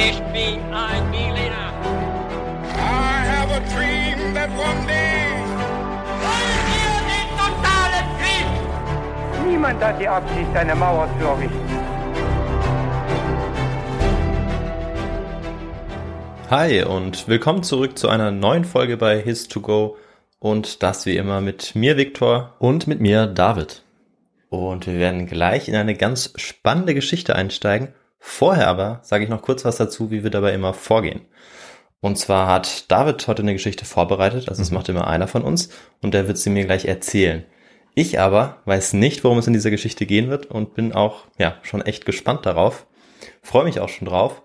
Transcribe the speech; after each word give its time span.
Ich 0.00 0.18
bin 0.32 0.60
ein 0.72 1.10
Berliner. 1.10 1.72
I 2.76 3.26
have 3.32 3.50
a 3.50 3.60
dream 3.74 4.32
that 4.32 4.48
one 4.50 4.86
day. 4.86 5.26
Wollen 6.22 6.62
wir 6.70 6.94
den 7.10 7.28
totalen 7.36 8.06
Krieg? 8.20 8.46
Niemand 9.50 9.82
hat 9.82 10.00
die 10.00 10.06
Absicht, 10.06 10.54
eine 10.54 10.76
Mauer 10.76 11.08
zu 11.18 11.26
errichten. 11.26 11.68
Hi 16.50 16.84
und 16.84 17.26
willkommen 17.26 17.64
zurück 17.64 17.98
zu 17.98 18.08
einer 18.08 18.30
neuen 18.30 18.64
Folge 18.64 18.96
bei 18.96 19.20
His2Go 19.20 19.96
und 20.38 20.84
das 20.84 21.06
wie 21.06 21.16
immer 21.16 21.40
mit 21.40 21.74
mir 21.74 21.96
Viktor 21.96 22.54
Und 22.60 22.86
mit 22.86 23.00
mir 23.00 23.26
David. 23.26 23.82
und 24.48 24.86
wir 24.86 24.94
werden 24.94 25.26
gleich 25.26 25.68
in 25.68 25.74
eine 25.74 25.94
ganz 25.96 26.32
spannende 26.36 26.94
Geschichte 26.94 27.34
einsteigen. 27.34 27.88
Vorher 28.18 28.68
aber 28.68 29.00
sage 29.02 29.24
ich 29.24 29.30
noch 29.30 29.42
kurz 29.42 29.64
was 29.64 29.76
dazu, 29.76 30.10
wie 30.10 30.22
wir 30.22 30.30
dabei 30.30 30.52
immer 30.52 30.74
vorgehen. 30.74 31.22
Und 32.00 32.16
zwar 32.16 32.46
hat 32.46 32.90
David 32.90 33.26
heute 33.26 33.42
eine 33.42 33.52
Geschichte 33.52 33.84
vorbereitet, 33.84 34.48
also 34.48 34.60
das 34.62 34.70
macht 34.70 34.88
immer 34.88 35.08
einer 35.08 35.26
von 35.26 35.42
uns 35.42 35.70
und 36.00 36.14
der 36.14 36.28
wird 36.28 36.38
sie 36.38 36.50
mir 36.50 36.64
gleich 36.64 36.84
erzählen. 36.84 37.44
Ich 37.94 38.20
aber 38.20 38.58
weiß 38.64 38.92
nicht, 38.92 39.24
worum 39.24 39.38
es 39.38 39.48
in 39.48 39.52
dieser 39.52 39.72
Geschichte 39.72 40.06
gehen 40.06 40.30
wird 40.30 40.46
und 40.46 40.74
bin 40.74 40.92
auch 40.92 41.24
ja 41.38 41.56
schon 41.62 41.82
echt 41.82 42.06
gespannt 42.06 42.46
darauf. 42.46 42.86
Freue 43.42 43.64
mich 43.64 43.80
auch 43.80 43.88
schon 43.88 44.06
drauf. 44.06 44.42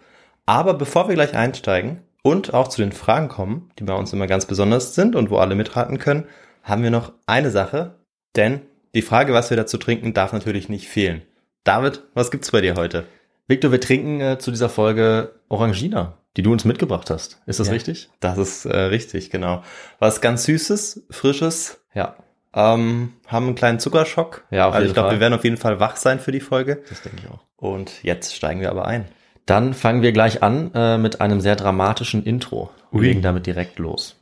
Aber 0.47 0.73
bevor 0.73 1.07
wir 1.07 1.15
gleich 1.15 1.35
einsteigen 1.35 2.01
und 2.23 2.53
auch 2.55 2.67
zu 2.67 2.81
den 2.81 2.91
Fragen 2.91 3.27
kommen, 3.27 3.69
die 3.77 3.83
bei 3.83 3.93
uns 3.93 4.11
immer 4.11 4.25
ganz 4.25 4.47
besonders 4.47 4.95
sind 4.95 5.15
und 5.15 5.29
wo 5.29 5.37
alle 5.37 5.53
mitraten 5.53 5.99
können, 5.99 6.25
haben 6.63 6.81
wir 6.81 6.89
noch 6.89 7.13
eine 7.27 7.51
Sache, 7.51 7.99
denn 8.35 8.61
die 8.95 9.03
Frage, 9.03 9.33
was 9.33 9.51
wir 9.51 9.57
dazu 9.57 9.77
trinken, 9.77 10.13
darf 10.13 10.33
natürlich 10.33 10.69
nicht 10.69 10.87
fehlen. 10.87 11.21
David, 11.63 12.03
was 12.13 12.31
gibt's 12.31 12.51
bei 12.51 12.61
dir 12.61 12.75
heute? 12.75 13.05
Victor, 13.47 13.71
wir 13.71 13.81
trinken 13.81 14.21
äh, 14.21 14.37
zu 14.39 14.51
dieser 14.51 14.69
Folge 14.69 15.33
Orangina, 15.49 16.17
die 16.37 16.41
du 16.43 16.51
uns 16.51 16.65
mitgebracht 16.65 17.09
hast. 17.09 17.41
Ist 17.45 17.59
das 17.59 17.67
Ja. 17.67 17.73
richtig? 17.73 18.09
Das 18.19 18.37
ist 18.37 18.65
äh, 18.65 18.75
richtig, 18.77 19.29
genau. 19.29 19.63
Was 19.99 20.21
ganz 20.21 20.45
Süßes, 20.45 21.05
Frisches, 21.09 21.81
Ja, 21.93 22.15
ähm, 22.55 23.13
haben 23.27 23.47
einen 23.47 23.55
kleinen 23.55 23.79
Zuckerschock. 23.79 24.45
Ja, 24.51 24.67
auf 24.67 24.73
also 24.73 24.83
jeden 24.83 24.91
ich 24.91 24.93
glaube, 24.93 25.11
wir 25.11 25.19
werden 25.19 25.33
auf 25.33 25.43
jeden 25.43 25.57
Fall 25.57 25.79
wach 25.79 25.95
sein 25.97 26.19
für 26.19 26.31
die 26.31 26.39
Folge. 26.39 26.83
das 26.89 27.01
denke 27.01 27.19
ich 27.23 27.29
auch. 27.29 27.39
Und 27.57 28.03
jetzt 28.03 28.35
steigen 28.35 28.61
wir 28.61 28.69
aber 28.71 28.85
ein. 28.85 29.05
Dann 29.45 29.73
fangen 29.73 30.01
wir 30.01 30.13
gleich 30.13 30.41
an 30.41 30.71
äh, 30.73 30.97
mit 30.97 31.19
einem 31.19 31.41
sehr 31.41 31.55
dramatischen 31.57 32.23
Intro 32.23 32.71
und 32.91 33.01
Ui. 33.01 33.07
legen 33.07 33.21
damit 33.21 33.45
direkt 33.45 33.77
los. 33.79 34.15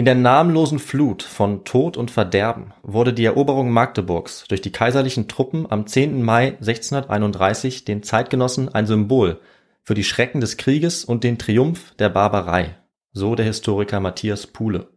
In 0.00 0.06
der 0.06 0.14
namenlosen 0.14 0.78
Flut 0.78 1.22
von 1.22 1.66
Tod 1.66 1.98
und 1.98 2.10
Verderben 2.10 2.72
wurde 2.82 3.12
die 3.12 3.26
Eroberung 3.26 3.70
Magdeburgs 3.70 4.46
durch 4.48 4.62
die 4.62 4.72
kaiserlichen 4.72 5.28
Truppen 5.28 5.70
am 5.70 5.86
10. 5.86 6.22
Mai 6.22 6.52
1631 6.52 7.84
den 7.84 8.02
Zeitgenossen 8.02 8.70
ein 8.70 8.86
Symbol 8.86 9.42
für 9.82 9.92
die 9.92 10.02
Schrecken 10.02 10.40
des 10.40 10.56
Krieges 10.56 11.04
und 11.04 11.22
den 11.22 11.36
Triumph 11.36 11.94
der 11.98 12.08
Barbarei, 12.08 12.78
so 13.12 13.34
der 13.34 13.44
Historiker 13.44 14.00
Matthias 14.00 14.46
Puhle. 14.46 14.88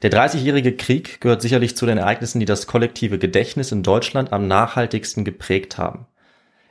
Der 0.00 0.08
Dreißigjährige 0.08 0.76
Krieg 0.76 1.20
gehört 1.20 1.42
sicherlich 1.42 1.76
zu 1.76 1.84
den 1.84 1.98
Ereignissen, 1.98 2.40
die 2.40 2.46
das 2.46 2.66
kollektive 2.66 3.18
Gedächtnis 3.18 3.70
in 3.70 3.82
Deutschland 3.82 4.32
am 4.32 4.48
nachhaltigsten 4.48 5.26
geprägt 5.26 5.76
haben. 5.76 6.06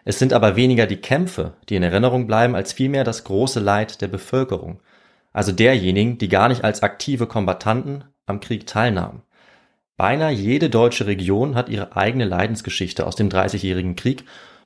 Es 0.04 0.18
sind 0.18 0.34
aber 0.34 0.56
weniger 0.56 0.88
die 0.88 0.98
Kämpfe, 0.98 1.54
die 1.70 1.76
in 1.76 1.84
Erinnerung 1.84 2.26
bleiben, 2.26 2.56
als 2.56 2.74
vielmehr 2.74 3.04
das 3.04 3.24
große 3.24 3.60
Leid 3.60 4.02
der 4.02 4.08
Bevölkerung, 4.08 4.80
also 5.36 5.52
derjenigen, 5.52 6.18
die 6.18 6.30
gar 6.30 6.48
nicht 6.48 6.64
als 6.64 6.82
aktive 6.82 7.28
Kombattanten 7.28 8.06
am 8.26 8.40
Krieg 8.40 8.66
teilnahmen. 8.66 9.22
Beinahe 9.98 10.32
jede 10.32 10.70
deutsche 10.70 11.08
Region 11.08 11.56
hat 11.56 11.68
ihre 11.68 11.98
eigene 11.98 12.24
Leidensgeschichte 12.24 13.06
aus 13.06 13.18
dem 13.18 13.30
Dreißigjährigen 13.30 13.98
Krieg 13.98 14.24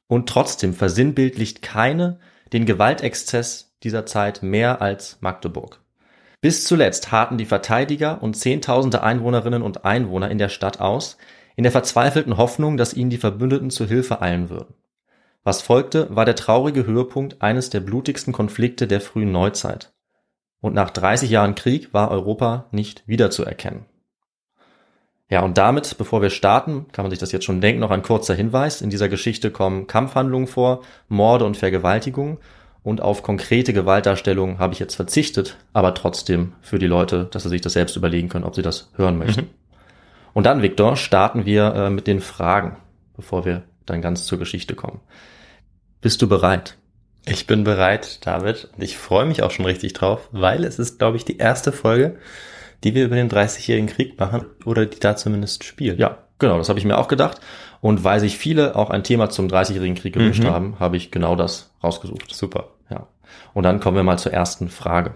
und 0.07 0.29
trotzdem 0.29 0.75
versinnbildlicht 0.75 1.63
keine 1.63 2.19
den 2.53 2.67
Gewaltexzess 2.67 3.75
dieser 3.81 4.05
Zeit 4.05 4.43
mehr 4.43 4.79
als 4.79 5.17
Magdeburg. 5.21 5.81
Bis 6.39 6.65
zuletzt 6.65 7.11
harten 7.11 7.39
die 7.39 7.45
Verteidiger 7.45 8.21
und 8.21 8.35
Zehntausende 8.35 9.01
Einwohnerinnen 9.01 9.63
und 9.63 9.85
Einwohner 9.85 10.29
in 10.29 10.37
der 10.37 10.49
Stadt 10.49 10.79
aus, 10.79 11.17
in 11.55 11.63
der 11.63 11.71
verzweifelten 11.71 12.37
Hoffnung, 12.37 12.77
dass 12.77 12.93
ihnen 12.93 13.09
die 13.09 13.17
Verbündeten 13.17 13.71
zu 13.71 13.87
Hilfe 13.87 14.21
eilen 14.21 14.52
würden. 14.52 14.75
Was 15.43 15.63
folgte, 15.63 16.15
war 16.15 16.25
der 16.25 16.35
traurige 16.35 16.85
Höhepunkt 16.85 17.41
eines 17.41 17.71
der 17.71 17.79
blutigsten 17.79 18.33
Konflikte 18.33 18.85
der 18.85 19.02
frühen 19.02 19.31
Neuzeit. 19.31 19.91
Und 20.61 20.73
nach 20.73 20.89
30 20.89 21.30
Jahren 21.30 21.55
Krieg 21.55 21.93
war 21.93 22.11
Europa 22.11 22.65
nicht 22.71 23.03
wiederzuerkennen. 23.08 23.86
Ja, 25.30 25.42
und 25.42 25.58
damit, 25.59 25.95
bevor 25.97 26.23
wir 26.23 26.31
starten, 26.31 26.87
kann 26.92 27.03
man 27.03 27.11
sich 27.11 27.20
das 27.20 27.31
jetzt 27.31 27.45
schon 27.45 27.61
denken, 27.61 27.81
noch 27.81 27.92
ein 27.92 28.02
kurzer 28.02 28.33
Hinweis. 28.33 28.81
In 28.81 28.89
dieser 28.89 29.09
Geschichte 29.09 29.52
kommen 29.52 29.86
Kampfhandlungen 29.86 30.47
vor, 30.47 30.81
Morde 31.08 31.45
und 31.45 31.55
Vergewaltigungen. 31.55 32.39
Und 32.81 33.02
auf 33.02 33.21
konkrete 33.21 33.71
Gewaltdarstellungen 33.71 34.58
habe 34.58 34.73
ich 34.73 34.80
jetzt 34.80 34.95
verzichtet, 34.95 35.58
aber 35.73 35.93
trotzdem 35.93 36.53
für 36.61 36.80
die 36.80 36.87
Leute, 36.87 37.27
dass 37.30 37.43
sie 37.43 37.49
sich 37.49 37.61
das 37.61 37.73
selbst 37.73 37.95
überlegen 37.95 38.30
können, 38.30 38.45
ob 38.45 38.55
sie 38.55 38.64
das 38.64 38.91
hören 38.95 39.17
möchten. 39.17 39.49
Und 40.33 40.45
dann, 40.45 40.61
Viktor, 40.61 40.95
starten 40.95 41.45
wir 41.45 41.76
äh, 41.76 41.89
mit 41.89 42.08
den 42.08 42.21
Fragen, 42.21 42.77
bevor 43.15 43.45
wir 43.45 43.64
dann 43.86 44.02
ganz 44.02 44.26
zur 44.26 44.39
Geschichte 44.39 44.73
kommen. 44.73 45.02
Bist 46.02 46.21
du 46.21 46.30
bereit? 46.30 46.78
Ich 47.31 47.45
bin 47.45 47.63
bereit, 47.63 48.25
David, 48.25 48.69
und 48.75 48.83
ich 48.83 48.97
freue 48.97 49.25
mich 49.25 49.43
auch 49.43 49.51
schon 49.51 49.65
richtig 49.65 49.93
drauf, 49.93 50.27
weil 50.31 50.63
es 50.63 50.79
ist, 50.79 50.97
glaube 50.97 51.17
ich, 51.17 51.25
die 51.25 51.37
erste 51.37 51.71
Folge, 51.71 52.15
die 52.83 52.95
wir 52.95 53.05
über 53.05 53.15
den 53.15 53.29
30-jährigen 53.29 53.87
Krieg 53.87 54.19
machen 54.19 54.45
oder 54.65 54.85
die 54.87 54.99
da 54.99 55.15
zumindest 55.15 55.63
spielt. 55.63 55.99
Ja, 55.99 56.17
genau, 56.39 56.57
das 56.57 56.69
habe 56.69 56.79
ich 56.79 56.85
mir 56.85 56.97
auch 56.97 57.07
gedacht. 57.07 57.39
Und 57.81 58.03
weil 58.03 58.19
sich 58.19 58.37
viele 58.37 58.75
auch 58.75 58.89
ein 58.89 59.03
Thema 59.03 59.29
zum 59.29 59.47
Dreißigjährigen 59.47 59.95
Krieg 59.95 60.13
gewünscht 60.13 60.41
Mhm. 60.43 60.47
haben, 60.49 60.79
habe 60.79 60.97
ich 60.97 61.11
genau 61.11 61.35
das 61.35 61.71
rausgesucht. 61.83 62.33
Super. 62.33 62.69
Ja. 62.89 63.07
Und 63.53 63.63
dann 63.63 63.79
kommen 63.79 63.95
wir 63.95 64.03
mal 64.03 64.17
zur 64.17 64.33
ersten 64.33 64.69
Frage. 64.69 65.13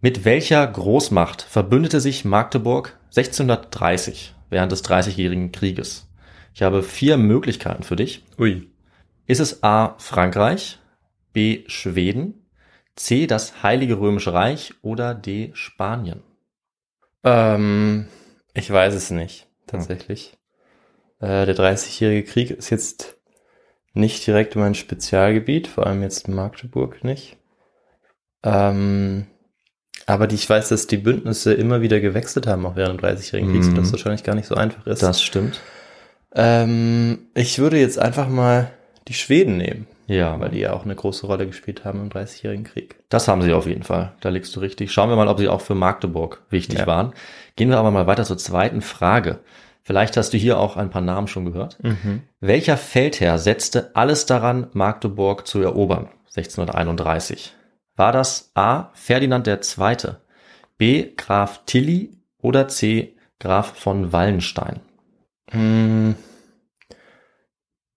Mit 0.00 0.24
welcher 0.24 0.66
Großmacht 0.66 1.42
verbündete 1.42 2.00
sich 2.00 2.24
Magdeburg 2.24 2.98
1630 3.14 4.34
während 4.50 4.72
des 4.72 4.82
Dreißigjährigen 4.82 5.52
Krieges? 5.52 6.08
Ich 6.54 6.62
habe 6.62 6.82
vier 6.82 7.16
Möglichkeiten 7.18 7.82
für 7.82 7.96
dich. 7.96 8.24
Ui. 8.38 8.66
Ist 9.26 9.40
es 9.40 9.62
A. 9.62 9.94
Frankreich, 9.98 10.78
B. 11.36 11.64
Schweden, 11.66 12.46
C. 12.94 13.26
das 13.26 13.62
Heilige 13.62 14.00
Römische 14.00 14.32
Reich 14.32 14.72
oder 14.80 15.14
D. 15.14 15.50
Spanien? 15.52 16.22
Ähm, 17.24 18.06
ich 18.54 18.70
weiß 18.70 18.94
es 18.94 19.10
nicht, 19.10 19.46
tatsächlich. 19.66 20.32
Äh, 21.20 21.44
der 21.44 21.54
30-jährige 21.54 22.26
Krieg 22.26 22.50
ist 22.52 22.70
jetzt 22.70 23.18
nicht 23.92 24.26
direkt 24.26 24.56
mein 24.56 24.74
Spezialgebiet, 24.74 25.68
vor 25.68 25.86
allem 25.86 26.00
jetzt 26.02 26.26
Magdeburg 26.26 27.04
nicht. 27.04 27.36
Ähm, 28.42 29.26
aber 30.06 30.26
die, 30.28 30.36
ich 30.36 30.48
weiß, 30.48 30.70
dass 30.70 30.86
die 30.86 30.96
Bündnisse 30.96 31.52
immer 31.52 31.82
wieder 31.82 32.00
gewechselt 32.00 32.46
haben, 32.46 32.64
auch 32.64 32.76
während 32.76 33.02
dem 33.02 33.04
30-jährigen 33.06 33.50
Krieg, 33.52 33.60
Mhm. 33.60 33.70
sodass 33.74 33.86
es 33.88 33.92
wahrscheinlich 33.92 34.24
gar 34.24 34.36
nicht 34.36 34.46
so 34.48 34.54
einfach 34.54 34.86
ist. 34.86 35.02
Das 35.02 35.22
stimmt. 35.22 35.60
Ähm, 36.34 37.26
ich 37.34 37.58
würde 37.58 37.78
jetzt 37.78 37.98
einfach 37.98 38.26
mal 38.30 38.70
die 39.08 39.14
Schweden 39.14 39.58
nehmen, 39.58 39.86
Ja, 40.06 40.38
weil 40.38 40.50
die 40.50 40.60
ja 40.60 40.72
auch 40.72 40.84
eine 40.84 40.94
große 40.94 41.26
Rolle 41.26 41.46
gespielt 41.46 41.84
haben 41.84 42.00
im 42.00 42.10
30-jährigen 42.10 42.64
Krieg. 42.64 42.96
Das 43.08 43.26
haben 43.26 43.42
sie 43.42 43.52
auf 43.52 43.66
jeden 43.66 43.82
Fall. 43.82 44.12
Da 44.20 44.28
liegst 44.28 44.54
du 44.54 44.60
richtig. 44.60 44.92
Schauen 44.92 45.08
wir 45.08 45.16
mal, 45.16 45.26
ob 45.28 45.38
sie 45.38 45.48
auch 45.48 45.60
für 45.60 45.74
Magdeburg 45.74 46.42
wichtig 46.50 46.78
Ja. 46.80 46.86
waren. 46.86 47.12
Gehen 47.56 47.70
wir 47.70 47.78
aber 47.78 47.90
mal 47.90 48.06
weiter 48.06 48.24
zur 48.24 48.38
zweiten 48.38 48.82
Frage. 48.82 49.40
Vielleicht 49.82 50.16
hast 50.16 50.32
du 50.32 50.36
hier 50.38 50.58
auch 50.58 50.76
ein 50.76 50.90
paar 50.90 51.02
Namen 51.02 51.26
schon 51.28 51.44
gehört. 51.44 51.78
Welcher 52.40 52.76
Feldherr 52.76 53.38
setzte 53.38 53.94
alles 53.94 54.26
daran, 54.26 54.68
Magdeburg 54.72 55.46
zu 55.46 55.60
erobern? 55.60 56.08
1631. 56.36 57.54
War 57.96 58.12
das 58.12 58.50
A. 58.54 58.90
Ferdinand 58.94 59.46
II., 59.48 59.96
B. 60.76 61.12
Graf 61.16 61.62
Tilly 61.66 62.10
oder 62.42 62.68
C. 62.68 63.16
Graf 63.40 63.74
von 63.78 64.12
Wallenstein? 64.12 64.80
Mm, 65.52 66.12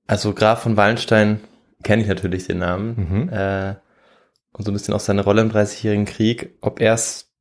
Also 0.08 0.34
Graf 0.34 0.62
von 0.64 0.78
Wallenstein 0.78 1.42
kenne 1.84 2.02
ich 2.02 2.08
natürlich 2.08 2.48
den 2.48 2.60
Namen. 2.60 2.96
Mhm. 3.10 3.30
Äh, 3.30 3.76
und 4.52 4.66
so 4.66 4.72
ein 4.72 4.74
bisschen 4.74 4.94
auch 4.94 5.00
seine 5.00 5.24
Rolle 5.24 5.42
im 5.42 5.50
Dreißigjährigen 5.50 6.06
Krieg. 6.06 6.58
Ob 6.62 6.82
er 6.82 6.94
es 6.94 7.32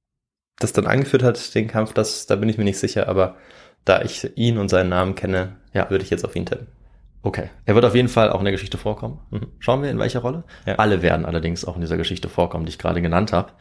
das 0.58 0.73
dann 0.73 0.87
angeführt 0.87 1.23
hat, 1.23 1.55
den 1.55 1.69
Kampf, 1.69 1.93
das, 1.93 2.26
da 2.26 2.37
bin 2.37 2.49
ich 2.49 2.58
mir 2.58 2.64
nicht 2.64 2.79
sicher, 2.79 3.08
aber 3.08 3.37
da 3.85 4.02
ich 4.02 4.37
ihn 4.37 4.58
und 4.58 4.69
seinen 4.69 4.90
Namen 4.90 5.14
kenne, 5.14 5.56
Ja. 5.73 5.88
würde 5.90 6.05
ich 6.05 6.11
jetzt 6.11 6.25
auf 6.25 6.37
ihn 6.37 6.46
tippen. 6.46 6.67
Okay. 7.23 7.49
Er 7.64 7.75
wird 7.75 7.85
auf 7.85 7.94
jeden 7.94 8.08
Fall 8.08 8.31
auch 8.31 8.38
in 8.38 8.44
der 8.44 8.52
Geschichte 8.52 8.79
vorkommen. 8.79 9.20
Mhm. 9.31 9.46
Schauen 9.58 9.82
wir, 9.82 9.90
in 9.90 9.99
welcher 9.99 10.20
Rolle? 10.20 10.44
Ja. 10.67 10.76
Alle 10.76 11.02
werden 11.02 11.25
allerdings 11.26 11.64
auch 11.64 11.75
in 11.75 11.81
dieser 11.81 11.96
Geschichte 11.96 12.29
vorkommen, 12.29 12.64
die 12.64 12.70
ich 12.70 12.79
gerade 12.79 13.02
genannt 13.02 13.32
habe. 13.32 13.52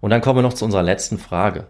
Und 0.00 0.10
dann 0.10 0.20
kommen 0.20 0.38
wir 0.38 0.42
noch 0.42 0.54
zu 0.54 0.64
unserer 0.64 0.82
letzten 0.82 1.18
Frage. 1.18 1.68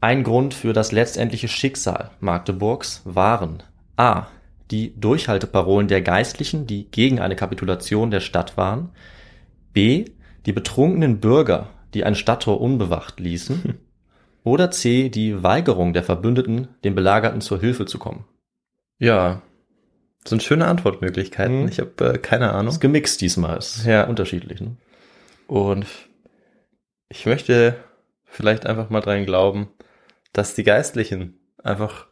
Ein 0.00 0.24
Grund 0.24 0.54
für 0.54 0.72
das 0.72 0.90
letztendliche 0.92 1.48
Schicksal 1.48 2.10
Magdeburgs 2.20 3.02
waren 3.04 3.62
A. 3.96 4.26
Die 4.72 4.98
Durchhalteparolen 4.98 5.86
der 5.86 6.02
Geistlichen, 6.02 6.66
die 6.66 6.90
gegen 6.90 7.20
eine 7.20 7.36
Kapitulation 7.36 8.10
der 8.10 8.20
Stadt 8.20 8.56
waren. 8.56 8.90
B. 9.72 10.06
Die 10.46 10.52
betrunkenen 10.52 11.20
Bürger, 11.20 11.68
die 11.94 12.02
ein 12.04 12.14
Stadttor 12.16 12.60
unbewacht 12.60 13.20
ließen. 13.20 13.78
Oder 14.44 14.70
C. 14.72 15.08
Die 15.08 15.42
Weigerung 15.42 15.92
der 15.92 16.02
Verbündeten, 16.02 16.68
den 16.82 16.94
Belagerten 16.96 17.40
zur 17.40 17.60
Hilfe 17.60 17.86
zu 17.86 17.98
kommen. 17.98 18.24
Ja, 18.98 19.42
Das 20.22 20.30
sind 20.30 20.42
schöne 20.42 20.66
Antwortmöglichkeiten. 20.66 21.62
Mhm. 21.62 21.68
Ich 21.68 21.78
habe 21.78 22.14
äh, 22.14 22.18
keine 22.18 22.52
Ahnung. 22.52 22.72
Ist 22.72 22.80
gemixt 22.80 23.20
diesmal, 23.20 23.58
ist 23.58 23.84
Ja. 23.84 24.04
unterschiedlich. 24.08 24.60
Ne? 24.60 24.76
Und 25.48 25.86
ich 27.08 27.26
möchte 27.26 27.76
vielleicht 28.24 28.64
einfach 28.66 28.88
mal 28.90 29.00
dran 29.00 29.26
glauben, 29.26 29.68
dass 30.32 30.54
die 30.54 30.62
Geistlichen 30.64 31.38
einfach 31.62 32.06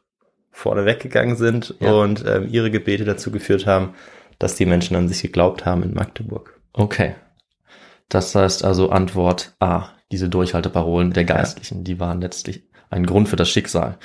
vorne 0.50 0.84
weggegangen 0.84 1.36
sind 1.36 1.74
Ja. 1.80 1.92
und 1.92 2.24
ähm, 2.26 2.48
ihre 2.50 2.70
Gebete 2.70 3.04
dazu 3.04 3.30
geführt 3.30 3.66
haben, 3.66 3.94
dass 4.38 4.54
die 4.54 4.66
Menschen 4.66 4.96
an 4.96 5.08
sich 5.08 5.22
geglaubt 5.22 5.64
haben 5.64 5.82
in 5.82 5.94
Magdeburg. 5.94 6.58
Okay. 6.72 7.14
Das 8.08 8.34
heißt 8.34 8.64
also 8.64 8.90
Antwort 8.90 9.54
A. 9.60 9.88
Diese 10.10 10.28
Durchhalteparolen 10.28 11.12
der 11.12 11.24
Geistlichen, 11.24 11.84
die 11.84 12.00
waren 12.00 12.20
letztlich 12.20 12.64
ein 12.90 13.06
Grund 13.06 13.28
für 13.28 13.36
das 13.36 13.48
Schicksal. 13.48 13.98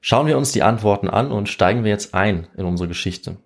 Schauen 0.00 0.26
wir 0.26 0.38
uns 0.38 0.52
die 0.52 0.62
Antworten 0.62 1.08
an 1.10 1.30
und 1.30 1.48
steigen 1.48 1.84
wir 1.84 1.90
jetzt 1.90 2.14
ein 2.14 2.46
in 2.56 2.64
unsere 2.64 2.88
Geschichte. 2.88 3.36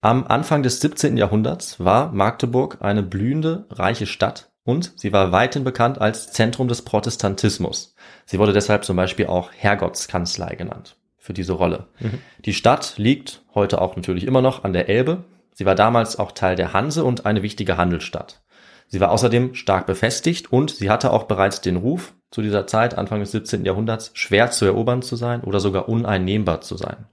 Am 0.00 0.26
Anfang 0.26 0.62
des 0.62 0.80
17. 0.80 1.16
Jahrhunderts 1.16 1.78
war 1.78 2.10
Magdeburg 2.12 2.78
eine 2.80 3.02
blühende, 3.02 3.66
reiche 3.70 4.06
Stadt 4.06 4.50
und 4.64 4.92
sie 4.96 5.12
war 5.12 5.30
weithin 5.30 5.62
bekannt 5.62 6.00
als 6.00 6.32
Zentrum 6.32 6.68
des 6.68 6.82
Protestantismus. 6.82 7.94
Sie 8.24 8.38
wurde 8.38 8.52
deshalb 8.52 8.84
zum 8.84 8.96
Beispiel 8.96 9.26
auch 9.26 9.50
Herrgottskanzlei 9.52 10.54
genannt 10.56 10.96
für 11.20 11.32
diese 11.32 11.52
Rolle. 11.52 11.86
Die 12.44 12.54
Stadt 12.54 12.94
liegt 12.96 13.42
heute 13.54 13.80
auch 13.80 13.94
natürlich 13.94 14.26
immer 14.26 14.42
noch 14.42 14.64
an 14.64 14.72
der 14.72 14.88
Elbe. 14.88 15.24
Sie 15.52 15.66
war 15.66 15.74
damals 15.74 16.18
auch 16.18 16.32
Teil 16.32 16.56
der 16.56 16.72
Hanse 16.72 17.04
und 17.04 17.26
eine 17.26 17.42
wichtige 17.42 17.76
Handelsstadt. 17.76 18.40
Sie 18.88 19.00
war 19.00 19.12
außerdem 19.12 19.54
stark 19.54 19.86
befestigt 19.86 20.52
und 20.52 20.70
sie 20.70 20.90
hatte 20.90 21.12
auch 21.12 21.24
bereits 21.24 21.60
den 21.60 21.76
Ruf, 21.76 22.12
zu 22.30 22.42
dieser 22.42 22.66
Zeit, 22.66 22.96
Anfang 22.96 23.20
des 23.20 23.32
17. 23.32 23.64
Jahrhunderts, 23.64 24.12
schwer 24.14 24.50
zu 24.50 24.64
erobern 24.64 25.02
zu 25.02 25.16
sein 25.16 25.42
oder 25.42 25.60
sogar 25.60 25.88
uneinnehmbar 25.88 26.60
zu 26.60 26.76
sein. 26.76 27.06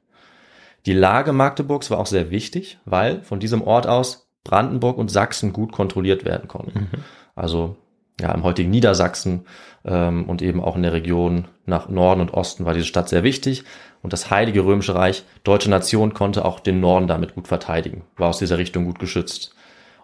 Die 0.85 0.93
Lage 0.93 1.33
Magdeburgs 1.33 1.91
war 1.91 1.99
auch 1.99 2.05
sehr 2.05 2.31
wichtig, 2.31 2.79
weil 2.85 3.21
von 3.23 3.39
diesem 3.39 3.61
Ort 3.61 3.87
aus 3.87 4.29
Brandenburg 4.43 4.97
und 4.97 5.11
Sachsen 5.11 5.53
gut 5.53 5.71
kontrolliert 5.71 6.23
werden 6.23 6.47
konnten. 6.47 6.89
Also 7.35 7.75
ja, 8.21 8.31
im 8.31 8.43
heutigen 8.43 8.69
Niedersachsen 8.69 9.45
ähm, 9.85 10.29
und 10.29 10.41
eben 10.41 10.63
auch 10.63 10.75
in 10.75 10.83
der 10.83 10.93
Region 10.93 11.47
nach 11.67 11.89
Norden 11.89 12.21
und 12.21 12.33
Osten 12.33 12.65
war 12.65 12.73
diese 12.73 12.85
Stadt 12.85 13.09
sehr 13.09 13.23
wichtig. 13.23 13.63
Und 14.01 14.13
das 14.13 14.31
Heilige 14.31 14.63
Römische 14.65 14.95
Reich, 14.95 15.23
deutsche 15.43 15.69
Nation, 15.69 16.13
konnte 16.13 16.45
auch 16.45 16.59
den 16.59 16.79
Norden 16.79 17.07
damit 17.07 17.35
gut 17.35 17.47
verteidigen, 17.47 18.03
war 18.15 18.29
aus 18.29 18.39
dieser 18.39 18.57
Richtung 18.57 18.85
gut 18.85 18.99
geschützt. 18.99 19.53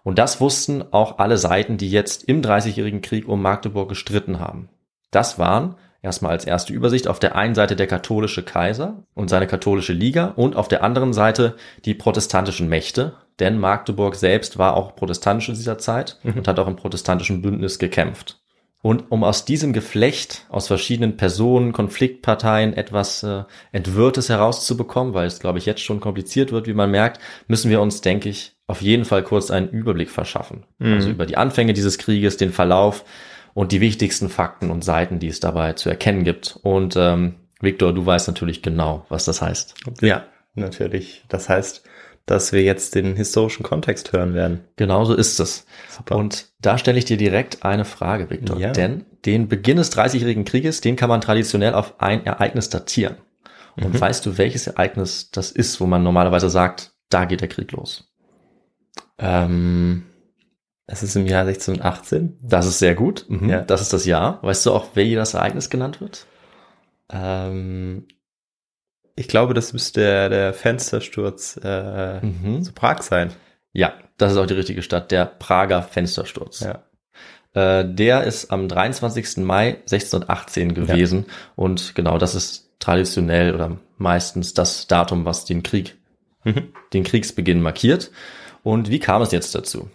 Und 0.04 0.20
das 0.20 0.42
wussten 0.42 0.84
auch 0.92 1.20
alle 1.20 1.38
Seiten, 1.38 1.78
die 1.78 1.90
jetzt 1.90 2.26
im 2.26 2.42
Dreißigjährigen 2.42 3.02
Krieg 3.02 3.28
um 3.28 3.42
Magdeburg 3.42 3.90
gestritten 3.90 4.40
haben. 4.40 4.70
Das 5.12 5.40
waren 5.40 5.76
erstmal 6.02 6.32
als 6.32 6.46
erste 6.46 6.74
Übersicht 6.74 7.08
auf 7.08 7.20
der 7.20 7.36
einen 7.36 7.56
Seite 7.56 7.76
der 7.76 7.88
katholische 7.88 8.44
Kaiser 8.44 9.04
und 9.14 9.30
seine 9.30 9.48
katholische 9.48 9.94
Liga 9.94 10.34
und 10.36 10.56
auf 10.58 10.68
der 10.68 10.84
anderen 10.84 11.14
Seite 11.14 11.56
die 11.86 11.94
protestantischen 11.94 12.68
Mächte, 12.68 13.14
denn 13.40 13.58
Magdeburg 13.58 14.16
selbst 14.16 14.58
war 14.58 14.76
auch 14.76 14.96
protestantisch 14.96 15.50
in 15.50 15.56
dieser 15.56 15.78
Zeit 15.78 16.20
und 16.24 16.48
hat 16.48 16.60
auch 16.60 16.68
im 16.68 16.76
protestantischen 16.76 17.42
Bündnis 17.42 17.80
gekämpft. 17.80 18.43
Und 18.84 19.12
um 19.12 19.24
aus 19.24 19.46
diesem 19.46 19.72
Geflecht 19.72 20.46
aus 20.50 20.68
verschiedenen 20.68 21.16
Personen, 21.16 21.72
Konfliktparteien 21.72 22.74
etwas 22.74 23.24
äh, 23.24 23.44
Entwirrtes 23.72 24.28
herauszubekommen, 24.28 25.14
weil 25.14 25.26
es, 25.26 25.40
glaube 25.40 25.58
ich, 25.58 25.66
jetzt 25.66 25.82
schon 25.82 26.02
kompliziert 26.02 26.52
wird, 26.52 26.68
wie 26.68 26.74
man 26.74 26.92
merkt, 26.92 27.22
müssen 27.48 27.72
wir 27.72 27.80
uns, 27.80 28.02
denke 28.02 28.28
ich, 28.28 28.58
auf 28.68 28.82
jeden 28.82 29.06
Fall 29.06 29.24
kurz 29.24 29.52
einen 29.52 29.70
Überblick 29.70 30.12
verschaffen. 30.12 30.66
Also 30.96 31.10
über 31.10 31.26
die 31.26 31.38
Anfänge 31.38 31.72
dieses 31.72 31.98
Krieges, 31.98 32.36
den 32.36 32.52
Verlauf 32.52 33.06
und 33.54 33.72
die 33.72 33.80
wichtigsten 33.80 34.28
Fakten 34.28 34.70
und 34.70 34.84
Seiten, 34.84 35.18
die 35.18 35.30
es 35.30 35.40
dabei 35.40 35.74
zu 35.74 35.90
erkennen 35.90 36.26
gibt. 36.26 36.60
Und 36.62 36.96
ähm, 36.98 37.36
Victor, 37.62 37.94
du 37.94 38.06
weißt 38.06 38.28
natürlich 38.28 38.62
genau, 38.62 39.06
was 39.08 39.24
das 39.24 39.42
heißt. 39.42 39.76
Ja, 40.02 40.26
natürlich. 40.56 41.24
Das 41.30 41.48
heißt, 41.48 41.84
dass 42.26 42.54
wir 42.54 42.64
jetzt 42.64 42.96
den 42.96 43.16
historischen 43.16 43.64
Kontext 43.64 44.14
hören 44.14 44.34
werden. 44.34 44.62
Genauso 44.78 45.14
ist 45.14 45.40
es. 45.40 45.66
Super. 45.90 46.16
Und 46.16 46.54
da 46.62 46.78
stelle 46.78 46.98
ich 46.98 47.06
dir 47.06 47.18
direkt 47.18 47.64
eine 47.66 47.86
Frage, 47.86 48.30
Victor. 48.30 48.58
Ja. 48.58 48.72
Denn 48.72 49.06
den 49.26 49.48
Beginn 49.48 49.78
des 49.78 49.90
Dreißigjährigen 49.90 50.46
Krieges, 50.46 50.82
den 50.82 50.96
kann 50.96 51.10
man 51.10 51.22
traditionell 51.22 51.74
auf 51.74 52.00
ein 52.00 52.26
Ereignis 52.26 52.70
datieren. 52.70 53.18
Und 53.76 53.94
Mhm. 53.96 54.02
weißt 54.02 54.26
du, 54.26 54.38
welches 54.38 54.68
Ereignis 54.68 55.32
das 55.32 55.52
ist, 55.52 55.82
wo 55.82 55.86
man 55.86 56.04
normalerweise 56.04 56.50
sagt, 56.50 56.94
da 57.10 57.26
geht 57.26 57.42
der 57.42 57.48
Krieg 57.50 57.72
los? 57.72 58.10
Ähm, 59.18 60.04
es 60.86 61.04
ist 61.04 61.16
im 61.16 61.28
Jahr 61.28 61.46
1618. 61.46 62.38
Das 62.42 62.66
ist 62.68 62.80
sehr 62.80 62.96
gut. 62.96 63.26
Mhm. 63.28 63.50
Ja. 63.50 63.62
Das 63.62 63.82
ist 63.82 63.94
das 63.94 64.06
Jahr. 64.06 64.40
Weißt 64.44 64.66
du 64.66 64.72
auch, 64.72 64.96
wie 64.96 65.16
das 65.16 65.34
Ereignis 65.34 65.70
genannt 65.70 66.02
wird? 66.02 66.26
Ähm, 67.12 68.08
ich 69.16 69.28
glaube, 69.28 69.54
das 69.54 69.74
müsste 69.74 70.02
der, 70.02 70.30
der 70.30 70.54
Fenstersturz 70.54 71.60
äh, 71.64 72.20
Mhm. 72.26 72.64
zu 72.64 72.74
Prag 72.74 73.02
sein. 73.02 73.32
Ja, 73.74 73.94
das 74.18 74.32
ist 74.34 74.38
auch 74.38 74.46
die 74.46 74.54
richtige 74.54 74.82
Stadt, 74.84 75.12
der 75.12 75.26
Prager 75.26 75.82
Fenstersturz. 75.84 76.62
Ja. 76.62 76.84
Äh, 77.54 77.86
der 77.94 78.24
ist 78.24 78.52
am 78.52 78.68
23. 78.68 79.38
Mai 79.44 79.78
1618 79.92 80.74
gewesen 80.74 81.26
und 81.56 81.96
genau 81.96 82.18
das 82.18 82.36
ist 82.36 82.70
traditionell 82.80 83.54
oder 83.56 83.78
meistens 83.98 84.54
das 84.54 84.88
Datum, 84.88 85.26
was 85.26 85.46
den 85.46 85.64
Krieg, 85.64 85.96
Mhm. 86.44 86.74
den 86.94 87.04
Kriegsbeginn 87.04 87.62
markiert. 87.62 88.12
Und 88.64 88.90
wie 88.90 89.00
kam 89.00 89.22
es 89.22 89.32
jetzt 89.32 89.56
dazu? 89.56 89.90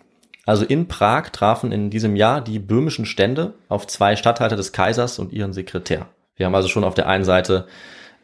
Also 0.46 0.64
in 0.64 0.88
Prag 0.88 1.28
trafen 1.30 1.72
in 1.72 1.90
diesem 1.90 2.16
Jahr 2.16 2.40
die 2.40 2.58
böhmischen 2.58 3.04
Stände 3.04 3.52
auf 3.68 3.86
zwei 3.86 4.16
Statthalter 4.16 4.56
des 4.56 4.72
Kaisers 4.72 5.18
und 5.18 5.32
ihren 5.32 5.52
Sekretär. 5.52 6.06
Wir 6.36 6.46
haben 6.46 6.54
also 6.54 6.68
schon 6.68 6.84
auf 6.84 6.94
der 6.94 7.06
einen 7.06 7.24
Seite 7.24 7.66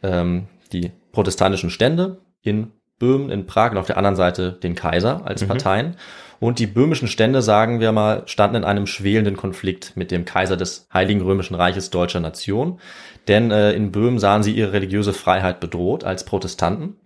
ähm, 0.02 0.46
die 0.80 0.92
protestantischen 1.12 1.70
Stände 1.70 2.18
in 2.42 2.72
Böhmen, 2.98 3.30
in 3.30 3.46
Prag 3.46 3.72
und 3.72 3.78
auf 3.78 3.86
der 3.86 3.96
anderen 3.96 4.16
Seite 4.16 4.52
den 4.52 4.74
Kaiser 4.74 5.22
als 5.26 5.42
Parteien. 5.48 5.96
Und 6.40 6.58
die 6.58 6.66
böhmischen 6.66 7.08
Stände, 7.08 7.42
sagen 7.42 7.80
wir 7.80 7.92
mal, 7.92 8.22
standen 8.26 8.56
in 8.56 8.64
einem 8.64 8.86
schwelenden 8.86 9.36
Konflikt 9.36 9.96
mit 9.96 10.10
dem 10.10 10.24
Kaiser 10.24 10.56
des 10.56 10.88
Heiligen 10.92 11.22
Römischen 11.22 11.54
Reiches 11.54 11.90
deutscher 11.90 12.20
Nation. 12.20 12.80
Denn 13.28 13.50
äh, 13.50 13.72
in 13.72 13.92
Böhmen 13.92 14.18
sahen 14.18 14.42
sie 14.42 14.52
ihre 14.52 14.72
religiöse 14.72 15.12
Freiheit 15.12 15.60
bedroht 15.60 16.04
als 16.04 16.24
Protestanten. 16.24 16.96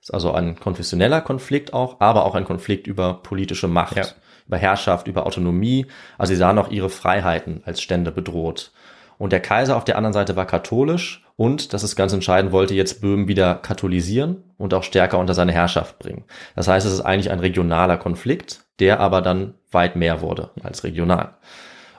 Ist 0.00 0.12
also 0.12 0.32
ein 0.32 0.58
konfessioneller 0.58 1.20
Konflikt 1.20 1.72
auch, 1.72 2.00
aber 2.00 2.26
auch 2.26 2.34
ein 2.34 2.44
Konflikt 2.44 2.86
über 2.86 3.14
politische 3.22 3.68
Macht, 3.68 3.96
Ja. 3.96 4.06
über 4.48 4.56
Herrschaft, 4.58 5.06
über 5.06 5.26
Autonomie. 5.26 5.86
Also 6.18 6.32
sie 6.32 6.38
sahen 6.38 6.58
auch 6.58 6.70
ihre 6.70 6.90
Freiheiten 6.90 7.62
als 7.64 7.80
Stände 7.80 8.10
bedroht. 8.12 8.72
Und 9.18 9.32
der 9.32 9.40
Kaiser 9.40 9.76
auf 9.76 9.84
der 9.84 9.96
anderen 9.96 10.12
Seite 10.12 10.36
war 10.36 10.46
katholisch 10.46 11.24
und, 11.36 11.72
das 11.72 11.82
ist 11.82 11.96
ganz 11.96 12.12
entscheidend, 12.12 12.52
wollte 12.52 12.74
jetzt 12.74 13.00
Böhmen 13.00 13.28
wieder 13.28 13.56
katholisieren 13.56 14.44
und 14.56 14.74
auch 14.74 14.82
stärker 14.82 15.18
unter 15.18 15.34
seine 15.34 15.52
Herrschaft 15.52 15.98
bringen. 15.98 16.24
Das 16.54 16.68
heißt, 16.68 16.86
es 16.86 16.92
ist 16.92 17.00
eigentlich 17.00 17.30
ein 17.30 17.40
regionaler 17.40 17.96
Konflikt, 17.96 18.64
der 18.78 19.00
aber 19.00 19.20
dann 19.20 19.54
weit 19.70 19.96
mehr 19.96 20.20
wurde 20.20 20.50
als 20.62 20.84
regional. 20.84 21.34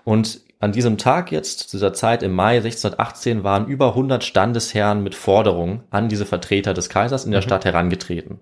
Und 0.03 0.41
an 0.59 0.71
diesem 0.71 0.97
Tag 0.97 1.31
jetzt, 1.31 1.69
zu 1.69 1.77
dieser 1.77 1.93
Zeit 1.93 2.23
im 2.23 2.33
Mai 2.33 2.57
1618, 2.57 3.43
waren 3.43 3.67
über 3.67 3.89
100 3.89 4.23
Standesherren 4.23 5.03
mit 5.03 5.13
Forderungen 5.13 5.83
an 5.89 6.07
diese 6.07 6.25
Vertreter 6.25 6.73
des 6.73 6.89
Kaisers 6.89 7.25
in 7.25 7.31
der 7.31 7.41
Stadt 7.41 7.65
herangetreten. 7.65 8.39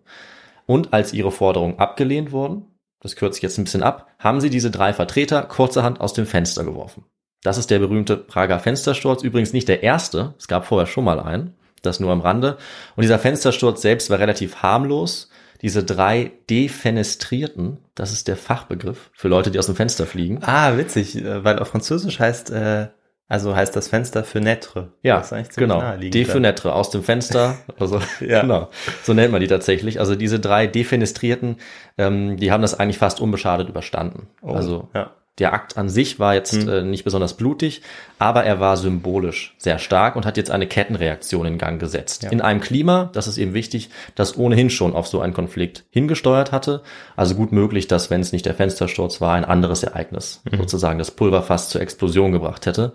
Und 0.65 0.93
als 0.93 1.11
ihre 1.11 1.31
Forderungen 1.31 1.79
abgelehnt 1.79 2.31
wurden, 2.31 2.67
das 2.99 3.15
kürze 3.15 3.37
ich 3.37 3.43
jetzt 3.43 3.57
ein 3.57 3.65
bisschen 3.65 3.83
ab, 3.83 4.07
haben 4.19 4.39
sie 4.39 4.49
diese 4.49 4.71
drei 4.71 4.93
Vertreter 4.93 5.41
kurzerhand 5.41 5.99
aus 5.99 6.13
dem 6.13 6.25
Fenster 6.25 6.63
geworfen. 6.63 7.03
Das 7.43 7.57
ist 7.57 7.69
der 7.69 7.79
berühmte 7.79 8.17
Prager 8.17 8.59
Fenstersturz, 8.59 9.21
übrigens 9.23 9.53
nicht 9.53 9.67
der 9.67 9.83
erste, 9.83 10.33
es 10.37 10.47
gab 10.47 10.65
vorher 10.65 10.87
schon 10.87 11.03
mal 11.03 11.19
einen, 11.19 11.53
das 11.81 11.99
nur 11.99 12.11
am 12.11 12.21
Rande. 12.21 12.57
Und 12.95 13.01
dieser 13.03 13.19
Fenstersturz 13.19 13.81
selbst 13.81 14.09
war 14.09 14.19
relativ 14.19 14.57
harmlos. 14.63 15.29
Diese 15.61 15.83
drei 15.83 16.31
Defenestrierten, 16.49 17.77
das 17.95 18.11
ist 18.11 18.27
der 18.27 18.35
Fachbegriff 18.37 19.09
für 19.13 19.27
Leute, 19.27 19.51
die 19.51 19.59
aus 19.59 19.65
dem 19.67 19.75
Fenster 19.75 20.05
fliegen. 20.05 20.39
Ah, 20.41 20.77
witzig, 20.77 21.15
äh, 21.17 21.43
weil 21.43 21.59
auf 21.59 21.69
Französisch 21.69 22.19
heißt, 22.19 22.51
äh, 22.51 22.87
also 23.29 23.55
heißt 23.55 23.75
das 23.75 23.87
Fenster 23.87 24.23
Fenêtre. 24.23 24.89
Ja, 25.01 25.23
genau. 25.55 25.81
Defenetre 25.97 26.73
aus 26.73 26.89
dem 26.89 27.03
Fenster. 27.03 27.57
Also, 27.79 28.01
Ja. 28.19 28.41
genau. 28.41 28.69
So 29.03 29.13
nennt 29.13 29.31
man 29.31 29.41
die 29.41 29.47
tatsächlich. 29.47 29.99
Also 29.99 30.15
diese 30.15 30.39
drei 30.39 30.67
Defenestrierten, 30.67 31.57
ähm, 31.97 32.37
die 32.37 32.51
haben 32.51 32.61
das 32.61 32.77
eigentlich 32.77 32.97
fast 32.97 33.21
unbeschadet 33.21 33.69
überstanden. 33.69 34.27
Oh, 34.41 34.53
also 34.53 34.89
ja. 34.93 35.11
Der 35.39 35.53
Akt 35.53 35.77
an 35.77 35.89
sich 35.89 36.19
war 36.19 36.35
jetzt 36.35 36.53
Hm. 36.53 36.69
äh, 36.69 36.81
nicht 36.83 37.03
besonders 37.03 37.35
blutig, 37.35 37.81
aber 38.19 38.43
er 38.43 38.59
war 38.59 38.77
symbolisch 38.77 39.55
sehr 39.57 39.79
stark 39.79 40.15
und 40.15 40.25
hat 40.27 40.37
jetzt 40.37 40.51
eine 40.51 40.67
Kettenreaktion 40.67 41.45
in 41.47 41.57
Gang 41.57 41.79
gesetzt. 41.79 42.21
Ja. 42.23 42.29
In 42.29 42.39
einem 42.41 42.61
Klima, 42.61 43.09
das 43.13 43.27
ist 43.27 43.37
eben 43.39 43.53
wichtig, 43.55 43.89
das 44.13 44.37
ohnehin 44.37 44.69
schon 44.69 44.93
auf 44.93 45.07
so 45.07 45.21
einen 45.21 45.33
Konflikt 45.33 45.85
hingesteuert 45.89 46.51
hatte. 46.51 46.83
Also 47.15 47.33
gut 47.33 47.51
möglich, 47.51 47.87
dass, 47.87 48.11
wenn 48.11 48.21
es 48.21 48.31
nicht 48.31 48.45
der 48.45 48.53
Fenstersturz 48.53 49.21
war, 49.21 49.33
ein 49.33 49.45
anderes 49.45 49.81
Ereignis 49.83 50.41
Mhm. 50.51 50.57
sozusagen 50.57 50.99
das 50.99 51.11
Pulverfass 51.11 51.69
zur 51.69 51.81
Explosion 51.81 52.31
gebracht 52.31 52.65
hätte. 52.67 52.93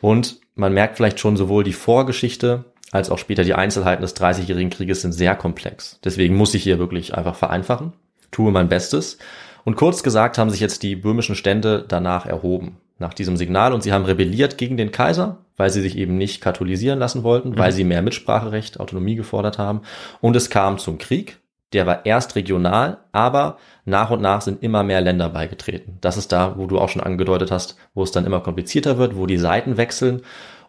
Und 0.00 0.36
man 0.54 0.72
merkt 0.74 0.96
vielleicht 0.96 1.18
schon 1.20 1.36
sowohl 1.36 1.64
die 1.64 1.72
Vorgeschichte 1.72 2.64
als 2.92 3.10
auch 3.10 3.18
später 3.18 3.42
die 3.42 3.54
Einzelheiten 3.54 4.02
des 4.02 4.14
Dreißigjährigen 4.14 4.70
Krieges 4.70 5.00
sind 5.00 5.12
sehr 5.12 5.34
komplex. 5.34 5.98
Deswegen 6.04 6.36
muss 6.36 6.54
ich 6.54 6.62
hier 6.62 6.78
wirklich 6.78 7.14
einfach 7.14 7.34
vereinfachen, 7.34 7.94
tue 8.30 8.52
mein 8.52 8.68
Bestes. 8.68 9.16
Und 9.64 9.76
kurz 9.76 10.02
gesagt 10.02 10.38
haben 10.38 10.50
sich 10.50 10.60
jetzt 10.60 10.82
die 10.82 10.96
böhmischen 10.96 11.36
Stände 11.36 11.84
danach 11.86 12.26
erhoben, 12.26 12.78
nach 12.98 13.14
diesem 13.14 13.36
Signal, 13.36 13.72
und 13.72 13.82
sie 13.82 13.92
haben 13.92 14.04
rebelliert 14.04 14.58
gegen 14.58 14.76
den 14.76 14.92
Kaiser, 14.92 15.38
weil 15.56 15.70
sie 15.70 15.80
sich 15.80 15.96
eben 15.96 16.16
nicht 16.16 16.40
katholisieren 16.40 16.98
lassen 16.98 17.22
wollten, 17.22 17.56
weil 17.56 17.72
sie 17.72 17.84
mehr 17.84 18.02
Mitspracherecht, 18.02 18.80
Autonomie 18.80 19.14
gefordert 19.14 19.58
haben. 19.58 19.82
Und 20.20 20.34
es 20.36 20.50
kam 20.50 20.78
zum 20.78 20.98
Krieg. 20.98 21.38
der 21.72 21.86
war 21.86 22.04
erst 22.06 22.36
regional, 22.36 22.98
aber 23.12 23.56
nach 23.84 24.10
und 24.10 24.20
nach 24.20 24.42
sind 24.42 24.62
immer 24.62 24.82
mehr 24.82 25.00
Länder 25.00 25.30
beigetreten. 25.30 25.98
Das 26.00 26.16
ist 26.16 26.32
da, 26.32 26.56
wo 26.56 26.66
du 26.66 26.78
auch 26.78 26.88
schon 26.88 27.02
angedeutet 27.02 27.50
hast, 27.50 27.76
wo 27.94 28.02
es 28.02 28.12
dann 28.12 28.26
immer 28.26 28.40
komplizierter 28.40 28.98
wird, 28.98 29.16
wo 29.16 29.26
die 29.26 29.38
Seiten 29.38 29.76
wechseln. 29.76 30.22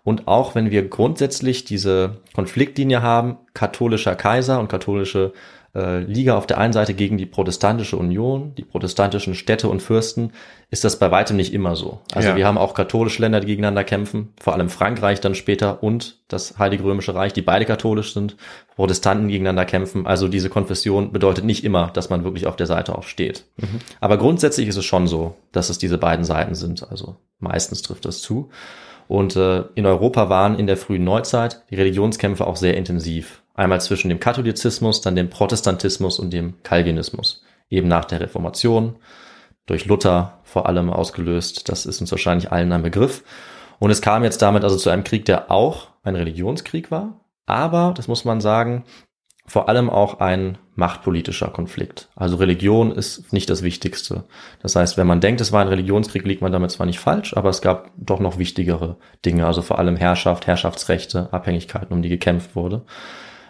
Und 0.03 0.27
auch 0.27 0.55
wenn 0.55 0.71
wir 0.71 0.87
grundsätzlich 0.87 1.65
diese 1.65 2.17
Konfliktlinie 2.33 3.01
haben, 3.01 3.37
katholischer 3.53 4.15
Kaiser 4.15 4.59
und 4.59 4.67
katholische 4.69 5.33
äh, 5.75 5.99
Liga 5.99 6.37
auf 6.37 6.45
der 6.45 6.57
einen 6.59 6.73
Seite 6.73 6.93
gegen 6.93 7.17
die 7.17 7.25
protestantische 7.25 7.97
Union, 7.97 8.53
die 8.55 8.63
protestantischen 8.63 9.33
Städte 9.33 9.67
und 9.69 9.81
Fürsten, 9.81 10.31
ist 10.69 10.83
das 10.83 10.99
bei 10.99 11.11
weitem 11.11 11.35
nicht 11.35 11.53
immer 11.53 11.75
so. 11.75 12.01
Also 12.13 12.29
ja. 12.29 12.35
wir 12.35 12.47
haben 12.47 12.57
auch 12.57 12.73
katholische 12.73 13.21
Länder, 13.21 13.39
die 13.39 13.47
gegeneinander 13.47 13.83
kämpfen, 13.83 14.33
vor 14.39 14.53
allem 14.53 14.69
Frankreich 14.69 15.19
dann 15.19 15.35
später 15.35 15.83
und 15.83 16.19
das 16.27 16.57
Heilige 16.59 16.83
Römische 16.83 17.15
Reich, 17.15 17.33
die 17.33 17.41
beide 17.41 17.65
katholisch 17.65 18.13
sind, 18.13 18.37
Protestanten 18.75 19.27
gegeneinander 19.27 19.65
kämpfen. 19.65 20.05
Also 20.05 20.27
diese 20.27 20.49
Konfession 20.49 21.11
bedeutet 21.11 21.45
nicht 21.45 21.63
immer, 21.63 21.91
dass 21.93 22.09
man 22.09 22.23
wirklich 22.23 22.47
auf 22.47 22.55
der 22.55 22.67
Seite 22.67 22.97
auch 22.97 23.03
steht. 23.03 23.45
Mhm. 23.57 23.79
Aber 23.99 24.17
grundsätzlich 24.17 24.67
ist 24.67 24.77
es 24.77 24.85
schon 24.85 25.07
so, 25.07 25.35
dass 25.51 25.69
es 25.69 25.77
diese 25.77 25.97
beiden 25.97 26.25
Seiten 26.25 26.55
sind. 26.55 26.89
Also 26.89 27.15
meistens 27.39 27.81
trifft 27.81 28.05
das 28.05 28.21
zu. 28.21 28.49
Und 29.07 29.35
äh, 29.35 29.63
in 29.75 29.85
Europa 29.85 30.29
waren 30.29 30.57
in 30.57 30.67
der 30.67 30.77
frühen 30.77 31.03
Neuzeit 31.03 31.63
die 31.69 31.75
Religionskämpfe 31.75 32.47
auch 32.47 32.55
sehr 32.55 32.77
intensiv. 32.77 33.43
Einmal 33.53 33.81
zwischen 33.81 34.09
dem 34.09 34.19
Katholizismus, 34.19 35.01
dann 35.01 35.15
dem 35.15 35.29
Protestantismus 35.29 36.19
und 36.19 36.31
dem 36.31 36.61
Calvinismus. 36.63 37.43
Eben 37.69 37.87
nach 37.87 38.05
der 38.05 38.21
Reformation, 38.21 38.95
durch 39.65 39.85
Luther 39.85 40.39
vor 40.43 40.67
allem 40.67 40.89
ausgelöst. 40.89 41.69
Das 41.69 41.85
ist 41.85 42.01
uns 42.01 42.11
wahrscheinlich 42.11 42.51
allen 42.51 42.71
ein 42.71 42.83
Begriff. 42.83 43.23
Und 43.79 43.91
es 43.91 44.01
kam 44.01 44.23
jetzt 44.23 44.41
damit 44.41 44.63
also 44.63 44.77
zu 44.77 44.89
einem 44.89 45.03
Krieg, 45.03 45.25
der 45.25 45.51
auch 45.51 45.87
ein 46.03 46.15
Religionskrieg 46.15 46.91
war, 46.91 47.19
aber, 47.45 47.93
das 47.95 48.07
muss 48.07 48.25
man 48.25 48.41
sagen, 48.41 48.85
vor 49.45 49.67
allem 49.69 49.89
auch 49.89 50.19
ein 50.19 50.57
machtpolitischer 50.75 51.49
Konflikt. 51.49 52.09
Also 52.15 52.37
Religion 52.37 52.91
ist 52.91 53.33
nicht 53.33 53.49
das 53.49 53.61
Wichtigste. 53.61 54.23
Das 54.61 54.75
heißt, 54.75 54.97
wenn 54.97 55.05
man 55.05 55.21
denkt, 55.21 55.41
es 55.41 55.51
war 55.51 55.61
ein 55.61 55.67
Religionskrieg, 55.67 56.25
liegt 56.25 56.41
man 56.41 56.51
damit 56.51 56.71
zwar 56.71 56.85
nicht 56.85 56.99
falsch, 56.99 57.35
aber 57.35 57.49
es 57.49 57.61
gab 57.61 57.91
doch 57.97 58.19
noch 58.19 58.37
wichtigere 58.37 58.97
Dinge, 59.25 59.45
also 59.45 59.61
vor 59.61 59.79
allem 59.79 59.97
Herrschaft, 59.97 60.47
Herrschaftsrechte, 60.47 61.31
Abhängigkeiten, 61.31 61.93
um 61.93 62.01
die 62.01 62.09
gekämpft 62.09 62.55
wurde. 62.55 62.83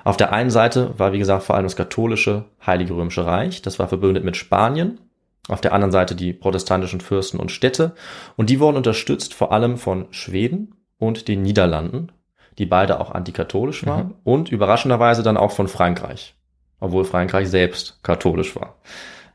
Auf 0.03 0.17
der 0.17 0.33
einen 0.33 0.50
Seite 0.50 0.93
war, 0.97 1.13
wie 1.13 1.19
gesagt, 1.19 1.43
vor 1.43 1.55
allem 1.55 1.65
das 1.65 1.77
katholische 1.77 2.45
Heilige 2.65 2.95
Römische 2.95 3.25
Reich. 3.25 3.62
Das 3.62 3.79
war 3.79 3.88
verbündet 3.88 4.25
mit 4.25 4.35
Spanien. 4.35 5.00
Auf 5.47 5.62
der 5.62 5.73
anderen 5.73 5.91
Seite 5.91 6.15
die 6.15 6.33
protestantischen 6.33 7.01
Fürsten 7.01 7.39
und 7.39 7.51
Städte. 7.51 7.93
Und 8.35 8.50
die 8.50 8.59
wurden 8.59 8.77
unterstützt 8.77 9.33
vor 9.33 9.51
allem 9.51 9.77
von 9.77 10.07
Schweden 10.12 10.75
und 10.97 11.27
den 11.27 11.41
Niederlanden, 11.41 12.12
die 12.57 12.65
beide 12.65 13.00
auch 13.00 13.12
antikatholisch 13.12 13.86
waren. 13.86 14.07
Mhm. 14.07 14.15
Und 14.24 14.50
überraschenderweise 14.50 15.24
dann 15.24 15.38
auch 15.38 15.51
von 15.51 15.67
Frankreich. 15.67 16.36
Obwohl 16.79 17.05
Frankreich 17.05 17.50
selbst 17.50 18.03
katholisch 18.03 18.55
war. 18.55 18.75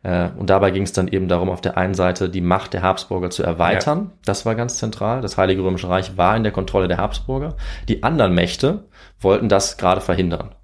Äh, 0.02 0.28
und 0.36 0.50
dabei 0.50 0.70
ging 0.70 0.82
es 0.82 0.92
dann 0.92 1.08
eben 1.08 1.28
darum, 1.28 1.50
auf 1.50 1.60
der 1.60 1.76
einen 1.76 1.94
Seite 1.94 2.28
die 2.28 2.40
Macht 2.40 2.72
der 2.72 2.82
Habsburger 2.82 3.30
zu 3.30 3.42
erweitern. 3.42 3.98
Ja. 3.98 4.18
Das 4.24 4.46
war 4.46 4.54
ganz 4.54 4.78
zentral. 4.78 5.20
Das 5.20 5.36
Heilige 5.36 5.62
Römische 5.62 5.88
Reich 5.88 6.16
war 6.16 6.36
in 6.36 6.42
der 6.42 6.52
Kontrolle 6.52 6.88
der 6.88 6.98
Habsburger. 6.98 7.56
Die 7.88 8.02
anderen 8.02 8.34
Mächte 8.34 8.84
wollten 9.20 9.48
das 9.48 9.76
gerade 9.76 10.00
verhindern. 10.00 10.54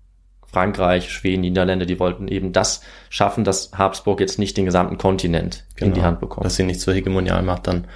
Frankreich, 0.46 1.10
Schweden, 1.10 1.40
Niederlande, 1.40 1.84
die 1.84 1.98
wollten 1.98 2.28
eben 2.28 2.52
das 2.52 2.80
schaffen, 3.10 3.42
dass 3.42 3.72
Habsburg 3.76 4.20
jetzt 4.20 4.38
nicht 4.38 4.56
den 4.56 4.66
gesamten 4.66 4.98
Kontinent 4.98 5.64
genau, 5.74 5.88
in 5.88 5.94
die 5.94 5.98
genau. 5.98 6.06
Hand 6.06 6.20
bekommt. 6.20 6.46
Dass 6.46 6.54
sie 6.54 6.62
nicht 6.62 6.80
zur 6.80 6.94
Hegemonialmacht 6.94 7.66
dann 7.66 7.88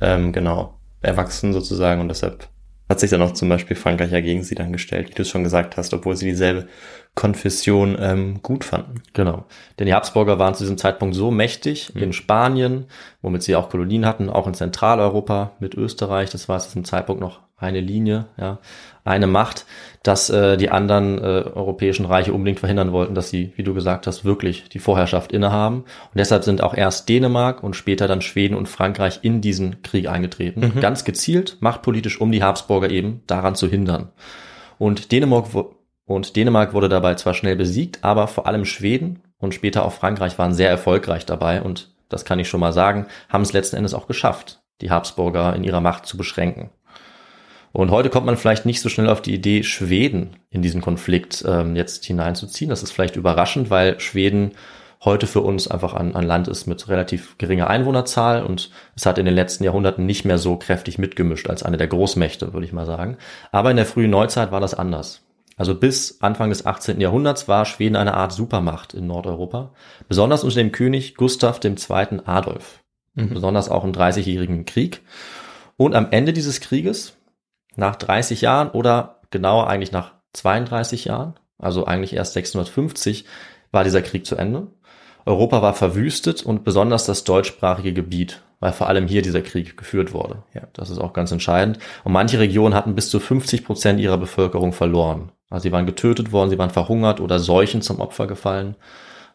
ähm, 0.00 0.32
genau 0.32 0.74
erwachsen 1.00 1.52
sozusagen 1.52 2.00
und 2.00 2.08
deshalb 2.08 2.48
hat 2.88 3.00
sich 3.00 3.10
dann 3.10 3.22
auch 3.22 3.32
zum 3.32 3.48
Beispiel 3.48 3.76
Frankreich 3.76 4.12
ja 4.12 4.20
gegen 4.20 4.42
sie 4.42 4.54
dann 4.54 4.72
gestellt, 4.72 5.08
wie 5.10 5.14
du 5.14 5.22
es 5.22 5.28
schon 5.28 5.44
gesagt 5.44 5.76
hast, 5.76 5.94
obwohl 5.94 6.16
sie 6.16 6.26
dieselbe 6.26 6.68
Konfession 7.14 7.96
ähm, 7.98 8.42
gut 8.42 8.64
fanden. 8.64 9.02
Genau. 9.12 9.46
Denn 9.78 9.86
die 9.86 9.94
Habsburger 9.94 10.38
waren 10.38 10.54
zu 10.54 10.64
diesem 10.64 10.78
Zeitpunkt 10.78 11.14
so 11.14 11.30
mächtig 11.30 11.94
mhm. 11.94 12.02
in 12.02 12.12
Spanien, 12.12 12.86
womit 13.22 13.42
sie 13.42 13.56
auch 13.56 13.70
Kolonien 13.70 14.04
hatten, 14.04 14.28
auch 14.28 14.46
in 14.46 14.54
Zentraleuropa 14.54 15.52
mit 15.60 15.74
Österreich, 15.74 16.30
das 16.30 16.48
war 16.48 16.58
zu 16.58 16.68
diesem 16.68 16.84
Zeitpunkt 16.84 17.20
noch 17.20 17.40
eine 17.56 17.80
Linie, 17.80 18.26
ja, 18.36 18.58
eine 19.04 19.26
Macht, 19.26 19.64
dass 20.04 20.28
äh, 20.28 20.58
die 20.58 20.70
anderen 20.70 21.18
äh, 21.18 21.22
europäischen 21.54 22.04
Reiche 22.04 22.34
unbedingt 22.34 22.60
verhindern 22.60 22.92
wollten, 22.92 23.14
dass 23.14 23.30
sie, 23.30 23.54
wie 23.56 23.62
du 23.62 23.72
gesagt 23.72 24.06
hast, 24.06 24.24
wirklich 24.24 24.68
die 24.68 24.78
Vorherrschaft 24.78 25.32
innehaben. 25.32 25.78
Und 25.78 26.18
deshalb 26.18 26.44
sind 26.44 26.62
auch 26.62 26.74
erst 26.74 27.08
Dänemark 27.08 27.62
und 27.62 27.74
später 27.74 28.06
dann 28.06 28.20
Schweden 28.20 28.54
und 28.54 28.68
Frankreich 28.68 29.20
in 29.22 29.40
diesen 29.40 29.82
Krieg 29.82 30.06
eingetreten. 30.08 30.72
Mhm. 30.74 30.80
Ganz 30.80 31.04
gezielt, 31.04 31.56
machtpolitisch, 31.60 32.20
um 32.20 32.30
die 32.30 32.42
Habsburger 32.42 32.90
eben 32.90 33.22
daran 33.26 33.54
zu 33.54 33.66
hindern. 33.66 34.10
Und 34.78 35.10
Dänemark, 35.10 35.46
und 36.04 36.36
Dänemark 36.36 36.74
wurde 36.74 36.90
dabei 36.90 37.14
zwar 37.14 37.32
schnell 37.32 37.56
besiegt, 37.56 38.00
aber 38.02 38.28
vor 38.28 38.46
allem 38.46 38.66
Schweden 38.66 39.22
und 39.38 39.54
später 39.54 39.86
auch 39.86 39.92
Frankreich 39.92 40.38
waren 40.38 40.52
sehr 40.52 40.68
erfolgreich 40.68 41.24
dabei 41.24 41.62
und 41.62 41.94
das 42.10 42.26
kann 42.26 42.38
ich 42.38 42.48
schon 42.48 42.60
mal 42.60 42.74
sagen, 42.74 43.06
haben 43.30 43.42
es 43.42 43.54
letzten 43.54 43.76
Endes 43.76 43.94
auch 43.94 44.06
geschafft, 44.06 44.60
die 44.82 44.90
Habsburger 44.90 45.56
in 45.56 45.64
ihrer 45.64 45.80
Macht 45.80 46.04
zu 46.04 46.18
beschränken. 46.18 46.70
Und 47.74 47.90
heute 47.90 48.08
kommt 48.08 48.24
man 48.24 48.36
vielleicht 48.36 48.66
nicht 48.66 48.80
so 48.80 48.88
schnell 48.88 49.08
auf 49.08 49.20
die 49.20 49.34
Idee, 49.34 49.64
Schweden 49.64 50.36
in 50.48 50.62
diesen 50.62 50.80
Konflikt 50.80 51.44
ähm, 51.44 51.74
jetzt 51.74 52.04
hineinzuziehen. 52.04 52.70
Das 52.70 52.84
ist 52.84 52.92
vielleicht 52.92 53.16
überraschend, 53.16 53.68
weil 53.68 53.98
Schweden 53.98 54.52
heute 55.04 55.26
für 55.26 55.40
uns 55.40 55.66
einfach 55.66 55.92
ein, 55.92 56.14
ein 56.14 56.24
Land 56.24 56.46
ist 56.46 56.66
mit 56.68 56.88
relativ 56.88 57.36
geringer 57.36 57.68
Einwohnerzahl 57.68 58.44
und 58.44 58.70
es 58.94 59.06
hat 59.06 59.18
in 59.18 59.26
den 59.26 59.34
letzten 59.34 59.64
Jahrhunderten 59.64 60.06
nicht 60.06 60.24
mehr 60.24 60.38
so 60.38 60.56
kräftig 60.56 60.98
mitgemischt 60.98 61.50
als 61.50 61.64
eine 61.64 61.76
der 61.76 61.88
Großmächte, 61.88 62.52
würde 62.52 62.64
ich 62.64 62.72
mal 62.72 62.86
sagen. 62.86 63.16
Aber 63.50 63.72
in 63.72 63.76
der 63.76 63.86
frühen 63.86 64.10
Neuzeit 64.10 64.52
war 64.52 64.60
das 64.60 64.74
anders. 64.74 65.22
Also 65.56 65.74
bis 65.74 66.20
Anfang 66.20 66.50
des 66.50 66.66
18. 66.66 67.00
Jahrhunderts 67.00 67.48
war 67.48 67.64
Schweden 67.64 67.96
eine 67.96 68.14
Art 68.14 68.32
Supermacht 68.32 68.94
in 68.94 69.08
Nordeuropa, 69.08 69.72
besonders 70.08 70.44
unter 70.44 70.56
dem 70.56 70.70
König 70.70 71.16
Gustav 71.16 71.58
II. 71.64 72.20
Adolf, 72.24 72.84
mhm. 73.14 73.30
besonders 73.30 73.68
auch 73.68 73.82
im 73.82 73.92
Dreißigjährigen 73.92 74.64
Krieg. 74.64 75.02
Und 75.76 75.96
am 75.96 76.12
Ende 76.12 76.32
dieses 76.32 76.60
Krieges, 76.60 77.16
nach 77.76 77.96
30 77.96 78.40
Jahren 78.40 78.70
oder 78.70 79.20
genauer 79.30 79.68
eigentlich 79.68 79.92
nach 79.92 80.12
32 80.32 81.04
Jahren, 81.06 81.34
also 81.58 81.86
eigentlich 81.86 82.14
erst 82.14 82.34
650, 82.34 83.24
war 83.72 83.84
dieser 83.84 84.02
Krieg 84.02 84.26
zu 84.26 84.36
Ende. 84.36 84.68
Europa 85.26 85.62
war 85.62 85.74
verwüstet 85.74 86.42
und 86.42 86.64
besonders 86.64 87.06
das 87.06 87.24
deutschsprachige 87.24 87.92
Gebiet, 87.92 88.42
weil 88.60 88.72
vor 88.72 88.88
allem 88.88 89.06
hier 89.06 89.22
dieser 89.22 89.40
Krieg 89.40 89.76
geführt 89.76 90.12
wurde. 90.12 90.42
Ja, 90.52 90.62
das 90.74 90.90
ist 90.90 90.98
auch 90.98 91.12
ganz 91.12 91.32
entscheidend. 91.32 91.78
Und 92.04 92.12
manche 92.12 92.38
Regionen 92.38 92.74
hatten 92.74 92.94
bis 92.94 93.08
zu 93.08 93.20
50 93.20 93.64
Prozent 93.64 94.00
ihrer 94.00 94.18
Bevölkerung 94.18 94.72
verloren. 94.72 95.32
Also 95.50 95.64
sie 95.64 95.72
waren 95.72 95.86
getötet 95.86 96.32
worden, 96.32 96.50
sie 96.50 96.58
waren 96.58 96.70
verhungert 96.70 97.20
oder 97.20 97.38
Seuchen 97.38 97.80
zum 97.80 98.00
Opfer 98.00 98.26
gefallen. 98.26 98.76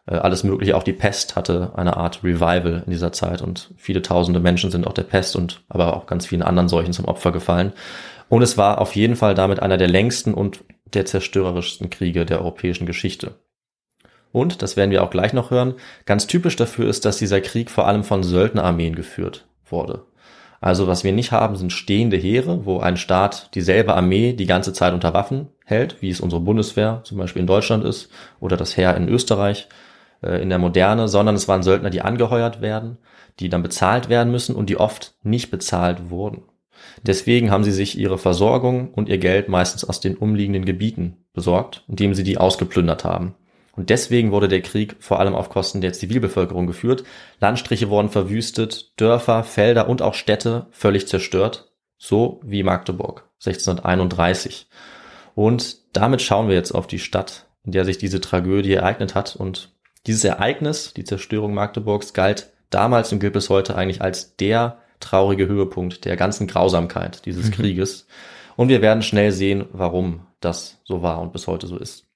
Äh, 0.06 0.16
alles 0.16 0.44
Mögliche, 0.44 0.76
auch 0.76 0.82
die 0.82 0.92
Pest 0.92 1.36
hatte 1.36 1.72
eine 1.74 1.96
Art 1.96 2.22
Revival 2.22 2.82
in 2.84 2.90
dieser 2.90 3.12
Zeit 3.12 3.42
und 3.42 3.72
viele 3.76 4.02
tausende 4.02 4.40
Menschen 4.40 4.70
sind 4.70 4.86
auch 4.86 4.92
der 4.92 5.02
Pest 5.02 5.36
und 5.36 5.62
aber 5.68 5.96
auch 5.96 6.06
ganz 6.06 6.26
vielen 6.26 6.42
anderen 6.42 6.68
Seuchen 6.68 6.92
zum 6.92 7.06
Opfer 7.06 7.32
gefallen. 7.32 7.72
Und 8.30 8.42
es 8.42 8.56
war 8.56 8.80
auf 8.80 8.94
jeden 8.94 9.16
Fall 9.16 9.34
damit 9.34 9.60
einer 9.60 9.76
der 9.76 9.88
längsten 9.88 10.34
und 10.34 10.64
der 10.94 11.04
zerstörerischsten 11.04 11.90
Kriege 11.90 12.24
der 12.24 12.38
europäischen 12.38 12.86
Geschichte. 12.86 13.34
Und, 14.30 14.62
das 14.62 14.76
werden 14.76 14.92
wir 14.92 15.02
auch 15.02 15.10
gleich 15.10 15.32
noch 15.32 15.50
hören, 15.50 15.74
ganz 16.06 16.28
typisch 16.28 16.54
dafür 16.54 16.88
ist, 16.88 17.04
dass 17.04 17.18
dieser 17.18 17.40
Krieg 17.40 17.70
vor 17.70 17.88
allem 17.88 18.04
von 18.04 18.22
Söldnerarmeen 18.22 18.94
geführt 18.94 19.48
wurde. 19.68 20.04
Also 20.60 20.86
was 20.86 21.02
wir 21.02 21.10
nicht 21.10 21.32
haben, 21.32 21.56
sind 21.56 21.72
stehende 21.72 22.16
Heere, 22.16 22.66
wo 22.66 22.78
ein 22.78 22.96
Staat 22.96 23.52
dieselbe 23.56 23.94
Armee 23.94 24.32
die 24.32 24.46
ganze 24.46 24.72
Zeit 24.72 24.94
unter 24.94 25.12
Waffen 25.12 25.48
hält, 25.64 26.00
wie 26.00 26.10
es 26.10 26.20
unsere 26.20 26.40
Bundeswehr 26.40 27.00
zum 27.02 27.18
Beispiel 27.18 27.40
in 27.40 27.48
Deutschland 27.48 27.84
ist 27.84 28.10
oder 28.38 28.56
das 28.56 28.76
Heer 28.76 28.96
in 28.96 29.08
Österreich 29.08 29.68
äh, 30.22 30.40
in 30.40 30.50
der 30.50 30.58
Moderne, 30.58 31.08
sondern 31.08 31.34
es 31.34 31.48
waren 31.48 31.64
Söldner, 31.64 31.90
die 31.90 32.02
angeheuert 32.02 32.60
werden, 32.60 32.98
die 33.40 33.48
dann 33.48 33.64
bezahlt 33.64 34.08
werden 34.08 34.30
müssen 34.30 34.54
und 34.54 34.70
die 34.70 34.76
oft 34.76 35.14
nicht 35.24 35.50
bezahlt 35.50 36.10
wurden. 36.10 36.42
Deswegen 37.02 37.50
haben 37.50 37.64
sie 37.64 37.72
sich 37.72 37.98
ihre 37.98 38.18
Versorgung 38.18 38.92
und 38.92 39.08
ihr 39.08 39.18
Geld 39.18 39.48
meistens 39.48 39.84
aus 39.84 40.00
den 40.00 40.16
umliegenden 40.16 40.64
Gebieten 40.64 41.24
besorgt, 41.32 41.84
indem 41.88 42.14
sie 42.14 42.24
die 42.24 42.38
ausgeplündert 42.38 43.04
haben. 43.04 43.34
Und 43.76 43.88
deswegen 43.88 44.32
wurde 44.32 44.48
der 44.48 44.62
Krieg 44.62 44.96
vor 44.98 45.20
allem 45.20 45.34
auf 45.34 45.48
Kosten 45.48 45.80
der 45.80 45.92
Zivilbevölkerung 45.92 46.66
geführt. 46.66 47.04
Landstriche 47.40 47.88
wurden 47.88 48.10
verwüstet, 48.10 48.92
Dörfer, 49.00 49.44
Felder 49.44 49.88
und 49.88 50.02
auch 50.02 50.14
Städte 50.14 50.66
völlig 50.70 51.08
zerstört, 51.08 51.72
so 51.96 52.40
wie 52.44 52.62
Magdeburg 52.62 53.30
1631. 53.38 54.68
Und 55.34 55.78
damit 55.96 56.20
schauen 56.20 56.48
wir 56.48 56.56
jetzt 56.56 56.72
auf 56.72 56.86
die 56.86 56.98
Stadt, 56.98 57.46
in 57.64 57.72
der 57.72 57.84
sich 57.84 57.96
diese 57.96 58.20
Tragödie 58.20 58.74
ereignet 58.74 59.14
hat. 59.14 59.36
Und 59.36 59.72
dieses 60.06 60.24
Ereignis, 60.24 60.92
die 60.94 61.04
Zerstörung 61.04 61.54
Magdeburgs, 61.54 62.12
galt 62.12 62.52
damals 62.70 63.12
und 63.12 63.20
gilt 63.20 63.32
bis 63.32 63.50
heute 63.50 63.76
eigentlich 63.76 64.02
als 64.02 64.36
der 64.36 64.79
traurige 65.00 65.48
Höhepunkt 65.48 66.04
der 66.04 66.16
ganzen 66.16 66.46
Grausamkeit 66.46 67.24
dieses 67.26 67.46
mhm. 67.46 67.52
Krieges. 67.52 68.06
Und 68.56 68.68
wir 68.68 68.82
werden 68.82 69.02
schnell 69.02 69.32
sehen, 69.32 69.64
warum 69.72 70.26
das 70.40 70.78
so 70.84 71.02
war 71.02 71.20
und 71.20 71.32
bis 71.32 71.46
heute 71.46 71.66
so 71.66 71.78
ist. 71.78 72.06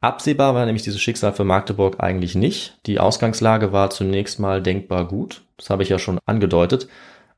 Absehbar 0.00 0.54
war 0.54 0.66
nämlich 0.66 0.82
dieses 0.82 1.00
Schicksal 1.00 1.32
für 1.32 1.44
Magdeburg 1.44 2.02
eigentlich 2.02 2.34
nicht. 2.34 2.78
Die 2.86 2.98
Ausgangslage 2.98 3.72
war 3.72 3.90
zunächst 3.90 4.40
mal 4.40 4.60
denkbar 4.60 5.06
gut. 5.06 5.42
Das 5.56 5.70
habe 5.70 5.84
ich 5.84 5.88
ja 5.88 5.98
schon 6.00 6.18
angedeutet. 6.26 6.88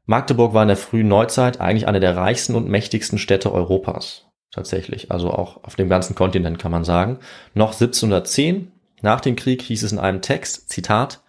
Magdeburg 0.07 0.55
war 0.55 0.63
in 0.63 0.69
der 0.69 0.79
frühen 0.79 1.09
Neuzeit 1.09 1.61
eigentlich 1.61 1.87
eine 1.87 2.01
der 2.01 2.17
reichsten 2.17 2.55
und 2.55 2.69
mächtigsten 2.69 3.19
Städte 3.19 3.53
Europas. 3.53 4.27
Tatsächlich. 4.51 5.11
Also 5.11 5.31
auch 5.31 5.65
auf 5.65 5.75
dem 5.75 5.89
ganzen 5.89 6.15
Kontinent 6.15 6.59
kann 6.59 6.71
man 6.71 6.85
sagen. 6.85 7.19
Noch 7.55 7.73
1710 7.73 8.71
Nach 9.03 9.21
dem 9.21 9.37
Krieg 9.37 9.61
hieß 9.61 9.83
es 9.83 9.93
in 9.93 9.99
einem 9.99 10.23
Text, 10.23 10.71
Zitat, 10.71 11.24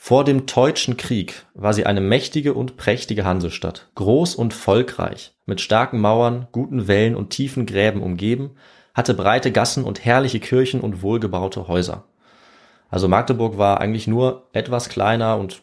vor 0.00 0.24
dem 0.24 0.46
Teutschen 0.46 0.96
Krieg 0.96 1.44
war 1.54 1.74
sie 1.74 1.84
eine 1.84 2.00
mächtige 2.00 2.54
und 2.54 2.76
prächtige 2.76 3.24
Hansestadt, 3.24 3.88
groß 3.96 4.36
und 4.36 4.54
volkreich, 4.54 5.34
mit 5.44 5.60
starken 5.60 6.00
Mauern, 6.00 6.46
guten 6.52 6.86
Wällen 6.86 7.16
und 7.16 7.30
tiefen 7.30 7.66
Gräben 7.66 8.00
umgeben, 8.00 8.52
hatte 8.94 9.12
breite 9.12 9.50
Gassen 9.50 9.82
und 9.82 10.04
herrliche 10.04 10.38
Kirchen 10.38 10.80
und 10.80 11.02
wohlgebaute 11.02 11.66
Häuser. 11.66 12.04
Also 12.88 13.08
Magdeburg 13.08 13.58
war 13.58 13.80
eigentlich 13.80 14.06
nur 14.06 14.48
etwas 14.52 14.88
kleiner 14.88 15.36
und 15.36 15.62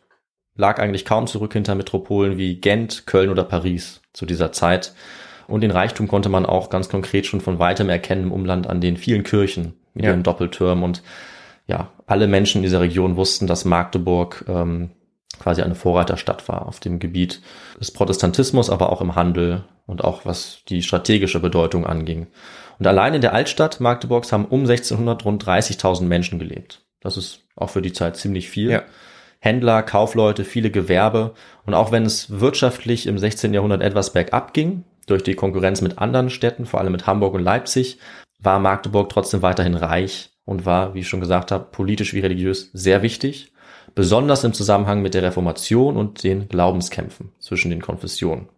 lag 0.58 0.80
eigentlich 0.80 1.06
kaum 1.06 1.28
zurück 1.28 1.54
hinter 1.54 1.74
Metropolen 1.74 2.38
wie 2.38 2.60
Gent, 2.60 3.08
Köln 3.08 3.30
oder 3.30 3.46
Paris 3.46 4.02
zu 4.12 4.26
dieser 4.26 4.52
Zeit. 4.52 4.94
Und 5.48 5.62
den 5.62 5.72
Reichtum 5.72 6.10
konnte 6.10 6.30
man 6.30 6.46
auch 6.46 6.70
ganz 6.70 6.90
konkret 6.90 7.26
schon 7.26 7.40
von 7.40 7.58
weitem 7.58 7.88
erkennen 7.88 8.24
im 8.24 8.32
Umland 8.34 8.68
an 8.68 8.82
den 8.82 8.98
vielen 8.98 9.24
Kirchen 9.24 9.76
mit 9.94 10.04
Ja. 10.04 10.12
ihren 10.12 10.24
Doppeltürmen 10.24 10.84
und 10.84 11.04
ja, 11.68 11.92
alle 12.06 12.28
Menschen 12.28 12.60
in 12.60 12.64
dieser 12.64 12.82
Region 12.82 13.16
wussten, 13.16 13.48
dass 13.48 13.66
Magdeburg 13.66 14.46
ähm, 14.48 14.92
quasi 15.40 15.62
eine 15.62 15.76
Vorreiterstadt 15.76 16.48
war 16.48 16.68
auf 16.68 16.80
dem 16.80 17.00
Gebiet 17.00 17.42
des 17.80 17.92
Protestantismus, 17.92 18.70
aber 18.70 18.92
auch 18.92 19.02
im 19.02 19.16
Handel 19.16 19.66
und 19.86 20.04
auch 20.04 20.26
was 20.26 20.60
die 20.70 20.82
strategische 20.82 21.40
Bedeutung 21.40 21.86
anging. 21.86 22.28
Und 22.80 22.88
allein 22.88 23.14
in 23.14 23.22
der 23.22 23.34
Altstadt 23.34 23.80
Magdeburgs 23.80 24.32
haben 24.32 24.46
um 24.46 24.62
1600 24.62 25.26
rund 25.26 25.44
30.000 25.44 26.04
Menschen 26.04 26.40
gelebt. 26.40 26.84
Das 27.02 27.18
ist 27.18 27.42
auch 27.56 27.70
für 27.70 27.82
die 27.82 27.94
Zeit 27.94 28.18
ziemlich 28.18 28.50
viel. 28.50 28.72
Ja. 28.72 28.84
Händler, 29.40 29.84
Kaufleute, 29.84 30.44
viele 30.44 30.72
Gewerbe. 30.72 31.34
Und 31.66 31.74
auch 31.74 31.92
wenn 31.92 32.06
es 32.06 32.40
wirtschaftlich 32.40 33.08
im 33.08 33.18
16. 33.18 33.54
Jahrhundert 33.54 33.82
etwas 33.82 34.12
bergab 34.12 34.54
ging, 34.54 34.84
durch 35.06 35.24
die 35.24 35.36
Konkurrenz 35.36 35.82
mit 35.82 36.00
anderen 36.00 36.30
Städten, 36.30 36.66
vor 36.66 36.80
allem 36.80 36.92
mit 36.92 37.06
Hamburg 37.06 37.36
und 37.36 37.44
Leipzig, 37.44 38.00
war 38.40 38.60
Magdeburg 38.60 39.10
trotzdem 39.10 39.42
weiterhin 39.42 39.76
reich 39.76 40.35
und 40.46 40.66
war, 40.66 40.94
wie 40.94 41.00
ich 41.00 41.08
schon 41.08 41.20
gesagt 41.20 41.52
habe, 41.52 41.68
politisch 41.72 42.14
wie 42.14 42.20
religiös 42.20 42.70
sehr 42.74 43.02
wichtig, 43.02 43.52
besonders 43.96 44.44
im 44.44 44.54
Zusammenhang 44.54 45.02
mit 45.02 45.14
der 45.14 45.24
Reformation 45.24 45.98
und 45.98 46.24
den 46.24 46.48
Glaubenskämpfen 46.48 47.32
zwischen 47.40 47.70
den 47.70 47.82
Konfessionen. 47.82 48.50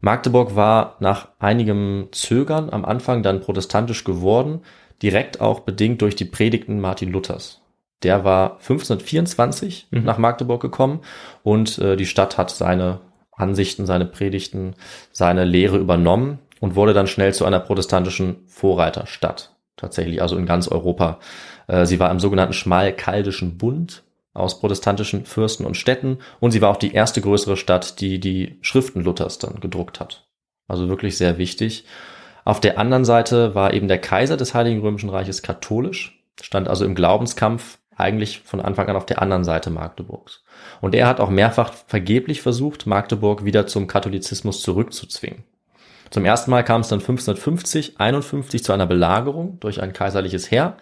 Magdeburg 0.00 0.54
war 0.54 0.96
nach 1.00 1.28
einigem 1.38 2.08
Zögern 2.12 2.68
am 2.70 2.84
Anfang 2.84 3.22
dann 3.22 3.40
protestantisch 3.40 4.04
geworden, 4.04 4.60
direkt 5.02 5.40
auch 5.40 5.60
bedingt 5.60 6.02
durch 6.02 6.14
die 6.14 6.26
Predigten 6.26 6.80
Martin 6.80 7.10
Luthers. 7.10 7.62
Der 8.02 8.22
war 8.24 8.58
1524 8.60 9.88
Mhm. 9.90 10.04
nach 10.04 10.18
Magdeburg 10.18 10.60
gekommen 10.60 11.00
und 11.42 11.78
äh, 11.78 11.96
die 11.96 12.06
Stadt 12.06 12.36
hat 12.36 12.50
seine 12.50 13.00
Ansichten, 13.32 13.86
seine 13.86 14.04
Predigten, 14.04 14.74
seine 15.10 15.44
Lehre 15.44 15.78
übernommen 15.78 16.38
und 16.60 16.76
wurde 16.76 16.92
dann 16.92 17.06
schnell 17.06 17.32
zu 17.32 17.46
einer 17.46 17.60
protestantischen 17.60 18.36
Vorreiterstadt. 18.46 19.53
Tatsächlich, 19.76 20.22
also 20.22 20.36
in 20.36 20.46
ganz 20.46 20.68
Europa. 20.68 21.18
Äh, 21.66 21.86
sie 21.86 21.98
war 21.98 22.10
im 22.10 22.20
sogenannten 22.20 22.54
Schmalkaldischen 22.54 23.58
Bund 23.58 24.04
aus 24.32 24.60
protestantischen 24.60 25.26
Fürsten 25.26 25.64
und 25.64 25.76
Städten 25.76 26.18
und 26.40 26.50
sie 26.50 26.60
war 26.60 26.70
auch 26.70 26.76
die 26.76 26.92
erste 26.92 27.20
größere 27.20 27.56
Stadt, 27.56 28.00
die 28.00 28.18
die 28.18 28.58
Schriften 28.62 29.02
Luthers 29.02 29.38
dann 29.38 29.60
gedruckt 29.60 30.00
hat. 30.00 30.26
Also 30.66 30.88
wirklich 30.88 31.16
sehr 31.16 31.38
wichtig. 31.38 31.84
Auf 32.44 32.60
der 32.60 32.78
anderen 32.78 33.04
Seite 33.04 33.54
war 33.54 33.72
eben 33.72 33.88
der 33.88 34.00
Kaiser 34.00 34.36
des 34.36 34.54
Heiligen 34.54 34.80
Römischen 34.80 35.08
Reiches 35.08 35.42
katholisch, 35.42 36.22
stand 36.40 36.68
also 36.68 36.84
im 36.84 36.94
Glaubenskampf 36.94 37.78
eigentlich 37.96 38.40
von 38.40 38.60
Anfang 38.60 38.88
an 38.88 38.96
auf 38.96 39.06
der 39.06 39.22
anderen 39.22 39.44
Seite 39.44 39.70
Magdeburgs. 39.70 40.42
Und 40.80 40.94
er 40.94 41.06
hat 41.06 41.20
auch 41.20 41.30
mehrfach 41.30 41.72
vergeblich 41.72 42.42
versucht, 42.42 42.86
Magdeburg 42.86 43.44
wieder 43.44 43.66
zum 43.66 43.86
Katholizismus 43.86 44.62
zurückzuzwingen. 44.62 45.44
Zum 46.10 46.24
ersten 46.24 46.50
Mal 46.50 46.62
kam 46.62 46.80
es 46.82 46.88
dann 46.88 47.00
1550, 47.00 47.94
51 47.98 48.62
zu 48.64 48.72
einer 48.72 48.86
Belagerung 48.86 49.58
durch 49.60 49.82
ein 49.82 49.92
kaiserliches 49.92 50.50
Heer, 50.50 50.76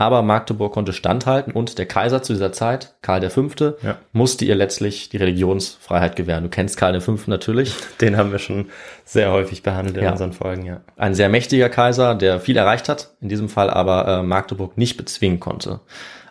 aber 0.00 0.22
Magdeburg 0.22 0.72
konnte 0.72 0.92
standhalten 0.92 1.52
und 1.52 1.76
der 1.76 1.86
Kaiser 1.86 2.22
zu 2.22 2.32
dieser 2.32 2.52
Zeit, 2.52 2.94
Karl 3.02 3.28
V., 3.30 3.48
Ja. 3.82 3.98
musste 4.12 4.44
ihr 4.44 4.54
letztlich 4.54 5.08
die 5.08 5.16
Religionsfreiheit 5.16 6.14
gewähren. 6.14 6.44
Du 6.44 6.50
kennst 6.50 6.76
Karl 6.76 7.00
V. 7.00 7.16
natürlich. 7.26 7.74
Den 8.00 8.16
haben 8.16 8.30
wir 8.30 8.38
schon 8.38 8.66
sehr 9.04 9.32
häufig 9.32 9.62
behandelt 9.64 9.96
in 9.96 10.04
Ja. 10.04 10.12
unseren 10.12 10.32
Folgen, 10.32 10.64
ja. 10.64 10.80
Ein 10.96 11.14
sehr 11.14 11.28
mächtiger 11.28 11.68
Kaiser, 11.68 12.14
der 12.14 12.38
viel 12.38 12.56
erreicht 12.56 12.88
hat, 12.88 13.10
in 13.20 13.28
diesem 13.28 13.48
Fall 13.48 13.70
aber 13.70 14.06
äh, 14.06 14.22
Magdeburg 14.22 14.78
nicht 14.78 14.96
bezwingen 14.96 15.40
konnte. 15.40 15.80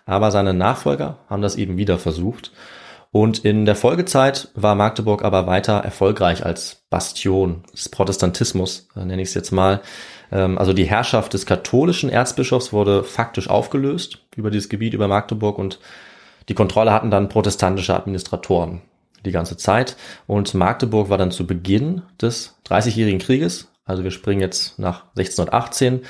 Aber 0.06 0.32
seine 0.32 0.54
Nachfolger 0.54 1.18
haben 1.30 1.42
das 1.42 1.58
eben 1.58 1.76
wieder 1.78 1.98
versucht. 1.98 2.52
Und 3.12 3.46
in 3.46 3.66
der 3.66 3.76
Folgezeit 3.76 4.50
war 4.54 4.76
Magdeburg 4.76 5.24
aber 5.24 5.48
weiter 5.48 5.78
erfolgreich 5.80 6.46
als 6.46 6.84
Bastion 6.90 7.64
des 7.74 7.90
Protestantismus, 7.90 8.88
äh, 8.96 9.06
nenne 9.06 9.22
ich 9.22 9.30
es 9.30 9.34
jetzt 9.34 9.52
mal. 9.52 9.82
Ähm, 10.32 10.58
also 10.58 10.74
die 10.74 10.86
Herrschaft 10.86 11.34
des 11.34 11.46
katholischen 11.46 12.10
Erzbischofs 12.10 12.74
wurde 12.74 13.04
faktisch 13.04 13.50
aufgelöst 13.50 14.20
über 14.36 14.52
dieses 14.52 14.70
Gebiet, 14.70 14.94
über 14.94 15.08
Magdeburg 15.08 15.58
und 15.58 15.80
die 16.50 16.54
Kontrolle 16.54 16.94
hatten 16.94 17.12
dann 17.12 17.30
protestantische 17.30 17.96
Administratoren 17.96 18.82
die 19.26 19.32
ganze 19.32 19.58
Zeit. 19.58 19.98
Und 20.28 20.54
Magdeburg 20.54 21.10
war 21.10 21.18
dann 21.18 21.32
zu 21.32 21.46
Beginn 21.46 22.04
des 22.22 22.58
Dreißigjährigen 22.64 23.20
Krieges, 23.20 23.70
also 23.86 24.04
wir 24.04 24.12
springen 24.12 24.42
jetzt 24.42 24.80
nach 24.80 25.06
1618, 25.16 26.02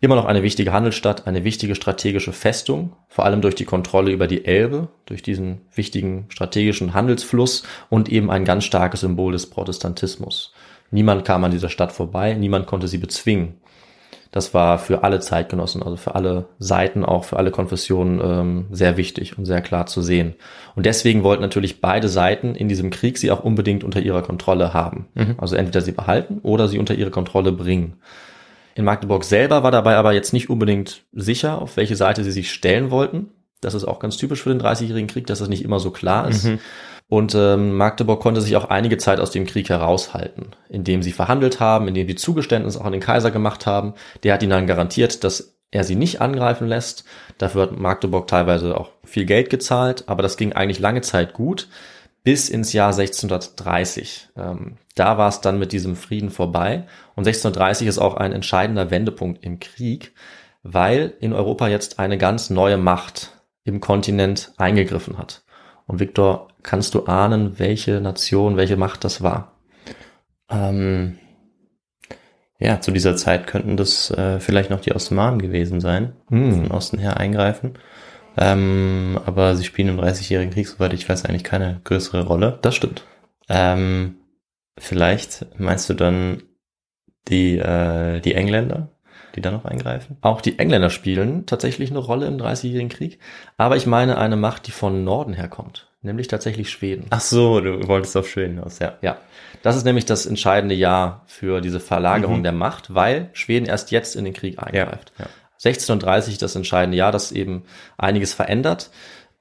immer 0.00 0.14
noch 0.14 0.26
eine 0.26 0.42
wichtige 0.42 0.72
Handelsstadt, 0.72 1.26
eine 1.26 1.44
wichtige 1.44 1.74
strategische 1.74 2.32
Festung, 2.32 2.92
vor 3.08 3.24
allem 3.24 3.40
durch 3.40 3.54
die 3.54 3.64
Kontrolle 3.64 4.12
über 4.12 4.26
die 4.26 4.44
Elbe, 4.44 4.88
durch 5.06 5.22
diesen 5.22 5.62
wichtigen 5.74 6.26
strategischen 6.28 6.94
Handelsfluss 6.94 7.64
und 7.90 8.08
eben 8.08 8.30
ein 8.30 8.44
ganz 8.44 8.64
starkes 8.64 9.00
Symbol 9.00 9.32
des 9.32 9.50
Protestantismus. 9.50 10.52
Niemand 10.90 11.24
kam 11.24 11.44
an 11.44 11.50
dieser 11.50 11.68
Stadt 11.68 11.92
vorbei, 11.92 12.34
niemand 12.34 12.66
konnte 12.66 12.88
sie 12.88 12.98
bezwingen. 12.98 13.54
Das 14.30 14.52
war 14.52 14.78
für 14.78 15.04
alle 15.04 15.20
Zeitgenossen, 15.20 15.82
also 15.82 15.96
für 15.96 16.14
alle 16.14 16.48
Seiten, 16.58 17.04
auch 17.04 17.24
für 17.24 17.38
alle 17.38 17.50
Konfessionen 17.50 18.20
ähm, 18.22 18.66
sehr 18.70 18.98
wichtig 18.98 19.38
und 19.38 19.46
sehr 19.46 19.62
klar 19.62 19.86
zu 19.86 20.02
sehen. 20.02 20.34
Und 20.74 20.84
deswegen 20.84 21.22
wollten 21.22 21.42
natürlich 21.42 21.80
beide 21.80 22.08
Seiten 22.08 22.54
in 22.54 22.68
diesem 22.68 22.90
Krieg 22.90 23.16
sie 23.16 23.30
auch 23.30 23.42
unbedingt 23.42 23.84
unter 23.84 24.00
ihrer 24.00 24.22
Kontrolle 24.22 24.74
haben. 24.74 25.08
Also 25.38 25.56
entweder 25.56 25.80
sie 25.80 25.92
behalten 25.92 26.40
oder 26.42 26.68
sie 26.68 26.78
unter 26.78 26.94
ihre 26.94 27.10
Kontrolle 27.10 27.52
bringen. 27.52 27.94
In 28.78 28.84
Magdeburg 28.84 29.24
selber 29.24 29.64
war 29.64 29.72
dabei 29.72 29.96
aber 29.96 30.12
jetzt 30.12 30.32
nicht 30.32 30.50
unbedingt 30.50 31.02
sicher, 31.12 31.60
auf 31.60 31.76
welche 31.76 31.96
Seite 31.96 32.22
sie 32.22 32.30
sich 32.30 32.52
stellen 32.52 32.92
wollten. 32.92 33.30
Das 33.60 33.74
ist 33.74 33.82
auch 33.82 33.98
ganz 33.98 34.18
typisch 34.18 34.44
für 34.44 34.50
den 34.50 34.60
Dreißigjährigen 34.60 35.08
Krieg, 35.08 35.26
dass 35.26 35.40
das 35.40 35.48
nicht 35.48 35.64
immer 35.64 35.80
so 35.80 35.90
klar 35.90 36.28
ist. 36.28 36.44
Und 37.08 37.34
ähm, 37.34 37.76
Magdeburg 37.76 38.20
konnte 38.20 38.40
sich 38.40 38.54
auch 38.54 38.66
einige 38.66 38.96
Zeit 38.96 39.18
aus 39.18 39.32
dem 39.32 39.46
Krieg 39.46 39.68
heraushalten, 39.68 40.50
indem 40.68 41.02
sie 41.02 41.10
verhandelt 41.10 41.58
haben, 41.58 41.88
indem 41.88 42.06
sie 42.06 42.14
Zugeständnisse 42.14 42.80
auch 42.80 42.84
an 42.84 42.92
den 42.92 43.00
Kaiser 43.00 43.32
gemacht 43.32 43.66
haben. 43.66 43.94
Der 44.22 44.34
hat 44.34 44.44
ihnen 44.44 44.50
dann 44.50 44.68
garantiert, 44.68 45.24
dass 45.24 45.56
er 45.72 45.82
sie 45.82 45.96
nicht 45.96 46.20
angreifen 46.20 46.68
lässt. 46.68 47.04
Dafür 47.36 47.62
hat 47.62 47.76
Magdeburg 47.76 48.28
teilweise 48.28 48.78
auch 48.78 48.90
viel 49.02 49.24
Geld 49.24 49.50
gezahlt, 49.50 50.04
aber 50.06 50.22
das 50.22 50.36
ging 50.36 50.52
eigentlich 50.52 50.78
lange 50.78 51.00
Zeit 51.00 51.32
gut, 51.32 51.66
bis 52.22 52.48
ins 52.48 52.72
Jahr 52.72 52.92
1630. 52.92 54.28
Ähm, 54.36 54.76
da 54.98 55.18
war 55.18 55.28
es 55.28 55.40
dann 55.40 55.58
mit 55.58 55.72
diesem 55.72 55.96
Frieden 55.96 56.30
vorbei. 56.30 56.84
Und 57.14 57.26
1630 57.26 57.86
ist 57.88 57.98
auch 57.98 58.16
ein 58.16 58.32
entscheidender 58.32 58.90
Wendepunkt 58.90 59.44
im 59.44 59.58
Krieg, 59.60 60.14
weil 60.62 61.14
in 61.20 61.32
Europa 61.32 61.68
jetzt 61.68 61.98
eine 61.98 62.18
ganz 62.18 62.50
neue 62.50 62.76
Macht 62.76 63.32
im 63.64 63.80
Kontinent 63.80 64.52
eingegriffen 64.56 65.18
hat. 65.18 65.42
Und 65.86 66.00
Viktor, 66.00 66.48
kannst 66.62 66.94
du 66.94 67.06
ahnen, 67.06 67.58
welche 67.58 68.00
Nation, 68.00 68.56
welche 68.56 68.76
Macht 68.76 69.04
das 69.04 69.22
war? 69.22 69.52
Ähm, 70.50 71.18
ja, 72.58 72.80
zu 72.80 72.90
dieser 72.90 73.16
Zeit 73.16 73.46
könnten 73.46 73.76
das 73.76 74.10
äh, 74.10 74.40
vielleicht 74.40 74.70
noch 74.70 74.80
die 74.80 74.94
Osmanen 74.94 75.40
gewesen 75.40 75.80
sein, 75.80 76.12
Hm. 76.28 76.54
von 76.54 76.70
Osten 76.72 76.98
her 76.98 77.16
eingreifen. 77.16 77.74
Ähm, 78.36 79.18
aber 79.26 79.56
sie 79.56 79.64
spielen 79.64 79.88
im 79.88 79.96
Dreißigjährigen 79.98 80.52
Krieg, 80.52 80.68
soweit 80.68 80.92
ich 80.92 81.08
weiß, 81.08 81.24
eigentlich 81.24 81.44
keine 81.44 81.80
größere 81.84 82.24
Rolle. 82.24 82.58
Das 82.62 82.74
stimmt. 82.74 83.04
Ähm, 83.48 84.16
vielleicht 84.78 85.46
meinst 85.58 85.88
du 85.88 85.94
dann 85.94 86.42
die, 87.28 87.58
äh, 87.58 88.20
die 88.20 88.34
Engländer, 88.34 88.88
die 89.34 89.40
da 89.40 89.50
noch 89.50 89.64
eingreifen? 89.64 90.16
Auch 90.22 90.40
die 90.40 90.58
Engländer 90.58 90.90
spielen 90.90 91.46
tatsächlich 91.46 91.90
eine 91.90 91.98
Rolle 91.98 92.26
im 92.26 92.38
Dreißigjährigen 92.38 92.88
Krieg. 92.88 93.18
Aber 93.56 93.76
ich 93.76 93.86
meine 93.86 94.18
eine 94.18 94.36
Macht, 94.36 94.66
die 94.66 94.70
von 94.72 95.04
Norden 95.04 95.34
herkommt. 95.34 95.86
Nämlich 96.00 96.28
tatsächlich 96.28 96.70
Schweden. 96.70 97.06
Ach 97.10 97.20
so, 97.20 97.60
du 97.60 97.88
wolltest 97.88 98.16
auf 98.16 98.28
Schweden 98.28 98.60
aus, 98.60 98.78
ja. 98.78 98.96
Ja, 99.02 99.18
das 99.62 99.76
ist 99.76 99.84
nämlich 99.84 100.04
das 100.04 100.26
entscheidende 100.26 100.76
Jahr 100.76 101.24
für 101.26 101.60
diese 101.60 101.80
Verlagerung 101.80 102.38
Mhm. 102.38 102.42
der 102.44 102.52
Macht, 102.52 102.94
weil 102.94 103.30
Schweden 103.32 103.66
erst 103.66 103.90
jetzt 103.90 104.14
in 104.14 104.24
den 104.24 104.32
Krieg 104.32 104.58
eingreift. 104.62 105.12
ja. 105.18 105.26
1630 105.56 106.38
das 106.38 106.54
entscheidende 106.54 106.96
Jahr, 106.96 107.10
das 107.10 107.32
eben 107.32 107.64
einiges 107.96 108.32
verändert. 108.32 108.90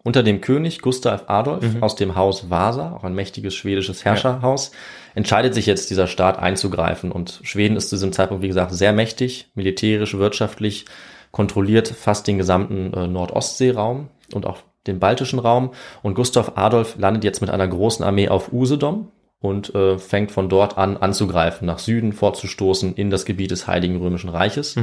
Unter 0.07 0.23
dem 0.23 0.39
König 0.39 0.81
Gustav 0.81 1.25
Adolf 1.27 1.65
Mhm. 1.65 1.83
aus 1.83 1.97
dem 1.97 2.15
Haus 2.15 2.49
Vasa, 2.49 2.93
auch 2.95 3.03
ein 3.03 3.13
mächtiges 3.13 3.53
schwedisches 3.55 4.05
Herrscherhaus, 4.05 4.71
entscheidet 5.15 5.53
sich 5.53 5.65
jetzt 5.65 5.89
dieser 5.89 6.07
Staat 6.07 6.39
einzugreifen. 6.39 7.11
Und 7.11 7.41
Schweden 7.43 7.75
ist 7.75 7.89
zu 7.89 7.97
diesem 7.97 8.13
Zeitpunkt, 8.13 8.41
wie 8.41 8.47
gesagt, 8.47 8.71
sehr 8.71 8.93
mächtig, 8.93 9.49
militärisch, 9.53 10.17
wirtschaftlich, 10.17 10.85
kontrolliert 11.31 11.89
fast 11.89 12.25
den 12.25 12.37
gesamten 12.37 12.93
äh, 12.93 13.05
Nordostseeraum 13.05 14.07
und 14.33 14.45
auch 14.45 14.59
den 14.87 14.99
baltischen 14.99 15.39
Raum. 15.39 15.71
Und 16.03 16.13
Gustav 16.13 16.53
Adolf 16.55 16.95
landet 16.97 17.25
jetzt 17.25 17.41
mit 17.41 17.49
einer 17.49 17.67
großen 17.67 18.05
Armee 18.05 18.29
auf 18.29 18.53
Usedom 18.53 19.11
und 19.41 19.75
äh, 19.75 19.97
fängt 19.97 20.31
von 20.31 20.47
dort 20.47 20.77
an 20.77 20.95
anzugreifen, 20.95 21.65
nach 21.65 21.79
Süden 21.79 22.13
vorzustoßen 22.13 22.95
in 22.95 23.09
das 23.09 23.25
Gebiet 23.25 23.51
des 23.51 23.67
Heiligen 23.67 23.97
Römischen 23.97 24.29
Reiches, 24.29 24.77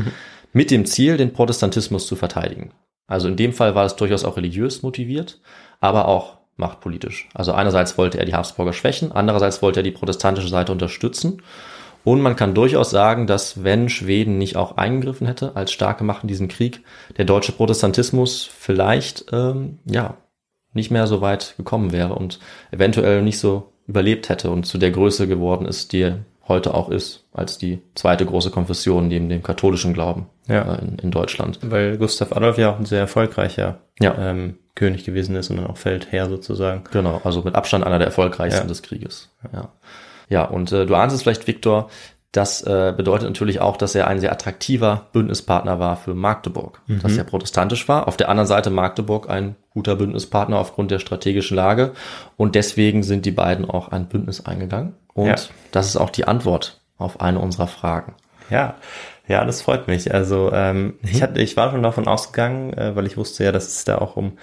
mit 0.52 0.70
dem 0.70 0.84
Ziel, 0.84 1.16
den 1.16 1.32
Protestantismus 1.32 2.06
zu 2.06 2.14
verteidigen. 2.14 2.72
Also 3.06 3.28
in 3.28 3.36
dem 3.36 3.52
Fall 3.52 3.74
war 3.74 3.84
es 3.84 3.96
durchaus 3.96 4.24
auch 4.24 4.36
religiös 4.36 4.82
motiviert, 4.82 5.40
aber 5.80 6.08
auch 6.08 6.38
machtpolitisch. 6.56 7.28
Also 7.34 7.52
einerseits 7.52 7.98
wollte 7.98 8.18
er 8.18 8.24
die 8.24 8.34
Habsburger 8.34 8.72
schwächen, 8.72 9.12
andererseits 9.12 9.60
wollte 9.62 9.80
er 9.80 9.84
die 9.84 9.90
protestantische 9.90 10.48
Seite 10.48 10.72
unterstützen. 10.72 11.42
Und 12.04 12.20
man 12.20 12.36
kann 12.36 12.54
durchaus 12.54 12.90
sagen, 12.90 13.26
dass 13.26 13.64
wenn 13.64 13.88
Schweden 13.88 14.36
nicht 14.36 14.56
auch 14.56 14.76
eingegriffen 14.76 15.26
hätte 15.26 15.56
als 15.56 15.72
starke 15.72 16.04
Macht 16.04 16.22
in 16.22 16.28
diesem 16.28 16.48
Krieg, 16.48 16.82
der 17.16 17.24
deutsche 17.24 17.52
Protestantismus 17.52 18.44
vielleicht 18.44 19.26
ähm, 19.32 19.78
ja 19.86 20.18
nicht 20.74 20.90
mehr 20.90 21.06
so 21.06 21.20
weit 21.22 21.54
gekommen 21.56 21.92
wäre 21.92 22.14
und 22.14 22.40
eventuell 22.70 23.22
nicht 23.22 23.38
so 23.38 23.72
überlebt 23.86 24.28
hätte 24.28 24.50
und 24.50 24.64
zu 24.64 24.76
der 24.76 24.90
Größe 24.90 25.26
geworden 25.26 25.66
ist, 25.66 25.92
die 25.92 26.12
heute 26.48 26.74
auch 26.74 26.88
ist, 26.90 27.24
als 27.32 27.58
die 27.58 27.80
zweite 27.94 28.26
große 28.26 28.50
Konfession 28.50 29.08
neben 29.08 29.28
dem 29.28 29.42
katholischen 29.42 29.94
Glauben 29.94 30.26
Ja. 30.46 30.74
äh, 30.74 30.82
in, 30.82 30.98
in 30.98 31.10
Deutschland. 31.10 31.58
Weil 31.62 31.96
Gustav 31.98 32.32
Adolf 32.32 32.58
ja 32.58 32.70
auch 32.70 32.78
ein 32.78 32.84
sehr 32.86 33.00
erfolgreicher 33.00 33.78
Ja. 34.00 34.14
ähm, 34.18 34.58
König 34.74 35.04
gewesen 35.04 35.36
ist 35.36 35.50
und 35.50 35.56
dann 35.56 35.66
auch 35.68 35.76
Feldherr 35.76 36.28
sozusagen. 36.28 36.82
Genau, 36.90 37.20
also 37.24 37.42
mit 37.42 37.54
Abstand 37.54 37.84
einer 37.86 37.98
der 37.98 38.08
erfolgreichsten 38.08 38.62
Ja. 38.64 38.68
des 38.68 38.82
Krieges. 38.82 39.30
Ja, 39.52 39.68
ja 40.28 40.44
und 40.44 40.72
äh, 40.72 40.84
du 40.84 40.94
ahnst 40.94 41.14
es 41.14 41.22
vielleicht, 41.22 41.46
Viktor, 41.46 41.88
das 42.32 42.62
äh, 42.62 42.92
bedeutet 42.96 43.28
natürlich 43.28 43.60
auch, 43.60 43.76
dass 43.76 43.94
er 43.94 44.08
ein 44.08 44.18
sehr 44.18 44.32
attraktiver 44.32 45.06
Bündnispartner 45.12 45.78
war 45.78 45.96
für 45.96 46.14
Magdeburg, 46.14 46.80
dass 47.00 47.16
er 47.16 47.22
protestantisch 47.22 47.86
war. 47.88 48.08
Auf 48.08 48.16
der 48.16 48.28
anderen 48.28 48.48
Seite 48.48 48.70
Magdeburg 48.70 49.30
ein 49.30 49.54
guter 49.70 49.94
Bündnispartner 49.94 50.58
aufgrund 50.58 50.90
der 50.90 50.98
strategischen 50.98 51.56
Lage 51.56 51.92
und 52.36 52.56
deswegen 52.56 53.04
sind 53.04 53.24
die 53.24 53.30
beiden 53.30 53.70
auch 53.70 53.92
ein 53.92 54.08
Bündnis 54.08 54.44
eingegangen. 54.44 54.94
Und 55.14 55.26
Ja. 55.28 55.36
das 55.72 55.86
ist 55.86 55.96
auch 55.96 56.10
die 56.10 56.26
Antwort 56.26 56.80
auf 56.98 57.20
eine 57.20 57.38
unserer 57.38 57.66
Fragen. 57.68 58.14
Ja, 58.50 58.74
ja, 59.26 59.44
das 59.46 59.62
freut 59.62 59.88
mich. 59.88 60.12
Also 60.12 60.52
ähm, 60.52 60.84
Mhm. 60.84 60.94
ich 61.10 61.22
hatte, 61.22 61.40
ich 61.40 61.56
war 61.56 61.70
schon 61.70 61.82
davon 61.82 62.06
ausgegangen, 62.06 62.74
äh, 62.74 62.94
weil 62.94 63.06
ich 63.06 63.16
wusste 63.16 63.42
ja, 63.44 63.52
dass 63.52 63.68
es 63.68 63.84
da 63.84 63.98
auch 63.98 64.16
um 64.16 64.36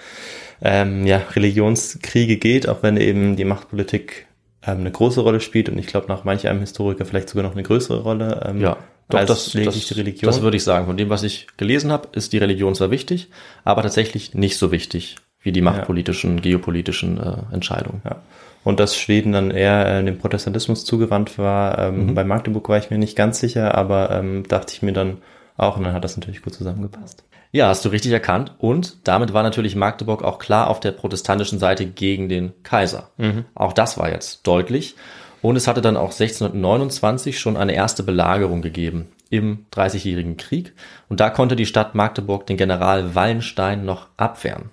ähm, 0.64 1.06
ja, 1.06 1.22
Religionskriege 1.36 2.38
geht, 2.38 2.68
auch 2.68 2.82
wenn 2.82 2.98
eben 2.98 3.36
die 3.36 3.46
Machtpolitik 3.46 4.28
ähm, 4.66 4.80
eine 4.80 4.92
große 4.92 5.22
Rolle 5.22 5.40
spielt 5.40 5.70
und 5.70 5.78
ich 5.78 5.88
glaube 5.88 6.08
nach 6.08 6.24
manch 6.24 6.48
einem 6.48 6.60
Historiker 6.62 7.06
vielleicht 7.06 7.30
sogar 7.30 7.44
noch 7.44 7.54
eine 7.54 7.64
größere 7.64 8.02
Rolle. 8.02 8.44
Ähm, 8.48 8.60
Ja, 8.62 8.78
doch, 9.10 9.20
als 9.20 9.28
das, 9.28 9.54
lediglich 9.54 9.88
das, 9.88 9.88
die 9.90 9.94
Religion. 10.02 10.32
das 10.32 10.42
würde 10.42 10.58
ich 10.58 10.64
sagen. 10.64 10.86
Von 10.88 10.98
dem, 10.98 11.10
was 11.10 11.24
ich 11.24 11.48
gelesen 11.58 11.92
habe, 11.92 12.10
ist 12.14 12.34
die 12.34 12.38
Religion 12.38 12.74
zwar 12.76 12.92
wichtig, 12.92 13.30
aber 13.64 13.82
tatsächlich 13.84 14.34
nicht 14.34 14.58
so 14.58 14.72
wichtig 14.72 15.18
wie 15.42 15.52
die 15.52 15.62
machtpolitischen, 15.62 16.42
geopolitischen 16.42 17.18
äh, 17.18 17.54
Entscheidungen. 17.54 18.02
Ja. 18.06 18.18
Und 18.64 18.80
dass 18.80 18.96
Schweden 18.96 19.32
dann 19.32 19.50
eher 19.52 20.00
äh, 20.00 20.04
dem 20.04 20.20
Protestantismus 20.20 20.86
zugewandt 20.86 21.38
war. 21.38 21.80
Ähm, 21.80 22.08
Mhm. 22.08 22.14
Bei 22.16 22.24
Magdeburg 22.24 22.70
war 22.70 22.78
ich 22.78 22.90
mir 22.92 22.98
nicht 22.98 23.16
ganz 23.16 23.40
sicher, 23.40 23.76
aber 23.76 24.12
ähm, 24.12 24.44
dachte 24.48 24.74
ich 24.74 24.82
mir 24.82 24.94
dann 24.94 25.18
auch 25.58 25.78
und 25.78 25.84
dann 25.84 25.94
hat 25.94 26.04
das 26.04 26.18
natürlich 26.18 26.42
gut 26.42 26.54
zusammengepasst. 26.54 27.24
Ja, 27.52 27.68
hast 27.68 27.84
du 27.84 27.90
richtig 27.90 28.12
erkannt. 28.12 28.54
Und 28.60 28.98
damit 29.08 29.34
war 29.34 29.44
natürlich 29.44 29.76
Magdeburg 29.76 30.24
auch 30.24 30.40
klar 30.40 30.70
auf 30.70 30.80
der 30.80 30.92
protestantischen 30.92 31.60
Seite 31.60 31.86
gegen 31.86 32.30
den 32.30 32.54
Kaiser. 32.64 33.10
Auch 33.56 33.74
das 33.74 33.98
war 33.98 34.10
jetzt 34.10 34.48
deutlich. 34.48 34.96
Und 35.42 35.56
es 35.56 35.68
hatte 35.68 35.82
dann 35.82 35.98
auch 35.98 36.12
1629 36.12 37.40
schon 37.40 37.58
eine 37.58 37.74
erste 37.74 38.04
Belagerung 38.04 38.62
gegeben 38.62 39.08
im 39.30 39.66
Dreißigjährigen 39.72 40.38
Krieg. 40.38 40.74
Und 41.10 41.20
da 41.20 41.30
konnte 41.30 41.56
die 41.56 41.66
Stadt 41.66 41.96
Magdeburg 41.96 42.46
den 42.46 42.58
General 42.58 43.16
Wallenstein 43.16 43.86
noch 43.86 44.08
abwehren. 44.18 44.70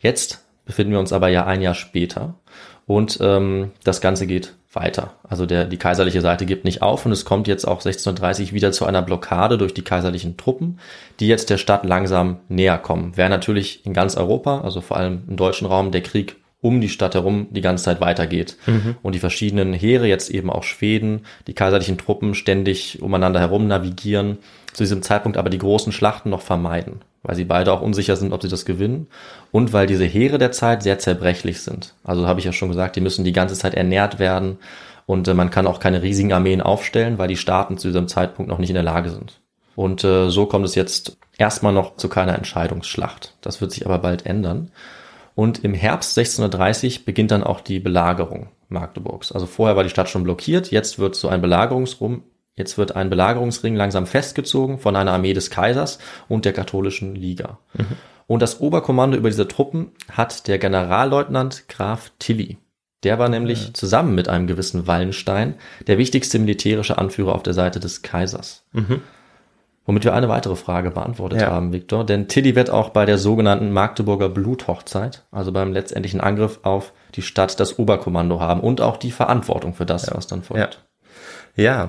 Jetzt 0.00 0.44
befinden 0.64 0.92
wir 0.92 1.00
uns 1.00 1.12
aber 1.12 1.28
ja 1.28 1.46
ein 1.46 1.62
Jahr 1.62 1.74
später 1.74 2.34
und 2.86 3.18
ähm, 3.20 3.72
das 3.84 4.00
Ganze 4.00 4.26
geht 4.26 4.54
weiter. 4.72 5.14
Also 5.28 5.46
der, 5.46 5.64
die 5.64 5.76
kaiserliche 5.76 6.20
Seite 6.20 6.46
gibt 6.46 6.64
nicht 6.64 6.82
auf 6.82 7.04
und 7.04 7.12
es 7.12 7.24
kommt 7.24 7.48
jetzt 7.48 7.66
auch 7.66 7.78
1630 7.78 8.52
wieder 8.52 8.72
zu 8.72 8.86
einer 8.86 9.02
Blockade 9.02 9.58
durch 9.58 9.74
die 9.74 9.82
kaiserlichen 9.82 10.36
Truppen, 10.36 10.78
die 11.18 11.28
jetzt 11.28 11.50
der 11.50 11.58
Stadt 11.58 11.84
langsam 11.84 12.38
näher 12.48 12.78
kommen. 12.78 13.16
Wäre 13.16 13.30
natürlich 13.30 13.84
in 13.84 13.94
ganz 13.94 14.16
Europa, 14.16 14.60
also 14.60 14.80
vor 14.80 14.96
allem 14.96 15.22
im 15.28 15.36
deutschen 15.36 15.66
Raum, 15.66 15.90
der 15.90 16.02
Krieg 16.02 16.36
um 16.62 16.80
die 16.80 16.88
Stadt 16.90 17.14
herum 17.14 17.48
die 17.50 17.62
ganze 17.62 17.84
Zeit 17.84 18.00
weitergeht. 18.00 18.56
Und 19.02 19.14
die 19.14 19.18
verschiedenen 19.18 19.72
Heere, 19.72 20.06
jetzt 20.06 20.30
eben 20.30 20.50
auch 20.50 20.62
Schweden, 20.62 21.22
die 21.46 21.54
kaiserlichen 21.54 21.98
Truppen 21.98 22.34
ständig 22.34 23.00
umeinander 23.02 23.40
herum 23.40 23.66
navigieren, 23.66 24.38
zu 24.72 24.82
diesem 24.82 25.02
Zeitpunkt 25.02 25.38
aber 25.38 25.50
die 25.50 25.58
großen 25.58 25.92
Schlachten 25.92 26.30
noch 26.30 26.42
vermeiden, 26.42 27.00
weil 27.22 27.36
sie 27.36 27.44
beide 27.44 27.72
auch 27.72 27.82
unsicher 27.82 28.16
sind, 28.16 28.32
ob 28.32 28.42
sie 28.42 28.48
das 28.48 28.64
gewinnen 28.64 29.08
und 29.52 29.72
weil 29.72 29.86
diese 29.86 30.04
Heere 30.04 30.38
der 30.38 30.52
Zeit 30.52 30.82
sehr 30.82 30.98
zerbrechlich 30.98 31.60
sind. 31.60 31.94
Also 32.04 32.26
habe 32.26 32.40
ich 32.40 32.46
ja 32.46 32.52
schon 32.52 32.68
gesagt, 32.68 32.96
die 32.96 33.00
müssen 33.00 33.24
die 33.24 33.32
ganze 33.32 33.54
Zeit 33.54 33.74
ernährt 33.74 34.18
werden 34.18 34.58
und 35.06 35.28
äh, 35.28 35.34
man 35.34 35.50
kann 35.50 35.66
auch 35.66 35.80
keine 35.80 36.02
riesigen 36.02 36.32
Armeen 36.32 36.60
aufstellen, 36.60 37.18
weil 37.18 37.28
die 37.28 37.36
Staaten 37.36 37.78
zu 37.78 37.88
diesem 37.88 38.08
Zeitpunkt 38.08 38.48
noch 38.48 38.58
nicht 38.58 38.70
in 38.70 38.74
der 38.74 38.82
Lage 38.82 39.10
sind. 39.10 39.40
Und 39.76 40.04
äh, 40.04 40.30
so 40.30 40.46
kommt 40.46 40.64
es 40.64 40.74
jetzt 40.74 41.16
erstmal 41.38 41.72
noch 41.72 41.96
zu 41.96 42.08
keiner 42.08 42.34
Entscheidungsschlacht. 42.36 43.34
Das 43.40 43.60
wird 43.60 43.72
sich 43.72 43.86
aber 43.86 43.98
bald 43.98 44.26
ändern. 44.26 44.70
Und 45.34 45.64
im 45.64 45.74
Herbst 45.74 46.18
1630 46.18 47.04
beginnt 47.04 47.30
dann 47.30 47.44
auch 47.44 47.60
die 47.60 47.80
Belagerung 47.80 48.48
Magdeburgs. 48.68 49.32
Also 49.32 49.46
vorher 49.46 49.76
war 49.76 49.84
die 49.84 49.90
Stadt 49.90 50.08
schon 50.08 50.24
blockiert, 50.24 50.70
jetzt 50.70 50.98
wird 50.98 51.14
so 51.14 51.28
ein 51.28 51.40
Belagerungsrum, 51.40 52.22
jetzt 52.56 52.78
wird 52.78 52.96
ein 52.96 53.10
Belagerungsring 53.10 53.74
langsam 53.76 54.06
festgezogen 54.06 54.78
von 54.78 54.96
einer 54.96 55.12
Armee 55.12 55.32
des 55.34 55.50
Kaisers 55.50 55.98
und 56.28 56.44
der 56.44 56.52
katholischen 56.52 57.14
Liga. 57.14 57.58
Und 58.26 58.42
das 58.42 58.60
Oberkommando 58.60 59.16
über 59.16 59.28
diese 59.28 59.48
Truppen 59.48 59.92
hat 60.10 60.46
der 60.46 60.58
Generalleutnant 60.58 61.68
Graf 61.68 62.12
Tilly. 62.18 62.58
Der 63.02 63.18
war 63.18 63.28
nämlich 63.30 63.72
zusammen 63.72 64.14
mit 64.14 64.28
einem 64.28 64.46
gewissen 64.46 64.86
Wallenstein 64.86 65.54
der 65.86 65.96
wichtigste 65.96 66.38
militärische 66.38 66.98
Anführer 66.98 67.34
auf 67.34 67.42
der 67.42 67.54
Seite 67.54 67.80
des 67.80 68.02
Kaisers. 68.02 68.66
Womit 69.86 70.04
wir 70.04 70.12
eine 70.14 70.28
weitere 70.28 70.54
Frage 70.54 70.90
beantwortet 70.90 71.40
Ja. 71.40 71.50
haben, 71.50 71.72
Viktor. 71.72 72.04
Denn 72.04 72.28
Tilly 72.28 72.54
wird 72.54 72.68
auch 72.70 72.90
bei 72.90 73.06
der 73.06 73.16
sogenannten 73.16 73.72
Magdeburger 73.72 74.28
Bluthochzeit, 74.28 75.24
also 75.32 75.50
beim 75.50 75.72
letztendlichen 75.72 76.20
Angriff 76.20 76.60
auf 76.62 76.92
die 77.14 77.22
Stadt, 77.22 77.58
das 77.58 77.78
Oberkommando 77.78 78.38
haben 78.38 78.60
und 78.60 78.82
auch 78.82 78.98
die 78.98 79.10
Verantwortung 79.10 79.72
für 79.74 79.86
das, 79.86 80.14
was 80.14 80.26
dann 80.26 80.42
folgt. 80.42 80.84
Ja, 81.56 81.88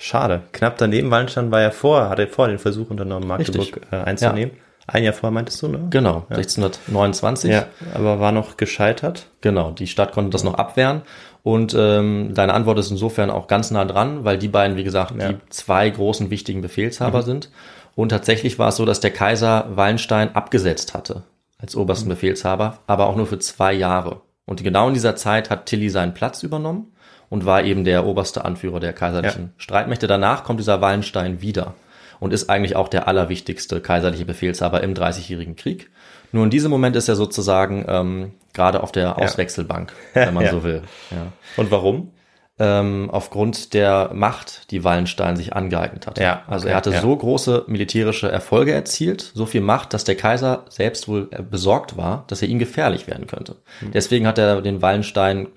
schade. 0.00 0.42
Knapp 0.52 0.78
daneben, 0.78 1.10
Wallenstein 1.10 1.50
war 1.50 1.60
ja 1.60 1.70
vor, 1.70 2.08
hatte 2.08 2.26
vor 2.26 2.48
den 2.48 2.58
Versuch 2.58 2.90
unternommen, 2.90 3.28
Magdeburg 3.28 3.66
Richtig. 3.66 3.82
äh, 3.92 3.96
einzunehmen. 3.96 4.54
Ein 4.86 5.04
Jahr 5.04 5.12
vorher 5.12 5.32
meintest 5.32 5.62
du, 5.62 5.68
ne? 5.68 5.86
Genau, 5.90 6.26
1629. 6.30 7.50
Ja, 7.50 7.66
aber 7.94 8.18
war 8.18 8.32
noch 8.32 8.56
gescheitert. 8.56 9.26
Genau, 9.40 9.70
die 9.70 9.86
Stadt 9.86 10.12
konnte 10.12 10.30
das 10.30 10.42
noch 10.42 10.54
abwehren. 10.54 11.02
Und 11.42 11.74
ähm, 11.78 12.32
deine 12.34 12.54
Antwort 12.54 12.78
ist 12.78 12.90
insofern 12.90 13.30
auch 13.30 13.46
ganz 13.46 13.70
nah 13.70 13.84
dran, 13.84 14.24
weil 14.24 14.36
die 14.36 14.48
beiden, 14.48 14.76
wie 14.76 14.84
gesagt, 14.84 15.12
Ja. 15.20 15.28
die 15.32 15.36
zwei 15.50 15.88
großen 15.88 16.30
wichtigen 16.30 16.60
Befehlshaber 16.60 17.22
sind. 17.22 17.50
Und 17.94 18.08
tatsächlich 18.10 18.58
war 18.58 18.68
es 18.68 18.76
so, 18.76 18.84
dass 18.84 19.00
der 19.00 19.10
Kaiser 19.12 19.66
Wallenstein 19.74 20.34
abgesetzt 20.34 20.94
hatte 20.94 21.22
als 21.58 21.76
obersten 21.76 22.08
Befehlshaber, 22.08 22.78
aber 22.86 23.06
auch 23.06 23.16
nur 23.16 23.26
für 23.26 23.38
zwei 23.38 23.72
Jahre. 23.72 24.22
Und 24.46 24.64
genau 24.64 24.88
in 24.88 24.94
dieser 24.94 25.14
Zeit 25.16 25.50
hat 25.50 25.66
Tilly 25.66 25.90
seinen 25.90 26.14
Platz 26.14 26.42
übernommen 26.42 26.92
und 27.30 27.46
war 27.46 27.64
eben 27.64 27.84
der 27.84 28.04
oberste 28.04 28.44
Anführer 28.44 28.80
der 28.80 28.92
kaiserlichen 28.92 29.54
Streitmächte. 29.56 30.06
Danach 30.06 30.44
kommt 30.44 30.60
dieser 30.60 30.82
Wallenstein 30.82 31.40
wieder 31.40 31.74
und 32.18 32.34
ist 32.34 32.50
eigentlich 32.50 32.76
auch 32.76 32.88
der 32.88 33.08
allerwichtigste 33.08 33.80
kaiserliche 33.80 34.26
Befehlshaber 34.26 34.82
im 34.82 34.94
Dreißigjährigen 34.94 35.56
Krieg. 35.56 35.90
Nur 36.32 36.44
in 36.44 36.50
diesem 36.50 36.70
Moment 36.70 36.96
ist 36.96 37.08
er 37.08 37.16
sozusagen 37.16 37.84
ähm, 37.88 38.32
gerade 38.52 38.82
auf 38.82 38.92
der 38.92 39.18
Auswechselbank, 39.18 39.92
wenn 40.12 40.34
man 40.34 40.44
Ja. 40.50 40.50
so 40.50 40.62
will. 40.64 40.82
Ja. 41.10 41.32
Und 41.56 41.70
warum? 41.70 42.12
Ähm, 42.58 43.08
aufgrund 43.10 43.72
der 43.72 44.10
Macht, 44.12 44.70
die 44.70 44.84
Wallenstein 44.84 45.34
sich 45.36 45.54
angeeignet 45.54 46.06
hat. 46.06 46.18
Ja, 46.18 46.42
also 46.46 46.64
okay, 46.64 46.72
er 46.72 46.76
hatte 46.76 46.90
ja. 46.90 47.00
so 47.00 47.16
große 47.16 47.64
militärische 47.68 48.30
Erfolge 48.30 48.72
erzielt, 48.72 49.22
so 49.34 49.46
viel 49.46 49.62
Macht, 49.62 49.94
dass 49.94 50.04
der 50.04 50.14
Kaiser 50.14 50.66
selbst 50.68 51.08
wohl 51.08 51.28
äh, 51.30 51.42
besorgt 51.42 51.96
war, 51.96 52.24
dass 52.26 52.42
er 52.42 52.48
ihm 52.48 52.58
gefährlich 52.58 53.06
werden 53.06 53.26
könnte. 53.26 53.56
Hm. 53.78 53.92
Deswegen 53.92 54.26
hat 54.26 54.36
er 54.36 54.60
den 54.60 54.82
Wallenstein 54.82 55.48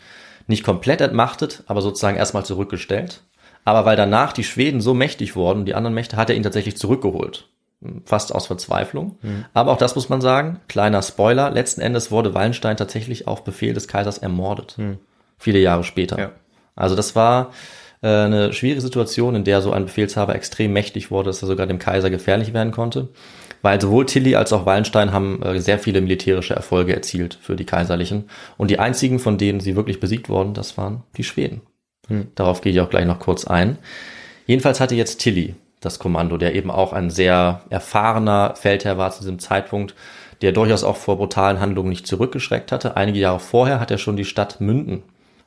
nicht 0.48 0.64
komplett 0.64 1.02
entmachtet, 1.02 1.64
aber 1.68 1.82
sozusagen 1.82 2.18
erstmal 2.18 2.46
zurückgestellt. 2.46 3.24
Aber 3.66 3.86
weil 3.86 3.96
danach 3.96 4.34
die 4.34 4.44
Schweden 4.44 4.82
so 4.82 4.94
mächtig 4.94 5.36
wurden, 5.36 5.66
die 5.66 5.76
anderen 5.76 5.94
Mächte, 5.94 6.18
hat 6.18 6.30
er 6.30 6.36
ihn 6.36 6.44
tatsächlich 6.44 6.78
zurückgeholt. 6.78 7.50
Fast 8.06 8.34
aus 8.34 8.48
Verzweiflung. 8.48 9.18
Hm. 9.22 9.46
Aber 9.54 9.72
auch 9.72 9.78
das 9.78 9.96
muss 9.96 10.10
man 10.10 10.22
sagen, 10.22 10.60
kleiner 10.68 11.02
Spoiler, 11.02 11.52
letzten 11.52 11.82
Endes 11.82 12.12
wurde 12.12 12.34
Wallenstein 12.34 12.78
tatsächlich 12.78 13.28
auf 13.28 13.44
Befehl 13.44 13.74
des 13.74 13.88
Kaisers 13.88 14.18
ermordet. 14.18 14.78
Viele 15.38 15.60
Jahre 15.60 15.84
später. 15.84 16.16
Hm. 16.16 16.24
Ja. 16.24 16.32
Also 16.76 16.96
das 16.96 17.16
war 17.16 17.52
äh, 18.02 18.08
eine 18.08 18.54
schwierige 18.54 18.82
Situation, 18.82 19.36
in 19.36 19.44
der 19.44 19.62
so 19.62 19.72
ein 19.72 19.86
Befehlshaber 19.86 20.36
extrem 20.36 20.74
mächtig 20.74 21.12
wurde, 21.12 21.30
dass 21.30 21.42
er 21.42 21.48
sogar 21.48 21.68
dem 21.68 21.80
Kaiser 21.80 22.10
gefährlich 22.10 22.54
werden 22.54 22.72
konnte. 22.72 23.10
Weil 23.63 23.82
sowohl 23.82 24.06
Tilly 24.06 24.36
als 24.36 24.54
auch 24.54 24.67
Wallenstein 24.67 25.12
haben 25.12 25.41
äh, 25.41 25.60
sehr 25.60 25.80
viele 25.80 26.02
militärische 26.02 26.54
Erfolge 26.54 26.93
erzielt 26.93 27.39
für 27.41 27.56
die 27.56 27.65
Kaiserlichen. 27.65 28.30
Und 28.58 28.69
die 28.69 28.78
einzigen, 28.78 29.17
von 29.17 29.39
denen 29.39 29.62
sie 29.62 29.76
wirklich 29.76 29.99
besiegt 29.99 30.30
wurden, 30.30 30.54
das 30.54 30.78
waren 30.78 31.04
die 31.17 31.23
Schweden. 31.23 31.62
Darauf 32.36 32.62
gehe 32.62 32.73
ich 32.73 32.82
auch 32.82 32.89
gleich 32.89 33.06
noch 33.06 33.19
kurz 33.19 33.45
ein. 33.45 33.78
Jedenfalls 34.45 34.82
hatte 34.82 34.95
jetzt 34.95 35.19
Tilly 35.21 35.56
das 35.80 35.99
Kommando, 35.99 36.38
der 36.38 36.54
eben 36.56 36.69
auch 36.69 36.93
ein 36.93 37.10
sehr 37.10 37.62
erfahrener 37.69 38.56
Feldherr 38.56 38.97
war 38.97 39.12
zu 39.12 39.21
diesem 39.21 39.39
Zeitpunkt, 39.39 39.95
der 40.41 40.52
durchaus 40.52 40.84
auch 40.84 40.97
vor 40.97 41.17
brutalen 41.17 41.60
Handlungen 41.60 41.89
nicht 41.89 42.06
zurückgeschreckt 42.06 42.71
hatte. 42.71 42.97
Einige 42.97 43.19
Jahre 43.19 43.39
vorher 43.39 43.80
hat 43.80 43.91
er 43.91 43.97
schon 43.97 44.17
die 44.17 44.26
Stadt 44.26 44.60
Münden 44.60 45.04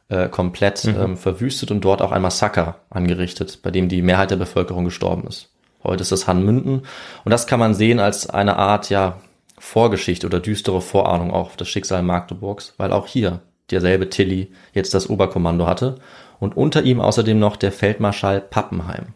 äh, 0.08 0.28
komplett 0.28 0.84
ähm, 0.86 1.16
verwüstet 1.16 1.70
und 1.70 1.84
dort 1.84 2.00
auch 2.00 2.12
ein 2.12 2.22
Massaker 2.22 2.76
angerichtet, 2.88 3.60
bei 3.62 3.70
dem 3.70 3.88
die 3.88 4.02
Mehrheit 4.02 4.30
der 4.30 4.36
Bevölkerung 4.36 4.86
gestorben 4.86 5.26
ist. 5.26 5.50
Heute 5.82 6.02
ist 6.02 6.12
das 6.12 6.26
Hanmünden 6.26 6.82
und 7.24 7.30
das 7.30 7.46
kann 7.46 7.60
man 7.60 7.74
sehen 7.74 8.00
als 8.00 8.28
eine 8.28 8.56
Art, 8.56 8.90
ja, 8.90 9.20
Vorgeschichte 9.58 10.26
oder 10.26 10.40
düstere 10.40 10.80
Vorahnung 10.80 11.30
auch 11.30 11.46
auf 11.46 11.56
das 11.56 11.68
Schicksal 11.68 12.02
Magdeburgs, 12.02 12.74
weil 12.76 12.92
auch 12.92 13.06
hier 13.06 13.40
derselbe 13.70 14.10
Tilly 14.10 14.52
jetzt 14.74 14.94
das 14.94 15.08
Oberkommando 15.08 15.66
hatte 15.66 15.96
und 16.38 16.56
unter 16.56 16.82
ihm 16.82 17.00
außerdem 17.00 17.38
noch 17.38 17.56
der 17.56 17.72
Feldmarschall 17.72 18.40
Pappenheim. 18.40 19.06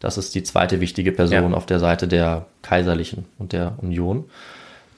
Das 0.00 0.18
ist 0.18 0.34
die 0.34 0.42
zweite 0.42 0.80
wichtige 0.80 1.12
Person 1.12 1.52
ja. 1.52 1.56
auf 1.56 1.66
der 1.66 1.78
Seite 1.78 2.08
der 2.08 2.46
Kaiserlichen 2.62 3.26
und 3.38 3.52
der 3.52 3.74
Union. 3.80 4.24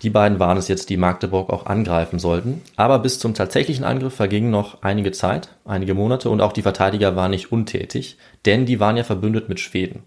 Die 0.03 0.11
beiden 0.11 0.39
waren 0.39 0.57
es 0.57 0.69
jetzt, 0.69 0.91
die 0.91 0.97
Magdeburg 0.97 1.51
auch 1.51 1.67
angreifen 1.67 2.19
sollten. 2.19 2.63
Aber 2.77 2.99
bis 2.99 3.19
zum 3.19 3.35
tatsächlichen 3.35 3.85
Angriff 3.85 4.15
verging 4.15 4.51
noch 4.51 4.83
einige 4.83 5.13
Zeit, 5.13 5.49
einige 5.65 5.95
Monate 5.95 6.31
und 6.31 6.41
auch 6.41 6.53
die 6.53 6.63
Verteidiger 6.63 7.17
waren 7.17 7.31
nicht 7.31 7.53
untätig, 7.53 8.17
denn 8.47 8.67
die 8.67 8.81
waren 8.81 8.97
ja 8.97 9.05
verbündet 9.05 9.49
mit 9.49 9.61
Schweden. 9.61 10.03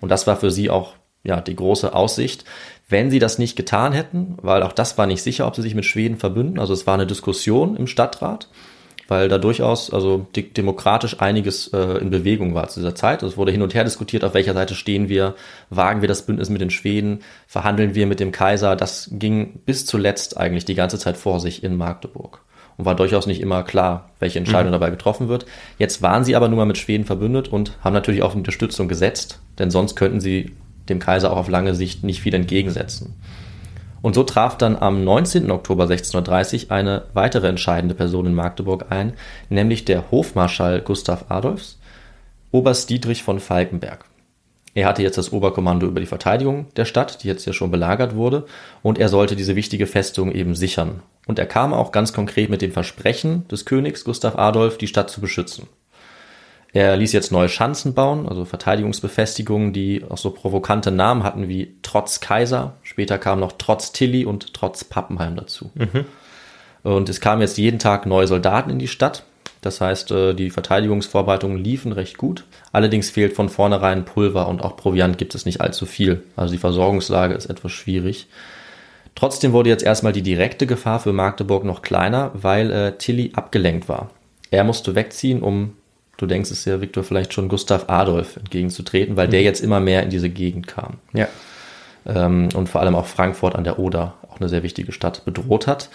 Und 0.00 0.08
das 0.08 0.26
war 0.26 0.36
für 0.36 0.50
sie 0.50 0.70
auch 0.70 0.94
ja, 1.22 1.40
die 1.40 1.56
große 1.56 1.94
Aussicht. 1.94 2.44
Wenn 2.88 3.10
sie 3.10 3.18
das 3.18 3.38
nicht 3.38 3.56
getan 3.56 3.92
hätten, 3.92 4.36
weil 4.42 4.62
auch 4.62 4.72
das 4.72 4.98
war 4.98 5.06
nicht 5.06 5.22
sicher, 5.22 5.46
ob 5.46 5.54
sie 5.54 5.62
sich 5.62 5.74
mit 5.74 5.84
Schweden 5.84 6.16
verbünden, 6.16 6.58
also 6.58 6.72
es 6.72 6.86
war 6.86 6.94
eine 6.94 7.06
Diskussion 7.06 7.76
im 7.76 7.86
Stadtrat, 7.86 8.48
weil 9.06 9.28
da 9.28 9.38
durchaus 9.38 9.92
also 9.92 10.26
demokratisch 10.34 11.20
einiges 11.20 11.68
äh, 11.72 11.98
in 11.98 12.10
Bewegung 12.10 12.54
war 12.54 12.68
zu 12.68 12.80
dieser 12.80 12.94
Zeit. 12.94 13.22
Es 13.22 13.36
wurde 13.36 13.52
hin 13.52 13.62
und 13.62 13.74
her 13.74 13.84
diskutiert, 13.84 14.24
auf 14.24 14.34
welcher 14.34 14.54
Seite 14.54 14.74
stehen 14.74 15.08
wir, 15.08 15.34
wagen 15.68 16.00
wir 16.00 16.08
das 16.08 16.26
Bündnis 16.26 16.48
mit 16.48 16.60
den 16.60 16.70
Schweden, 16.70 17.20
verhandeln 17.46 17.94
wir 17.94 18.06
mit 18.06 18.20
dem 18.20 18.32
Kaiser. 18.32 18.76
Das 18.76 19.10
ging 19.12 19.60
bis 19.66 19.84
zuletzt 19.84 20.36
eigentlich 20.36 20.64
die 20.64 20.76
ganze 20.76 20.98
Zeit 20.98 21.16
vor 21.16 21.40
sich 21.40 21.64
in 21.64 21.76
Magdeburg 21.76 22.40
und 22.80 22.86
war 22.86 22.96
durchaus 22.96 23.26
nicht 23.26 23.42
immer 23.42 23.62
klar, 23.62 24.08
welche 24.20 24.38
Entscheidung 24.38 24.68
mhm. 24.68 24.72
dabei 24.72 24.88
getroffen 24.88 25.28
wird. 25.28 25.44
Jetzt 25.78 26.00
waren 26.00 26.24
sie 26.24 26.34
aber 26.34 26.48
nun 26.48 26.56
mal 26.56 26.64
mit 26.64 26.78
Schweden 26.78 27.04
verbündet 27.04 27.48
und 27.48 27.76
haben 27.82 27.92
natürlich 27.92 28.22
auf 28.22 28.34
Unterstützung 28.34 28.88
gesetzt, 28.88 29.38
denn 29.58 29.70
sonst 29.70 29.96
könnten 29.96 30.18
sie 30.18 30.52
dem 30.88 30.98
Kaiser 30.98 31.30
auch 31.30 31.36
auf 31.36 31.48
lange 31.50 31.74
Sicht 31.74 32.04
nicht 32.04 32.22
viel 32.22 32.34
entgegensetzen. 32.34 33.16
Und 34.00 34.14
so 34.14 34.22
traf 34.22 34.56
dann 34.56 34.76
am 34.76 35.04
19. 35.04 35.50
Oktober 35.50 35.82
1630 35.82 36.70
eine 36.70 37.04
weitere 37.12 37.48
entscheidende 37.48 37.94
Person 37.94 38.24
in 38.24 38.34
Magdeburg 38.34 38.86
ein, 38.88 39.12
nämlich 39.50 39.84
der 39.84 40.10
Hofmarschall 40.10 40.80
Gustav 40.80 41.26
Adolfs, 41.28 41.78
Oberst 42.50 42.88
Dietrich 42.88 43.22
von 43.22 43.40
Falkenberg. 43.40 44.06
Er 44.74 44.86
hatte 44.86 45.02
jetzt 45.02 45.18
das 45.18 45.32
Oberkommando 45.32 45.86
über 45.86 46.00
die 46.00 46.06
Verteidigung 46.06 46.66
der 46.76 46.84
Stadt, 46.84 47.22
die 47.22 47.28
jetzt 47.28 47.44
ja 47.44 47.52
schon 47.52 47.70
belagert 47.70 48.14
wurde, 48.14 48.46
und 48.82 48.98
er 48.98 49.08
sollte 49.08 49.34
diese 49.34 49.56
wichtige 49.56 49.86
Festung 49.86 50.30
eben 50.32 50.54
sichern. 50.54 51.02
Und 51.26 51.38
er 51.38 51.46
kam 51.46 51.72
auch 51.72 51.92
ganz 51.92 52.12
konkret 52.12 52.50
mit 52.50 52.62
dem 52.62 52.72
Versprechen 52.72 53.46
des 53.48 53.64
Königs 53.64 54.04
Gustav 54.04 54.36
Adolf, 54.36 54.78
die 54.78 54.86
Stadt 54.86 55.10
zu 55.10 55.20
beschützen. 55.20 55.66
Er 56.72 56.96
ließ 56.96 57.12
jetzt 57.12 57.32
neue 57.32 57.48
Schanzen 57.48 57.94
bauen, 57.94 58.28
also 58.28 58.44
Verteidigungsbefestigungen, 58.44 59.72
die 59.72 60.04
auch 60.08 60.18
so 60.18 60.30
provokante 60.30 60.92
Namen 60.92 61.24
hatten 61.24 61.48
wie 61.48 61.76
Trotz 61.82 62.20
Kaiser. 62.20 62.74
Später 62.82 63.18
kam 63.18 63.40
noch 63.40 63.52
Trotz 63.58 63.90
Tilly 63.90 64.24
und 64.24 64.54
Trotz 64.54 64.84
Pappenheim 64.84 65.34
dazu. 65.34 65.72
Mhm. 65.74 66.04
Und 66.82 67.08
es 67.08 67.20
kamen 67.20 67.42
jetzt 67.42 67.58
jeden 67.58 67.80
Tag 67.80 68.06
neue 68.06 68.28
Soldaten 68.28 68.70
in 68.70 68.78
die 68.78 68.88
Stadt. 68.88 69.24
Das 69.60 69.80
heißt, 69.80 70.10
äh, 70.10 70.34
die 70.34 70.50
Verteidigungsvorbereitungen 70.50 71.62
liefen 71.62 71.92
recht 71.92 72.18
gut. 72.18 72.44
Allerdings 72.72 73.10
fehlt 73.10 73.34
von 73.34 73.48
vornherein 73.48 74.04
Pulver 74.04 74.48
und 74.48 74.62
auch 74.62 74.76
Proviant 74.76 75.18
gibt 75.18 75.34
es 75.34 75.44
nicht 75.44 75.60
allzu 75.60 75.86
viel. 75.86 76.22
Also 76.36 76.52
die 76.52 76.58
Versorgungslage 76.58 77.34
ist 77.34 77.46
etwas 77.46 77.72
schwierig. 77.72 78.28
Trotzdem 79.14 79.52
wurde 79.52 79.70
jetzt 79.70 79.82
erstmal 79.82 80.12
die 80.12 80.22
direkte 80.22 80.66
Gefahr 80.66 81.00
für 81.00 81.12
Magdeburg 81.12 81.64
noch 81.64 81.82
kleiner, 81.82 82.30
weil 82.34 82.70
äh, 82.70 82.92
Tilly 82.96 83.32
abgelenkt 83.34 83.88
war. 83.88 84.10
Er 84.50 84.64
musste 84.64 84.94
wegziehen, 84.94 85.42
um 85.42 85.74
du 86.20 86.26
denkst 86.26 86.50
es 86.50 86.64
ja, 86.64 86.80
Viktor, 86.80 87.02
vielleicht 87.02 87.32
schon 87.32 87.48
Gustav 87.48 87.84
Adolf 87.88 88.36
entgegenzutreten, 88.36 89.16
weil 89.16 89.26
mhm. 89.28 89.32
der 89.32 89.42
jetzt 89.42 89.60
immer 89.60 89.80
mehr 89.80 90.02
in 90.02 90.10
diese 90.10 90.28
Gegend 90.28 90.66
kam. 90.66 90.98
Ja. 91.12 91.28
Ähm, 92.06 92.48
und 92.54 92.68
vor 92.68 92.80
allem 92.80 92.94
auch 92.94 93.06
Frankfurt 93.06 93.54
an 93.54 93.64
der 93.64 93.78
Oder, 93.78 94.14
auch 94.28 94.40
eine 94.40 94.48
sehr 94.48 94.62
wichtige 94.62 94.92
Stadt, 94.92 95.24
bedroht 95.24 95.66
hat. 95.66 95.88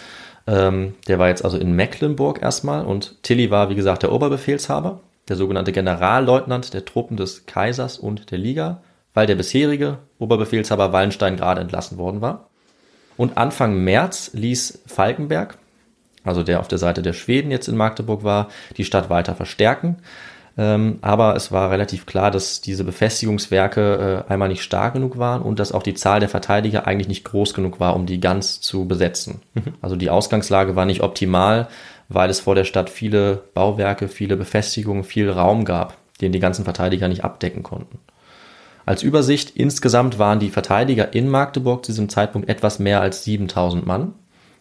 Ähm, 0.46 0.94
der 1.08 1.18
war 1.18 1.28
jetzt 1.28 1.44
also 1.44 1.58
in 1.58 1.72
Mecklenburg 1.72 2.40
erstmal 2.40 2.84
und 2.84 3.22
Tilly 3.22 3.50
war, 3.50 3.68
wie 3.70 3.74
gesagt, 3.74 4.02
der 4.02 4.12
Oberbefehlshaber, 4.12 5.00
der 5.28 5.36
sogenannte 5.36 5.72
Generalleutnant 5.72 6.72
der 6.72 6.84
Truppen 6.84 7.16
des 7.16 7.46
Kaisers 7.46 7.98
und 7.98 8.30
der 8.30 8.38
Liga, 8.38 8.82
weil 9.12 9.26
der 9.26 9.34
bisherige 9.34 9.98
Oberbefehlshaber 10.18 10.92
Wallenstein 10.92 11.36
gerade 11.36 11.60
entlassen 11.60 11.98
worden 11.98 12.20
war. 12.20 12.48
Und 13.16 13.38
Anfang 13.38 13.82
März 13.82 14.30
ließ 14.34 14.82
Falkenberg, 14.86 15.58
also 16.22 16.42
der 16.42 16.60
auf 16.60 16.68
der 16.68 16.78
Seite 16.78 17.02
der 17.02 17.12
Schweden 17.12 17.50
jetzt 17.50 17.68
in 17.68 17.76
Magdeburg 17.76 18.24
war, 18.24 18.48
die 18.76 18.84
Stadt 18.84 19.10
weiter 19.10 19.34
verstärken. 19.34 19.96
Ähm, 20.58 20.98
aber 21.02 21.36
es 21.36 21.52
war 21.52 21.70
relativ 21.70 22.06
klar, 22.06 22.30
dass 22.30 22.62
diese 22.62 22.84
Befestigungswerke 22.84 24.24
äh, 24.26 24.32
einmal 24.32 24.48
nicht 24.48 24.62
stark 24.62 24.94
genug 24.94 25.18
waren 25.18 25.42
und 25.42 25.58
dass 25.58 25.72
auch 25.72 25.82
die 25.82 25.94
Zahl 25.94 26.20
der 26.20 26.30
Verteidiger 26.30 26.86
eigentlich 26.86 27.08
nicht 27.08 27.24
groß 27.24 27.52
genug 27.52 27.78
war, 27.78 27.94
um 27.94 28.06
die 28.06 28.20
ganz 28.20 28.60
zu 28.60 28.86
besetzen. 28.86 29.42
Mhm. 29.54 29.74
Also 29.82 29.96
die 29.96 30.08
Ausgangslage 30.08 30.74
war 30.74 30.86
nicht 30.86 31.02
optimal, 31.02 31.68
weil 32.08 32.30
es 32.30 32.40
vor 32.40 32.54
der 32.54 32.64
Stadt 32.64 32.88
viele 32.88 33.42
Bauwerke, 33.52 34.08
viele 34.08 34.36
Befestigungen, 34.36 35.04
viel 35.04 35.30
Raum 35.30 35.66
gab, 35.66 35.96
den 36.22 36.32
die 36.32 36.40
ganzen 36.40 36.64
Verteidiger 36.64 37.08
nicht 37.08 37.24
abdecken 37.24 37.62
konnten. 37.62 37.98
Als 38.86 39.02
Übersicht, 39.02 39.50
insgesamt 39.56 40.18
waren 40.18 40.38
die 40.38 40.50
Verteidiger 40.50 41.12
in 41.12 41.28
Magdeburg 41.28 41.84
zu 41.84 41.92
diesem 41.92 42.08
Zeitpunkt 42.08 42.48
etwas 42.48 42.78
mehr 42.78 43.00
als 43.00 43.24
7000 43.24 43.84
Mann. 43.84 44.14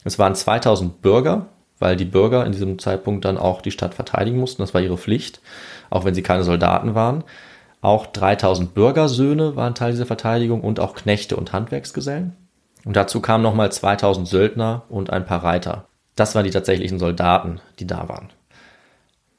Es 0.04 0.20
waren 0.20 0.36
2000 0.36 1.02
Bürger, 1.02 1.46
weil 1.80 1.96
die 1.96 2.06
Bürger 2.06 2.46
in 2.46 2.52
diesem 2.52 2.80
Zeitpunkt 2.80 3.26
dann 3.26 3.38
auch 3.38 3.62
die 3.62 3.72
Stadt 3.72 3.94
verteidigen 3.94 4.40
mussten. 4.40 4.62
Das 4.62 4.74
war 4.74 4.82
ihre 4.82 4.98
Pflicht, 4.98 5.42
auch 5.90 6.06
wenn 6.06 6.16
sie 6.16 6.24
keine 6.24 6.44
Soldaten 6.44 6.96
waren. 6.96 7.24
Auch 7.82 8.08
3000 8.08 8.74
Bürgersöhne 8.74 9.56
waren 9.56 9.76
Teil 9.76 9.92
dieser 9.92 10.06
Verteidigung 10.06 10.62
und 10.62 10.80
auch 10.80 10.96
Knechte 10.96 11.36
und 11.36 11.54
Handwerksgesellen. 11.54 12.36
Und 12.84 12.96
dazu 12.96 13.20
kamen 13.20 13.44
nochmal 13.44 13.72
2000 13.72 14.28
Söldner 14.28 14.84
und 14.90 15.10
ein 15.10 15.26
paar 15.26 15.44
Reiter. 15.44 15.86
Das 16.16 16.34
waren 16.34 16.46
die 16.46 16.52
tatsächlichen 16.52 17.00
Soldaten, 17.00 17.60
die 17.80 17.88
da 17.88 18.08
waren. 18.08 18.30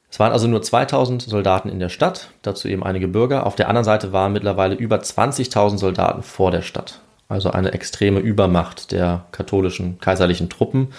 Es 0.09 0.19
waren 0.19 0.31
also 0.31 0.47
nur 0.47 0.61
2000 0.61 1.21
Soldaten 1.21 1.69
in 1.69 1.79
der 1.79 1.89
Stadt, 1.89 2.29
dazu 2.41 2.67
eben 2.67 2.83
einige 2.83 3.07
Bürger. 3.07 3.45
Auf 3.45 3.55
der 3.55 3.67
anderen 3.67 3.85
Seite 3.85 4.13
waren 4.13 4.33
mittlerweile 4.33 4.75
über 4.75 4.97
20.000 4.97 5.77
Soldaten 5.77 6.23
vor 6.23 6.51
der 6.51 6.61
Stadt. 6.61 7.01
Also 7.29 7.51
eine 7.51 7.73
extreme 7.73 8.19
Übermacht 8.19 8.91
der 8.91 9.25
katholischen 9.31 9.99
kaiserlichen 9.99 10.49
Truppen. 10.49 10.93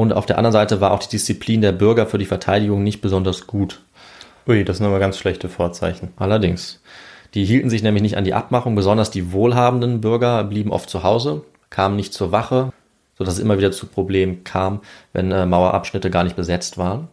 Und 0.00 0.14
auf 0.14 0.24
der 0.24 0.38
anderen 0.38 0.54
Seite 0.54 0.80
war 0.80 0.92
auch 0.92 1.00
die 1.00 1.10
Disziplin 1.10 1.60
der 1.60 1.72
Bürger 1.72 2.06
für 2.06 2.16
die 2.16 2.24
Verteidigung 2.24 2.82
nicht 2.82 3.02
besonders 3.02 3.46
gut. 3.46 3.82
Ui, 4.48 4.64
das 4.64 4.78
sind 4.78 4.86
aber 4.86 4.98
ganz 4.98 5.18
schlechte 5.18 5.50
Vorzeichen. 5.50 6.14
Allerdings. 6.16 6.80
Die 7.34 7.44
hielten 7.44 7.68
sich 7.68 7.82
nämlich 7.82 8.02
nicht 8.02 8.16
an 8.16 8.24
die 8.24 8.32
Abmachung, 8.32 8.74
besonders 8.74 9.10
die 9.10 9.30
wohlhabenden 9.30 10.00
Bürger 10.00 10.42
blieben 10.44 10.72
oft 10.72 10.88
zu 10.88 11.02
Hause, 11.02 11.42
kamen 11.68 11.96
nicht 11.96 12.14
zur 12.14 12.32
Wache, 12.32 12.72
sodass 13.18 13.34
es 13.34 13.40
immer 13.40 13.58
wieder 13.58 13.72
zu 13.72 13.88
Problemen 13.88 14.42
kam, 14.42 14.80
wenn 15.12 15.32
äh, 15.32 15.44
Mauerabschnitte 15.44 16.08
gar 16.08 16.24
nicht 16.24 16.34
besetzt 16.34 16.78
waren. 16.78 17.08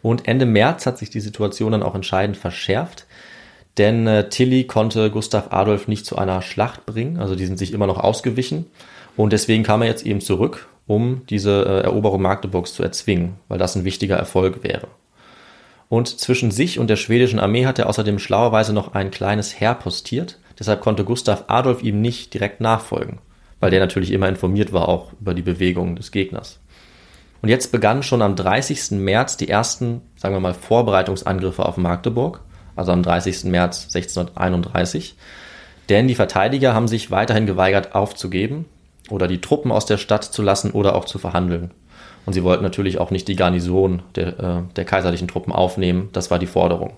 Und 0.00 0.26
Ende 0.26 0.46
März 0.46 0.86
hat 0.86 0.96
sich 0.96 1.10
die 1.10 1.20
Situation 1.20 1.72
dann 1.72 1.82
auch 1.82 1.94
entscheidend 1.94 2.38
verschärft, 2.38 3.04
denn 3.76 4.06
äh, 4.06 4.30
Tilly 4.30 4.64
konnte 4.64 5.10
Gustav 5.10 5.48
Adolf 5.52 5.86
nicht 5.86 6.06
zu 6.06 6.16
einer 6.16 6.40
Schlacht 6.40 6.86
bringen, 6.86 7.18
also 7.18 7.36
die 7.36 7.44
sind 7.44 7.58
sich 7.58 7.74
immer 7.74 7.86
noch 7.86 7.98
ausgewichen. 7.98 8.64
Und 9.16 9.32
deswegen 9.32 9.62
kam 9.62 9.82
er 9.82 9.88
jetzt 9.88 10.06
eben 10.06 10.20
zurück 10.20 10.68
um 10.86 11.22
diese 11.28 11.64
äh, 11.64 11.84
Eroberung 11.84 12.22
Magdeburgs 12.22 12.74
zu 12.74 12.82
erzwingen, 12.82 13.36
weil 13.48 13.58
das 13.58 13.76
ein 13.76 13.84
wichtiger 13.84 14.16
Erfolg 14.16 14.62
wäre. 14.62 14.88
Und 15.88 16.20
zwischen 16.20 16.50
sich 16.50 16.78
und 16.78 16.88
der 16.88 16.96
schwedischen 16.96 17.38
Armee 17.38 17.66
hat 17.66 17.78
er 17.78 17.88
außerdem 17.88 18.18
schlauerweise 18.18 18.72
noch 18.72 18.94
ein 18.94 19.10
kleines 19.10 19.60
Heer 19.60 19.74
postiert. 19.74 20.38
Deshalb 20.58 20.80
konnte 20.80 21.04
Gustav 21.04 21.44
Adolf 21.48 21.82
ihm 21.82 22.00
nicht 22.00 22.32
direkt 22.32 22.60
nachfolgen, 22.60 23.18
weil 23.60 23.70
der 23.70 23.80
natürlich 23.80 24.10
immer 24.10 24.28
informiert 24.28 24.72
war 24.72 24.88
auch 24.88 25.12
über 25.20 25.34
die 25.34 25.42
Bewegungen 25.42 25.96
des 25.96 26.10
Gegners. 26.10 26.60
Und 27.42 27.48
jetzt 27.48 27.72
begannen 27.72 28.02
schon 28.02 28.22
am 28.22 28.36
30. 28.36 28.92
März 28.92 29.36
die 29.36 29.48
ersten, 29.48 30.00
sagen 30.16 30.34
wir 30.34 30.40
mal, 30.40 30.54
Vorbereitungsangriffe 30.54 31.66
auf 31.66 31.76
Magdeburg, 31.76 32.40
also 32.76 32.92
am 32.92 33.02
30. 33.02 33.44
März 33.44 33.84
1631. 33.94 35.16
Denn 35.88 36.08
die 36.08 36.14
Verteidiger 36.14 36.72
haben 36.72 36.88
sich 36.88 37.10
weiterhin 37.10 37.46
geweigert 37.46 37.94
aufzugeben 37.94 38.66
oder 39.10 39.28
die 39.28 39.40
Truppen 39.40 39.72
aus 39.72 39.86
der 39.86 39.98
Stadt 39.98 40.24
zu 40.24 40.42
lassen 40.42 40.70
oder 40.70 40.94
auch 40.94 41.04
zu 41.04 41.18
verhandeln. 41.18 41.70
Und 42.24 42.34
sie 42.34 42.44
wollten 42.44 42.62
natürlich 42.62 42.98
auch 42.98 43.10
nicht 43.10 43.26
die 43.28 43.36
Garnison 43.36 44.02
der, 44.14 44.38
äh, 44.38 44.62
der 44.76 44.84
kaiserlichen 44.84 45.28
Truppen 45.28 45.52
aufnehmen. 45.52 46.08
Das 46.12 46.30
war 46.30 46.38
die 46.38 46.46
Forderung, 46.46 46.94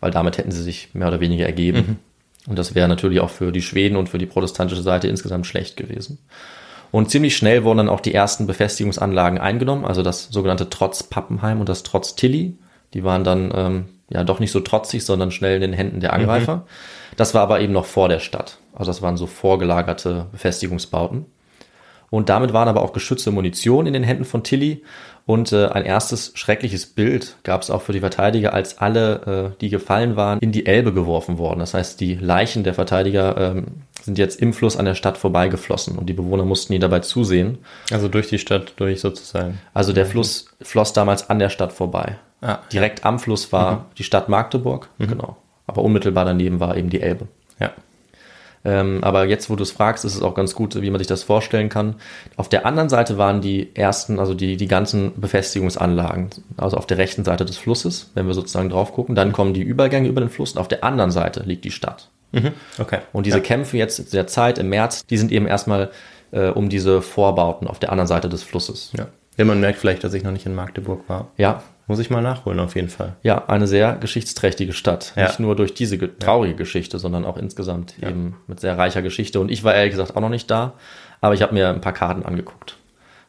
weil 0.00 0.10
damit 0.10 0.38
hätten 0.38 0.52
sie 0.52 0.62
sich 0.62 0.94
mehr 0.94 1.08
oder 1.08 1.20
weniger 1.20 1.46
ergeben. 1.46 1.78
Mhm. 1.78 1.96
Und 2.50 2.58
das 2.58 2.74
wäre 2.74 2.88
natürlich 2.88 3.20
auch 3.20 3.30
für 3.30 3.52
die 3.52 3.62
Schweden 3.62 3.96
und 3.96 4.08
für 4.08 4.18
die 4.18 4.26
protestantische 4.26 4.82
Seite 4.82 5.08
insgesamt 5.08 5.46
schlecht 5.46 5.76
gewesen. 5.76 6.18
Und 6.90 7.10
ziemlich 7.10 7.36
schnell 7.36 7.64
wurden 7.64 7.78
dann 7.78 7.88
auch 7.88 8.00
die 8.00 8.14
ersten 8.14 8.46
Befestigungsanlagen 8.46 9.38
eingenommen, 9.38 9.84
also 9.84 10.02
das 10.02 10.28
sogenannte 10.30 10.70
Trotz 10.70 11.02
Pappenheim 11.02 11.60
und 11.60 11.68
das 11.68 11.82
Trotz 11.82 12.14
Tilly. 12.14 12.56
Die 12.94 13.04
waren 13.04 13.24
dann 13.24 13.52
ähm, 13.54 13.84
ja 14.08 14.24
doch 14.24 14.40
nicht 14.40 14.52
so 14.52 14.60
trotzig, 14.60 15.04
sondern 15.04 15.30
schnell 15.30 15.56
in 15.56 15.60
den 15.60 15.72
Händen 15.74 16.00
der 16.00 16.14
Angreifer. 16.14 16.56
Mhm. 16.56 16.62
Das 17.16 17.34
war 17.34 17.42
aber 17.42 17.60
eben 17.60 17.74
noch 17.74 17.84
vor 17.84 18.08
der 18.08 18.20
Stadt. 18.20 18.58
Also 18.72 18.90
das 18.90 19.02
waren 19.02 19.18
so 19.18 19.26
vorgelagerte 19.26 20.26
Befestigungsbauten. 20.32 21.26
Und 22.10 22.28
damit 22.28 22.52
waren 22.52 22.68
aber 22.68 22.82
auch 22.82 22.92
geschützte 22.92 23.30
Munition 23.30 23.86
in 23.86 23.92
den 23.92 24.02
Händen 24.02 24.24
von 24.24 24.42
Tilly. 24.42 24.82
Und 25.26 25.52
äh, 25.52 25.66
ein 25.66 25.84
erstes 25.84 26.32
schreckliches 26.34 26.86
Bild 26.86 27.36
gab 27.42 27.60
es 27.60 27.70
auch 27.70 27.82
für 27.82 27.92
die 27.92 28.00
Verteidiger, 28.00 28.54
als 28.54 28.78
alle, 28.78 29.52
äh, 29.54 29.60
die 29.60 29.68
gefallen 29.68 30.16
waren, 30.16 30.38
in 30.38 30.52
die 30.52 30.64
Elbe 30.64 30.94
geworfen 30.94 31.36
worden. 31.36 31.60
Das 31.60 31.74
heißt, 31.74 32.00
die 32.00 32.14
Leichen 32.14 32.64
der 32.64 32.72
Verteidiger 32.72 33.36
ähm, 33.36 33.66
sind 34.00 34.16
jetzt 34.16 34.40
im 34.40 34.54
Fluss 34.54 34.78
an 34.78 34.86
der 34.86 34.94
Stadt 34.94 35.18
vorbeigeflossen 35.18 35.98
und 35.98 36.06
die 36.06 36.14
Bewohner 36.14 36.46
mussten 36.46 36.72
ihnen 36.72 36.80
dabei 36.80 37.00
zusehen. 37.00 37.58
Also 37.90 38.08
durch 38.08 38.28
die 38.28 38.38
Stadt 38.38 38.72
durch 38.76 39.00
sozusagen. 39.00 39.58
Also 39.74 39.92
der 39.92 40.06
Fluss 40.06 40.46
floss 40.62 40.94
damals 40.94 41.28
an 41.28 41.38
der 41.38 41.50
Stadt 41.50 41.74
vorbei. 41.74 42.16
Ah, 42.40 42.60
Direkt 42.72 43.04
am 43.04 43.18
Fluss 43.18 43.52
war 43.52 43.86
die 43.98 44.04
Stadt 44.04 44.30
Magdeburg, 44.30 44.88
genau. 44.98 45.36
Aber 45.66 45.82
unmittelbar 45.82 46.24
daneben 46.24 46.58
war 46.60 46.76
eben 46.76 46.88
die 46.88 47.02
Elbe. 47.02 47.28
ja. 47.60 47.72
Ähm, 48.64 49.02
aber 49.02 49.24
jetzt, 49.26 49.50
wo 49.50 49.56
du 49.56 49.62
es 49.62 49.70
fragst, 49.70 50.04
ist 50.04 50.14
es 50.14 50.22
auch 50.22 50.34
ganz 50.34 50.54
gut, 50.54 50.80
wie 50.80 50.90
man 50.90 50.98
sich 50.98 51.06
das 51.06 51.22
vorstellen 51.22 51.68
kann. 51.68 51.96
Auf 52.36 52.48
der 52.48 52.66
anderen 52.66 52.88
Seite 52.88 53.18
waren 53.18 53.40
die 53.40 53.74
ersten, 53.74 54.18
also 54.18 54.34
die, 54.34 54.56
die 54.56 54.66
ganzen 54.66 55.18
Befestigungsanlagen, 55.20 56.30
also 56.56 56.76
auf 56.76 56.86
der 56.86 56.98
rechten 56.98 57.24
Seite 57.24 57.44
des 57.44 57.56
Flusses, 57.56 58.10
wenn 58.14 58.26
wir 58.26 58.34
sozusagen 58.34 58.68
drauf 58.68 58.92
gucken. 58.92 59.14
Dann 59.14 59.32
kommen 59.32 59.54
die 59.54 59.62
Übergänge 59.62 60.08
über 60.08 60.20
den 60.20 60.30
Fluss 60.30 60.52
und 60.52 60.58
auf 60.58 60.68
der 60.68 60.84
anderen 60.84 61.10
Seite 61.10 61.42
liegt 61.44 61.64
die 61.64 61.70
Stadt. 61.70 62.10
Mhm. 62.32 62.52
Okay. 62.78 62.98
Und 63.12 63.26
diese 63.26 63.38
ja. 63.38 63.42
Kämpfe 63.42 63.76
jetzt 63.76 64.12
der 64.12 64.26
Zeit 64.26 64.58
im 64.58 64.68
März, 64.68 65.06
die 65.06 65.16
sind 65.16 65.32
eben 65.32 65.46
erstmal 65.46 65.90
äh, 66.30 66.48
um 66.48 66.68
diese 66.68 67.00
Vorbauten 67.00 67.66
auf 67.66 67.78
der 67.78 67.90
anderen 67.90 68.08
Seite 68.08 68.28
des 68.28 68.42
Flusses. 68.42 68.92
Ja. 68.96 69.06
ja, 69.36 69.44
man 69.44 69.60
merkt 69.60 69.78
vielleicht, 69.78 70.04
dass 70.04 70.14
ich 70.14 70.24
noch 70.24 70.32
nicht 70.32 70.46
in 70.46 70.54
Magdeburg 70.54 71.08
war. 71.08 71.28
Ja, 71.36 71.62
Muss 71.88 71.98
ich 71.98 72.10
mal 72.10 72.20
nachholen, 72.22 72.60
auf 72.60 72.76
jeden 72.76 72.88
Fall. 72.90 73.16
ja, 73.22 73.46
eine 73.48 73.66
sehr 73.66 73.94
geschichtsträchtige 73.96 74.72
Stadt. 74.72 75.12
Ja. 75.16 75.26
Nicht 75.26 75.40
nur 75.40 75.56
durch 75.56 75.74
diese 75.74 75.98
ge- 75.98 76.10
traurige 76.18 76.54
Geschichte, 76.54 76.98
sondern 76.98 77.24
auch 77.24 77.36
insgesamt 77.36 77.94
eben 78.00 78.36
mit 78.46 78.60
sehr 78.60 78.78
reicher 78.78 79.02
Geschichte. 79.02 79.40
Und 79.40 79.50
ich 79.50 79.64
war 79.64 79.74
ehrlich 79.74 79.92
gesagt 79.92 80.14
auch 80.16 80.20
noch 80.20 80.28
nicht 80.28 80.50
da, 80.50 80.74
aber 81.20 81.34
ich 81.34 81.42
habe 81.42 81.54
mir 81.54 81.70
ein 81.70 81.80
paar 81.80 81.94
Karten 81.94 82.22
angeguckt. 82.24 82.76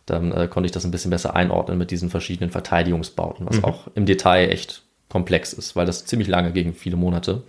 Dann 0.06 0.32
äh, 0.32 0.48
konnte 0.48 0.66
ich 0.66 0.72
das 0.72 0.84
ein 0.86 0.92
bisschen 0.92 1.10
besser 1.12 1.36
einordnen 1.36 1.78
mit 1.78 1.90
diesen 1.92 2.10
verschiedenen 2.10 2.52
Verteidigungsbauten, 2.52 3.48
was 3.50 3.64
auch 3.64 3.88
im 3.96 4.06
Detail 4.06 4.50
echt 4.50 4.84
komplex 5.08 5.54
ist, 5.54 5.76
weil 5.76 5.86
das 5.86 6.06
ziemlich 6.06 6.28
lange 6.28 6.52
gegen 6.52 6.74
viele 6.74 6.96
Monate. 6.98 7.44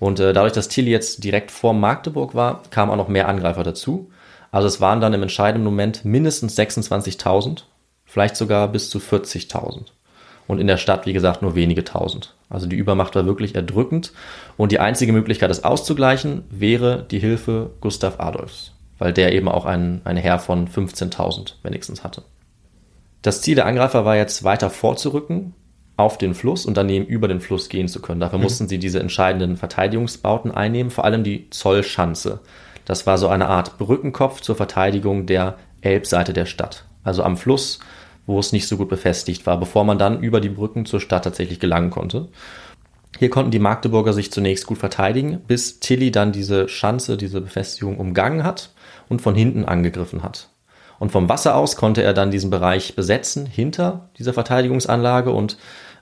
Und 0.00 0.18
äh, 0.20 0.32
dadurch, 0.32 0.52
dass 0.52 0.68
Tilly 0.68 0.90
jetzt 0.90 1.24
direkt 1.24 1.50
vor 1.50 1.74
Magdeburg 1.74 2.34
war, 2.34 2.62
kamen 2.70 2.90
auch 2.92 2.96
noch 2.96 3.08
mehr 3.08 3.28
Angreifer 3.28 3.64
dazu. 3.64 4.10
Also 4.50 4.66
es 4.68 4.80
waren 4.80 5.00
dann 5.00 5.12
im 5.12 5.22
entscheidenden 5.22 5.64
Moment 5.64 6.04
mindestens 6.04 6.56
26.000, 6.58 7.64
vielleicht 8.06 8.36
sogar 8.36 8.68
bis 8.68 8.88
zu 8.90 8.98
40.000. 8.98 9.86
Und 10.48 10.58
in 10.58 10.66
der 10.66 10.78
Stadt, 10.78 11.06
wie 11.06 11.12
gesagt, 11.12 11.42
nur 11.42 11.54
wenige 11.54 11.84
tausend. 11.84 12.34
Also 12.48 12.66
die 12.66 12.76
Übermacht 12.76 13.14
war 13.14 13.26
wirklich 13.26 13.54
erdrückend. 13.54 14.12
Und 14.56 14.72
die 14.72 14.80
einzige 14.80 15.12
Möglichkeit, 15.12 15.50
das 15.50 15.62
auszugleichen, 15.62 16.42
wäre 16.50 17.06
die 17.08 17.20
Hilfe 17.20 17.70
Gustav 17.80 18.18
Adolfs, 18.18 18.72
weil 18.98 19.12
der 19.12 19.32
eben 19.32 19.48
auch 19.48 19.66
ein, 19.66 20.00
ein 20.04 20.16
Heer 20.16 20.38
von 20.38 20.66
15.000 20.66 21.52
wenigstens 21.62 22.02
hatte. 22.02 22.22
Das 23.22 23.42
Ziel 23.42 23.56
der 23.56 23.66
Angreifer 23.66 24.04
war 24.04 24.16
jetzt 24.16 24.42
weiter 24.42 24.70
vorzurücken 24.70 25.54
auf 25.98 26.16
den 26.16 26.34
Fluss 26.34 26.64
und 26.64 26.76
daneben 26.76 27.04
über 27.04 27.28
den 27.28 27.40
Fluss 27.40 27.68
gehen 27.68 27.88
zu 27.88 28.00
können. 28.00 28.20
Dafür 28.20 28.38
mussten 28.38 28.68
sie 28.68 28.78
diese 28.78 29.00
entscheidenden 29.00 29.56
Verteidigungsbauten 29.56 30.52
einnehmen, 30.52 30.90
vor 30.90 31.04
allem 31.04 31.24
die 31.24 31.50
Zollschanze. 31.50 32.40
Das 32.84 33.06
war 33.06 33.18
so 33.18 33.28
eine 33.28 33.48
Art 33.48 33.76
Brückenkopf 33.76 34.40
zur 34.40 34.56
Verteidigung 34.56 35.26
der 35.26 35.58
Elbseite 35.82 36.32
der 36.32 36.46
Stadt. 36.46 36.84
Also 37.02 37.22
am 37.22 37.36
Fluss, 37.36 37.80
wo 38.28 38.38
es 38.38 38.52
nicht 38.52 38.68
so 38.68 38.76
gut 38.76 38.88
befestigt 38.90 39.46
war, 39.46 39.58
bevor 39.58 39.84
man 39.84 39.98
dann 39.98 40.20
über 40.20 40.40
die 40.40 40.50
Brücken 40.50 40.84
zur 40.84 41.00
Stadt 41.00 41.24
tatsächlich 41.24 41.58
gelangen 41.58 41.90
konnte. 41.90 42.28
Hier 43.18 43.30
konnten 43.30 43.50
die 43.50 43.58
Magdeburger 43.58 44.12
sich 44.12 44.30
zunächst 44.30 44.66
gut 44.66 44.78
verteidigen, 44.78 45.40
bis 45.46 45.80
Tilly 45.80 46.12
dann 46.12 46.30
diese 46.30 46.68
Schanze, 46.68 47.16
diese 47.16 47.40
Befestigung 47.40 47.98
umgangen 47.98 48.44
hat 48.44 48.70
und 49.08 49.22
von 49.22 49.34
hinten 49.34 49.64
angegriffen 49.64 50.22
hat. 50.22 50.50
Und 50.98 51.10
vom 51.10 51.28
Wasser 51.28 51.56
aus 51.56 51.76
konnte 51.76 52.02
er 52.02 52.12
dann 52.12 52.30
diesen 52.30 52.50
Bereich 52.50 52.94
besetzen, 52.94 53.46
hinter 53.46 54.10
dieser 54.18 54.34
Verteidigungsanlage 54.34 55.30
und 55.30 55.56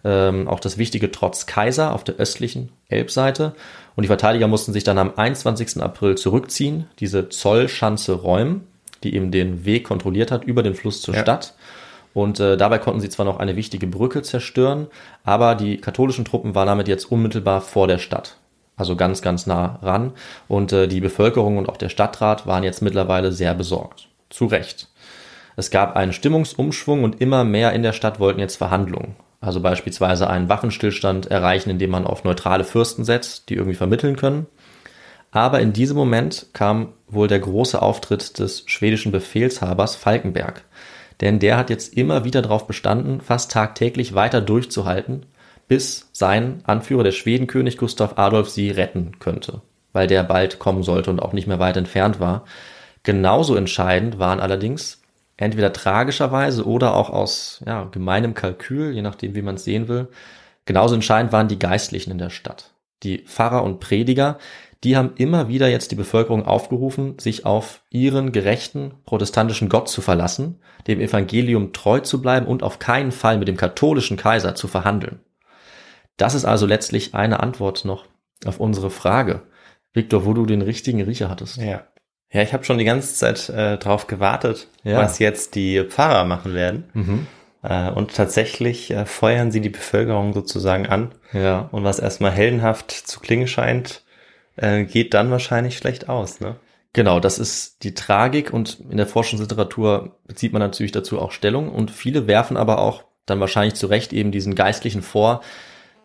ähm, 0.05 0.49
auch 0.49 0.59
das 0.59 0.79
wichtige 0.79 1.13
Trotz 1.13 1.47
Kaiser 1.47 1.95
auf 1.95 2.03
der 2.03 2.17
östlichen 2.17 2.71
Elbseite. 2.89 3.55
Und 3.95 4.03
die 4.03 4.09
Verteidiger 4.09 4.49
mussten 4.49 4.73
sich 4.73 4.85
dann 4.85 4.99
am 4.99 5.13
21. 5.15 5.81
April 5.81 6.17
zurückziehen, 6.17 6.87
diese 6.99 7.29
Zollschanze 7.29 8.15
räumen, 8.15 8.67
die 9.05 9.15
eben 9.15 9.31
den 9.31 9.65
Weg 9.65 9.85
kontrolliert 9.85 10.33
hat 10.33 10.45
über 10.45 10.63
den 10.63 10.75
Fluss 10.75 11.03
zur 11.03 11.15
Ja. 11.15 11.23
Stadt. 11.23 11.55
Und 12.17 12.41
äh, 12.41 12.57
dabei 12.57 12.79
konnten 12.79 13.01
sie 13.01 13.11
zwar 13.11 13.27
noch 13.27 13.41
eine 13.41 13.57
wichtige 13.57 13.87
Brücke 13.87 14.23
zerstören, 14.23 14.87
aber 15.23 15.55
die 15.55 15.77
katholischen 15.77 16.25
Truppen 16.25 16.55
waren 16.55 16.67
damit 16.67 16.89
jetzt 16.89 17.13
unmittelbar 17.13 17.61
vor 17.61 17.89
der 17.89 17.99
Stadt. 17.99 18.39
Also 18.75 18.97
ganz, 18.97 19.21
ganz 19.21 19.47
nah 19.47 19.79
ran. 19.83 20.15
Und 20.49 20.73
äh, 20.73 20.89
die 20.89 21.03
Bevölkerung 21.03 21.59
und 21.59 21.69
auch 21.69 21.77
der 21.77 21.91
Stadtrat 21.91 22.47
waren 22.47 22.65
jetzt 22.65 22.81
mittlerweile 22.81 23.33
sehr 23.33 23.53
besorgt. 23.53 24.09
Zu 24.31 24.47
Recht. 24.47 24.89
Es 25.57 25.71
gab 25.71 25.95
einen 25.95 26.15
Stimmungsumschwung 26.15 27.05
und 27.05 27.21
immer 27.21 27.45
mehr 27.45 27.75
in 27.75 27.83
der 27.83 27.93
Stadt 27.93 28.19
wollten 28.19 28.41
jetzt 28.41 28.57
Verhandlungen. 28.57 29.17
Also 29.43 29.61
beispielsweise 29.61 30.31
einen 30.31 30.49
Waffenstillstand 30.49 31.27
erreichen, 31.27 31.69
indem 31.69 31.91
man 31.91 32.07
auf 32.07 32.25
neutrale 32.25 32.65
Fürsten 32.65 33.05
setzt, 33.05 33.51
die 33.51 33.57
irgendwie 33.57 33.77
vermitteln 33.77 34.17
können. 34.17 34.47
Aber 35.33 35.61
in 35.61 35.75
diesem 35.75 35.99
Moment 35.99 36.47
kam 36.55 36.95
wohl 37.09 37.29
der 37.29 37.41
große 37.41 37.83
Auftritt 37.83 38.39
des 38.39 38.63
schwedischen 38.65 39.13
Befehlshabers 39.13 39.95
Falkenberg. 39.95 40.65
Denn 41.21 41.39
der 41.39 41.57
hat 41.57 41.71
jetzt 41.71 41.97
immer 41.97 42.25
wieder 42.25 42.43
darauf 42.43 42.67
bestanden, 42.67 43.21
fast 43.21 43.51
tagtäglich 43.51 44.15
weiter 44.15 44.41
durchzuhalten, 44.41 45.27
bis 45.69 46.09
sein 46.13 46.61
Anführer, 46.65 47.05
der 47.05 47.13
Schwedenkönig 47.13 47.79
Gustav 47.79 48.19
Adolf, 48.19 48.49
sie 48.49 48.71
retten 48.71 49.19
könnte, 49.19 49.63
weil 49.93 50.07
der 50.07 50.23
bald 50.23 50.59
kommen 50.59 50.83
sollte 50.83 51.11
und 51.11 51.21
auch 51.21 51.33
nicht 51.33 51.49
mehr 51.49 51.59
weit 51.59 51.77
entfernt 51.77 52.21
war. 52.21 52.45
Genauso 53.03 53.55
entscheidend 53.57 54.19
waren 54.19 54.41
allerdings 54.41 55.03
entweder 55.37 55.73
tragischerweise 55.73 56.67
oder 56.67 56.95
auch 56.95 57.11
aus 57.11 57.63
ja, 57.67 57.85
gemeinem 57.85 58.35
Kalkül, 58.35 58.93
je 58.93 59.03
nachdem, 59.03 59.35
wie 59.35 59.43
man 59.43 59.57
es 59.57 59.65
sehen 59.65 59.89
will, 59.89 60.09
genauso 60.65 60.95
entscheidend 60.95 61.33
waren 61.33 61.49
die 61.49 61.59
Geistlichen 61.59 62.11
in 62.11 62.19
der 62.19 62.31
Stadt. 62.31 62.73
Die 63.03 63.19
Pfarrer 63.19 63.63
und 63.63 63.81
Prediger, 63.81 64.39
die 64.87 64.97
haben 64.97 65.15
immer 65.17 65.49
wieder 65.49 65.69
jetzt 65.69 65.91
die 65.91 65.97
Bevölkerung 65.97 66.47
aufgerufen, 66.47 67.19
sich 67.19 67.45
auf 67.45 67.83
ihren 67.91 68.31
gerechten 68.31 68.95
protestantischen 69.05 69.69
Gott 69.69 69.89
zu 69.89 70.01
verlassen, 70.01 70.61
dem 70.87 71.01
Evangelium 71.01 71.73
treu 71.73 71.99
zu 71.99 72.23
bleiben 72.23 72.47
und 72.47 72.63
auf 72.63 72.79
keinen 72.79 73.11
Fall 73.11 73.37
mit 73.37 73.49
dem 73.49 73.57
katholischen 73.57 74.17
Kaiser 74.17 74.55
zu 74.55 74.69
verhandeln. 74.69 75.19
Das 76.17 76.35
ist 76.35 76.45
also 76.45 76.67
letztlich 76.67 77.17
eine 77.17 77.41
Antwort 77.41 77.85
noch 77.85 78.07
auf 78.45 78.61
unsere 78.61 78.91
Frage. 78.91 79.43
Victor, 79.93 80.25
wo 80.25 80.35
du 80.35 80.47
den 80.47 80.63
richtigen 80.63 81.03
Riecher 81.03 81.29
hattest. 81.29 81.57
Ja. 81.57 81.83
Ja, 82.31 82.43
ich 82.43 82.53
habe 82.53 82.63
schon 82.65 82.79
die 82.79 82.85
ganze 82.85 83.13
Zeit 83.15 83.49
äh, 83.49 83.79
drauf 83.79 84.07
gewartet, 84.07 84.69
Ja. 84.85 84.99
was 84.99 85.19
jetzt 85.19 85.57
die 85.57 85.83
Pfarrer 85.83 86.25
machen 86.27 86.55
werden. 86.55 86.85
Mhm. 86.93 87.27
Äh, 87.65 87.91
und 87.91 88.15
tatsächlich 88.15 88.93
äh, 88.93 89.05
feuern 89.05 89.51
sie 89.51 89.61
die 89.61 89.69
Bevölkerung 89.69 90.33
sozusagen 90.33 90.87
an. 90.87 91.11
Ja. 91.33 91.69
Und 91.73 91.83
was 91.83 91.99
erstmal 91.99 92.31
heldenhaft 92.31 92.93
zu 92.93 93.19
klingen 93.19 93.49
scheint, 93.49 94.05
äh, 94.57 94.85
geht 94.85 95.15
dann 95.15 95.31
wahrscheinlich 95.31 95.77
schlecht 95.77 96.09
aus, 96.09 96.41
ne? 96.41 96.57
Genau, 96.93 97.21
das 97.21 97.39
ist 97.39 97.83
die 97.85 97.93
Tragik 97.93 98.55
und 98.55 98.81
in 98.89 98.97
der 98.97 99.07
Forschungsliteratur 99.07 100.17
bezieht 100.27 100.55
man 100.55 100.63
natürlich 100.63 100.93
dazu 100.93 101.21
auch 101.21 101.31
Stellung 101.31 101.71
und 101.71 101.91
viele 101.91 102.27
werfen 102.27 102.57
aber 102.57 102.79
auch 102.79 103.05
dann 103.27 103.39
wahrscheinlich 103.39 103.75
zu 103.75 103.87
Recht 103.87 104.15
eben 104.15 104.33
diesen 104.33 104.55
Geistlichen 104.55 105.03
vor, 105.03 105.43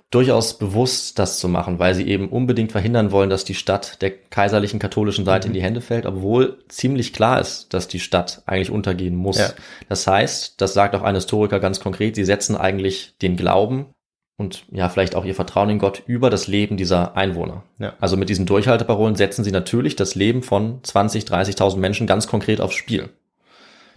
durchaus 0.09 0.57
bewusst 0.57 1.17
das 1.17 1.39
zu 1.39 1.47
machen, 1.47 1.79
weil 1.79 1.95
sie 1.95 2.05
eben 2.05 2.27
unbedingt 2.27 2.73
verhindern 2.73 3.11
wollen, 3.11 3.29
dass 3.29 3.45
die 3.45 3.55
Stadt 3.55 4.01
der 4.01 4.11
kaiserlichen 4.11 4.79
katholischen 4.79 5.23
Seite 5.23 5.47
in 5.47 5.53
die 5.53 5.61
Hände 5.61 5.79
fällt, 5.79 6.05
obwohl 6.05 6.59
ziemlich 6.67 7.13
klar 7.13 7.39
ist, 7.39 7.73
dass 7.73 7.87
die 7.87 8.01
Stadt 8.01 8.43
eigentlich 8.45 8.71
untergehen 8.71 9.15
muss. 9.15 9.37
Ja. 9.39 9.53
Das 9.87 10.05
heißt, 10.05 10.59
das 10.59 10.73
sagt 10.73 10.93
auch 10.95 11.03
ein 11.03 11.15
Historiker 11.15 11.61
ganz 11.61 11.79
konkret, 11.79 12.15
sie 12.15 12.25
setzen 12.25 12.57
eigentlich 12.57 13.13
den 13.21 13.37
Glauben 13.37 13.93
und 14.41 14.65
ja, 14.71 14.89
vielleicht 14.89 15.15
auch 15.15 15.23
ihr 15.23 15.35
Vertrauen 15.35 15.69
in 15.69 15.79
Gott 15.79 16.03
über 16.07 16.29
das 16.29 16.47
Leben 16.47 16.75
dieser 16.75 17.15
Einwohner. 17.15 17.63
Ja. 17.79 17.93
Also 18.01 18.17
mit 18.17 18.27
diesen 18.27 18.45
Durchhalteparolen 18.45 19.15
setzen 19.15 19.43
sie 19.43 19.51
natürlich 19.51 19.95
das 19.95 20.15
Leben 20.15 20.43
von 20.43 20.79
20, 20.83 21.23
30.000 21.23 21.77
Menschen 21.77 22.07
ganz 22.07 22.27
konkret 22.27 22.59
aufs 22.59 22.75
Spiel. 22.75 23.09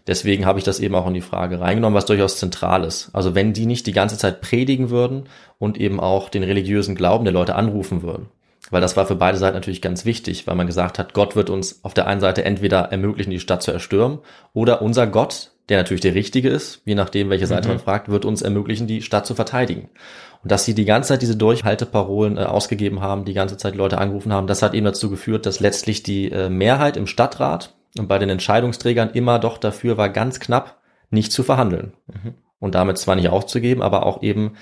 Deswegen 0.06 0.44
habe 0.44 0.58
ich 0.58 0.64
das 0.64 0.80
eben 0.80 0.94
auch 0.94 1.06
in 1.06 1.14
die 1.14 1.22
Frage 1.22 1.60
reingenommen, 1.60 1.96
was 1.96 2.04
durchaus 2.04 2.36
zentral 2.38 2.84
ist. 2.84 3.08
Also 3.14 3.34
wenn 3.34 3.54
die 3.54 3.64
nicht 3.64 3.86
die 3.86 3.92
ganze 3.92 4.18
Zeit 4.18 4.42
predigen 4.42 4.90
würden 4.90 5.24
und 5.58 5.78
eben 5.78 5.98
auch 5.98 6.28
den 6.28 6.42
religiösen 6.42 6.94
Glauben 6.94 7.24
der 7.24 7.32
Leute 7.32 7.54
anrufen 7.54 8.02
würden. 8.02 8.28
Weil 8.70 8.82
das 8.82 8.96
war 8.96 9.06
für 9.06 9.16
beide 9.16 9.38
Seiten 9.38 9.56
natürlich 9.56 9.82
ganz 9.82 10.04
wichtig, 10.04 10.46
weil 10.46 10.56
man 10.56 10.66
gesagt 10.66 10.98
hat, 10.98 11.14
Gott 11.14 11.36
wird 11.36 11.48
uns 11.48 11.82
auf 11.84 11.94
der 11.94 12.06
einen 12.06 12.20
Seite 12.20 12.44
entweder 12.44 12.80
ermöglichen, 12.92 13.30
die 13.30 13.40
Stadt 13.40 13.62
zu 13.62 13.72
erstürmen, 13.72 14.18
oder 14.52 14.82
unser 14.82 15.06
Gott, 15.06 15.52
der 15.68 15.78
natürlich 15.78 16.02
der 16.02 16.14
richtige 16.14 16.48
ist, 16.48 16.82
je 16.84 16.94
nachdem, 16.94 17.30
welche 17.30 17.46
Seite 17.46 17.68
man 17.68 17.78
fragt, 17.78 18.08
wird 18.08 18.24
uns 18.24 18.42
ermöglichen, 18.42 18.86
die 18.86 19.02
Stadt 19.02 19.26
zu 19.26 19.34
verteidigen. 19.34 19.88
Und 20.42 20.52
dass 20.52 20.64
sie 20.64 20.74
die 20.74 20.84
ganze 20.84 21.08
Zeit 21.08 21.22
diese 21.22 21.36
Durchhalteparolen 21.36 22.36
äh, 22.36 22.42
ausgegeben 22.42 23.00
haben, 23.00 23.24
die 23.24 23.32
ganze 23.32 23.56
Zeit 23.56 23.74
Leute 23.74 23.98
angerufen 23.98 24.32
haben, 24.32 24.46
das 24.46 24.62
hat 24.62 24.74
eben 24.74 24.84
dazu 24.84 25.08
geführt, 25.08 25.46
dass 25.46 25.60
letztlich 25.60 26.02
die 26.02 26.30
äh, 26.30 26.50
Mehrheit 26.50 26.96
im 26.96 27.06
Stadtrat 27.06 27.74
und 27.98 28.08
bei 28.08 28.18
den 28.18 28.28
Entscheidungsträgern 28.28 29.10
immer 29.10 29.38
doch 29.38 29.56
dafür 29.56 29.96
war, 29.96 30.10
ganz 30.10 30.40
knapp 30.40 30.80
nicht 31.10 31.32
zu 31.32 31.42
verhandeln. 31.42 31.94
Und 32.58 32.74
damit 32.74 32.98
zwar 32.98 33.16
nicht 33.16 33.28
aufzugeben, 33.28 33.82
aber 33.82 34.04
auch 34.04 34.22
eben 34.22 34.56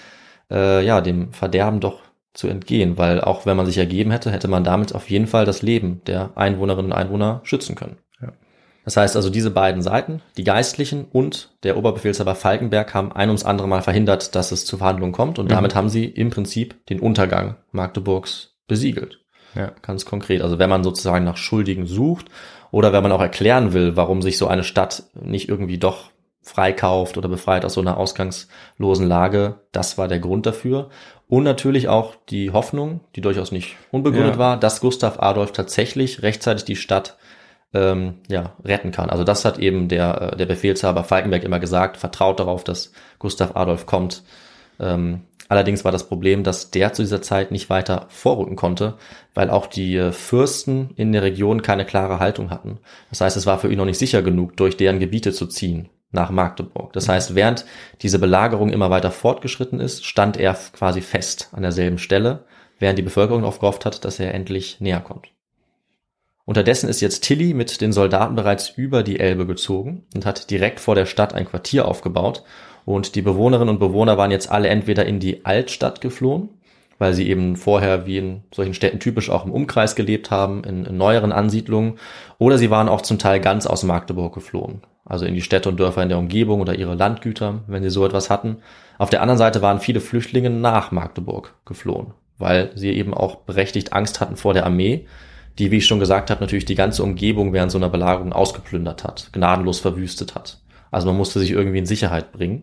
äh, 0.51 0.85
ja 0.85 1.01
dem 1.01 1.33
Verderben 1.33 1.81
doch 1.81 2.01
zu 2.35 2.49
entgehen, 2.49 2.97
weil 2.97 3.21
auch 3.21 3.45
wenn 3.45 3.57
man 3.57 3.67
sich 3.67 3.79
ergeben 3.79 4.11
hätte, 4.11 4.31
hätte 4.31 4.49
man 4.49 4.65
damit 4.65 4.95
auf 4.95 5.11
jeden 5.11 5.27
Fall 5.27 5.45
das 5.45 5.63
Leben 5.63 6.03
der 6.07 6.31
Einwohnerinnen 6.37 6.93
und 6.93 6.97
Einwohner 6.97 7.41
schützen 7.45 7.75
können. 7.75 7.99
Das 8.85 8.97
heißt 8.97 9.15
also, 9.17 9.31
diese 9.31 9.51
beiden 9.51 9.81
Seiten, 9.81 10.23
die 10.37 10.45
Geistlichen 10.45 11.05
und 11.05 11.51
der 11.63 11.77
Oberbefehlshaber 11.77 12.35
Falkenberg, 12.35 12.95
haben 12.95 13.13
ein 13.13 13.29
ums 13.29 13.45
andere 13.45 13.69
Mal 13.69 13.83
verhindert, 13.83 14.35
dass 14.35 14.51
es 14.51 14.65
zu 14.65 14.77
Verhandlungen 14.77 15.13
kommt. 15.13 15.39
Und 15.39 15.47
Mhm. 15.47 15.51
damit 15.51 15.75
haben 15.75 15.89
sie 15.89 16.05
im 16.07 16.31
Prinzip 16.31 16.85
den 16.87 16.99
Untergang 17.01 17.57
Magdeburgs 17.71 18.55
besiegelt. 18.67 19.21
Ja. 19.55 19.73
Ganz 19.83 20.05
konkret. 20.05 20.43
Also 20.43 20.59
wenn 20.59 20.71
man 20.71 20.83
sozusagen 20.83 21.25
nach 21.25 21.37
Schuldigen 21.37 21.87
sucht 21.87 22.27
oder 22.71 22.93
wenn 22.93 23.03
man 23.03 23.13
auch 23.13 23.21
erklären 23.21 23.73
will, 23.73 23.97
warum 23.97 24.23
sich 24.23 24.39
so 24.39 24.47
eine 24.49 24.65
Stadt 24.65 25.05
nicht 25.15 25.49
irgendwie 25.49 25.79
doch 25.79 26.11
freikauft 26.41 27.17
oder 27.19 27.29
befreit 27.29 27.65
aus 27.65 27.75
so 27.75 27.81
einer 27.81 27.97
ausgangslosen 27.99 29.07
Lage, 29.07 29.61
das 29.71 29.97
war 29.99 30.09
der 30.09 30.19
Grund 30.19 30.45
dafür. 30.47 30.89
Und 31.29 31.45
natürlich 31.45 31.89
auch 31.89 32.15
die 32.29 32.51
Hoffnung, 32.51 33.01
die 33.15 33.21
durchaus 33.21 33.53
nicht 33.53 33.77
unbegründet 33.91 34.35
Ja. 34.35 34.39
war, 34.39 34.57
dass 34.59 34.81
Gustav 34.81 35.21
Adolf 35.21 35.53
tatsächlich 35.53 36.23
rechtzeitig 36.23 36.65
die 36.65 36.77
Stadt 36.77 37.17
ähm, 37.75 38.15
ja, 38.29 38.53
retten 38.65 38.93
kann. 38.93 39.11
Also 39.11 39.25
das 39.25 39.45
hat 39.45 39.59
eben 39.59 39.89
der, 39.89 40.33
äh, 40.33 40.37
der 40.37 40.47
Befehlshaber 40.47 41.05
Falkenberg 41.05 41.45
immer 41.45 41.61
gesagt, 41.61 41.97
vertraut 41.97 42.41
darauf, 42.41 42.65
dass 42.65 42.93
Gustav 43.19 43.57
Adolf 43.57 43.87
kommt. 43.87 44.23
Ähm, 44.79 45.23
allerdings 45.49 45.85
war 45.85 45.93
das 45.93 46.09
Problem, 46.09 46.43
dass 46.45 46.71
der 46.71 46.93
zu 46.93 47.03
dieser 47.03 47.23
Zeit 47.23 47.51
nicht 47.51 47.71
weiter 47.71 48.07
vorrücken 48.09 48.57
konnte, 48.57 48.95
weil 49.35 49.51
auch 49.51 49.67
die 49.67 49.97
äh, 49.97 50.13
Fürsten 50.13 50.91
in 50.97 51.13
der 51.13 51.23
Region 51.23 51.63
keine 51.63 51.87
klare 51.87 52.19
Haltung 52.19 52.51
hatten. 52.51 52.79
Das 53.11 53.21
heißt, 53.21 53.37
es 53.37 53.47
war 53.47 53.59
für 53.59 53.71
ihn 53.71 53.79
noch 53.79 53.87
nicht 53.87 53.99
sicher 53.99 54.23
genug, 54.23 54.57
durch 54.57 54.77
deren 54.77 55.01
Gebiete 55.01 55.33
zu 55.33 55.47
ziehen 55.47 55.89
nach 56.13 56.31
Magdeburg. 56.31 56.93
Das 56.93 57.09
heißt, 57.09 57.35
während 57.35 57.65
diese 58.03 58.19
Belagerung 58.19 58.71
immer 58.71 58.91
weiter 58.91 59.11
fortgeschritten 59.11 59.81
ist, 59.81 60.05
stand 60.05 60.37
er 60.37 60.55
quasi 60.75 61.01
fest 61.01 61.49
an 61.53 61.63
derselben 61.63 61.97
Stelle, 61.97 62.45
während 62.79 62.99
die 62.99 63.03
Bevölkerung 63.03 63.43
darauf 63.43 63.61
gehofft 63.61 63.87
hat, 63.87 64.05
dass 64.05 64.21
er 64.21 64.35
endlich 64.35 64.79
näher 64.81 65.01
kommt. 65.01 65.32
Unterdessen 66.45 66.89
ist 66.89 67.01
jetzt 67.01 67.23
Tilly 67.23 67.55
mit 67.55 67.81
den 67.81 67.93
Soldaten 67.93 68.35
bereits 68.35 68.71
über 68.71 69.03
die 69.03 69.21
Elbe 69.21 69.47
gezogen 69.47 70.05
und 70.15 70.27
hat 70.27 70.51
direkt 70.51 70.81
vor 70.81 70.97
der 70.97 71.07
Stadt 71.07 71.35
ein 71.35 71.45
Quartier 71.45 71.87
aufgebaut. 71.87 72.43
Und 72.85 73.15
die 73.15 73.23
Bewohnerinnen 73.23 73.75
und 73.75 73.79
Bewohner 73.79 74.19
waren 74.19 74.33
jetzt 74.33 74.51
alle 74.51 74.69
entweder 74.69 75.07
in 75.07 75.21
die 75.21 75.45
Altstadt 75.45 76.01
geflohen, 76.01 76.49
weil 76.99 77.15
sie 77.15 77.29
eben 77.29 77.55
vorher 77.55 78.07
wie 78.07 78.19
in 78.19 78.43
solchen 78.53 78.75
Städten 78.75 78.99
typisch 78.99 79.31
auch 79.31 79.45
im 79.45 79.53
Umkreis 79.53 79.95
gelebt 79.95 80.33
haben, 80.33 80.65
in, 80.65 80.85
in 80.85 80.97
neueren 80.97 81.31
Ansiedlungen, 81.31 81.99
oder 82.39 82.59
sie 82.59 82.71
waren 82.71 82.89
auch 82.89 83.03
zum 83.03 83.21
Teil 83.21 83.39
ganz 83.39 83.67
aus 83.67 83.85
Magdeburg 83.85 84.35
geflohen, 84.35 84.83
also 85.05 85.25
in 85.25 85.35
die 85.35 85.43
Städte 85.43 85.69
und 85.69 85.79
Dörfer 85.79 86.03
in 86.03 86.09
der 86.09 86.19
Umgebung 86.19 86.61
oder 86.61 86.75
ihre 86.75 86.97
Landgüter, 86.97 87.61
wenn 87.69 87.85
sie 87.85 87.91
so 87.91 88.05
etwas 88.05 88.31
hatten. 88.31 88.57
Auf 88.99 89.11
der 89.11 89.23
anderen 89.23 89.39
Seite 89.39 89.63
waren 89.63 89.79
viele 89.79 90.01
Flüchtlinge 90.01 90.51
nach 90.51 90.91
Magdeburg 90.91 91.55
geflohen, 91.65 92.15
weil 92.39 92.73
sie 92.75 92.91
eben 92.91 93.15
auch 93.15 93.37
berechtigt 93.37 93.93
Angst 93.93 94.21
hatten 94.21 94.37
vor 94.37 94.55
der 94.55 94.67
Armee, 94.67 95.07
die, 95.59 95.71
wie 95.71 95.79
ich 95.79 95.87
schon 95.87 96.01
gesagt 96.01 96.31
habe, 96.31 96.41
natürlich 96.41 96.65
die 96.65 96.75
ganze 96.75 97.03
Umgebung 97.03 97.53
während 97.53 97.71
so 97.71 97.79
einer 97.79 97.89
Belagerung 97.89 98.33
ausgeplündert 98.33 99.05
hat, 99.05 99.31
gnadenlos 99.33 99.81
verwüstet 99.81 100.35
hat. 100.35 100.61
Also 100.91 101.09
man 101.09 101.17
musste 101.17 101.41
sich 101.41 101.51
irgendwie 101.51 101.79
in 101.79 101.87
Sicherheit 101.87 102.33
bringen. 102.33 102.63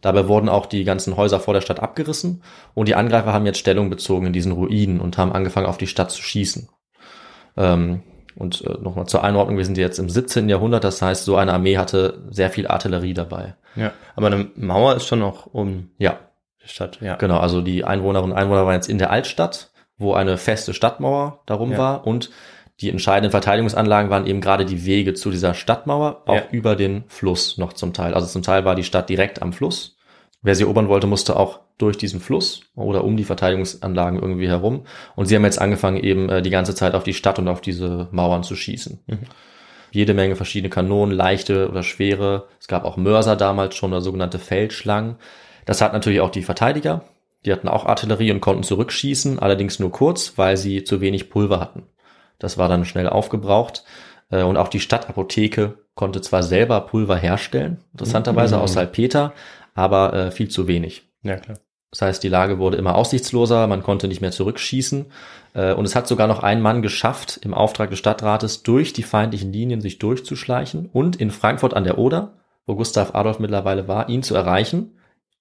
Dabei 0.00 0.28
wurden 0.28 0.48
auch 0.48 0.66
die 0.66 0.84
ganzen 0.84 1.16
Häuser 1.16 1.40
vor 1.40 1.54
der 1.54 1.60
Stadt 1.60 1.80
abgerissen 1.80 2.42
und 2.74 2.88
die 2.88 2.94
Angreifer 2.94 3.32
haben 3.32 3.46
jetzt 3.46 3.58
Stellung 3.58 3.90
bezogen 3.90 4.26
in 4.26 4.32
diesen 4.32 4.52
Ruinen 4.52 5.00
und 5.00 5.18
haben 5.18 5.32
angefangen 5.32 5.66
auf 5.66 5.78
die 5.78 5.86
Stadt 5.86 6.10
zu 6.10 6.22
schießen. 6.22 6.68
Ähm, 7.56 8.02
und 8.36 8.64
äh, 8.64 8.78
nochmal 8.80 9.06
zur 9.06 9.22
Einordnung, 9.22 9.58
wir 9.58 9.64
sind 9.64 9.76
jetzt 9.76 9.98
im 9.98 10.08
17. 10.08 10.48
Jahrhundert, 10.48 10.84
das 10.84 11.02
heißt, 11.02 11.24
so 11.24 11.36
eine 11.36 11.52
Armee 11.52 11.76
hatte 11.76 12.22
sehr 12.30 12.50
viel 12.50 12.66
Artillerie 12.66 13.12
dabei. 13.12 13.54
Ja. 13.76 13.92
Aber 14.16 14.28
eine 14.28 14.50
Mauer 14.54 14.96
ist 14.96 15.06
schon 15.06 15.18
noch 15.18 15.46
um 15.46 15.90
Ja, 15.98 16.18
die 16.62 16.68
Stadt, 16.68 17.00
ja. 17.00 17.16
Genau, 17.16 17.38
also 17.38 17.60
die 17.60 17.84
Einwohnerinnen 17.84 18.32
und 18.32 18.38
Einwohner 18.38 18.64
waren 18.64 18.74
jetzt 18.74 18.88
in 18.88 18.98
der 18.98 19.10
Altstadt, 19.10 19.69
wo 20.00 20.14
eine 20.14 20.36
feste 20.36 20.74
Stadtmauer 20.74 21.40
darum 21.46 21.72
Ja. 21.72 21.78
war 21.78 22.06
und 22.06 22.30
die 22.80 22.88
entscheidenden 22.90 23.30
Verteidigungsanlagen 23.30 24.10
waren 24.10 24.26
eben 24.26 24.40
gerade 24.40 24.64
die 24.64 24.86
Wege 24.86 25.12
zu 25.14 25.30
dieser 25.30 25.52
Stadtmauer, 25.54 26.22
auch 26.26 26.34
Ja. 26.34 26.42
über 26.50 26.74
den 26.76 27.04
Fluss 27.08 27.58
noch 27.58 27.74
zum 27.74 27.92
Teil. 27.92 28.14
Also 28.14 28.26
zum 28.26 28.42
Teil 28.42 28.64
war 28.64 28.74
die 28.74 28.84
Stadt 28.84 29.08
direkt 29.10 29.42
am 29.42 29.52
Fluss. 29.52 29.96
Wer 30.42 30.54
sie 30.54 30.62
erobern 30.64 30.88
wollte, 30.88 31.06
musste 31.06 31.36
auch 31.36 31.60
durch 31.76 31.98
diesen 31.98 32.20
Fluss 32.20 32.62
oder 32.74 33.04
um 33.04 33.16
die 33.18 33.24
Verteidigungsanlagen 33.24 34.18
irgendwie 34.18 34.48
herum. 34.48 34.84
Und 35.14 35.26
sie 35.26 35.36
haben 35.36 35.44
jetzt 35.44 35.60
angefangen, 35.60 35.98
eben 36.02 36.30
äh, 36.30 36.40
die 36.42 36.48
ganze 36.50 36.74
Zeit 36.74 36.94
auf 36.94 37.04
die 37.04 37.12
Stadt 37.14 37.38
und 37.38 37.48
auf 37.48 37.60
diese 37.60 38.08
Mauern 38.10 38.42
zu 38.42 38.56
schießen. 38.56 39.00
Mhm. 39.06 39.18
Jede 39.92 40.14
Menge 40.14 40.36
verschiedene 40.36 40.70
Kanonen, 40.70 41.14
leichte 41.14 41.68
oder 41.68 41.82
schwere. 41.82 42.46
Es 42.58 42.68
gab 42.68 42.84
auch 42.84 42.96
Mörser 42.96 43.36
damals 43.36 43.74
schon, 43.74 43.92
oder 43.92 44.00
sogenannte 44.00 44.38
Feldschlangen. 44.38 45.16
Das 45.66 45.82
hat 45.82 45.92
natürlich 45.92 46.20
auch 46.20 46.30
die 46.30 46.42
Verteidiger. 46.42 47.02
Die 47.44 47.52
hatten 47.52 47.68
auch 47.68 47.86
Artillerie 47.86 48.32
und 48.32 48.40
konnten 48.40 48.62
zurückschießen, 48.62 49.38
allerdings 49.38 49.78
nur 49.78 49.90
kurz, 49.90 50.34
weil 50.36 50.56
sie 50.56 50.84
zu 50.84 51.00
wenig 51.00 51.30
Pulver 51.30 51.58
hatten. 51.60 51.84
Das 52.38 52.58
war 52.58 52.68
dann 52.68 52.84
schnell 52.84 53.08
aufgebraucht. 53.08 53.84
Äh, 54.30 54.42
Und 54.42 54.56
auch 54.56 54.68
die 54.68 54.80
Stadtapotheke 54.80 55.78
konnte 55.94 56.20
zwar 56.20 56.42
selber 56.42 56.80
Pulver 56.82 57.16
herstellen, 57.16 57.78
interessanterweise 57.92 58.56
Mhm. 58.56 58.62
aus 58.62 58.72
Salpeter, 58.74 59.32
aber 59.74 60.12
äh, 60.14 60.30
viel 60.30 60.48
zu 60.48 60.66
wenig. 60.68 61.02
Ja, 61.22 61.36
klar. 61.36 61.58
Das 61.90 62.02
heißt, 62.02 62.22
die 62.22 62.28
Lage 62.28 62.58
wurde 62.58 62.76
immer 62.76 62.94
aussichtsloser, 62.94 63.66
man 63.66 63.82
konnte 63.82 64.06
nicht 64.06 64.20
mehr 64.20 64.30
zurückschießen. 64.30 65.06
Äh, 65.54 65.72
Und 65.74 65.84
es 65.86 65.96
hat 65.96 66.06
sogar 66.06 66.28
noch 66.28 66.42
ein 66.42 66.60
Mann 66.62 66.82
geschafft, 66.82 67.40
im 67.42 67.52
Auftrag 67.52 67.90
des 67.90 67.98
Stadtrates 67.98 68.62
durch 68.62 68.92
die 68.92 69.02
feindlichen 69.02 69.52
Linien 69.52 69.80
sich 69.80 69.98
durchzuschleichen 69.98 70.88
und 70.92 71.16
in 71.16 71.30
Frankfurt 71.32 71.74
an 71.74 71.82
der 71.84 71.98
Oder, 71.98 72.34
wo 72.66 72.76
Gustav 72.76 73.14
Adolf 73.16 73.40
mittlerweile 73.40 73.88
war, 73.88 74.08
ihn 74.08 74.22
zu 74.22 74.36
erreichen, 74.36 74.92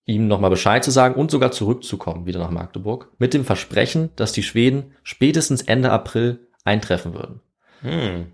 ihm 0.06 0.28
nochmal 0.28 0.50
Bescheid 0.50 0.84
zu 0.84 0.91
sagen 0.91 1.16
und 1.16 1.32
sogar 1.32 1.52
zurückzukommen 1.52 2.26
wieder 2.26 2.39
nach 2.39 2.50
Magdeburg, 2.50 3.12
mit 3.20 3.34
dem 3.34 3.45
Versprechen, 3.45 4.10
dass 4.16 4.32
die 4.32 4.43
Schweden 4.43 4.93
spätestens 5.04 5.62
Ende 5.62 5.91
April 5.91 6.47
eintreffen 6.64 7.14
würden. 7.14 7.41
Hm. 7.82 8.34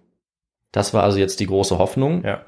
Das 0.72 0.93
war 0.93 1.03
also 1.03 1.18
jetzt 1.18 1.39
die 1.39 1.47
große 1.47 1.78
Hoffnung. 1.78 2.24
Ja. 2.24 2.41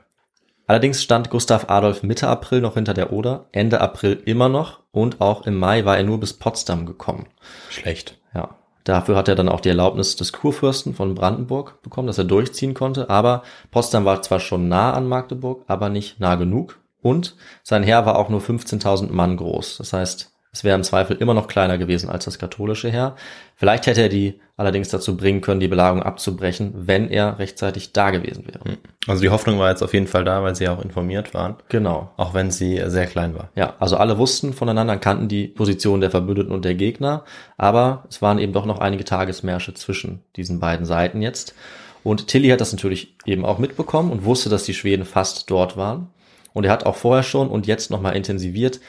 Allerdings 0.67 1.01
stand 1.01 1.29
Gustav 1.29 1.69
Adolf 1.69 2.03
Mitte 2.03 2.27
April 2.27 2.59
noch 2.59 2.73
hinter 2.73 2.93
der 2.93 3.13
Oder, 3.13 3.47
Ende 3.53 3.79
April 3.79 4.21
immer 4.25 4.49
noch 4.49 4.81
und 4.91 5.21
auch 5.21 5.45
im 5.45 5.57
Mai 5.57 5.85
war 5.85 5.95
er 5.95 6.03
nur 6.03 6.19
bis 6.19 6.33
Potsdam 6.33 6.85
gekommen. 6.85 7.27
Schlecht. 7.69 8.19
Ja, 8.35 8.55
dafür 8.83 9.15
hat 9.15 9.29
er 9.29 9.35
dann 9.35 9.47
auch 9.47 9.61
die 9.61 9.69
Erlaubnis 9.69 10.17
des 10.17 10.33
Kurfürsten 10.33 10.93
von 10.93 11.15
Brandenburg 11.15 11.81
bekommen, 11.83 12.07
dass 12.07 12.17
er 12.17 12.25
durchziehen 12.25 12.73
konnte. 12.73 13.09
Aber 13.09 13.43
Potsdam 13.71 14.03
war 14.03 14.21
zwar 14.21 14.41
schon 14.41 14.67
nah 14.67 14.91
an 14.91 15.07
Magdeburg, 15.07 15.63
aber 15.67 15.87
nicht 15.87 16.19
nah 16.19 16.35
genug. 16.35 16.79
Und 17.07 17.35
sein 17.63 17.83
Heer 17.83 18.05
war 18.05 18.17
auch 18.17 18.27
nur 18.27 18.41
15.000 18.41 19.11
Mann 19.11 19.37
groß. 19.37 19.77
Das 19.77 19.93
heißt, 19.93 20.31
es 20.51 20.63
wäre 20.63 20.75
im 20.75 20.83
Zweifel 20.83 21.15
immer 21.17 21.33
noch 21.33 21.47
kleiner 21.47 21.77
gewesen 21.77 22.09
als 22.09 22.25
das 22.25 22.37
katholische 22.39 22.89
Heer. 22.89 23.15
Vielleicht 23.55 23.85
hätte 23.87 24.01
er 24.01 24.09
die 24.09 24.41
allerdings 24.57 24.89
dazu 24.89 25.15
bringen 25.15 25.39
können, 25.41 25.59
die 25.59 25.67
Belagerung 25.67 26.01
abzubrechen, 26.03 26.73
wenn 26.75 27.09
er 27.09 27.39
rechtzeitig 27.39 27.93
da 27.93 28.09
gewesen 28.09 28.45
wäre. 28.47 28.77
Also 29.07 29.21
die 29.21 29.29
Hoffnung 29.29 29.59
war 29.59 29.69
jetzt 29.69 29.83
auf 29.83 29.93
jeden 29.93 30.07
Fall 30.07 30.25
da, 30.25 30.41
weil 30.43 30.55
sie 30.55 30.65
ja 30.65 30.73
auch 30.75 30.83
informiert 30.83 31.33
waren, 31.33 31.55
Genau. 31.69 32.11
auch 32.17 32.33
wenn 32.33 32.49
sie 32.51 32.81
sehr 32.87 33.05
klein 33.05 33.35
war. 33.35 33.51
Ja, 33.55 33.75
also 33.79 33.97
alle 33.97 34.17
wussten 34.17 34.51
voneinander, 34.53 34.97
kannten 34.97 35.27
die 35.27 35.47
Position 35.47 36.01
der 36.01 36.11
Verbündeten 36.11 36.51
und 36.51 36.65
der 36.65 36.75
Gegner, 36.75 37.23
aber 37.57 38.03
es 38.09 38.21
waren 38.21 38.39
eben 38.39 38.53
doch 38.53 38.65
noch 38.65 38.79
einige 38.79 39.05
Tagesmärsche 39.05 39.75
zwischen 39.75 40.23
diesen 40.35 40.59
beiden 40.59 40.85
Seiten 40.85 41.21
jetzt. 41.21 41.53
Und 42.03 42.27
Tilly 42.27 42.49
hat 42.49 42.61
das 42.61 42.71
natürlich 42.71 43.15
eben 43.25 43.45
auch 43.45 43.59
mitbekommen 43.59 44.11
und 44.11 44.25
wusste, 44.25 44.49
dass 44.49 44.63
die 44.63 44.73
Schweden 44.73 45.05
fast 45.05 45.51
dort 45.51 45.77
waren. 45.77 46.09
Und 46.57 46.63
er 46.63 46.71
hat 46.71 46.87
auch 46.87 46.95
vorher 46.95 47.21
schon 47.21 47.49
und 47.49 47.67
jetzt 47.67 47.91
nochmal 47.91 48.15
intensiviert 48.15 48.79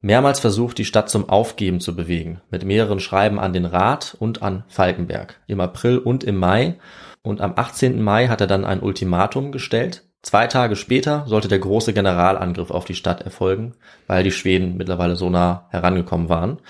mehrmals 0.00 0.40
versucht, 0.40 0.78
die 0.78 0.86
Stadt 0.86 1.10
zum 1.10 1.28
Aufgeben 1.28 1.78
zu 1.78 1.94
bewegen, 1.94 2.40
mit 2.50 2.64
mehreren 2.64 3.00
Schreiben 3.00 3.38
an 3.38 3.52
den 3.52 3.66
Rat 3.66 4.16
und 4.18 4.42
an 4.42 4.64
Falkenberg, 4.68 5.38
im 5.46 5.60
April 5.60 5.98
und 5.98 6.24
im 6.24 6.36
Mai. 6.36 6.76
Und 7.20 7.42
am 7.42 7.52
18. 7.54 8.00
Mai 8.00 8.28
hat 8.28 8.40
er 8.40 8.46
dann 8.46 8.64
ein 8.64 8.80
Ultimatum 8.80 9.52
gestellt. 9.52 10.04
Zwei 10.22 10.46
Tage 10.46 10.74
später 10.74 11.24
sollte 11.26 11.48
der 11.48 11.58
große 11.58 11.92
Generalangriff 11.92 12.70
auf 12.70 12.86
die 12.86 12.94
Stadt 12.94 13.20
erfolgen, 13.20 13.74
weil 14.06 14.24
die 14.24 14.32
Schweden 14.32 14.78
mittlerweile 14.78 15.14
so 15.14 15.28
nah 15.28 15.66
herangekommen 15.68 16.30
waren. 16.30 16.60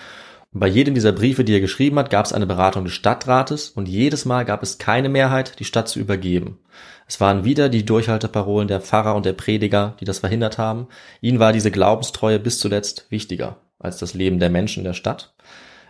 Bei 0.59 0.67
jedem 0.67 0.95
dieser 0.95 1.13
Briefe, 1.13 1.45
die 1.45 1.55
er 1.55 1.61
geschrieben 1.61 1.99
hat, 1.99 2.11
gab 2.11 2.27
es 2.27 2.33
eine 2.33 2.47
Beratung 2.47 2.85
des 2.85 2.93
Stadtrates 2.95 3.71
und 3.71 3.87
jedes 3.89 4.25
Mal 4.25 4.45
gab 4.45 4.63
es 4.63 4.79
keine 4.79 5.09
Mehrheit, 5.09 5.59
die 5.61 5.65
Stadt 5.65 5.89
zu 5.89 6.01
übergeben. 6.01 6.59
Es 7.07 7.21
waren 7.21 7.45
wieder 7.45 7.69
die 7.69 7.85
Durchhalteparolen 7.85 8.67
der 8.69 8.81
Pfarrer 8.81 9.15
und 9.15 9.25
der 9.25 9.33
Prediger, 9.35 9.95
die 10.01 10.05
das 10.05 10.19
verhindert 10.19 10.59
haben. 10.59 10.89
Ihnen 11.21 11.39
war 11.39 11.53
diese 11.53 11.71
Glaubenstreue 11.71 12.39
bis 12.39 12.59
zuletzt 12.59 13.07
wichtiger 13.11 13.57
als 13.79 13.99
das 13.99 14.15
Leben 14.15 14.41
der 14.41 14.51
Menschen 14.51 14.83
der 14.85 14.95
Stadt. 14.95 15.33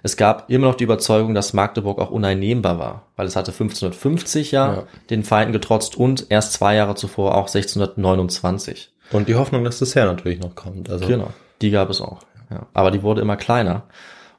Es 0.02 0.16
gab 0.16 0.50
immer 0.50 0.68
noch 0.68 0.74
die 0.76 0.84
Überzeugung, 0.84 1.34
dass 1.34 1.54
Magdeburg 1.54 1.98
auch 1.98 2.10
uneinnehmbar 2.10 2.78
war, 2.78 3.06
weil 3.16 3.26
es 3.26 3.34
hatte 3.34 3.50
1550 3.50 4.52
ja, 4.52 4.74
Ja. 4.74 4.82
den 5.10 5.24
Feinden 5.24 5.52
getrotzt 5.52 5.96
und 5.96 6.26
erst 6.28 6.52
zwei 6.52 6.76
Jahre 6.76 6.94
zuvor 6.94 7.34
auch 7.34 7.48
1629. 7.48 8.92
Und 9.10 9.28
die 9.28 9.34
Hoffnung, 9.34 9.64
dass 9.64 9.78
das 9.78 9.94
Heer 9.94 10.04
natürlich 10.06 10.40
noch 10.40 10.54
kommt. 10.54 10.90
Also 10.90 11.06
Genau, 11.06 11.30
die 11.62 11.70
gab 11.70 11.90
es 11.90 12.00
auch. 12.00 12.20
Ja. 12.50 12.66
Aber 12.74 12.90
die 12.90 13.02
wurde 13.02 13.22
immer 13.22 13.36
kleiner. 13.36 13.84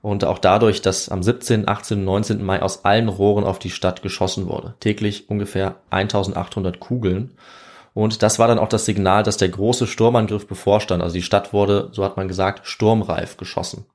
Und 0.01 0.23
auch 0.23 0.39
dadurch, 0.39 0.81
dass 0.81 1.09
am 1.09 1.23
17., 1.23 1.67
18., 1.67 2.03
19. 2.03 2.43
Mai 2.43 2.61
aus 2.61 2.85
allen 2.85 3.09
Rohren 3.09 3.43
auf 3.43 3.59
die 3.59 3.69
Stadt 3.69 4.01
geschossen 4.01 4.47
wurde. 4.47 4.75
Täglich 4.79 5.29
ungefähr 5.29 5.75
1800 5.89 6.79
Kugeln. 6.79 7.31
Und 7.93 8.23
das 8.23 8.39
war 8.39 8.47
dann 8.47 8.59
auch 8.59 8.69
das 8.69 8.85
Signal, 8.85 9.23
dass 9.23 9.37
der 9.37 9.49
große 9.49 9.87
Sturmangriff 9.87 10.47
bevorstand. 10.47 11.03
Also 11.03 11.15
die 11.15 11.21
Stadt 11.21 11.51
wurde, 11.51 11.89
so 11.91 12.05
hat 12.05 12.15
man 12.15 12.29
gesagt, 12.29 12.65
sturmreif 12.65 13.35
geschossen. 13.35 13.85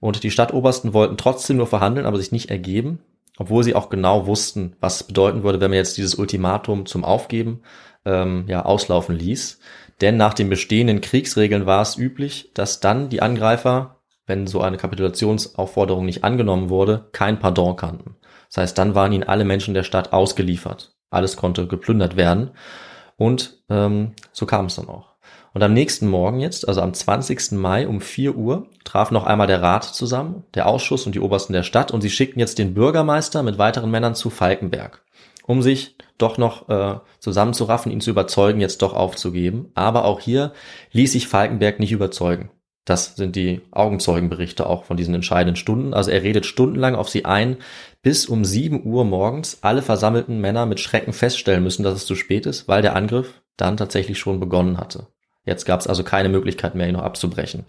Und 0.00 0.22
die 0.22 0.30
Stadtobersten 0.30 0.92
wollten 0.92 1.16
trotzdem 1.16 1.56
nur 1.56 1.66
verhandeln, 1.66 2.06
aber 2.06 2.18
sich 2.18 2.32
nicht 2.32 2.50
ergeben. 2.50 3.00
obwohl 3.38 3.62
sie 3.62 3.74
auch 3.74 3.90
genau 3.90 4.26
wussten, 4.26 4.76
was 4.80 5.02
bedeuten 5.02 5.42
würde, 5.42 5.60
wenn 5.60 5.70
man 5.70 5.76
jetzt 5.76 5.98
dieses 5.98 6.14
Ultimatum 6.14 6.86
zum 6.86 7.04
Aufgeben 7.04 7.60
ähm, 8.06 8.46
ja 8.48 8.64
auslaufen 8.64 9.14
ließ. 9.14 9.58
Denn 10.00 10.16
nach 10.16 10.32
den 10.32 10.48
bestehenden 10.48 11.02
Kriegsregeln 11.02 11.66
war 11.66 11.82
es 11.82 11.98
üblich, 11.98 12.50
dass 12.54 12.80
dann 12.80 13.10
die 13.10 13.20
Angreifer, 13.20 13.95
wenn 14.26 14.46
so 14.46 14.60
eine 14.60 14.76
Kapitulationsaufforderung 14.76 16.04
nicht 16.04 16.24
angenommen 16.24 16.68
wurde, 16.68 17.08
kein 17.12 17.38
Pardon 17.38 17.76
kannten. 17.76 18.16
Das 18.48 18.58
heißt, 18.58 18.78
dann 18.78 18.94
waren 18.94 19.12
ihnen 19.12 19.24
alle 19.24 19.44
Menschen 19.44 19.74
der 19.74 19.82
Stadt 19.82 20.12
ausgeliefert. 20.12 20.94
Alles 21.10 21.36
konnte 21.36 21.66
geplündert 21.66 22.16
werden. 22.16 22.50
Und 23.16 23.62
ähm, 23.70 24.12
so 24.32 24.46
kam 24.46 24.66
es 24.66 24.76
dann 24.76 24.88
auch. 24.88 25.16
Und 25.56 25.62
am 25.62 25.72
nächsten 25.72 26.06
Morgen 26.06 26.40
jetzt, 26.40 26.68
also 26.68 26.82
am 26.82 26.92
20. 26.92 27.52
Mai 27.52 27.88
um 27.88 28.02
4 28.02 28.36
Uhr, 28.36 28.66
traf 28.84 29.10
noch 29.10 29.24
einmal 29.24 29.46
der 29.46 29.62
Rat 29.62 29.84
zusammen, 29.84 30.44
der 30.54 30.66
Ausschuss 30.66 31.06
und 31.06 31.14
die 31.14 31.20
Obersten 31.20 31.54
der 31.54 31.62
Stadt 31.62 31.92
und 31.92 32.02
sie 32.02 32.10
schickten 32.10 32.40
jetzt 32.40 32.58
den 32.58 32.74
Bürgermeister 32.74 33.42
mit 33.42 33.56
weiteren 33.56 33.90
Männern 33.90 34.14
zu 34.14 34.28
Falkenberg, 34.28 35.02
um 35.46 35.62
sich 35.62 35.96
doch 36.18 36.36
noch 36.36 36.68
äh, 36.68 37.00
zusammenzuraffen, 37.20 37.90
ihn 37.90 38.02
zu 38.02 38.10
überzeugen, 38.10 38.60
jetzt 38.60 38.82
doch 38.82 38.92
aufzugeben. 38.92 39.70
Aber 39.74 40.04
auch 40.04 40.20
hier 40.20 40.52
ließ 40.92 41.12
sich 41.12 41.26
Falkenberg 41.26 41.80
nicht 41.80 41.92
überzeugen. 41.92 42.50
Das 42.86 43.16
sind 43.16 43.34
die 43.34 43.62
Augenzeugenberichte 43.72 44.64
auch 44.64 44.84
von 44.84 44.96
diesen 44.96 45.14
entscheidenden 45.14 45.56
Stunden. 45.56 45.92
Also 45.92 46.12
er 46.12 46.22
redet 46.22 46.46
stundenlang 46.46 46.94
auf 46.94 47.08
sie 47.08 47.24
ein, 47.24 47.56
bis 48.00 48.26
um 48.26 48.44
7 48.44 48.86
Uhr 48.86 49.04
morgens 49.04 49.58
alle 49.62 49.82
versammelten 49.82 50.40
Männer 50.40 50.66
mit 50.66 50.78
Schrecken 50.78 51.12
feststellen 51.12 51.64
müssen, 51.64 51.82
dass 51.82 51.96
es 51.96 52.06
zu 52.06 52.14
spät 52.14 52.46
ist, 52.46 52.68
weil 52.68 52.82
der 52.82 52.94
Angriff 52.94 53.42
dann 53.56 53.76
tatsächlich 53.76 54.20
schon 54.20 54.38
begonnen 54.38 54.78
hatte. 54.78 55.08
Jetzt 55.44 55.64
gab 55.64 55.80
es 55.80 55.88
also 55.88 56.04
keine 56.04 56.28
Möglichkeit 56.28 56.76
mehr, 56.76 56.86
ihn 56.86 56.94
noch 56.94 57.02
abzubrechen. 57.02 57.66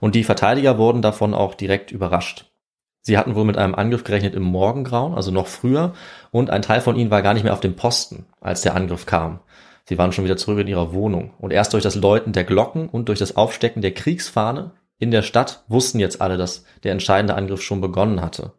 Und 0.00 0.14
die 0.14 0.24
Verteidiger 0.24 0.76
wurden 0.76 1.00
davon 1.00 1.32
auch 1.32 1.54
direkt 1.54 1.90
überrascht. 1.90 2.44
Sie 3.00 3.16
hatten 3.16 3.34
wohl 3.34 3.44
mit 3.44 3.56
einem 3.56 3.74
Angriff 3.74 4.04
gerechnet 4.04 4.34
im 4.34 4.42
Morgengrauen, 4.42 5.14
also 5.14 5.30
noch 5.30 5.46
früher, 5.46 5.94
und 6.30 6.50
ein 6.50 6.60
Teil 6.60 6.82
von 6.82 6.94
ihnen 6.94 7.10
war 7.10 7.22
gar 7.22 7.32
nicht 7.32 7.44
mehr 7.44 7.54
auf 7.54 7.60
dem 7.60 7.74
Posten, 7.74 8.26
als 8.42 8.60
der 8.60 8.74
Angriff 8.74 9.06
kam. 9.06 9.40
Sie 9.88 9.96
waren 9.96 10.12
schon 10.12 10.26
wieder 10.26 10.36
zurück 10.36 10.58
in 10.58 10.66
ihrer 10.66 10.92
Wohnung. 10.92 11.32
Und 11.38 11.50
erst 11.50 11.72
durch 11.72 11.82
das 11.82 11.94
Läuten 11.94 12.34
der 12.34 12.44
Glocken 12.44 12.90
und 12.90 13.08
durch 13.08 13.18
das 13.18 13.36
Aufstecken 13.36 13.80
der 13.80 13.94
Kriegsfahne 13.94 14.72
in 14.98 15.10
der 15.10 15.22
Stadt 15.22 15.64
wussten 15.66 15.98
jetzt 15.98 16.20
alle, 16.20 16.36
dass 16.36 16.64
der 16.84 16.92
entscheidende 16.92 17.34
Angriff 17.34 17.62
schon 17.62 17.80
begonnen 17.80 18.20
hatte. 18.20 18.52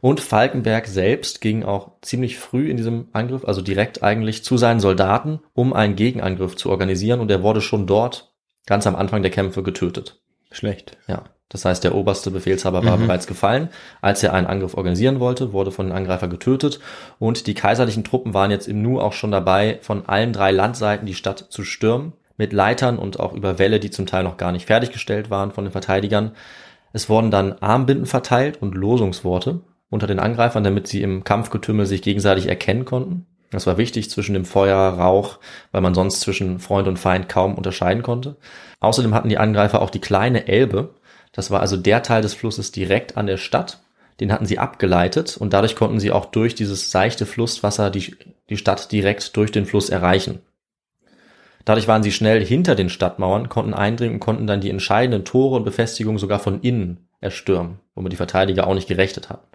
Und 0.00 0.18
Falkenberg 0.18 0.88
selbst 0.88 1.40
ging 1.40 1.62
auch 1.62 1.92
ziemlich 2.02 2.38
früh 2.38 2.68
in 2.70 2.76
diesem 2.76 3.06
Angriff, 3.12 3.44
also 3.44 3.62
direkt 3.62 4.02
eigentlich 4.02 4.42
zu 4.42 4.56
seinen 4.56 4.80
Soldaten, 4.80 5.38
um 5.54 5.72
einen 5.72 5.94
Gegenangriff 5.94 6.56
zu 6.56 6.70
organisieren. 6.70 7.20
Und 7.20 7.30
er 7.30 7.44
wurde 7.44 7.60
schon 7.60 7.86
dort 7.86 8.34
ganz 8.66 8.84
am 8.88 8.96
Anfang 8.96 9.22
der 9.22 9.30
Kämpfe 9.30 9.62
getötet. 9.62 10.20
Schlecht. 10.50 10.96
Ja. 11.06 11.22
Das 11.48 11.64
heißt, 11.64 11.82
der 11.82 11.94
oberste 11.94 12.30
Befehlshaber 12.30 12.84
war 12.84 12.98
mhm. 12.98 13.06
bereits 13.06 13.26
gefallen. 13.26 13.70
Als 14.02 14.22
er 14.22 14.34
einen 14.34 14.46
Angriff 14.46 14.74
organisieren 14.74 15.18
wollte, 15.18 15.52
wurde 15.52 15.70
von 15.70 15.86
den 15.86 15.96
Angreifer 15.96 16.28
getötet. 16.28 16.78
Und 17.18 17.46
die 17.46 17.54
kaiserlichen 17.54 18.04
Truppen 18.04 18.34
waren 18.34 18.50
jetzt 18.50 18.68
im 18.68 18.82
Nu 18.82 19.00
auch 19.00 19.14
schon 19.14 19.30
dabei, 19.30 19.78
von 19.80 20.06
allen 20.06 20.32
drei 20.32 20.50
Landseiten 20.50 21.06
die 21.06 21.14
Stadt 21.14 21.46
zu 21.48 21.64
stürmen. 21.64 22.12
Mit 22.36 22.52
Leitern 22.52 22.98
und 22.98 23.18
auch 23.18 23.32
über 23.32 23.58
Wälle, 23.58 23.80
die 23.80 23.90
zum 23.90 24.06
Teil 24.06 24.22
noch 24.22 24.36
gar 24.36 24.52
nicht 24.52 24.66
fertiggestellt 24.66 25.28
waren 25.30 25.50
von 25.50 25.64
den 25.64 25.72
Verteidigern. 25.72 26.32
Es 26.92 27.08
wurden 27.08 27.30
dann 27.30 27.54
Armbinden 27.54 28.06
verteilt 28.06 28.62
und 28.62 28.74
Losungsworte 28.74 29.60
unter 29.90 30.06
den 30.06 30.20
Angreifern, 30.20 30.64
damit 30.64 30.86
sie 30.86 31.02
im 31.02 31.24
Kampfgetümmel 31.24 31.86
sich 31.86 32.02
gegenseitig 32.02 32.46
erkennen 32.46 32.84
konnten. 32.84 33.26
Das 33.50 33.66
war 33.66 33.78
wichtig 33.78 34.10
zwischen 34.10 34.34
dem 34.34 34.44
Feuer, 34.44 34.76
Rauch, 34.76 35.38
weil 35.72 35.80
man 35.80 35.94
sonst 35.94 36.20
zwischen 36.20 36.58
Freund 36.58 36.86
und 36.86 36.98
Feind 36.98 37.28
kaum 37.28 37.54
unterscheiden 37.54 38.02
konnte. 38.02 38.36
Außerdem 38.80 39.14
hatten 39.14 39.30
die 39.30 39.38
Angreifer 39.38 39.80
auch 39.80 39.90
die 39.90 40.00
kleine 40.00 40.48
Elbe. 40.48 40.90
Das 41.32 41.50
war 41.50 41.60
also 41.60 41.76
der 41.76 42.02
Teil 42.02 42.22
des 42.22 42.34
Flusses 42.34 42.72
direkt 42.72 43.16
an 43.16 43.26
der 43.26 43.36
Stadt. 43.36 43.80
Den 44.20 44.32
hatten 44.32 44.46
sie 44.46 44.58
abgeleitet 44.58 45.36
und 45.36 45.52
dadurch 45.52 45.76
konnten 45.76 46.00
sie 46.00 46.10
auch 46.10 46.26
durch 46.26 46.54
dieses 46.54 46.90
seichte 46.90 47.26
Flusswasser 47.26 47.90
die, 47.90 48.16
die 48.48 48.56
Stadt 48.56 48.90
direkt 48.90 49.36
durch 49.36 49.52
den 49.52 49.66
Fluss 49.66 49.90
erreichen. 49.90 50.40
Dadurch 51.64 51.86
waren 51.86 52.02
sie 52.02 52.12
schnell 52.12 52.44
hinter 52.44 52.74
den 52.74 52.88
Stadtmauern, 52.88 53.48
konnten 53.48 53.74
eindringen 53.74 54.14
und 54.14 54.20
konnten 54.20 54.46
dann 54.46 54.60
die 54.60 54.70
entscheidenden 54.70 55.24
Tore 55.24 55.56
und 55.56 55.64
Befestigungen 55.64 56.18
sogar 56.18 56.38
von 56.38 56.62
innen 56.62 57.08
erstürmen, 57.20 57.78
womit 57.94 58.12
die 58.12 58.16
Verteidiger 58.16 58.66
auch 58.66 58.74
nicht 58.74 58.88
gerechnet 58.88 59.28
hatten. 59.28 59.46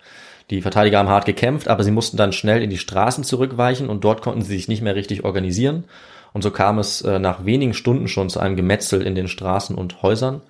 Die 0.50 0.62
Verteidiger 0.62 1.00
haben 1.00 1.10
hart 1.10 1.26
gekämpft, 1.26 1.68
aber 1.68 1.84
sie 1.84 1.92
mussten 1.92 2.18
dann 2.18 2.34
schnell 2.34 2.62
in 2.62 2.70
die 2.70 2.78
Straßen 2.78 3.24
zurückweichen 3.24 3.90
und 3.90 4.04
dort 4.04 4.22
konnten 4.22 4.42
sie 4.42 4.56
sich 4.56 4.68
nicht 4.68 4.82
mehr 4.82 4.96
richtig 4.96 5.24
organisieren. 5.24 5.86
Und 6.34 6.42
so 6.42 6.52
kam 6.52 6.80
es 6.80 7.02
äh, 7.02 7.20
nach 7.20 7.46
wenigen 7.46 7.74
Stunden 7.74 8.08
schon 8.08 8.30
zu 8.30 8.40
einem 8.40 8.56
Gemetzel 8.56 9.02
in 9.02 9.16
den 9.16 9.28
Straßen 9.28 9.76
und 9.76 10.02
Häusern, 10.02 10.42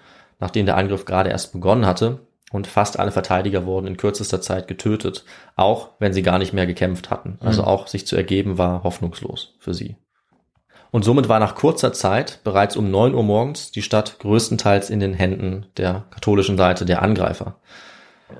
nachdem 0.44 0.66
der 0.66 0.76
Angriff 0.76 1.06
gerade 1.06 1.30
erst 1.30 1.54
begonnen 1.54 1.86
hatte. 1.86 2.20
Und 2.52 2.68
fast 2.68 3.00
alle 3.00 3.14
Verteidiger 3.14 3.66
wurden 3.66 3.88
in 3.88 3.96
kürzester 3.96 4.41
Zeit 4.41 4.68
getötet, 4.68 5.24
auch 5.56 5.91
wenn 6.00 6.12
sie 6.12 6.22
gar 6.22 6.38
nicht 6.38 6.52
mehr 6.52 6.68
gekämpft 6.68 7.10
hatten. 7.10 7.38
Also 7.39 7.62
mhm. 7.62 7.70
auch 7.70 7.88
sich 7.88 8.06
zu 8.06 8.18
ergeben 8.18 8.58
war 8.58 8.84
hoffnungslos 8.84 9.56
für 9.58 9.74
sie. 9.74 9.96
Und 10.91 11.06
somit 11.06 11.30
war 11.30 11.39
nach 11.39 11.56
kurzer 11.56 11.94
Zeit, 11.94 12.41
bereits 12.44 12.76
um 12.76 12.91
neun 12.91 13.16
Uhr 13.16 13.24
morgens, 13.24 13.72
die 13.72 13.82
Stadt 13.82 14.20
größtenteils 14.20 14.89
in 14.89 15.00
den 15.00 15.14
Händen 15.14 15.68
der 15.78 16.04
katholischen 16.12 16.58
Seite 16.58 16.84
der 16.86 17.02
Angreifer. 17.02 17.56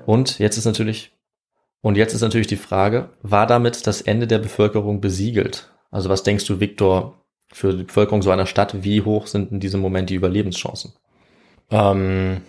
Und 0.04 0.38
jetzt 0.38 0.58
ist 0.58 0.66
natürlich 0.66 1.10
und 1.80 1.96
jetzt 1.96 2.12
ist 2.12 2.20
natürlich 2.20 2.46
die 2.46 2.56
Frage, 2.56 3.08
war 3.22 3.46
damit 3.46 3.86
das 3.86 4.02
Ende 4.02 4.26
der 4.26 4.38
Bevölkerung 4.38 5.00
besiegelt? 5.00 5.70
Also 5.90 6.10
was 6.10 6.22
denkst 6.22 6.44
du, 6.46 6.60
Viktor, 6.60 7.24
für 7.50 7.72
die 7.72 7.84
Bevölkerung 7.84 8.20
so 8.20 8.30
einer 8.30 8.46
Stadt, 8.46 8.84
wie 8.84 9.02
hoch 9.02 9.26
sind 9.26 9.52
in 9.52 9.60
diesem 9.60 9.80
Moment 9.80 10.10
die 10.10 10.14
Überlebenschancen? 10.14 10.92
Ähm, 11.70 12.42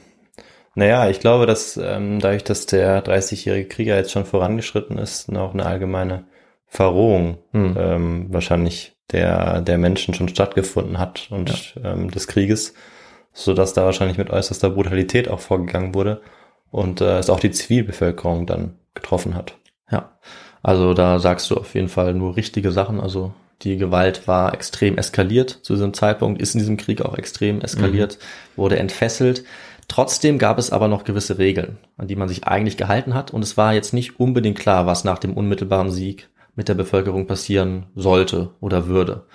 naja, 0.75 1.09
ich 1.09 1.19
glaube, 1.19 1.45
dass 1.45 1.77
ähm, 1.77 2.19
dadurch, 2.19 2.43
dass 2.43 2.65
der 2.65 3.03
30-jährige 3.03 3.67
Krieger 3.67 3.95
jetzt 3.95 4.11
schon 4.11 4.25
vorangeschritten 4.25 4.97
ist, 4.97 5.31
noch 5.31 5.53
eine 5.53 5.65
allgemeine 5.65 6.25
Verrohung 6.67 7.37
hm. 7.51 7.75
ähm, 7.79 8.25
wahrscheinlich 8.29 8.97
der, 9.11 9.61
der 9.61 9.77
Menschen 9.77 10.13
schon 10.13 10.27
stattgefunden 10.27 10.99
hat 10.99 11.27
und 11.29 11.75
ja. 11.75 11.93
ähm, 11.93 12.11
des 12.11 12.27
Krieges, 12.27 12.73
so 13.31 13.53
dass 13.53 13.73
da 13.73 13.85
wahrscheinlich 13.85 14.17
mit 14.17 14.29
äußerster 14.29 14.71
Brutalität 14.71 15.29
auch 15.29 15.39
vorgegangen 15.39 15.93
wurde 15.93 16.21
und 16.71 17.01
äh, 17.01 17.19
es 17.19 17.29
auch 17.29 17.39
die 17.39 17.51
Zivilbevölkerung 17.51 18.45
dann 18.45 18.77
getroffen 18.93 19.35
hat. 19.35 19.57
Ja, 19.89 20.17
also 20.63 20.93
da 20.93 21.19
sagst 21.19 21.49
du 21.51 21.55
auf 21.55 21.75
jeden 21.75 21.89
Fall 21.89 22.13
nur 22.13 22.35
richtige 22.35 22.71
Sachen. 22.71 22.99
Also 22.99 23.33
die 23.61 23.77
Gewalt 23.77 24.27
war 24.27 24.53
extrem 24.53 24.97
eskaliert 24.97 25.49
zu 25.49 25.73
diesem 25.73 25.93
Zeitpunkt, 25.93 26.41
ist 26.41 26.55
in 26.55 26.59
diesem 26.59 26.77
Krieg 26.77 27.01
auch 27.01 27.17
extrem 27.17 27.61
eskaliert, 27.61 28.17
mhm. 28.19 28.61
wurde 28.61 28.79
entfesselt. 28.79 29.43
Trotzdem 29.87 30.39
gab 30.39 30.57
es 30.57 30.71
aber 30.71 30.87
noch 30.87 31.03
gewisse 31.03 31.37
Regeln, 31.37 31.77
an 31.97 32.07
die 32.07 32.15
man 32.15 32.27
sich 32.27 32.45
eigentlich 32.45 32.77
gehalten 32.77 33.13
hat. 33.13 33.31
Und 33.31 33.43
es 33.43 33.55
war 33.55 33.73
jetzt 33.73 33.93
nicht 33.93 34.19
unbedingt 34.19 34.57
klar, 34.57 34.85
was 34.85 35.03
nach 35.03 35.19
dem 35.19 35.33
unmittelbaren 35.33 35.91
Sieg 35.91 36.29
mit 36.55 36.69
der 36.69 36.73
Bevölkerung 36.73 37.27
passieren 37.27 37.87
sollte 37.95 38.51
oder 38.59 38.87
würde. 38.87 39.25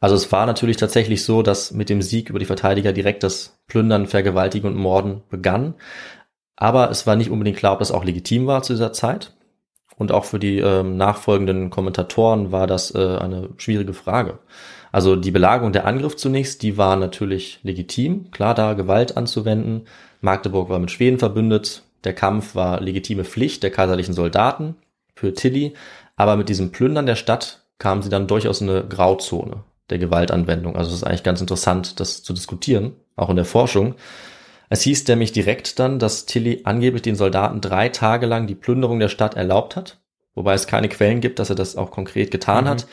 Also 0.00 0.14
es 0.14 0.30
war 0.30 0.46
natürlich 0.46 0.76
tatsächlich 0.76 1.24
so, 1.24 1.42
dass 1.42 1.72
mit 1.72 1.88
dem 1.88 2.02
Sieg 2.02 2.30
über 2.30 2.38
die 2.38 2.44
Verteidiger 2.44 2.92
direkt 2.92 3.22
das 3.22 3.58
Plündern, 3.66 4.06
Vergewaltigen 4.06 4.68
und 4.68 4.76
Morden 4.76 5.22
begann. 5.28 5.74
Aber 6.56 6.90
es 6.90 7.06
war 7.06 7.16
nicht 7.16 7.30
unbedingt 7.30 7.58
klar, 7.58 7.72
ob 7.74 7.78
das 7.80 7.90
auch 7.90 8.04
legitim 8.04 8.46
war 8.46 8.62
zu 8.62 8.72
dieser 8.72 8.92
Zeit. 8.92 9.36
Und 9.98 10.12
auch 10.12 10.24
für 10.24 10.38
die 10.38 10.58
ähm, 10.58 10.96
nachfolgenden 10.96 11.70
Kommentatoren 11.70 12.52
war 12.52 12.66
das 12.66 12.94
äh, 12.94 13.16
eine 13.16 13.48
schwierige 13.58 13.92
Frage. 13.92 14.38
Also 14.92 15.16
die 15.16 15.32
Belagerung 15.32 15.72
der 15.72 15.86
Angriff 15.86 16.16
zunächst, 16.16 16.62
die 16.62 16.78
war 16.78 16.96
natürlich 16.96 17.58
legitim, 17.62 18.30
klar 18.30 18.54
da 18.54 18.72
Gewalt 18.74 19.16
anzuwenden. 19.16 19.86
Magdeburg 20.20 20.70
war 20.70 20.78
mit 20.78 20.90
Schweden 20.90 21.18
verbündet. 21.18 21.82
Der 22.04 22.14
Kampf 22.14 22.54
war 22.54 22.80
legitime 22.80 23.24
Pflicht 23.24 23.62
der 23.62 23.70
kaiserlichen 23.70 24.14
Soldaten 24.14 24.76
für 25.14 25.34
Tilly. 25.34 25.74
Aber 26.16 26.36
mit 26.36 26.48
diesem 26.48 26.70
Plündern 26.70 27.06
der 27.06 27.16
Stadt 27.16 27.62
kamen 27.78 28.02
sie 28.02 28.08
dann 28.08 28.26
durchaus 28.28 28.60
in 28.60 28.70
eine 28.70 28.84
Grauzone 28.84 29.64
der 29.90 29.98
Gewaltanwendung. 29.98 30.76
Also 30.76 30.90
es 30.90 30.98
ist 30.98 31.04
eigentlich 31.04 31.22
ganz 31.22 31.40
interessant, 31.40 31.98
das 32.00 32.22
zu 32.22 32.32
diskutieren, 32.32 32.92
auch 33.16 33.30
in 33.30 33.36
der 33.36 33.44
Forschung. 33.44 33.94
Es 34.68 34.82
hieß 34.82 35.06
nämlich 35.08 35.32
direkt 35.32 35.78
dann, 35.78 35.98
dass 35.98 36.26
Tilly 36.26 36.60
angeblich 36.64 37.02
den 37.02 37.16
Soldaten 37.16 37.60
drei 37.60 37.88
Tage 37.88 38.26
lang 38.26 38.46
die 38.46 38.54
Plünderung 38.54 38.98
der 38.98 39.08
Stadt 39.08 39.34
erlaubt 39.34 39.76
hat, 39.76 39.98
wobei 40.34 40.54
es 40.54 40.66
keine 40.66 40.88
Quellen 40.88 41.20
gibt, 41.20 41.38
dass 41.38 41.50
er 41.50 41.56
das 41.56 41.76
auch 41.76 41.90
konkret 41.90 42.30
getan 42.30 42.64
mhm. 42.64 42.68
hat. 42.68 42.86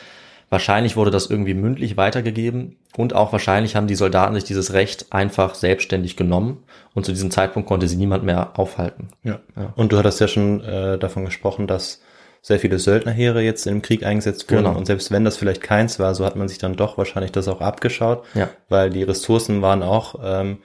Wahrscheinlich 0.48 0.96
wurde 0.96 1.10
das 1.10 1.28
irgendwie 1.28 1.54
mündlich 1.54 1.96
weitergegeben 1.96 2.76
und 2.96 3.14
auch 3.14 3.32
wahrscheinlich 3.32 3.74
haben 3.74 3.88
die 3.88 3.96
Soldaten 3.96 4.34
sich 4.36 4.44
dieses 4.44 4.72
Recht 4.72 5.12
einfach 5.12 5.56
selbstständig 5.56 6.16
genommen 6.16 6.62
und 6.94 7.04
zu 7.04 7.12
diesem 7.12 7.32
Zeitpunkt 7.32 7.68
konnte 7.68 7.88
sie 7.88 7.96
niemand 7.96 8.22
mehr 8.22 8.56
aufhalten. 8.58 9.08
Ja. 9.24 9.40
ja. 9.56 9.72
Und 9.74 9.90
du 9.90 9.98
hattest 9.98 10.20
ja 10.20 10.28
schon 10.28 10.62
äh, 10.62 10.98
davon 10.98 11.24
gesprochen, 11.24 11.66
dass 11.66 12.00
sehr 12.42 12.60
viele 12.60 12.78
Söldnerheere 12.78 13.42
jetzt 13.42 13.66
im 13.66 13.82
Krieg 13.82 14.04
eingesetzt 14.06 14.48
wurden 14.48 14.66
genau. 14.66 14.78
und 14.78 14.86
selbst 14.86 15.10
wenn 15.10 15.24
das 15.24 15.36
vielleicht 15.36 15.62
keins 15.62 15.98
war, 15.98 16.14
so 16.14 16.24
hat 16.24 16.36
man 16.36 16.46
sich 16.46 16.58
dann 16.58 16.76
doch 16.76 16.96
wahrscheinlich 16.96 17.32
das 17.32 17.48
auch 17.48 17.60
abgeschaut, 17.60 18.24
ja. 18.34 18.48
weil 18.68 18.90
die 18.90 19.02
Ressourcen 19.02 19.62
waren 19.62 19.82
auch 19.82 20.14
ähm, 20.22 20.58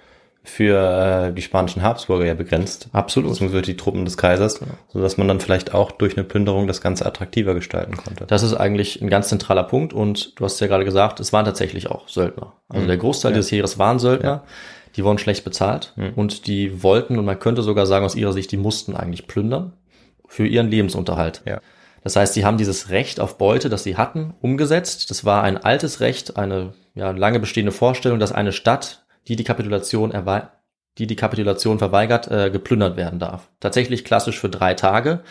für 0.44 1.30
äh, 1.30 1.34
die 1.34 1.42
spanischen 1.42 1.84
Habsburger 1.84 2.26
ja 2.26 2.34
begrenzt. 2.34 2.90
Absolut. 2.94 3.30
Beziehungsweise 3.32 3.62
die 3.62 3.78
Truppen 3.78 4.06
des 4.06 4.18
Kaisers, 4.18 4.60
genau. 4.60 4.72
so 4.88 5.00
dass 5.00 5.18
man 5.18 5.28
dann 5.28 5.40
vielleicht 5.40 5.74
auch 5.74 5.92
durch 5.92 6.18
eine 6.18 6.24
Plünderung 6.24 6.68
das 6.68 6.82
Ganze 6.82 7.06
attraktiver 7.06 7.54
gestalten 7.54 7.96
konnte. 7.96 8.26
Das 8.26 8.42
ist 8.42 8.56
eigentlich 8.56 9.02
ein 9.02 9.10
ganz 9.10 9.30
zentraler 9.30 9.64
Punkt 9.64 9.94
und 9.94 10.40
du 10.40 10.46
hast 10.46 10.60
ja 10.60 10.68
gerade 10.68 10.86
gesagt, 10.86 11.20
es 11.20 11.32
waren 11.32 11.46
tatsächlich 11.46 11.92
auch 11.92 12.08
Söldner. 12.08 12.54
Also 12.70 12.84
mhm. 12.84 12.88
der 12.88 12.98
Großteil 12.98 13.32
ja. 13.32 13.38
des 13.38 13.52
Heeres 13.52 13.78
waren 13.78 14.00
Söldner. 14.00 14.30
Ja. 14.30 14.44
Die 14.96 15.04
wurden 15.04 15.20
schlecht 15.20 15.44
bezahlt 15.44 15.94
mhm. 15.96 16.14
und 16.16 16.48
die 16.48 16.84
wollten 16.84 17.20
und 17.20 17.26
man 17.26 17.40
könnte 17.40 17.62
sogar 17.62 17.86
sagen 17.86 18.04
aus 18.04 18.16
ihrer 18.16 18.34
Sicht, 18.34 18.52
die 18.52 18.58
mussten 18.58 18.96
eigentlich 18.96 19.28
plündern. 19.28 19.74
für 20.28 20.48
ihren 20.48 20.70
Lebensunterhalt. 20.70 21.44
Ja. 21.46 21.62
Das 22.04 22.16
heißt, 22.16 22.34
sie 22.34 22.46
haben 22.46 22.58
dieses 22.58 22.90
Recht 22.90 23.20
auf 23.20 23.38
Beute, 23.38 23.70
das 23.70 23.84
sie 23.84 23.96
hatten, 23.96 24.34
umgesetzt. 24.42 25.12
Das 25.12 25.24
war 25.24 25.44
ein 25.44 25.58
altes 25.58 26.00
Recht, 26.00 26.38
eine 26.38 26.74
ja, 26.96 27.12
lange 27.12 27.40
bestehende 27.40 27.72
Vorstellung, 27.72 28.20
dass 28.20 28.32
eine 28.32 28.52
Stadt, 28.52 29.01
die 29.28 29.36
die 29.36 29.44
Kapitulation 29.44 30.12
die 30.98 31.08
die 31.08 31.16
Kapitulation 31.16 31.80
verweigert, 31.80 32.30
äh, 32.30 32.50
geplündert 32.52 32.98
werden 32.98 33.20
darf. 33.20 33.50
Tatsächlich 33.60 34.04
klassisch 34.04 34.40
für 34.40 34.50
drei 34.50 34.74
Tage. 34.74 35.22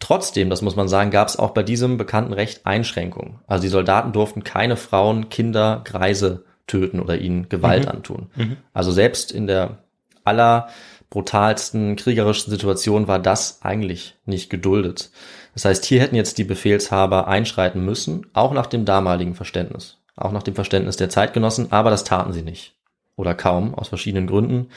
Trotzdem, 0.00 0.50
das 0.50 0.60
muss 0.60 0.74
man 0.74 0.88
sagen, 0.88 1.10
gab 1.10 1.28
es 1.28 1.38
auch 1.38 1.52
bei 1.52 1.62
diesem 1.62 1.96
bekannten 1.96 2.32
Recht 2.32 2.66
Einschränkungen. 2.66 3.38
Also 3.46 3.62
die 3.62 3.68
Soldaten 3.68 4.12
durften 4.12 4.42
keine 4.42 4.76
Frauen, 4.76 5.28
Kinder, 5.28 5.82
Greise 5.84 6.44
töten 6.66 6.98
oder 7.00 7.18
ihnen 7.18 7.48
Gewalt 7.48 7.84
Mhm. 7.84 7.90
antun. 7.90 8.30
Also 8.72 8.90
selbst 8.90 9.30
in 9.30 9.46
der 9.46 9.78
aller 10.24 10.68
brutalsten 11.10 11.94
kriegerischen 11.94 12.50
Situation 12.50 13.06
war 13.06 13.20
das 13.20 13.60
eigentlich 13.62 14.16
nicht 14.26 14.50
geduldet. 14.50 15.12
Das 15.52 15.64
heißt, 15.64 15.84
hier 15.84 16.00
hätten 16.00 16.16
jetzt 16.16 16.38
die 16.38 16.44
Befehlshaber 16.44 17.28
einschreiten 17.28 17.84
müssen, 17.84 18.26
auch 18.32 18.52
nach 18.52 18.66
dem 18.66 18.84
damaligen 18.84 19.34
Verständnis, 19.36 19.98
auch 20.16 20.32
nach 20.32 20.42
dem 20.42 20.56
Verständnis 20.56 20.96
der 20.96 21.10
Zeitgenossen, 21.10 21.70
aber 21.70 21.90
das 21.90 22.02
taten 22.02 22.32
sie 22.32 22.42
nicht. 22.42 22.74
Oder 23.16 23.34
kaum, 23.34 23.74
aus 23.74 23.88
verschiedenen 23.88 24.26
Gründen. 24.26 24.68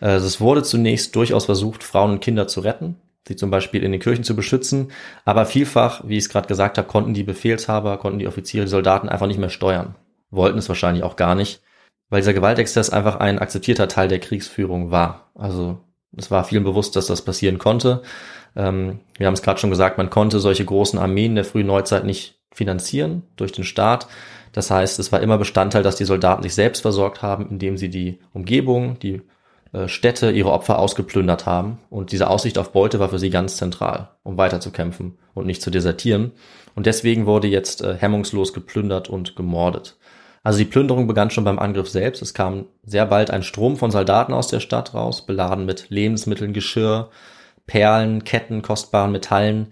Äh, 0.00 0.16
Es 0.16 0.40
wurde 0.40 0.62
zunächst 0.62 1.16
durchaus 1.16 1.46
versucht, 1.46 1.82
Frauen 1.82 2.12
und 2.12 2.20
Kinder 2.20 2.46
zu 2.48 2.60
retten, 2.60 2.96
sie 3.26 3.36
zum 3.36 3.50
Beispiel 3.50 3.82
in 3.82 3.92
den 3.92 4.00
Kirchen 4.00 4.24
zu 4.24 4.36
beschützen, 4.36 4.90
aber 5.24 5.46
vielfach, 5.46 6.02
wie 6.06 6.16
ich 6.16 6.24
es 6.24 6.28
gerade 6.28 6.48
gesagt 6.48 6.78
habe, 6.78 6.88
konnten 6.88 7.14
die 7.14 7.22
Befehlshaber, 7.22 7.98
konnten 7.98 8.18
die 8.18 8.26
Offiziere, 8.26 8.64
die 8.64 8.70
Soldaten 8.70 9.08
einfach 9.08 9.26
nicht 9.26 9.38
mehr 9.38 9.50
steuern, 9.50 9.94
wollten 10.30 10.58
es 10.58 10.68
wahrscheinlich 10.68 11.04
auch 11.04 11.16
gar 11.16 11.34
nicht, 11.34 11.60
weil 12.10 12.20
dieser 12.20 12.34
Gewaltexzess 12.34 12.90
einfach 12.90 13.16
ein 13.16 13.38
akzeptierter 13.38 13.88
Teil 13.88 14.08
der 14.08 14.20
Kriegsführung 14.20 14.90
war. 14.90 15.30
Also 15.34 15.78
es 16.16 16.30
war 16.30 16.44
vielen 16.44 16.64
bewusst, 16.64 16.94
dass 16.96 17.06
das 17.06 17.22
passieren 17.22 17.58
konnte. 17.58 18.02
Ähm, 18.54 19.00
wir 19.16 19.26
haben 19.26 19.34
es 19.34 19.42
gerade 19.42 19.58
schon 19.60 19.70
gesagt, 19.70 19.98
man 19.98 20.10
konnte 20.10 20.40
solche 20.40 20.64
großen 20.64 20.98
Armeen 20.98 21.34
der 21.34 21.44
frühen 21.44 21.66
Neuzeit 21.66 22.04
nicht 22.04 22.38
finanzieren 22.52 23.22
durch 23.36 23.52
den 23.52 23.64
Staat. 23.64 24.08
Das 24.52 24.70
heißt, 24.70 24.98
es 24.98 25.10
war 25.12 25.20
immer 25.20 25.38
Bestandteil, 25.38 25.82
dass 25.82 25.96
die 25.96 26.04
Soldaten 26.04 26.42
sich 26.42 26.54
selbst 26.54 26.82
versorgt 26.82 27.22
haben, 27.22 27.48
indem 27.48 27.76
sie 27.76 27.88
die 27.88 28.18
Umgebung, 28.32 28.98
die 28.98 29.22
äh, 29.72 29.88
Städte, 29.88 30.30
ihre 30.30 30.52
Opfer 30.52 30.78
ausgeplündert 30.78 31.46
haben. 31.46 31.78
Und 31.90 32.12
diese 32.12 32.28
Aussicht 32.28 32.58
auf 32.58 32.72
Beute 32.72 33.00
war 33.00 33.08
für 33.08 33.18
sie 33.18 33.30
ganz 33.30 33.56
zentral, 33.56 34.10
um 34.22 34.36
weiterzukämpfen 34.36 35.18
und 35.34 35.46
nicht 35.46 35.62
zu 35.62 35.70
desertieren. 35.70 36.32
Und 36.74 36.86
deswegen 36.86 37.26
wurde 37.26 37.48
jetzt 37.48 37.82
äh, 37.82 37.96
hemmungslos 37.96 38.52
geplündert 38.52 39.08
und 39.08 39.36
gemordet. 39.36 39.96
Also 40.44 40.58
die 40.58 40.64
Plünderung 40.64 41.06
begann 41.06 41.30
schon 41.30 41.44
beim 41.44 41.58
Angriff 41.58 41.88
selbst. 41.88 42.20
Es 42.20 42.34
kam 42.34 42.66
sehr 42.84 43.06
bald 43.06 43.30
ein 43.30 43.42
Strom 43.42 43.76
von 43.76 43.90
Soldaten 43.90 44.32
aus 44.32 44.48
der 44.48 44.60
Stadt 44.60 44.92
raus, 44.92 45.24
beladen 45.24 45.64
mit 45.64 45.88
Lebensmitteln, 45.88 46.52
Geschirr, 46.52 47.10
Perlen, 47.66 48.24
Ketten, 48.24 48.60
kostbaren 48.60 49.12
Metallen. 49.12 49.68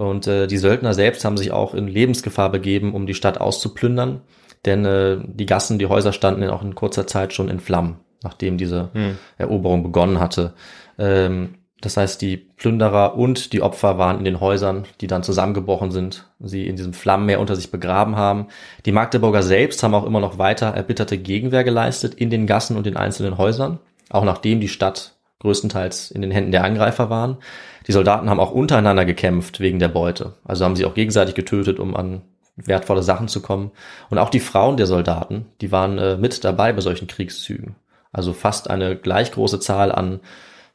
Und 0.00 0.26
äh, 0.26 0.46
die 0.46 0.56
Söldner 0.56 0.94
selbst 0.94 1.26
haben 1.26 1.36
sich 1.36 1.52
auch 1.52 1.74
in 1.74 1.86
Lebensgefahr 1.86 2.50
begeben, 2.50 2.94
um 2.94 3.06
die 3.06 3.12
Stadt 3.12 3.38
auszuplündern. 3.38 4.22
Denn 4.64 4.86
äh, 4.86 5.18
die 5.22 5.44
Gassen, 5.44 5.78
die 5.78 5.88
Häuser 5.88 6.14
standen 6.14 6.48
auch 6.48 6.62
in 6.62 6.74
kurzer 6.74 7.06
Zeit 7.06 7.34
schon 7.34 7.50
in 7.50 7.60
Flammen, 7.60 7.98
nachdem 8.22 8.56
diese 8.56 8.88
Eroberung 9.36 9.82
begonnen 9.82 10.18
hatte. 10.18 10.54
Ähm, 10.98 11.56
das 11.82 11.98
heißt, 11.98 12.22
die 12.22 12.38
Plünderer 12.38 13.14
und 13.14 13.52
die 13.52 13.60
Opfer 13.60 13.98
waren 13.98 14.16
in 14.16 14.24
den 14.24 14.40
Häusern, 14.40 14.86
die 15.02 15.06
dann 15.06 15.22
zusammengebrochen 15.22 15.90
sind, 15.90 16.30
sie 16.38 16.66
in 16.66 16.76
diesem 16.76 16.94
Flammenmeer 16.94 17.38
unter 17.38 17.54
sich 17.54 17.70
begraben 17.70 18.16
haben. 18.16 18.46
Die 18.86 18.92
Magdeburger 18.92 19.42
selbst 19.42 19.82
haben 19.82 19.94
auch 19.94 20.06
immer 20.06 20.20
noch 20.20 20.38
weiter 20.38 20.68
erbitterte 20.68 21.18
Gegenwehr 21.18 21.62
geleistet 21.62 22.14
in 22.14 22.30
den 22.30 22.46
Gassen 22.46 22.78
und 22.78 22.86
den 22.86 22.96
einzelnen 22.96 23.36
Häusern, 23.36 23.80
auch 24.08 24.24
nachdem 24.24 24.60
die 24.60 24.68
Stadt 24.68 25.19
größtenteils 25.40 26.10
in 26.10 26.22
den 26.22 26.30
Händen 26.30 26.52
der 26.52 26.64
Angreifer 26.64 27.10
waren. 27.10 27.38
Die 27.86 27.92
Soldaten 27.92 28.30
haben 28.30 28.40
auch 28.40 28.52
untereinander 28.52 29.04
gekämpft 29.04 29.60
wegen 29.60 29.78
der 29.78 29.88
Beute. 29.88 30.34
Also 30.44 30.64
haben 30.64 30.76
sie 30.76 30.84
auch 30.84 30.94
gegenseitig 30.94 31.34
getötet, 31.34 31.80
um 31.80 31.96
an 31.96 32.22
wertvolle 32.56 33.02
Sachen 33.02 33.28
zu 33.28 33.42
kommen. 33.42 33.70
Und 34.10 34.18
auch 34.18 34.30
die 34.30 34.40
Frauen 34.40 34.76
der 34.76 34.86
Soldaten, 34.86 35.46
die 35.60 35.72
waren 35.72 35.98
äh, 35.98 36.16
mit 36.16 36.44
dabei 36.44 36.72
bei 36.72 36.80
solchen 36.80 37.08
Kriegszügen. 37.08 37.74
Also 38.12 38.32
fast 38.32 38.70
eine 38.70 38.96
gleich 38.96 39.32
große 39.32 39.60
Zahl 39.60 39.92
an 39.92 40.20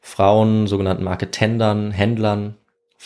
Frauen, 0.00 0.66
sogenannten 0.66 1.04
Marketendern, 1.04 1.90
Händlern, 1.90 2.56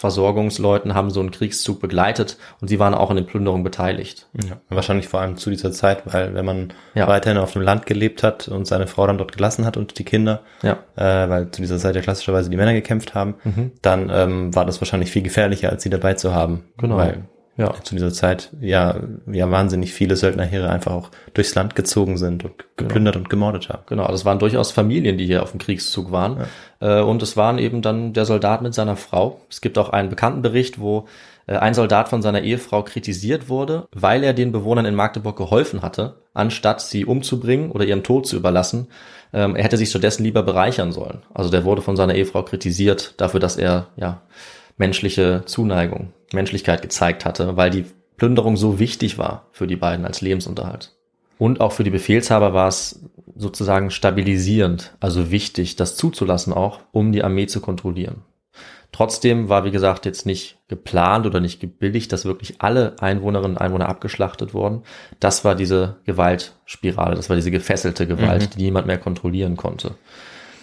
Versorgungsleuten 0.00 0.94
haben 0.94 1.10
so 1.10 1.20
einen 1.20 1.30
Kriegszug 1.30 1.80
begleitet 1.80 2.36
und 2.60 2.68
sie 2.68 2.78
waren 2.78 2.94
auch 2.94 3.10
in 3.10 3.16
den 3.16 3.26
Plünderungen 3.26 3.62
beteiligt. 3.62 4.28
Ja, 4.48 4.56
wahrscheinlich 4.70 5.08
vor 5.08 5.20
allem 5.20 5.36
zu 5.36 5.50
dieser 5.50 5.72
Zeit, 5.72 6.02
weil 6.06 6.34
wenn 6.34 6.44
man 6.44 6.72
Ja. 6.94 7.06
weiterhin 7.06 7.38
auf 7.38 7.52
dem 7.52 7.62
Land 7.62 7.86
gelebt 7.86 8.22
hat 8.22 8.48
und 8.48 8.66
seine 8.66 8.86
Frau 8.86 9.06
dann 9.06 9.18
dort 9.18 9.32
gelassen 9.36 9.66
hat 9.66 9.76
und 9.76 9.98
die 9.98 10.04
Kinder, 10.04 10.40
Ja. 10.62 10.78
äh, 10.96 11.28
weil 11.28 11.50
zu 11.50 11.60
dieser 11.62 11.78
Zeit 11.78 11.94
ja 11.96 12.00
klassischerweise 12.02 12.50
die 12.50 12.56
Männer 12.56 12.72
gekämpft 12.72 13.14
haben, 13.14 13.34
dann 13.82 14.10
ähm, 14.12 14.54
war 14.54 14.64
das 14.64 14.80
wahrscheinlich 14.80 15.10
viel 15.10 15.22
gefährlicher, 15.22 15.70
als 15.70 15.82
sie 15.82 15.90
dabei 15.90 16.14
zu 16.14 16.34
haben. 16.34 16.64
Genau. 16.78 16.96
Weil 16.96 17.24
Ja. 17.60 17.74
zu 17.82 17.94
dieser 17.94 18.12
Zeit 18.12 18.50
ja, 18.60 18.96
ja 19.30 19.50
wahnsinnig 19.50 19.92
viele 19.92 20.16
Söldnerheere 20.16 20.70
einfach 20.70 20.92
auch 20.92 21.10
durchs 21.34 21.54
Land 21.54 21.76
gezogen 21.76 22.16
sind 22.16 22.44
und 22.44 22.52
geplündert 22.76 23.16
und 23.16 23.28
gemordet 23.28 23.68
haben. 23.68 23.82
Genau, 23.86 24.08
das 24.08 24.24
waren 24.24 24.38
durchaus 24.38 24.72
Familien, 24.72 25.18
die 25.18 25.26
hier 25.26 25.42
auf 25.42 25.50
dem 25.50 25.60
Kriegszug 25.60 26.10
waren. 26.10 26.46
Äh, 26.80 27.00
und 27.00 27.22
es 27.22 27.36
waren 27.36 27.58
eben 27.58 27.82
dann 27.82 28.12
der 28.12 28.24
Soldat 28.24 28.62
mit 28.62 28.74
seiner 28.74 28.96
Frau. 28.96 29.40
Es 29.50 29.60
gibt 29.60 29.76
auch 29.78 29.90
einen 29.90 30.08
bekannten 30.08 30.42
Bericht, 30.42 30.80
wo 30.80 31.06
äh, 31.46 31.56
ein 31.56 31.74
Soldat 31.74 32.08
von 32.08 32.22
seiner 32.22 32.42
Ehefrau 32.42 32.82
kritisiert 32.82 33.48
wurde, 33.48 33.86
weil 33.92 34.24
er 34.24 34.32
den 34.32 34.52
Bewohnern 34.52 34.86
in 34.86 34.94
Magdeburg 34.94 35.36
geholfen 35.36 35.82
hatte, 35.82 36.14
anstatt 36.32 36.80
sie 36.80 37.04
umzubringen 37.04 37.72
oder 37.72 37.84
ihrem 37.84 38.02
Tod 38.02 38.26
zu 38.26 38.36
überlassen. 38.36 38.88
Ähm, 39.32 39.56
er 39.56 39.64
hätte 39.64 39.76
sich 39.76 39.90
stattdessen 39.90 40.24
lieber 40.24 40.42
bereichern 40.42 40.92
sollen. 40.92 41.22
Also 41.34 41.50
der 41.50 41.64
wurde 41.64 41.82
von 41.82 41.96
seiner 41.96 42.14
Ehefrau 42.14 42.42
kritisiert 42.42 43.14
dafür, 43.18 43.40
dass 43.40 43.56
er 43.56 43.88
ja 43.96 44.22
menschliche 44.76 45.42
Zuneigung, 45.44 46.12
Menschlichkeit 46.32 46.82
gezeigt 46.82 47.24
hatte, 47.24 47.56
weil 47.56 47.70
die 47.70 47.84
Plünderung 48.16 48.56
so 48.56 48.78
wichtig 48.78 49.18
war 49.18 49.46
für 49.52 49.66
die 49.66 49.76
beiden 49.76 50.04
als 50.04 50.20
Lebensunterhalt. 50.20 50.94
Und 51.38 51.60
auch 51.60 51.72
für 51.72 51.84
die 51.84 51.90
Befehlshaber 51.90 52.52
war 52.52 52.68
es 52.68 53.00
sozusagen 53.34 53.90
stabilisierend, 53.90 54.94
also 55.00 55.30
wichtig, 55.30 55.76
das 55.76 55.96
zuzulassen 55.96 56.52
auch, 56.52 56.80
um 56.92 57.12
die 57.12 57.24
Armee 57.24 57.46
zu 57.46 57.60
kontrollieren. 57.60 58.22
Trotzdem 58.92 59.48
war, 59.48 59.64
wie 59.64 59.70
gesagt, 59.70 60.04
jetzt 60.04 60.26
nicht 60.26 60.58
geplant 60.68 61.24
oder 61.24 61.40
nicht 61.40 61.60
gebilligt, 61.60 62.12
dass 62.12 62.24
wirklich 62.24 62.56
alle 62.60 62.96
Einwohnerinnen 63.00 63.52
und 63.52 63.58
Einwohner 63.58 63.88
abgeschlachtet 63.88 64.52
wurden. 64.52 64.82
Das 65.20 65.44
war 65.44 65.54
diese 65.54 65.96
Gewaltspirale, 66.04 67.14
das 67.14 67.28
war 67.30 67.36
diese 67.36 67.52
gefesselte 67.52 68.06
Gewalt, 68.06 68.56
die 68.56 68.62
niemand 68.62 68.86
mehr 68.86 68.98
kontrollieren 68.98 69.56
konnte. 69.56 69.94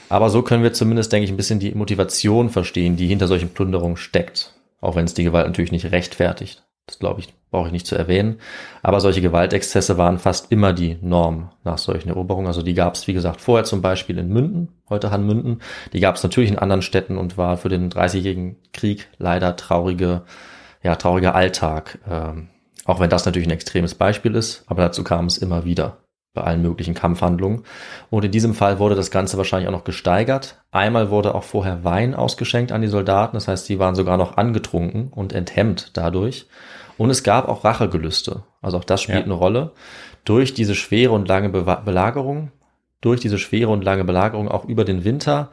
Aber 0.10 0.30
so 0.30 0.42
können 0.42 0.64
wir 0.64 0.74
zumindest, 0.74 1.12
denke 1.12 1.26
ich, 1.26 1.32
ein 1.32 1.38
bisschen 1.38 1.60
die 1.60 1.74
Motivation 1.74 2.50
verstehen, 2.50 2.98
die 2.98 3.08
hinter 3.08 3.28
solchen 3.28 3.50
Plünderungen 3.50 3.98
steckt. 3.98 4.54
Auch 4.82 4.96
wenn 4.96 5.06
es 5.06 5.14
die 5.14 5.24
Gewalt 5.24 5.48
natürlich 5.48 5.72
nicht 5.72 5.92
rechtfertigt. 5.92 6.64
Das 6.86 7.00
glaube 7.00 7.20
ich, 7.20 7.34
brauche 7.52 7.68
ich 7.68 7.74
nicht 7.74 7.86
zu 7.86 7.96
erwähnen. 7.96 8.40
Aber 8.82 9.02
solche 9.02 9.22
Gewaltexzesse 9.22 9.98
waren 9.98 10.20
fast 10.20 10.52
immer 10.52 10.72
die 10.72 10.98
Norm 11.02 11.52
nach 11.64 11.78
solchen 11.78 12.10
Eroberungen. 12.10 12.48
Also 12.48 12.62
die 12.62 12.74
gab 12.74 12.96
es, 12.96 13.08
wie 13.08 13.14
gesagt, 13.14 13.42
vorher 13.42 13.66
zum 13.66 13.82
Beispiel 13.82 14.18
in 14.18 14.30
Münden, 14.30 14.70
heute 14.90 15.12
Hanmünden. 15.12 15.62
Die 15.92 16.00
gab 16.00 16.16
es 16.16 16.24
natürlich 16.24 16.50
in 16.50 16.60
anderen 16.60 16.82
Städten 16.82 17.18
und 17.18 17.38
war 17.38 17.58
für 17.58 17.70
den 17.70 17.90
Dreißigjährigen 17.90 18.56
Krieg 18.72 19.10
leider 19.18 19.58
traurige, 19.58 20.24
ja, 20.82 20.96
trauriger 20.96 21.36
Alltag. 21.36 22.00
Ähm, 22.10 22.48
auch 22.86 23.02
wenn 23.02 23.10
das 23.10 23.26
natürlich 23.26 23.50
ein 23.50 23.54
extremes 23.54 23.96
Beispiel 23.96 24.34
ist, 24.36 24.64
aber 24.68 24.84
dazu 24.84 25.04
kam 25.04 25.26
es 25.26 25.38
immer 25.38 25.66
wieder 25.66 25.98
bei 26.38 26.44
allen 26.44 26.62
möglichen 26.62 26.94
Kampfhandlungen. 26.94 27.64
Und 28.10 28.24
in 28.26 28.32
diesem 28.32 28.54
Fall 28.54 28.80
wurde 28.80 28.96
das 28.96 29.12
Ganze 29.12 29.38
wahrscheinlich 29.38 29.68
auch 29.68 29.74
noch 29.74 29.84
gesteigert. 29.84 30.62
Einmal 30.72 31.10
wurde 31.10 31.36
auch 31.36 31.44
vorher 31.44 31.84
Wein 31.84 32.14
ausgeschenkt 32.16 32.72
an 32.72 32.82
die 32.82 32.88
Soldaten, 32.88 33.36
das 33.36 33.48
heißt, 33.48 33.66
sie 33.66 33.80
waren 33.80 33.96
sogar 33.96 34.18
noch 34.18 34.38
angetrunken 34.38 35.10
und 35.10 35.34
enthemmt 35.34 35.92
dadurch. 35.98 36.48
Und 36.98 37.10
es 37.10 37.24
gab 37.24 37.48
auch 37.48 37.64
Rachegelüste. 37.64 38.44
Also 38.62 38.78
auch 38.78 38.84
das 38.84 39.02
spielt 39.02 39.20
Ja. 39.20 39.24
eine 39.26 39.34
Rolle. 39.34 39.72
Durch 40.26 40.54
diese 40.54 40.76
schwere 40.76 41.12
und 41.14 41.28
lange 41.28 41.50
Bewa- 41.50 41.84
Belagerung, 41.84 42.52
durch 43.02 43.20
diese 43.20 43.38
schwere 43.38 43.70
und 43.70 43.84
lange 43.84 44.04
Belagerung 44.04 44.48
auch 44.48 44.66
über 44.66 44.84
den 44.84 45.04
Winter. 45.04 45.50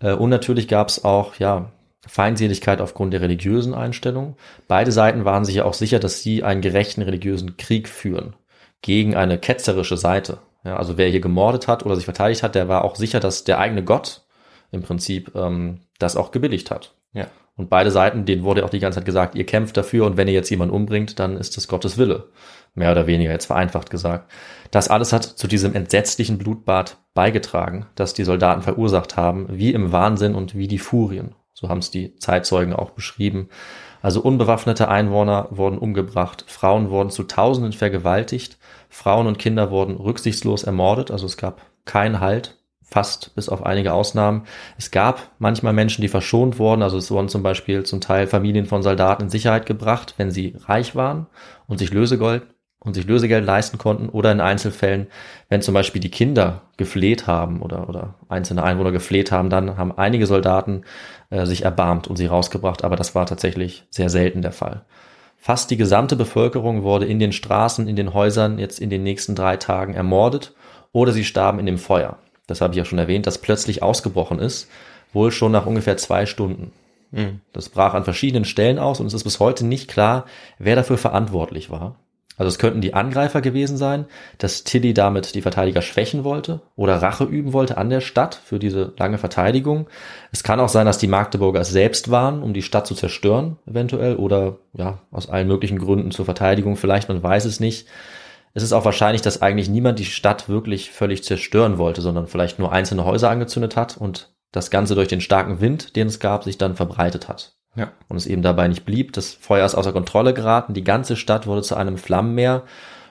Äh, 0.00 0.12
Und 0.12 0.30
natürlich 0.30 0.66
gab 0.68 0.88
es 0.88 1.04
auch, 1.04 1.36
ja, 1.36 1.70
Feindseligkeit 2.06 2.80
aufgrund 2.80 3.12
der 3.12 3.20
religiösen 3.20 3.74
Einstellung. 3.74 4.36
Beide 4.66 4.92
Seiten 4.92 5.24
waren 5.24 5.44
sich 5.44 5.56
ja 5.56 5.64
auch 5.64 5.74
sicher, 5.74 5.98
dass 5.98 6.22
sie 6.22 6.42
einen 6.42 6.60
gerechten 6.60 7.02
religiösen 7.02 7.56
Krieg 7.56 7.88
führen 7.88 8.34
gegen 8.82 9.16
eine 9.16 9.38
ketzerische 9.38 9.96
Seite. 9.96 10.38
Ja, 10.64 10.76
also 10.76 10.96
wer 10.96 11.08
hier 11.08 11.20
gemordet 11.20 11.68
hat 11.68 11.84
oder 11.84 11.96
sich 11.96 12.04
verteidigt 12.04 12.42
hat, 12.42 12.54
der 12.54 12.68
war 12.68 12.84
auch 12.84 12.96
sicher, 12.96 13.20
dass 13.20 13.44
der 13.44 13.58
eigene 13.58 13.84
Gott 13.84 14.22
im 14.70 14.82
Prinzip 14.82 15.34
ähm, 15.34 15.80
das 15.98 16.16
auch 16.16 16.30
gebilligt 16.30 16.70
hat. 16.70 16.94
Ja. 17.12 17.26
Und 17.56 17.70
beide 17.70 17.90
Seiten, 17.90 18.24
denen 18.24 18.44
wurde 18.44 18.64
auch 18.64 18.70
die 18.70 18.78
ganze 18.78 19.00
Zeit 19.00 19.04
gesagt, 19.04 19.34
ihr 19.34 19.44
kämpft 19.44 19.76
dafür 19.76 20.06
und 20.06 20.16
wenn 20.16 20.28
ihr 20.28 20.34
jetzt 20.34 20.50
jemanden 20.50 20.74
umbringt, 20.74 21.18
dann 21.18 21.36
ist 21.36 21.56
das 21.56 21.66
Gottes 21.66 21.98
Wille. 21.98 22.28
Mehr 22.74 22.92
oder 22.92 23.08
weniger, 23.08 23.32
jetzt 23.32 23.46
vereinfacht 23.46 23.90
gesagt. 23.90 24.30
Das 24.70 24.88
alles 24.88 25.12
hat 25.12 25.24
zu 25.24 25.48
diesem 25.48 25.74
entsetzlichen 25.74 26.38
Blutbad 26.38 26.98
beigetragen, 27.14 27.86
das 27.96 28.14
die 28.14 28.22
Soldaten 28.22 28.62
verursacht 28.62 29.16
haben, 29.16 29.46
wie 29.50 29.72
im 29.72 29.90
Wahnsinn 29.90 30.36
und 30.36 30.54
wie 30.54 30.68
die 30.68 30.78
Furien. 30.78 31.34
So 31.52 31.68
haben 31.68 31.78
es 31.78 31.90
die 31.90 32.14
Zeitzeugen 32.16 32.72
auch 32.72 32.90
beschrieben. 32.90 33.48
Also 34.00 34.20
unbewaffnete 34.20 34.88
Einwohner 34.88 35.48
wurden 35.50 35.78
umgebracht, 35.78 36.44
Frauen 36.46 36.90
wurden 36.90 37.10
zu 37.10 37.24
Tausenden 37.24 37.72
vergewaltigt, 37.72 38.58
Frauen 38.88 39.26
und 39.26 39.38
Kinder 39.38 39.70
wurden 39.70 39.96
rücksichtslos 39.96 40.64
ermordet, 40.64 41.10
also 41.10 41.26
es 41.26 41.36
gab 41.36 41.62
keinen 41.84 42.20
Halt 42.20 42.58
fast 42.88 43.34
bis 43.34 43.48
auf 43.48 43.64
einige 43.64 43.92
Ausnahmen. 43.92 44.44
Es 44.78 44.90
gab 44.90 45.30
manchmal 45.38 45.74
Menschen, 45.74 46.00
die 46.02 46.08
verschont 46.08 46.58
wurden. 46.58 46.82
Also 46.82 46.96
es 46.96 47.10
wurden 47.10 47.28
zum 47.28 47.42
Beispiel 47.42 47.84
zum 47.84 48.00
Teil 48.00 48.26
Familien 48.26 48.66
von 48.66 48.82
Soldaten 48.82 49.24
in 49.24 49.30
Sicherheit 49.30 49.66
gebracht, 49.66 50.14
wenn 50.16 50.30
sie 50.30 50.56
reich 50.64 50.96
waren 50.96 51.26
und 51.66 51.78
sich 51.78 51.92
Lösegold 51.92 52.46
und 52.80 52.94
sich 52.94 53.06
Lösegeld 53.06 53.44
leisten 53.44 53.76
konnten 53.76 54.08
oder 54.08 54.32
in 54.32 54.40
Einzelfällen, 54.40 55.08
wenn 55.48 55.60
zum 55.62 55.74
Beispiel 55.74 56.00
die 56.00 56.10
Kinder 56.10 56.62
gefleht 56.76 57.26
haben 57.26 57.60
oder, 57.60 57.88
oder 57.88 58.14
einzelne 58.28 58.62
Einwohner 58.62 58.92
gefleht 58.92 59.32
haben, 59.32 59.50
dann 59.50 59.76
haben 59.76 59.96
einige 59.98 60.26
Soldaten 60.26 60.84
äh, 61.30 61.44
sich 61.44 61.62
erbarmt 61.64 62.06
und 62.06 62.16
sie 62.16 62.26
rausgebracht, 62.26 62.84
aber 62.84 62.96
das 62.96 63.14
war 63.14 63.26
tatsächlich 63.26 63.84
sehr 63.90 64.08
selten 64.08 64.42
der 64.42 64.52
Fall. 64.52 64.84
Fast 65.38 65.70
die 65.70 65.76
gesamte 65.76 66.16
Bevölkerung 66.16 66.82
wurde 66.82 67.06
in 67.06 67.18
den 67.18 67.32
Straßen, 67.32 67.88
in 67.88 67.96
den 67.96 68.12
Häusern 68.12 68.58
jetzt 68.58 68.80
in 68.80 68.90
den 68.90 69.02
nächsten 69.02 69.34
drei 69.34 69.56
Tagen 69.56 69.94
ermordet 69.94 70.52
oder 70.92 71.12
sie 71.12 71.24
starben 71.24 71.58
in 71.58 71.66
dem 71.66 71.78
Feuer. 71.78 72.18
Das 72.46 72.60
habe 72.60 72.72
ich 72.72 72.78
ja 72.78 72.84
schon 72.84 72.98
erwähnt, 72.98 73.26
das 73.26 73.38
plötzlich 73.38 73.82
ausgebrochen 73.82 74.40
ist, 74.40 74.68
wohl 75.12 75.30
schon 75.30 75.52
nach 75.52 75.66
ungefähr 75.66 75.96
zwei 75.96 76.26
Stunden. 76.26 76.72
Mhm. 77.12 77.40
Das 77.52 77.68
brach 77.68 77.94
an 77.94 78.04
verschiedenen 78.04 78.44
Stellen 78.44 78.78
aus 78.78 79.00
und 79.00 79.06
es 79.06 79.14
ist 79.14 79.24
bis 79.24 79.40
heute 79.40 79.64
nicht 79.64 79.88
klar, 79.88 80.26
wer 80.58 80.76
dafür 80.76 80.98
verantwortlich 80.98 81.70
war. 81.70 81.96
Also 82.38 82.48
es 82.48 82.58
könnten 82.58 82.80
die 82.80 82.94
Angreifer 82.94 83.40
gewesen 83.40 83.76
sein, 83.76 84.06
dass 84.38 84.62
Tilly 84.62 84.94
damit 84.94 85.34
die 85.34 85.42
Verteidiger 85.42 85.82
schwächen 85.82 86.22
wollte 86.22 86.60
oder 86.76 87.02
Rache 87.02 87.24
üben 87.24 87.52
wollte 87.52 87.76
an 87.76 87.90
der 87.90 88.00
Stadt 88.00 88.36
für 88.36 88.60
diese 88.60 88.92
lange 88.96 89.18
Verteidigung. 89.18 89.88
Es 90.30 90.44
kann 90.44 90.60
auch 90.60 90.68
sein, 90.68 90.86
dass 90.86 90.98
die 90.98 91.08
Magdeburger 91.08 91.64
selbst 91.64 92.10
waren, 92.10 92.42
um 92.42 92.54
die 92.54 92.62
Stadt 92.62 92.86
zu 92.86 92.94
zerstören, 92.94 93.58
eventuell, 93.66 94.16
oder 94.16 94.58
ja, 94.72 95.00
aus 95.10 95.28
allen 95.28 95.48
möglichen 95.48 95.78
Gründen 95.78 96.12
zur 96.12 96.24
Verteidigung, 96.24 96.76
vielleicht, 96.76 97.08
man 97.08 97.22
weiß 97.22 97.44
es 97.44 97.58
nicht. 97.58 97.88
Es 98.54 98.62
ist 98.62 98.72
auch 98.72 98.84
wahrscheinlich, 98.84 99.22
dass 99.22 99.42
eigentlich 99.42 99.68
niemand 99.68 99.98
die 99.98 100.04
Stadt 100.04 100.48
wirklich 100.48 100.90
völlig 100.90 101.24
zerstören 101.24 101.76
wollte, 101.76 102.00
sondern 102.00 102.28
vielleicht 102.28 102.58
nur 102.58 102.72
einzelne 102.72 103.04
Häuser 103.04 103.30
angezündet 103.30 103.76
hat 103.76 103.96
und 103.96 104.32
das 104.52 104.70
Ganze 104.70 104.94
durch 104.94 105.08
den 105.08 105.20
starken 105.20 105.60
Wind, 105.60 105.96
den 105.96 106.06
es 106.06 106.20
gab, 106.20 106.44
sich 106.44 106.56
dann 106.56 106.76
verbreitet 106.76 107.28
hat. 107.28 107.57
Ja. 107.74 107.92
Und 108.08 108.16
es 108.16 108.26
eben 108.26 108.42
dabei 108.42 108.68
nicht 108.68 108.84
blieb. 108.84 109.12
Das 109.12 109.32
Feuer 109.32 109.66
ist 109.66 109.74
außer 109.74 109.92
Kontrolle 109.92 110.34
geraten. 110.34 110.74
Die 110.74 110.84
ganze 110.84 111.16
Stadt 111.16 111.46
wurde 111.46 111.62
zu 111.62 111.76
einem 111.76 111.98
Flammenmeer. 111.98 112.64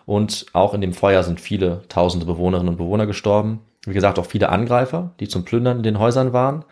Und 0.05 0.45
auch 0.53 0.73
in 0.73 0.81
dem 0.81 0.93
Feuer 0.93 1.23
sind 1.23 1.41
viele 1.41 1.81
tausende 1.89 2.25
Bewohnerinnen 2.25 2.69
und 2.69 2.77
Bewohner 2.77 3.07
gestorben. 3.07 3.61
Wie 3.85 3.93
gesagt, 3.93 4.19
auch 4.19 4.25
viele 4.25 4.49
Angreifer, 4.49 5.11
die 5.19 5.27
zum 5.27 5.45
Plündern 5.45 5.77
in 5.77 5.83
den 5.83 5.99
Häusern 5.99 6.33
waren. 6.33 6.65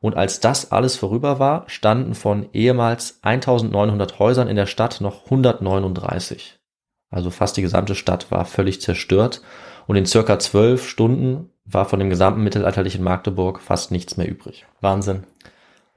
Und 0.00 0.16
als 0.16 0.40
das 0.40 0.72
alles 0.72 0.96
vorüber 0.96 1.38
war, 1.38 1.64
standen 1.66 2.14
von 2.14 2.48
ehemals 2.52 3.18
1900 3.22 4.18
Häusern 4.18 4.48
in 4.48 4.56
der 4.56 4.66
Stadt 4.66 5.00
noch 5.00 5.24
139. 5.24 6.58
Also 7.10 7.30
fast 7.30 7.56
die 7.56 7.62
gesamte 7.62 7.94
Stadt 7.94 8.30
war 8.30 8.44
völlig 8.44 8.80
zerstört. 8.80 9.42
Und 9.86 9.96
in 9.96 10.06
circa 10.06 10.38
zwölf 10.38 10.88
Stunden 10.88 11.50
war 11.64 11.84
von 11.84 11.98
dem 11.98 12.10
gesamten 12.10 12.42
mittelalterlichen 12.42 13.02
Magdeburg 13.02 13.60
fast 13.60 13.90
nichts 13.90 14.16
mehr 14.16 14.28
übrig. 14.28 14.66
Wahnsinn. 14.80 15.24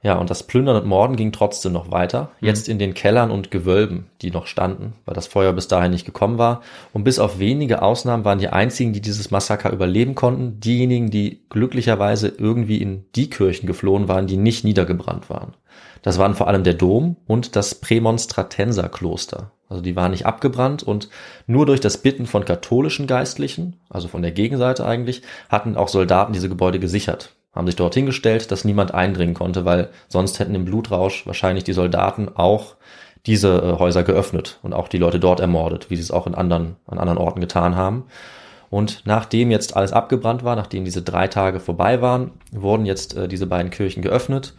Ja, 0.04 0.18
und 0.18 0.28
das 0.28 0.42
Plündern 0.42 0.76
und 0.76 0.86
Morden 0.86 1.16
ging 1.16 1.32
trotzdem 1.32 1.72
noch 1.72 1.90
weiter. 1.90 2.30
Mhm. 2.40 2.46
Jetzt 2.46 2.68
in 2.68 2.78
den 2.78 2.92
Kellern 2.92 3.30
und 3.30 3.50
Gewölben, 3.50 4.10
die 4.20 4.30
noch 4.30 4.46
standen, 4.46 4.92
weil 5.06 5.14
das 5.14 5.26
Feuer 5.26 5.54
bis 5.54 5.66
dahin 5.66 5.92
nicht 5.92 6.04
gekommen 6.04 6.36
war. 6.36 6.60
Und 6.92 7.04
bis 7.04 7.18
auf 7.18 7.38
wenige 7.38 7.80
Ausnahmen 7.80 8.26
waren 8.26 8.38
die 8.38 8.50
einzigen, 8.50 8.92
die 8.92 9.00
dieses 9.00 9.30
Massaker 9.30 9.72
überleben 9.72 10.14
konnten, 10.14 10.60
diejenigen, 10.60 11.10
die 11.10 11.40
glücklicherweise 11.48 12.28
irgendwie 12.28 12.82
in 12.82 13.06
die 13.16 13.30
Kirchen 13.30 13.66
geflohen 13.66 14.06
waren, 14.06 14.26
die 14.26 14.36
nicht 14.36 14.62
niedergebrannt 14.62 15.30
waren. 15.30 15.54
Das 16.02 16.18
waren 16.18 16.34
vor 16.34 16.48
allem 16.48 16.64
der 16.64 16.74
Dom 16.74 17.16
und 17.26 17.56
das 17.56 17.74
Prämonstratenserkloster. 17.74 19.52
Also 19.70 19.82
die 19.82 19.96
waren 19.96 20.10
nicht 20.10 20.26
abgebrannt 20.26 20.82
und 20.82 21.08
nur 21.46 21.64
durch 21.64 21.80
das 21.80 21.96
Bitten 21.96 22.26
von 22.26 22.44
katholischen 22.44 23.06
Geistlichen, 23.06 23.80
also 23.88 24.08
von 24.08 24.20
der 24.20 24.32
Gegenseite 24.32 24.84
eigentlich, 24.84 25.22
hatten 25.48 25.78
auch 25.78 25.88
Soldaten 25.88 26.34
diese 26.34 26.50
Gebäude 26.50 26.78
gesichert 26.78 27.34
haben 27.54 27.66
sich 27.66 27.76
dort 27.76 27.94
hingestellt, 27.94 28.50
dass 28.50 28.64
niemand 28.64 28.94
eindringen 28.94 29.34
konnte, 29.34 29.64
weil 29.64 29.90
sonst 30.08 30.38
hätten 30.38 30.54
im 30.54 30.64
Blutrausch 30.64 31.26
wahrscheinlich 31.26 31.64
die 31.64 31.72
Soldaten 31.72 32.28
auch 32.34 32.76
diese 33.26 33.58
äh, 33.58 33.78
Häuser 33.78 34.02
geöffnet 34.02 34.58
und 34.62 34.72
auch 34.72 34.88
die 34.88 34.98
Leute 34.98 35.20
dort 35.20 35.40
ermordet, 35.40 35.90
wie 35.90 35.96
sie 35.96 36.02
es 36.02 36.10
auch 36.10 36.26
in 36.26 36.34
anderen, 36.34 36.76
an 36.86 36.98
anderen 36.98 37.18
Orten 37.18 37.40
getan 37.40 37.76
haben. 37.76 38.04
Und 38.70 39.02
nachdem 39.04 39.50
jetzt 39.50 39.76
alles 39.76 39.92
abgebrannt 39.92 40.42
war, 40.42 40.56
nachdem 40.56 40.84
diese 40.84 41.02
drei 41.02 41.28
Tage 41.28 41.60
vorbei 41.60 42.02
waren, 42.02 42.32
wurden 42.50 42.86
jetzt 42.86 43.16
äh, 43.16 43.28
diese 43.28 43.46
beiden 43.46 43.70
Kirchen 43.70 44.02
geöffnet 44.02 44.54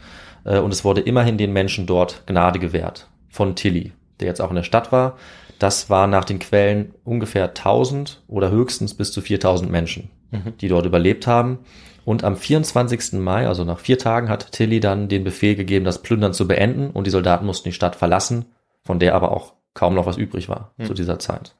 äh, 0.46 0.60
und 0.60 0.72
es 0.72 0.86
wurde 0.86 1.02
immerhin 1.02 1.38
den 1.38 1.52
Menschen 1.52 1.86
dort 1.86 2.24
Gnade 2.26 2.60
gewährt 2.60 3.10
von 3.30 3.56
Tilly, 3.56 3.92
der 4.20 4.30
jetzt 4.30 4.42
auch 4.42 4.50
in 4.50 4.56
der 4.56 4.64
Stadt 4.64 4.92
war. 4.92 5.18
Das 5.60 5.90
war 5.90 6.08
nach 6.08 6.26
den 6.26 6.40
Quellen 6.40 6.94
ungefähr 7.04 7.50
1000 7.50 8.22
oder 8.28 8.52
höchstens 8.52 8.94
bis 8.94 9.12
zu 9.12 9.22
4000 9.22 9.72
Menschen, 9.72 10.10
mhm. 10.32 10.54
die 10.60 10.68
dort 10.68 10.86
überlebt 10.86 11.28
haben. 11.28 11.60
Und 12.06 12.24
am 12.24 12.38
24. 12.38 13.14
Mai, 13.14 13.48
also 13.48 13.64
nach 13.64 13.80
vier 13.80 13.98
Tagen, 13.98 14.30
hat 14.30 14.52
Tilly 14.52 14.80
dann 14.80 15.10
den 15.10 15.24
Befehl 15.24 15.56
gegeben, 15.56 15.86
das 15.86 16.04
Plündern 16.04 16.34
zu 16.34 16.48
beenden 16.48 16.92
und 16.92 17.08
die 17.08 17.12
Soldaten 17.12 17.46
mussten 17.46 17.70
die 17.70 17.74
Stadt 17.74 17.96
verlassen, 17.96 18.46
von 18.84 19.00
der 19.00 19.16
aber 19.16 19.32
auch 19.32 19.54
kaum 19.74 19.96
noch 19.96 20.06
was 20.06 20.16
übrig 20.16 20.48
war 20.48 20.72
hm. 20.78 20.86
zu 20.86 20.94
dieser 20.94 21.18
Zeit. 21.18 21.56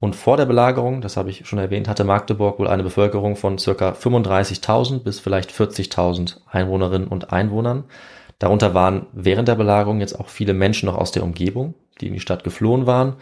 Und 0.00 0.14
vor 0.14 0.36
der 0.36 0.46
Belagerung, 0.46 1.00
das 1.00 1.16
habe 1.16 1.30
ich 1.30 1.48
schon 1.48 1.58
erwähnt, 1.58 1.88
hatte 1.88 2.04
Magdeburg 2.04 2.58
wohl 2.58 2.68
eine 2.68 2.84
Bevölkerung 2.84 3.34
von 3.34 3.58
circa 3.58 3.90
35.000 3.90 5.00
bis 5.00 5.18
vielleicht 5.18 5.50
40.000 5.50 6.36
Einwohnerinnen 6.46 7.08
und 7.08 7.32
Einwohnern. 7.32 7.84
Darunter 8.38 8.74
waren 8.74 9.06
während 9.12 9.48
der 9.48 9.56
Belagerung 9.56 9.98
jetzt 9.98 10.20
auch 10.20 10.28
viele 10.28 10.54
Menschen 10.54 10.86
noch 10.86 10.96
aus 10.96 11.10
der 11.10 11.24
Umgebung, 11.24 11.74
die 12.00 12.06
in 12.06 12.14
die 12.14 12.20
Stadt 12.20 12.44
geflohen 12.44 12.86
waren, 12.86 13.16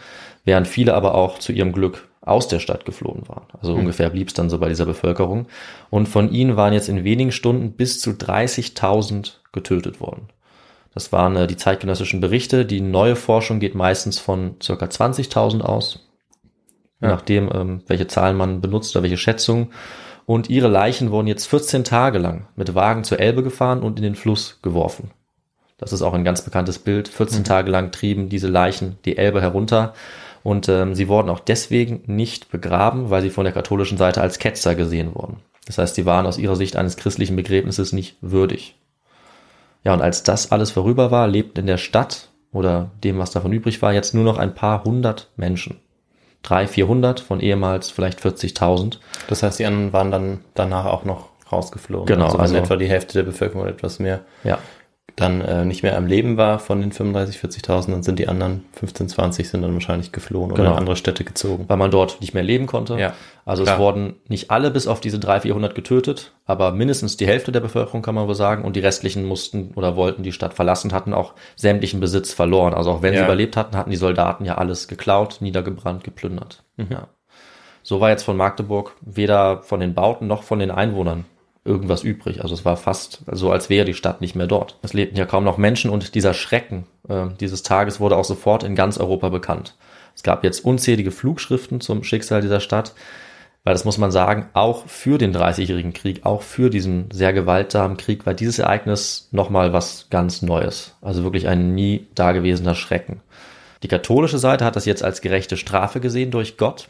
während 0.47 0.67
viele 0.67 0.95
aber 0.95 1.15
auch 1.15 1.39
zu 1.39 1.53
ihrem 1.53 1.73
Glück 1.73 2.09
aus 2.23 2.49
der 2.49 2.61
Stadt 2.61 2.87
geflohen 2.87 3.29
waren. 3.29 3.47
Also 3.61 3.75
mhm. 3.75 3.81
ungefähr 3.81 4.09
blieb 4.09 4.29
es 4.29 4.35
dann 4.35 4.49
so 4.49 4.59
bei 4.59 4.69
dieser 4.69 4.87
Bevölkerung. 4.87 5.47
Und 5.91 6.09
von 6.09 6.33
ihnen 6.33 6.57
waren 6.57 6.73
jetzt 6.73 6.89
in 6.89 7.05
wenigen 7.05 7.33
Stunden 7.33 7.73
bis 7.73 8.01
zu 8.01 8.11
30.000 8.11 9.35
getötet 9.53 10.01
worden. 10.01 10.29
Das 10.95 11.13
waren 11.13 11.37
äh, 11.37 11.47
die 11.47 11.57
zeitgenössischen 11.57 12.21
Berichte. 12.21 12.65
Die 12.65 12.81
neue 12.81 13.17
Forschung 13.17 13.61
geht 13.61 13.75
meistens 13.75 14.19
von 14.19 14.57
circa 14.63 14.87
20.000 14.87 15.61
aus. 15.61 16.09
Ja. 17.01 17.09
Nachdem, 17.09 17.51
ähm, 17.53 17.83
welche 17.87 18.07
Zahlen 18.07 18.37
man 18.37 18.61
benutzt 18.61 18.97
oder 18.97 19.03
welche 19.03 19.19
Schätzungen. 19.19 19.69
Und 20.25 20.49
ihre 20.49 20.69
Leichen 20.69 21.11
wurden 21.11 21.29
jetzt 21.29 21.47
14 21.47 21.85
Tage 21.85 22.19
lang 22.19 22.49
mit 22.57 22.75
Wagen 22.75 23.05
zur 23.05 23.21
Elbe 23.21 23.43
gefahren 23.43 23.83
und 23.83 23.99
in 23.99 24.03
den 24.03 24.17
Fluss 24.17 24.59
geworfen. 24.63 25.11
Das 25.79 25.93
ist 25.93 26.03
auch 26.03 26.15
ein 26.15 26.25
ganz 26.25 26.43
bekanntes 26.43 26.79
Bild. 26.79 27.07
14 27.09 27.41
mhm. 27.41 27.45
Tage 27.45 27.71
lang 27.71 27.93
trieben 27.93 28.29
diese 28.29 28.49
Leichen 28.49 28.99
die 29.05 29.19
Elbe 29.19 29.43
herunter 29.43 29.93
und 30.47 30.69
ähm, 30.69 30.95
sie 30.95 31.09
wurden 31.09 31.29
auch 31.29 31.41
deswegen 31.41 32.05
nicht 32.07 32.53
begraben, 32.53 33.11
weil 33.11 33.21
sie 33.21 33.31
von 33.31 33.43
der 33.43 33.53
katholischen 33.53 33.99
Seite 33.99 34.21
als 34.21 34.39
Ketzer 34.39 34.77
gesehen 34.77 35.13
wurden. 35.13 35.39
Das 35.67 35.77
heißt, 35.77 35.97
sie 35.97 36.07
waren 36.07 36.25
aus 36.25 36.39
ihrer 36.39 36.55
Sicht 36.55 36.77
eines 36.77 36.97
christlichen 36.97 37.35
Begräbnisses 37.35 37.93
nicht 37.93 38.17
würdig. 38.21 38.77
Ja, 39.83 39.93
und 39.93 40.03
als 40.03 40.23
das 40.23 40.53
alles 40.53 40.71
vorüber 40.71 41.11
war, 41.11 41.27
lebten 41.27 41.59
in 41.59 41.67
der 41.67 41.79
Stadt 41.79 42.29
oder 42.53 42.93
dem, 43.03 43.19
was 43.19 43.33
davon 43.33 43.53
übrig 43.53 43.83
war, 43.83 43.93
jetzt 43.93 44.15
nur 44.15 44.23
noch 44.23 44.39
ein 44.39 44.55
paar 44.55 44.85
hundert 44.85 45.31
Menschen. 45.35 45.81
Drei, 46.45 46.69
vierhundert 46.69 47.19
von 47.19 47.41
ehemals 47.41 47.91
vielleicht 47.91 48.21
40.000. 48.21 48.99
Das 49.27 49.43
heißt, 49.43 49.59
die 49.59 49.67
anderen 49.67 49.93
waren 49.93 50.13
dann 50.13 50.45
danach 50.55 50.85
auch 50.85 51.05
noch 51.05 51.31
rausgeflogen. 51.51 52.07
Genau. 52.07 52.27
Also, 52.27 52.39
also 52.39 52.57
etwa 52.57 52.77
die 52.77 52.89
Hälfte 52.89 53.15
der 53.15 53.25
Bevölkerung 53.25 53.63
oder 53.63 53.73
etwas 53.73 53.99
mehr. 53.99 54.21
Ja 54.45 54.61
dann 55.15 55.41
äh, 55.41 55.65
nicht 55.65 55.83
mehr 55.83 55.97
am 55.97 56.07
Leben 56.07 56.37
war 56.37 56.59
von 56.59 56.81
den 56.81 56.93
35, 56.93 57.41
40.000, 57.41 57.91
dann 57.91 58.03
sind 58.03 58.19
die 58.19 58.29
anderen 58.29 58.65
15, 58.73 59.09
20 59.09 59.49
sind 59.49 59.63
dann 59.63 59.73
wahrscheinlich 59.73 60.13
geflohen 60.13 60.51
oder 60.51 60.65
genau. 60.65 60.73
in 60.75 60.79
andere 60.79 60.97
Städte 60.97 61.25
gezogen. 61.25 61.65
Weil 61.69 61.79
man 61.79 61.91
dort 61.91 62.21
nicht 62.21 62.35
mehr 62.35 62.43
leben 62.43 62.67
konnte. 62.67 62.99
Ja. 62.99 63.15
Also 63.47 63.63
Klar. 63.63 63.77
es 63.77 63.81
wurden 63.81 64.17
nicht 64.29 64.51
alle 64.51 64.71
bis 64.71 64.87
auf 64.87 65.01
diese 65.01 65.19
300, 65.19 65.43
400 65.43 65.75
getötet, 65.75 66.33
aber 66.45 66.73
mindestens 66.73 67.17
die 67.17 67.27
Hälfte 67.27 67.51
der 67.51 67.61
Bevölkerung 67.61 68.03
kann 68.03 68.15
man 68.15 68.27
wohl 68.27 68.35
sagen 68.35 68.65
und 68.65 68.77
die 68.77 68.81
restlichen 68.81 69.25
mussten 69.25 69.71
oder 69.75 69.97
wollten 69.97 70.23
die 70.23 70.33
Stadt 70.33 70.53
verlassen, 70.53 70.93
hatten 70.93 71.15
auch 71.15 71.33
sämtlichen 71.55 72.01
Besitz 72.01 72.35
verloren. 72.35 72.75
Also 72.75 72.91
auch 72.91 73.03
wenn 73.03 73.15
ja. 73.15 73.21
sie 73.21 73.25
überlebt 73.25 73.57
hatten, 73.57 73.77
hatten 73.77 73.91
die 73.91 73.97
Soldaten 73.97 74.45
ja 74.45 74.59
alles 74.59 74.87
geklaut, 74.89 75.39
niedergebrannt, 75.41 76.05
geplündert. 76.05 76.63
Mhm. 76.77 76.89
Ja. 76.91 77.09
So 77.83 78.01
war 78.01 78.11
jetzt 78.11 78.25
von 78.25 78.37
Magdeburg 78.37 78.97
weder 79.01 79.63
von 79.63 79.81
den 79.81 79.95
Bauten 79.95 80.27
noch 80.27 80.43
von 80.43 80.59
den 80.59 80.73
Einwohnern 80.73 81.25
irgendwas 81.67 82.03
übrig. 82.03 82.43
Also 82.43 82.55
es 82.55 82.65
war 82.65 82.77
fast 82.77 83.23
so, 83.31 83.51
als 83.51 83.69
wäre 83.69 83.85
die 83.85 83.95
Stadt 83.95 84.21
nicht 84.21 84.35
mehr 84.35 84.47
dort. 84.47 84.79
Es 84.83 84.93
lebten 84.93 85.17
ja 85.17 85.27
kaum 85.27 85.45
noch 85.45 85.59
Menschen 85.59 85.91
und 85.91 86.15
dieser 86.15 86.35
Schrecken 86.35 86.87
äh, 87.09 87.27
dieses 87.41 87.63
Tages 87.63 88.01
wurde 88.01 88.17
auch 88.17 88.25
sofort 88.25 88.63
in 88.63 88.75
ganz 88.75 88.99
Europa 88.99 89.29
bekannt. 89.29 89.75
Es 90.15 90.23
gab 90.23 90.45
jetzt 90.45 90.65
unzählige 90.65 91.11
Flugschriften 91.11 91.81
zum 91.81 92.03
Schicksal 92.03 92.41
dieser 92.41 92.61
Stadt, 92.61 92.95
weil 93.65 93.75
das 93.75 93.85
muss 93.85 93.99
man 93.99 94.13
sagen, 94.13 94.49
auch 94.55 94.87
für 94.87 95.19
den 95.19 95.33
Dreißigjährigen 95.33 95.93
Krieg, 95.93 96.25
auch 96.25 96.43
für 96.43 96.71
diesen 96.71 97.11
sehr 97.11 97.33
gewaltsamen 97.33 97.97
Krieg 97.97 98.25
war 98.25 98.33
dieses 98.33 98.59
Ereignis 98.59 99.29
nochmal 99.33 99.73
was 99.73 100.07
ganz 100.09 100.41
Neues. 100.41 100.95
Also 101.03 101.25
wirklich 101.25 101.49
ein 101.49 101.75
nie 101.75 102.07
dagewesener 102.15 102.75
Schrecken. 102.75 103.21
Die 103.83 103.89
katholische 103.89 104.39
Seite 104.39 104.65
hat 104.65 104.77
das 104.77 104.87
jetzt 104.87 105.03
als 105.03 105.21
gerechte 105.21 105.57
Strafe 105.57 106.01
gesehen 106.01 106.31
durch 106.31 106.57
Gott, 106.57 106.89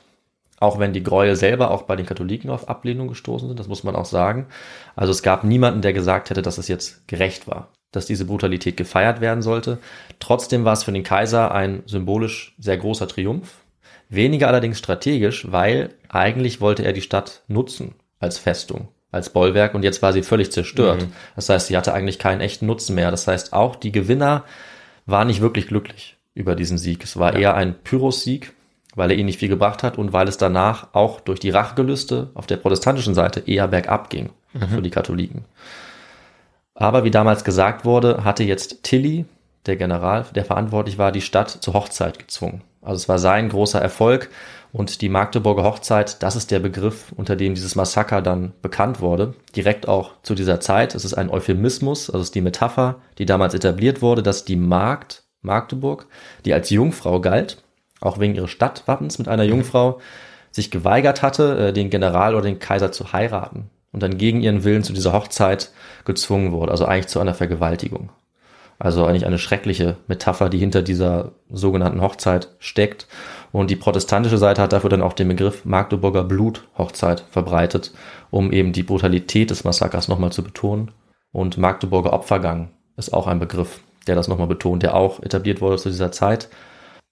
auch 0.58 0.78
wenn 0.78 0.92
die 0.92 1.02
Gräuel 1.02 1.36
selber 1.36 1.70
auch 1.70 1.82
bei 1.82 1.96
den 1.96 2.06
Katholiken 2.06 2.50
auf 2.50 2.68
Ablehnung 2.68 3.08
gestoßen 3.08 3.48
sind, 3.48 3.60
das 3.60 3.68
muss 3.68 3.84
man 3.84 3.96
auch 3.96 4.06
sagen. 4.06 4.46
Also 4.94 5.10
es 5.10 5.22
gab 5.22 5.44
niemanden, 5.44 5.82
der 5.82 5.92
gesagt 5.92 6.30
hätte, 6.30 6.42
dass 6.42 6.58
es 6.58 6.68
jetzt 6.68 7.06
gerecht 7.08 7.46
war, 7.46 7.68
dass 7.92 8.06
diese 8.06 8.24
Brutalität 8.24 8.76
gefeiert 8.76 9.20
werden 9.20 9.42
sollte. 9.42 9.78
Trotzdem 10.18 10.64
war 10.64 10.72
es 10.72 10.84
für 10.84 10.92
den 10.92 11.02
Kaiser 11.02 11.52
ein 11.52 11.82
symbolisch 11.86 12.54
sehr 12.58 12.78
großer 12.78 13.08
Triumph. 13.08 13.58
Weniger 14.08 14.48
allerdings 14.48 14.78
strategisch, 14.78 15.50
weil 15.50 15.90
eigentlich 16.08 16.60
wollte 16.60 16.84
er 16.84 16.92
die 16.92 17.02
Stadt 17.02 17.42
nutzen 17.48 17.94
als 18.18 18.38
Festung, 18.38 18.88
als 19.10 19.30
Bollwerk 19.30 19.74
und 19.74 19.82
jetzt 19.82 20.00
war 20.00 20.12
sie 20.12 20.22
völlig 20.22 20.52
zerstört. 20.52 21.02
Mhm. 21.02 21.12
Das 21.34 21.48
heißt, 21.48 21.66
sie 21.66 21.76
hatte 21.76 21.92
eigentlich 21.92 22.18
keinen 22.18 22.40
echten 22.40 22.66
Nutzen 22.66 22.94
mehr. 22.94 23.10
Das 23.10 23.26
heißt, 23.26 23.52
auch 23.52 23.76
die 23.76 23.92
Gewinner 23.92 24.44
waren 25.06 25.26
nicht 25.26 25.40
wirklich 25.40 25.66
glücklich 25.66 26.16
über 26.34 26.54
diesen 26.54 26.78
Sieg. 26.78 27.02
Es 27.02 27.18
war 27.18 27.34
eher 27.34 27.54
ein 27.54 27.74
Pyrrhus-Sieg, 27.82 28.52
weil 28.96 29.10
er 29.10 29.16
ihnen 29.16 29.26
nicht 29.26 29.38
viel 29.38 29.48
gebracht 29.48 29.84
hat 29.84 29.98
und 29.98 30.12
weil 30.12 30.26
es 30.26 30.38
danach 30.38 30.88
auch 30.92 31.20
durch 31.20 31.38
die 31.38 31.50
Rachgelüste 31.50 32.30
auf 32.34 32.46
der 32.46 32.56
protestantischen 32.56 33.14
Seite 33.14 33.40
eher 33.46 33.68
bergab 33.68 34.10
ging 34.10 34.30
für 34.74 34.82
die 34.82 34.90
Katholiken. 34.90 35.44
Aber 36.74 37.04
wie 37.04 37.10
damals 37.10 37.44
gesagt 37.44 37.84
wurde, 37.84 38.24
hatte 38.24 38.42
jetzt 38.42 38.82
Tilly, 38.82 39.26
der 39.66 39.76
General, 39.76 40.26
der 40.34 40.44
verantwortlich 40.44 40.98
war, 40.98 41.12
die 41.12 41.20
Stadt 41.20 41.50
zur 41.50 41.74
Hochzeit 41.74 42.18
gezwungen. 42.18 42.62
Also 42.82 42.96
es 42.96 43.08
war 43.08 43.18
sein 43.18 43.48
großer 43.48 43.80
Erfolg 43.80 44.30
und 44.72 45.00
die 45.00 45.08
Magdeburger 45.08 45.64
Hochzeit, 45.64 46.22
das 46.22 46.36
ist 46.36 46.50
der 46.50 46.60
Begriff, 46.60 47.12
unter 47.16 47.34
dem 47.34 47.54
dieses 47.54 47.74
Massaker 47.74 48.22
dann 48.22 48.52
bekannt 48.62 49.00
wurde, 49.00 49.34
direkt 49.56 49.88
auch 49.88 50.12
zu 50.22 50.34
dieser 50.34 50.60
Zeit. 50.60 50.94
Es 50.94 51.04
ist 51.04 51.14
ein 51.14 51.30
Euphemismus, 51.30 52.08
also 52.08 52.20
es 52.20 52.28
ist 52.28 52.34
die 52.34 52.42
Metapher, 52.42 52.96
die 53.18 53.26
damals 53.26 53.54
etabliert 53.54 54.02
wurde, 54.02 54.22
dass 54.22 54.44
die 54.44 54.56
Magd 54.56 55.24
Magdeburg, 55.42 56.06
die 56.44 56.52
als 56.52 56.70
Jungfrau 56.70 57.20
galt, 57.20 57.62
auch 58.00 58.18
wegen 58.18 58.34
ihres 58.34 58.50
Stadtwappens 58.50 59.18
mit 59.18 59.28
einer 59.28 59.44
Jungfrau, 59.44 60.00
sich 60.50 60.70
geweigert 60.70 61.22
hatte, 61.22 61.68
äh, 61.68 61.72
den 61.72 61.90
General 61.90 62.34
oder 62.34 62.44
den 62.44 62.58
Kaiser 62.58 62.92
zu 62.92 63.12
heiraten 63.12 63.70
und 63.92 64.02
dann 64.02 64.18
gegen 64.18 64.40
ihren 64.40 64.64
Willen 64.64 64.82
zu 64.82 64.92
dieser 64.92 65.12
Hochzeit 65.12 65.70
gezwungen 66.04 66.52
wurde, 66.52 66.72
also 66.72 66.86
eigentlich 66.86 67.08
zu 67.08 67.20
einer 67.20 67.34
Vergewaltigung. 67.34 68.10
Also 68.78 69.06
eigentlich 69.06 69.24
eine 69.24 69.38
schreckliche 69.38 69.96
Metapher, 70.06 70.50
die 70.50 70.58
hinter 70.58 70.82
dieser 70.82 71.32
sogenannten 71.48 72.02
Hochzeit 72.02 72.50
steckt. 72.58 73.06
Und 73.50 73.70
die 73.70 73.76
protestantische 73.76 74.36
Seite 74.36 74.60
hat 74.60 74.74
dafür 74.74 74.90
dann 74.90 75.00
auch 75.00 75.14
den 75.14 75.28
Begriff 75.28 75.64
Magdeburger 75.64 76.24
Bluthochzeit 76.24 77.24
verbreitet, 77.30 77.92
um 78.30 78.52
eben 78.52 78.72
die 78.72 78.82
Brutalität 78.82 79.48
des 79.50 79.64
Massakers 79.64 80.08
nochmal 80.08 80.32
zu 80.32 80.42
betonen. 80.42 80.90
Und 81.32 81.56
Magdeburger 81.56 82.12
Opfergang 82.12 82.68
ist 82.98 83.14
auch 83.14 83.26
ein 83.26 83.38
Begriff, 83.38 83.80
der 84.06 84.14
das 84.14 84.28
nochmal 84.28 84.46
betont, 84.46 84.82
der 84.82 84.94
auch 84.94 85.22
etabliert 85.22 85.62
wurde 85.62 85.78
zu 85.78 85.88
dieser 85.88 86.12
Zeit. 86.12 86.50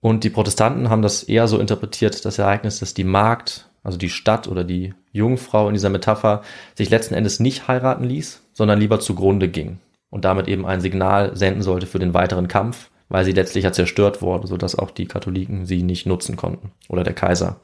Und 0.04 0.22
die 0.22 0.28
Protestanten 0.28 0.90
haben 0.90 1.00
das 1.00 1.22
eher 1.22 1.48
so 1.48 1.58
interpretiert, 1.58 2.26
das 2.26 2.38
Ereignis, 2.38 2.78
dass 2.78 2.92
die 2.92 3.04
Magd, 3.04 3.70
also 3.82 3.96
die 3.96 4.10
Stadt 4.10 4.48
oder 4.48 4.62
die 4.62 4.92
Jungfrau 5.12 5.68
in 5.68 5.72
dieser 5.72 5.88
Metapher, 5.88 6.42
sich 6.74 6.90
letzten 6.90 7.14
Endes 7.14 7.40
nicht 7.40 7.68
heiraten 7.68 8.04
ließ, 8.04 8.42
sondern 8.52 8.78
lieber 8.78 9.00
zugrunde 9.00 9.48
ging 9.48 9.78
und 10.10 10.26
damit 10.26 10.46
eben 10.46 10.66
ein 10.66 10.82
Signal 10.82 11.34
senden 11.34 11.62
sollte 11.62 11.86
für 11.86 12.00
den 12.00 12.12
weiteren 12.12 12.48
Kampf, 12.48 12.90
weil 13.08 13.24
sie 13.24 13.32
letztlich 13.32 13.64
ja 13.64 13.72
zerstört 13.72 14.20
wurde, 14.20 14.46
sodass 14.46 14.78
auch 14.78 14.90
die 14.90 15.06
Katholiken 15.06 15.64
sie 15.64 15.82
nicht 15.82 16.04
nutzen 16.04 16.36
konnten 16.36 16.72
oder 16.90 17.02
der 17.02 17.14
Kaiser. 17.14 17.56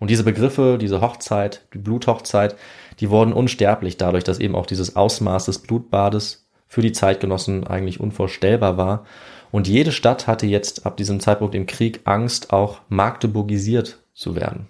Und 0.00 0.10
diese 0.10 0.24
Begriffe, 0.24 0.76
diese 0.76 1.00
Hochzeit, 1.00 1.68
die 1.72 1.78
Bluthochzeit, 1.78 2.56
die 2.98 3.10
wurden 3.10 3.32
unsterblich 3.32 3.96
dadurch, 3.96 4.24
dass 4.24 4.40
eben 4.40 4.56
auch 4.56 4.66
dieses 4.66 4.96
Ausmaß 4.96 5.44
des 5.44 5.60
Blutbades 5.60 6.48
für 6.66 6.82
die 6.82 6.92
Zeitgenossen 6.92 7.64
eigentlich 7.64 8.00
unvorstellbar 8.00 8.76
war. 8.76 9.04
Und 9.52 9.68
jede 9.68 9.92
Stadt 9.92 10.26
hatte 10.26 10.46
jetzt 10.46 10.86
ab 10.86 10.96
diesem 10.96 11.20
Zeitpunkt 11.20 11.54
im 11.54 11.66
Krieg 11.66 12.00
Angst, 12.04 12.52
auch 12.52 12.80
magdeburgisiert 12.88 13.98
zu 14.14 14.36
werden, 14.36 14.68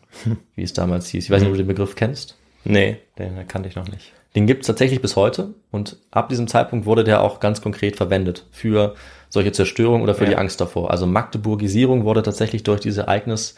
wie 0.54 0.62
es 0.62 0.72
damals 0.72 1.08
hieß. 1.08 1.24
Ich 1.24 1.30
weiß 1.30 1.40
nicht, 1.40 1.48
ob 1.48 1.54
du 1.54 1.62
den 1.62 1.66
Begriff 1.66 1.94
kennst. 1.96 2.36
Nee, 2.64 2.98
den 3.18 3.46
kannte 3.48 3.68
ich 3.68 3.76
noch 3.76 3.88
nicht. 3.88 4.12
Den 4.34 4.46
gibt 4.46 4.62
es 4.62 4.66
tatsächlich 4.68 5.00
bis 5.02 5.16
heute 5.16 5.54
und 5.70 5.96
ab 6.10 6.28
diesem 6.28 6.46
Zeitpunkt 6.46 6.86
wurde 6.86 7.02
der 7.04 7.20
auch 7.22 7.40
ganz 7.40 7.60
konkret 7.62 7.96
verwendet 7.96 8.46
für 8.52 8.94
solche 9.28 9.52
Zerstörung 9.52 10.02
oder 10.02 10.14
für 10.14 10.24
Ja. 10.24 10.30
die 10.30 10.36
Angst 10.36 10.60
davor. 10.60 10.90
Also 10.90 11.06
Magdeburgisierung 11.06 12.04
wurde 12.04 12.22
tatsächlich 12.22 12.62
durch 12.62 12.80
dieses 12.80 12.98
Ereignis 12.98 13.54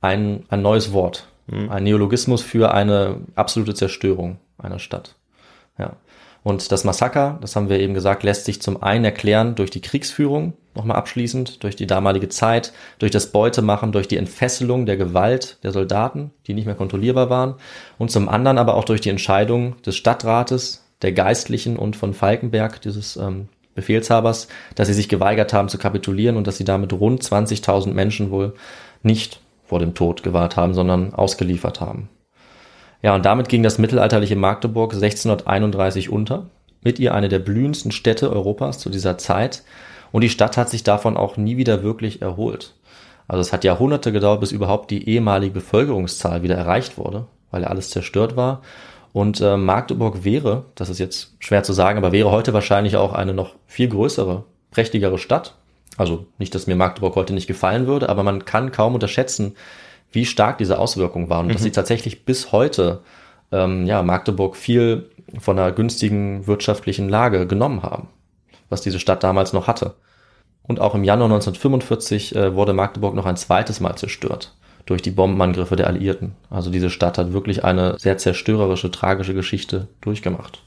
ein, 0.00 0.44
ein 0.48 0.62
neues 0.62 0.92
Wort, 0.92 1.28
ein 1.48 1.84
Neologismus 1.84 2.42
für 2.42 2.74
eine 2.74 3.20
absolute 3.36 3.74
Zerstörung 3.74 4.38
einer 4.58 4.78
Stadt. 4.80 5.14
Und 6.46 6.70
das 6.70 6.84
Massaker, 6.84 7.38
das 7.40 7.56
haben 7.56 7.68
wir 7.68 7.80
eben 7.80 7.92
gesagt, 7.92 8.22
lässt 8.22 8.44
sich 8.44 8.62
zum 8.62 8.80
einen 8.80 9.04
erklären 9.04 9.56
durch 9.56 9.72
die 9.72 9.80
Kriegsführung, 9.80 10.52
nochmal 10.76 10.96
abschließend, 10.96 11.64
durch 11.64 11.74
die 11.74 11.88
damalige 11.88 12.28
Zeit, 12.28 12.72
durch 13.00 13.10
das 13.10 13.32
Beutemachen, 13.32 13.90
durch 13.90 14.06
die 14.06 14.16
Entfesselung 14.16 14.86
der 14.86 14.96
Gewalt 14.96 15.58
der 15.64 15.72
Soldaten, 15.72 16.30
die 16.46 16.54
nicht 16.54 16.66
mehr 16.66 16.76
kontrollierbar 16.76 17.30
waren, 17.30 17.54
und 17.98 18.12
zum 18.12 18.28
anderen 18.28 18.58
aber 18.58 18.74
auch 18.74 18.84
durch 18.84 19.00
die 19.00 19.08
Entscheidung 19.08 19.82
des 19.82 19.96
Stadtrates, 19.96 20.84
der 21.02 21.10
Geistlichen 21.10 21.76
und 21.76 21.96
von 21.96 22.14
Falkenberg, 22.14 22.80
dieses 22.80 23.16
ähm, 23.16 23.48
Befehlshabers, 23.74 24.46
dass 24.76 24.86
sie 24.86 24.94
sich 24.94 25.08
geweigert 25.08 25.52
haben 25.52 25.68
zu 25.68 25.78
kapitulieren 25.78 26.36
und 26.36 26.46
dass 26.46 26.58
sie 26.58 26.64
damit 26.64 26.92
rund 26.92 27.24
20.000 27.24 27.92
Menschen 27.92 28.30
wohl 28.30 28.54
nicht 29.02 29.40
vor 29.64 29.80
dem 29.80 29.94
Tod 29.94 30.22
gewahrt 30.22 30.56
haben, 30.56 30.74
sondern 30.74 31.12
ausgeliefert 31.12 31.80
haben. 31.80 32.08
Ja, 33.02 33.14
und 33.14 33.24
damit 33.24 33.48
ging 33.48 33.62
das 33.62 33.78
mittelalterliche 33.78 34.36
Magdeburg 34.36 34.94
1631 34.94 36.10
unter. 36.10 36.46
Mit 36.82 36.98
ihr 36.98 37.14
eine 37.14 37.28
der 37.28 37.38
blühendsten 37.38 37.92
Städte 37.92 38.30
Europas 38.30 38.78
zu 38.78 38.90
dieser 38.90 39.18
Zeit. 39.18 39.62
Und 40.12 40.22
die 40.22 40.30
Stadt 40.30 40.56
hat 40.56 40.70
sich 40.70 40.84
davon 40.84 41.16
auch 41.16 41.36
nie 41.36 41.56
wieder 41.56 41.82
wirklich 41.82 42.22
erholt. 42.22 42.74
Also 43.28 43.40
es 43.40 43.52
hat 43.52 43.64
Jahrhunderte 43.64 44.12
gedauert, 44.12 44.40
bis 44.40 44.52
überhaupt 44.52 44.90
die 44.90 45.08
ehemalige 45.08 45.54
Bevölkerungszahl 45.54 46.42
wieder 46.42 46.54
erreicht 46.54 46.96
wurde, 46.96 47.26
weil 47.50 47.62
ja 47.62 47.68
alles 47.68 47.90
zerstört 47.90 48.36
war. 48.36 48.62
Und 49.12 49.40
äh, 49.40 49.56
Magdeburg 49.56 50.24
wäre, 50.24 50.66
das 50.74 50.90
ist 50.90 50.98
jetzt 50.98 51.34
schwer 51.38 51.62
zu 51.62 51.72
sagen, 51.72 51.98
aber 51.98 52.12
wäre 52.12 52.30
heute 52.30 52.52
wahrscheinlich 52.52 52.96
auch 52.96 53.12
eine 53.12 53.34
noch 53.34 53.54
viel 53.66 53.88
größere, 53.88 54.44
prächtigere 54.70 55.18
Stadt. 55.18 55.54
Also 55.96 56.26
nicht, 56.38 56.54
dass 56.54 56.66
mir 56.66 56.76
Magdeburg 56.76 57.16
heute 57.16 57.32
nicht 57.32 57.46
gefallen 57.46 57.86
würde, 57.86 58.08
aber 58.08 58.22
man 58.22 58.44
kann 58.44 58.72
kaum 58.72 58.94
unterschätzen, 58.94 59.56
wie 60.16 60.26
stark 60.26 60.58
diese 60.58 60.80
Auswirkungen 60.80 61.28
waren 61.28 61.46
und 61.46 61.54
dass 61.54 61.62
sie 61.62 61.70
tatsächlich 61.70 62.24
bis 62.24 62.50
heute 62.50 63.02
ähm, 63.52 63.86
ja, 63.86 64.02
Magdeburg 64.02 64.56
viel 64.56 65.10
von 65.38 65.58
einer 65.58 65.70
günstigen 65.70 66.46
wirtschaftlichen 66.48 67.08
Lage 67.08 67.46
genommen 67.46 67.82
haben, 67.82 68.08
was 68.68 68.80
diese 68.80 68.98
Stadt 68.98 69.22
damals 69.22 69.52
noch 69.52 69.68
hatte. 69.68 69.94
Und 70.62 70.80
auch 70.80 70.94
im 70.96 71.04
Januar 71.04 71.26
1945 71.26 72.34
äh, 72.34 72.54
wurde 72.54 72.72
Magdeburg 72.72 73.14
noch 73.14 73.26
ein 73.26 73.36
zweites 73.36 73.78
Mal 73.78 73.94
zerstört 73.96 74.56
durch 74.86 75.02
die 75.02 75.10
Bombenangriffe 75.10 75.76
der 75.76 75.88
Alliierten. 75.88 76.32
Also 76.48 76.70
diese 76.70 76.90
Stadt 76.90 77.18
hat 77.18 77.32
wirklich 77.32 77.64
eine 77.64 77.98
sehr 77.98 78.18
zerstörerische, 78.18 78.90
tragische 78.90 79.34
Geschichte 79.34 79.88
durchgemacht. 80.00 80.62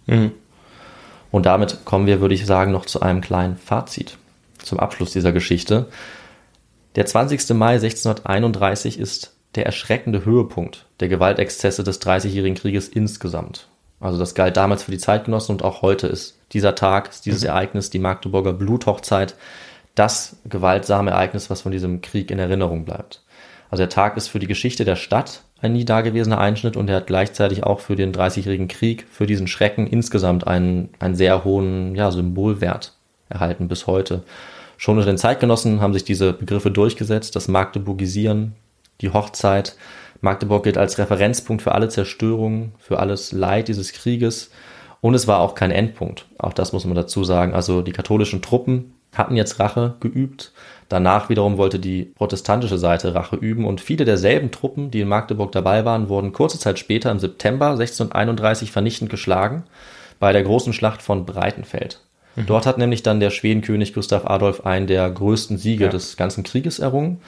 Und 1.31 1.45
damit 1.45 1.85
kommen 1.85 2.05
wir, 2.05 2.21
würde 2.21 2.35
ich 2.35 2.45
sagen, 2.45 2.71
noch 2.71 2.85
zu 2.85 3.01
einem 3.01 3.21
kleinen 3.21 3.57
Fazit 3.57 4.17
zum 4.57 4.79
Abschluss 4.79 5.11
dieser 5.11 5.31
Geschichte. 5.31 5.87
Der 6.95 7.05
20. 7.05 7.49
Mai 7.51 7.75
1631 7.75 8.99
ist 8.99 9.38
der 9.55 9.65
erschreckende 9.65 10.25
Höhepunkt 10.25 10.85
der 10.99 11.07
Gewaltexzesse 11.07 11.83
des 11.83 11.99
Dreißigjährigen 11.99 12.55
Krieges 12.55 12.87
insgesamt. 12.87 13.67
Also 13.99 14.17
das 14.17 14.35
galt 14.35 14.55
damals 14.57 14.83
für 14.83 14.91
die 14.91 14.97
Zeitgenossen 14.97 15.55
und 15.55 15.63
auch 15.63 15.81
heute 15.81 16.07
ist 16.07 16.39
dieser 16.53 16.75
Tag, 16.75 17.09
ist 17.09 17.25
dieses 17.25 17.43
Ereignis, 17.43 17.89
die 17.89 17.99
Magdeburger 17.99 18.53
Bluthochzeit, 18.53 19.35
das 19.95 20.37
gewaltsame 20.45 21.11
Ereignis, 21.11 21.49
was 21.49 21.61
von 21.61 21.71
diesem 21.71 22.01
Krieg 22.01 22.31
in 22.31 22.39
Erinnerung 22.39 22.85
bleibt. 22.85 23.23
Also 23.69 23.81
der 23.81 23.89
Tag 23.89 24.17
ist 24.17 24.29
für 24.29 24.39
die 24.39 24.47
Geschichte 24.47 24.85
der 24.85 24.95
Stadt 24.95 25.43
ein 25.61 25.73
nie 25.73 25.85
dagewesener 25.85 26.39
Einschnitt 26.39 26.77
und 26.77 26.89
er 26.89 26.97
hat 26.97 27.07
gleichzeitig 27.07 27.63
auch 27.63 27.81
für 27.81 27.95
den 27.95 28.13
Dreißigjährigen 28.13 28.69
Krieg, 28.69 29.05
für 29.11 29.25
diesen 29.25 29.47
Schrecken 29.47 29.87
insgesamt 29.87 30.47
einen, 30.47 30.89
einen 30.99 31.15
sehr 31.15 31.43
hohen 31.43 31.95
ja, 31.95 32.11
Symbolwert 32.11 32.93
erhalten 33.27 33.67
bis 33.67 33.85
heute. 33.85 34.23
Schon 34.77 34.97
unter 34.97 35.11
den 35.11 35.17
Zeitgenossen 35.17 35.81
haben 35.81 35.93
sich 35.93 36.05
diese 36.05 36.31
Begriffe 36.31 36.71
durchgesetzt, 36.71 37.35
das 37.35 37.49
Magdeburgisieren, 37.49 38.55
die 39.01 39.11
Hochzeit. 39.11 39.75
Magdeburg 40.21 40.63
gilt 40.63 40.77
als 40.77 40.97
Referenzpunkt 40.97 41.61
für 41.61 41.73
alle 41.73 41.89
Zerstörungen, 41.89 42.73
für 42.77 42.99
alles 42.99 43.31
Leid 43.31 43.67
dieses 43.67 43.93
Krieges. 43.93 44.51
Und 45.01 45.13
es 45.15 45.27
war 45.27 45.39
auch 45.39 45.55
kein 45.55 45.71
Endpunkt. 45.71 46.25
Auch 46.37 46.53
das 46.53 46.73
muss 46.73 46.85
man 46.85 46.95
dazu 46.95 47.23
sagen. 47.23 47.53
Also 47.53 47.81
die 47.81 47.93
katholischen 47.93 48.41
Truppen 48.41 48.93
hatten 49.15 49.35
jetzt 49.37 49.59
Rache 49.59 49.95
geübt. 50.01 50.51
Danach 50.89 51.29
wiederum 51.29 51.57
wollte 51.57 51.79
die 51.79 52.03
protestantische 52.03 52.77
Seite 52.77 53.15
Rache 53.15 53.35
üben 53.35 53.65
und 53.65 53.79
viele 53.79 54.05
derselben 54.05 54.51
Truppen, 54.51 54.91
die 54.91 55.01
in 55.01 55.07
Magdeburg 55.07 55.51
dabei 55.51 55.85
waren, 55.85 56.09
wurden 56.09 56.33
kurze 56.33 56.59
Zeit 56.59 56.79
später 56.79 57.11
im 57.11 57.19
September 57.19 57.67
1631 57.69 58.71
vernichtend 58.71 59.09
geschlagen 59.09 59.63
bei 60.19 60.33
der 60.33 60.43
großen 60.43 60.73
Schlacht 60.73 61.01
von 61.01 61.25
Breitenfeld. 61.25 62.01
Dort 62.47 62.65
hat 62.65 62.77
nämlich 62.77 63.03
dann 63.03 63.19
der 63.19 63.31
Schwedenkönig 63.31 63.93
Gustav 63.93 64.25
Adolf 64.25 64.65
einen 64.65 64.87
der 64.87 65.09
größten 65.09 65.57
Siege 65.57 65.85
Ja. 65.85 65.89
des 65.89 66.15
ganzen 66.15 66.43
Krieges 66.43 66.79
errungen. 66.79 67.21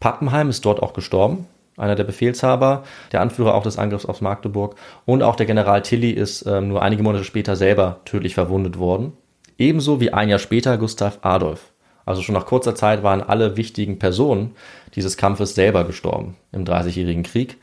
Pappenheim 0.00 0.48
ist 0.48 0.64
dort 0.64 0.82
auch 0.82 0.92
gestorben, 0.92 1.46
einer 1.76 1.94
der 1.94 2.04
Befehlshaber, 2.04 2.84
der 3.12 3.20
Anführer 3.20 3.54
auch 3.54 3.62
des 3.62 3.78
Angriffs 3.78 4.06
auf 4.06 4.20
Magdeburg. 4.20 4.76
Und 5.04 5.22
auch 5.22 5.36
der 5.36 5.46
General 5.46 5.82
Tilly 5.82 6.10
ist 6.10 6.44
ähm, 6.46 6.68
nur 6.68 6.82
einige 6.82 7.02
Monate 7.02 7.24
später 7.24 7.56
selber 7.56 8.00
tödlich 8.04 8.34
verwundet 8.34 8.78
worden. 8.78 9.12
Ebenso 9.58 10.00
wie 10.00 10.12
ein 10.12 10.28
Jahr 10.28 10.38
später 10.38 10.76
Gustav 10.78 11.18
Adolf. 11.22 11.72
Also 12.04 12.22
schon 12.22 12.34
nach 12.34 12.46
kurzer 12.46 12.74
Zeit 12.74 13.02
waren 13.02 13.22
alle 13.22 13.56
wichtigen 13.56 13.98
Personen 13.98 14.54
dieses 14.94 15.16
Kampfes 15.16 15.54
selber 15.54 15.84
gestorben 15.84 16.36
im 16.52 16.64
Dreißigjährigen 16.64 17.22
Krieg. 17.22 17.58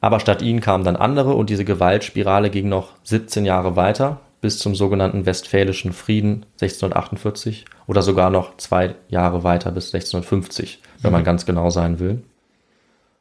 Aber 0.00 0.20
statt 0.20 0.42
ihnen 0.42 0.60
kamen 0.60 0.84
dann 0.84 0.96
andere 0.96 1.34
und 1.34 1.50
diese 1.50 1.64
Gewaltspirale 1.64 2.50
ging 2.50 2.68
noch 2.68 2.90
17 3.04 3.44
Jahre 3.44 3.76
weiter 3.76 4.20
bis 4.40 4.58
zum 4.58 4.74
sogenannten 4.74 5.24
Westfälischen 5.24 5.92
Frieden 5.92 6.44
1648 6.60 7.64
oder 7.86 8.02
sogar 8.02 8.28
noch 8.28 8.56
zwei 8.56 8.96
Jahre 9.08 9.44
weiter 9.44 9.70
bis 9.70 9.94
1650, 9.94 10.80
wenn 11.02 11.12
man 11.12 11.24
ganz 11.24 11.46
genau 11.46 11.70
sein 11.70 11.98
will. 11.98 12.22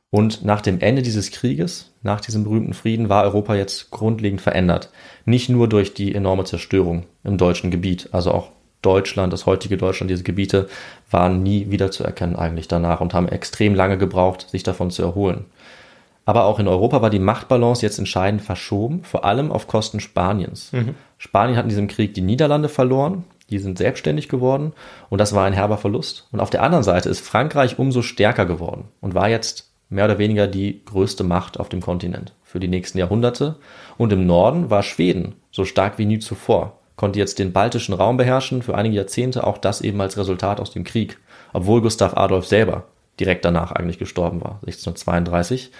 Und 0.10 0.44
nach 0.44 0.62
dem 0.62 0.82
Ende 0.82 1.02
dieses 1.02 1.32
Krieges, 1.32 1.92
nach 2.04 2.20
diesem 2.20 2.44
berühmten 2.44 2.74
Frieden, 2.74 3.08
war 3.08 3.24
Europa 3.24 3.56
jetzt 3.56 3.92
grundlegend 3.92 4.42
verändert. 4.42 4.90
Nicht 5.26 5.50
nur 5.50 5.70
durch 5.70 5.94
die 5.94 6.14
enorme 6.14 6.44
Zerstörung 6.44 7.06
im 7.24 7.38
deutschen 7.38 7.72
Gebiet, 7.72 8.10
also 8.12 8.32
auch 8.32 8.52
Deutschland, 8.82 9.32
das 9.32 9.46
heutige 9.46 9.78
Deutschland, 9.78 10.10
diese 10.12 10.24
Gebiete 10.24 10.68
waren 11.10 11.44
nie 11.44 11.70
wiederzuerkennen 11.70 12.36
eigentlich 12.36 12.68
danach 12.68 13.00
und 13.00 13.14
haben 13.14 13.30
extrem 13.30 13.74
lange 13.74 13.98
gebraucht, 13.98 14.50
sich 14.50 14.64
davon 14.64 14.92
zu 14.92 15.02
erholen. 15.04 15.46
Aber 16.26 16.46
auch 16.46 16.60
in 16.60 16.68
Europa 16.68 17.02
war 17.02 17.10
die 17.10 17.20
Machtbalance 17.20 17.86
jetzt 17.86 17.98
entscheidend 17.98 18.42
verschoben, 18.42 19.04
vor 19.04 19.24
allem 19.24 19.52
auf 19.52 19.68
Kosten 19.68 20.00
Spaniens. 20.00 20.72
Mhm. 20.72 20.96
Spanien 21.18 21.58
hat 21.58 21.64
in 21.64 21.70
diesem 21.70 21.88
Krieg 21.88 22.14
die 22.14 22.22
Niederlande 22.22 22.70
verloren, 22.70 23.24
die 23.52 23.60
sind 23.60 23.78
selbstständig 23.78 24.30
geworden 24.30 24.74
und 25.10 25.20
das 25.20 25.36
war 25.36 25.46
ein 25.46 25.54
herber 25.54 25.78
Verlust. 25.78 26.28
Und 26.32 26.40
auf 26.40 26.50
der 26.50 26.64
anderen 26.64 26.84
Seite 26.84 27.10
ist 27.10 27.20
Frankreich 27.20 27.78
umso 27.78 28.02
stärker 28.02 28.46
geworden 28.46 28.86
und 29.02 29.14
war 29.14 29.30
jetzt 29.30 29.72
mehr 29.90 30.06
oder 30.06 30.18
weniger 30.18 30.48
die 30.48 30.84
größte 30.86 31.24
Macht 31.24 31.60
auf 31.60 31.70
dem 31.70 31.82
Kontinent 31.82 32.34
für 32.44 32.60
die 32.60 32.70
nächsten 32.70 32.98
Jahrhunderte. 32.98 33.58
Und 33.98 34.12
im 34.14 34.26
Norden 34.26 34.70
war 34.70 34.84
Schweden 34.84 35.36
so 35.52 35.66
stark 35.66 35.98
wie 35.98 36.06
nie 36.06 36.20
zuvor, 36.20 36.80
konnte 36.96 37.20
jetzt 37.20 37.40
den 37.40 37.52
baltischen 37.52 37.94
Raum 37.94 38.18
beherrschen, 38.18 38.62
für 38.62 38.76
einige 38.76 38.96
Jahrzehnte 38.96 39.46
auch 39.46 39.58
das 39.58 39.82
eben 39.82 40.00
als 40.02 40.18
Resultat 40.18 40.60
aus 40.60 40.72
dem 40.72 40.86
Krieg, 40.86 41.20
obwohl 41.54 41.82
Gustav 41.82 42.16
Adolf 42.16 42.48
selber 42.48 42.86
direkt 43.20 43.44
danach 43.44 43.74
eigentlich 43.74 44.00
gestorben 44.00 44.42
war, 44.42 44.60
1632. 44.66 45.72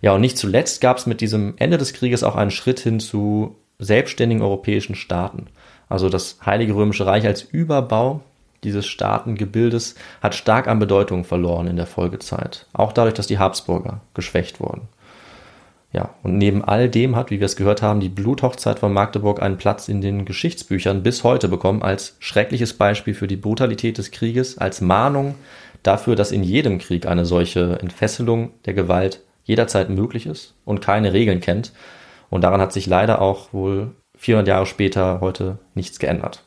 Ja, 0.00 0.12
und 0.12 0.20
nicht 0.20 0.38
zuletzt 0.38 0.80
gab 0.80 0.96
es 0.96 1.06
mit 1.06 1.20
diesem 1.20 1.54
Ende 1.58 1.76
des 1.76 1.92
Krieges 1.92 2.22
auch 2.22 2.36
einen 2.36 2.50
Schritt 2.50 2.80
hin 2.80 3.00
zu 3.00 3.56
selbstständigen 3.78 4.42
europäischen 4.42 4.94
Staaten. 4.94 5.46
Also 5.88 6.08
das 6.08 6.38
Heilige 6.44 6.74
Römische 6.74 7.06
Reich 7.06 7.26
als 7.26 7.42
Überbau 7.42 8.20
dieses 8.64 8.86
Staatengebildes 8.86 9.94
hat 10.20 10.34
stark 10.34 10.66
an 10.66 10.78
Bedeutung 10.78 11.24
verloren 11.24 11.68
in 11.68 11.76
der 11.76 11.86
Folgezeit. 11.86 12.66
Auch 12.72 12.92
dadurch, 12.92 13.14
dass 13.14 13.28
die 13.28 13.38
Habsburger 13.38 14.00
geschwächt 14.14 14.60
wurden. 14.60 14.88
Ja, 15.92 16.10
und 16.22 16.36
neben 16.36 16.62
all 16.64 16.90
dem 16.90 17.16
hat, 17.16 17.30
wie 17.30 17.40
wir 17.40 17.46
es 17.46 17.56
gehört 17.56 17.80
haben, 17.80 18.00
die 18.00 18.10
Bluthochzeit 18.10 18.78
von 18.78 18.92
Magdeburg 18.92 19.40
einen 19.40 19.56
Platz 19.56 19.88
in 19.88 20.02
den 20.02 20.26
Geschichtsbüchern 20.26 21.02
bis 21.02 21.24
heute 21.24 21.48
bekommen 21.48 21.82
als 21.82 22.16
schreckliches 22.18 22.74
Beispiel 22.74 23.14
für 23.14 23.26
die 23.26 23.36
Brutalität 23.36 23.96
des 23.96 24.10
Krieges, 24.10 24.58
als 24.58 24.82
Mahnung 24.82 25.36
dafür, 25.82 26.14
dass 26.14 26.30
in 26.30 26.42
jedem 26.42 26.78
Krieg 26.78 27.06
eine 27.06 27.24
solche 27.24 27.78
Entfesselung 27.80 28.50
der 28.66 28.74
Gewalt 28.74 29.22
jederzeit 29.44 29.88
möglich 29.88 30.26
ist 30.26 30.54
und 30.66 30.82
keine 30.82 31.14
Regeln 31.14 31.40
kennt. 31.40 31.72
Und 32.28 32.42
daran 32.42 32.60
hat 32.60 32.74
sich 32.74 32.86
leider 32.86 33.22
auch 33.22 33.54
wohl 33.54 33.92
400 34.18 34.48
Jahre 34.48 34.66
später 34.66 35.20
heute 35.20 35.58
nichts 35.74 35.98
geändert. 35.98 36.42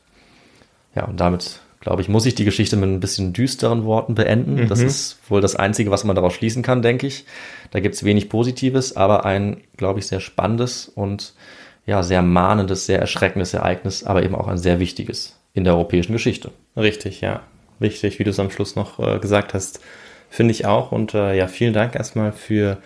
Ja, 0.95 1.05
und 1.05 1.19
damit, 1.19 1.61
glaube 1.79 2.01
ich, 2.01 2.09
muss 2.09 2.25
ich 2.25 2.35
die 2.35 2.45
Geschichte 2.45 2.75
mit 2.75 2.89
ein 2.89 2.99
bisschen 2.99 3.33
düsteren 3.33 3.85
Worten 3.85 4.15
beenden. 4.15 4.55
Mhm. 4.55 4.67
Das 4.67 4.81
ist 4.81 5.19
wohl 5.29 5.41
das 5.41 5.55
Einzige, 5.55 5.91
was 5.91 6.03
man 6.03 6.15
daraus 6.15 6.33
schließen 6.33 6.63
kann, 6.63 6.81
denke 6.81 7.07
ich. 7.07 7.25
Da 7.71 7.79
gibt 7.79 7.95
es 7.95 8.03
wenig 8.03 8.29
Positives, 8.29 8.95
aber 8.95 9.25
ein, 9.25 9.57
glaube 9.77 9.99
ich, 9.99 10.07
sehr 10.07 10.19
spannendes 10.19 10.87
und 10.87 11.33
ja, 11.85 12.03
sehr 12.03 12.21
mahnendes, 12.21 12.85
sehr 12.85 12.99
erschreckendes 12.99 13.53
Ereignis, 13.53 14.03
aber 14.03 14.23
eben 14.23 14.35
auch 14.35 14.47
ein 14.47 14.57
sehr 14.57 14.79
wichtiges 14.79 15.37
in 15.53 15.63
der 15.63 15.73
europäischen 15.73 16.13
Geschichte. 16.13 16.51
Richtig, 16.77 17.21
ja. 17.21 17.41
Wichtig, 17.79 18.19
wie 18.19 18.23
du 18.23 18.29
es 18.29 18.39
am 18.39 18.51
Schluss 18.51 18.75
noch 18.75 18.99
äh, 18.99 19.19
gesagt 19.19 19.53
hast 19.53 19.81
finde 20.31 20.53
ich 20.53 20.65
auch. 20.65 20.91
Und 20.91 21.13
äh, 21.13 21.37
ja, 21.37 21.47
vielen 21.47 21.73
Dank 21.73 21.93
erstmal 21.93 22.31
für 22.31 22.77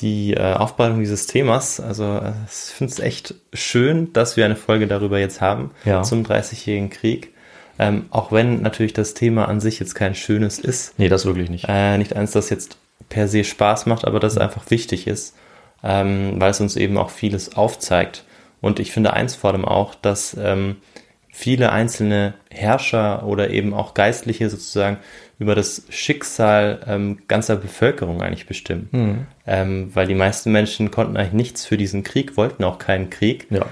die 0.00 0.34
äh, 0.34 0.54
Aufbereitung 0.54 1.00
dieses 1.00 1.26
Themas. 1.26 1.80
Also 1.80 2.04
äh, 2.04 2.32
ich 2.46 2.74
finde 2.74 2.92
es 2.92 2.98
echt 2.98 3.34
schön, 3.52 4.12
dass 4.12 4.36
wir 4.36 4.44
eine 4.44 4.56
Folge 4.56 4.86
darüber 4.86 5.18
jetzt 5.18 5.40
haben 5.40 5.70
ja. 5.84 6.02
zum 6.02 6.24
30-jährigen 6.24 6.90
Krieg. 6.90 7.32
Ähm, 7.78 8.06
auch 8.10 8.30
wenn 8.30 8.62
natürlich 8.62 8.92
das 8.92 9.14
Thema 9.14 9.48
an 9.48 9.60
sich 9.60 9.80
jetzt 9.80 9.94
kein 9.94 10.14
schönes 10.14 10.58
ist. 10.58 10.98
Nee, 10.98 11.08
das 11.08 11.26
wirklich 11.26 11.50
nicht. 11.50 11.66
Äh, 11.68 11.98
nicht 11.98 12.14
eins, 12.14 12.32
das 12.32 12.50
jetzt 12.50 12.78
per 13.08 13.28
se 13.28 13.44
Spaß 13.44 13.86
macht, 13.86 14.04
aber 14.04 14.20
das 14.20 14.36
mhm. 14.36 14.42
einfach 14.42 14.70
wichtig 14.70 15.06
ist, 15.06 15.36
ähm, 15.82 16.34
weil 16.38 16.50
es 16.50 16.60
uns 16.60 16.76
eben 16.76 16.96
auch 16.96 17.10
vieles 17.10 17.56
aufzeigt. 17.56 18.24
Und 18.60 18.80
ich 18.80 18.92
finde 18.92 19.12
eins 19.12 19.34
vor 19.34 19.50
allem 19.50 19.64
auch, 19.64 19.94
dass 19.94 20.36
ähm, 20.40 20.76
viele 21.30 21.72
einzelne 21.72 22.34
Herrscher 22.50 23.26
oder 23.26 23.50
eben 23.50 23.74
auch 23.74 23.94
Geistliche 23.94 24.48
sozusagen 24.48 24.98
über 25.38 25.54
das 25.54 25.82
Schicksal 25.88 26.80
ähm, 26.86 27.18
ganzer 27.28 27.56
Bevölkerung 27.56 28.22
eigentlich 28.22 28.46
bestimmen. 28.46 28.88
Mhm. 28.92 29.26
Ähm, 29.46 29.90
weil 29.94 30.06
die 30.06 30.14
meisten 30.14 30.52
Menschen 30.52 30.90
konnten 30.90 31.16
eigentlich 31.16 31.32
nichts 31.32 31.66
für 31.66 31.76
diesen 31.76 32.04
Krieg, 32.04 32.36
wollten 32.36 32.64
auch 32.64 32.78
keinen 32.78 33.10
Krieg. 33.10 33.46
Ja. 33.50 33.66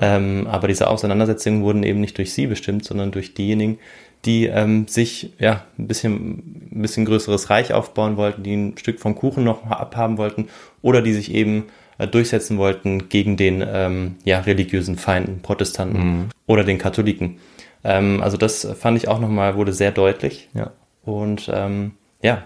Ähm, 0.00 0.46
aber 0.46 0.68
diese 0.68 0.88
Auseinandersetzungen 0.88 1.62
wurden 1.62 1.82
eben 1.82 2.00
nicht 2.00 2.18
durch 2.18 2.32
sie 2.32 2.46
bestimmt, 2.46 2.84
sondern 2.84 3.10
durch 3.10 3.34
diejenigen, 3.34 3.78
die 4.24 4.46
ähm, 4.46 4.86
sich 4.88 5.32
ja 5.38 5.64
ein 5.78 5.88
bisschen, 5.88 6.70
ein 6.72 6.82
bisschen 6.82 7.04
größeres 7.04 7.50
Reich 7.50 7.72
aufbauen 7.72 8.16
wollten, 8.16 8.42
die 8.42 8.54
ein 8.54 8.78
Stück 8.78 9.00
vom 9.00 9.14
Kuchen 9.14 9.44
noch 9.44 9.66
abhaben 9.66 10.18
wollten 10.18 10.48
oder 10.82 11.02
die 11.02 11.12
sich 11.12 11.32
eben 11.34 11.64
äh, 11.98 12.06
durchsetzen 12.06 12.58
wollten 12.58 13.08
gegen 13.08 13.36
den 13.36 13.64
ähm, 13.66 14.16
ja, 14.24 14.40
religiösen 14.40 14.96
Feinden, 14.96 15.40
Protestanten 15.42 15.98
mhm. 15.98 16.28
oder 16.46 16.64
den 16.64 16.78
Katholiken. 16.78 17.38
Ähm, 17.84 18.20
also 18.22 18.36
das 18.36 18.66
fand 18.78 18.96
ich 18.96 19.08
auch 19.08 19.20
nochmal, 19.20 19.56
wurde 19.56 19.72
sehr 19.72 19.92
deutlich. 19.92 20.48
Ja. 20.54 20.72
Und 21.08 21.50
ähm, 21.52 21.92
ja, 22.20 22.42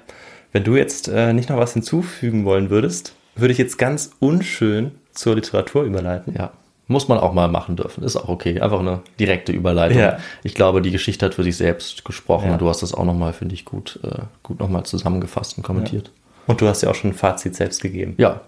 wenn 0.53 0.63
du 0.63 0.77
jetzt 0.77 1.09
äh, 1.09 1.33
nicht 1.33 1.49
noch 1.49 1.57
was 1.57 1.73
hinzufügen 1.73 2.45
wollen 2.45 2.71
würdest, 2.71 3.17
würde 3.35 3.51
ich 3.51 3.59
jetzt 3.59 3.77
ganz 3.77 4.13
unschön 4.21 4.93
zur 5.11 5.35
Literatur 5.35 5.83
überleiten. 5.83 6.35
Ja. 6.39 6.53
Muss 6.87 7.09
man 7.09 7.19
auch 7.19 7.33
mal 7.33 7.49
machen 7.49 7.75
dürfen. 7.75 8.05
Ist 8.05 8.17
auch 8.17 8.29
okay. 8.29 8.61
Einfach 8.61 8.79
eine 8.79 9.01
direkte 9.19 9.51
Überleitung. 9.51 9.99
Ja. 9.99 10.19
Ich 10.45 10.55
glaube, 10.55 10.81
die 10.81 10.93
Geschichte 10.93 11.27
hat 11.27 11.35
für 11.35 11.43
sich 11.43 11.57
selbst 11.57 12.05
gesprochen. 12.05 12.51
Ja. 12.51 12.57
Du 12.57 12.69
hast 12.69 12.83
das 12.83 12.95
auch 12.95 13.05
nochmal, 13.05 13.33
finde 13.33 13.55
ich, 13.55 13.65
gut, 13.65 13.99
äh, 14.05 14.23
gut 14.45 14.61
nochmal 14.61 14.85
zusammengefasst 14.85 15.57
und 15.57 15.65
kommentiert. 15.65 16.09
Ja. 16.09 16.13
Und 16.47 16.61
du 16.61 16.69
hast 16.69 16.83
ja 16.83 16.91
auch 16.91 16.95
schon 16.95 17.11
ein 17.11 17.15
Fazit 17.15 17.57
selbst 17.57 17.83
gegeben. 17.83 18.15
Ja. 18.19 18.43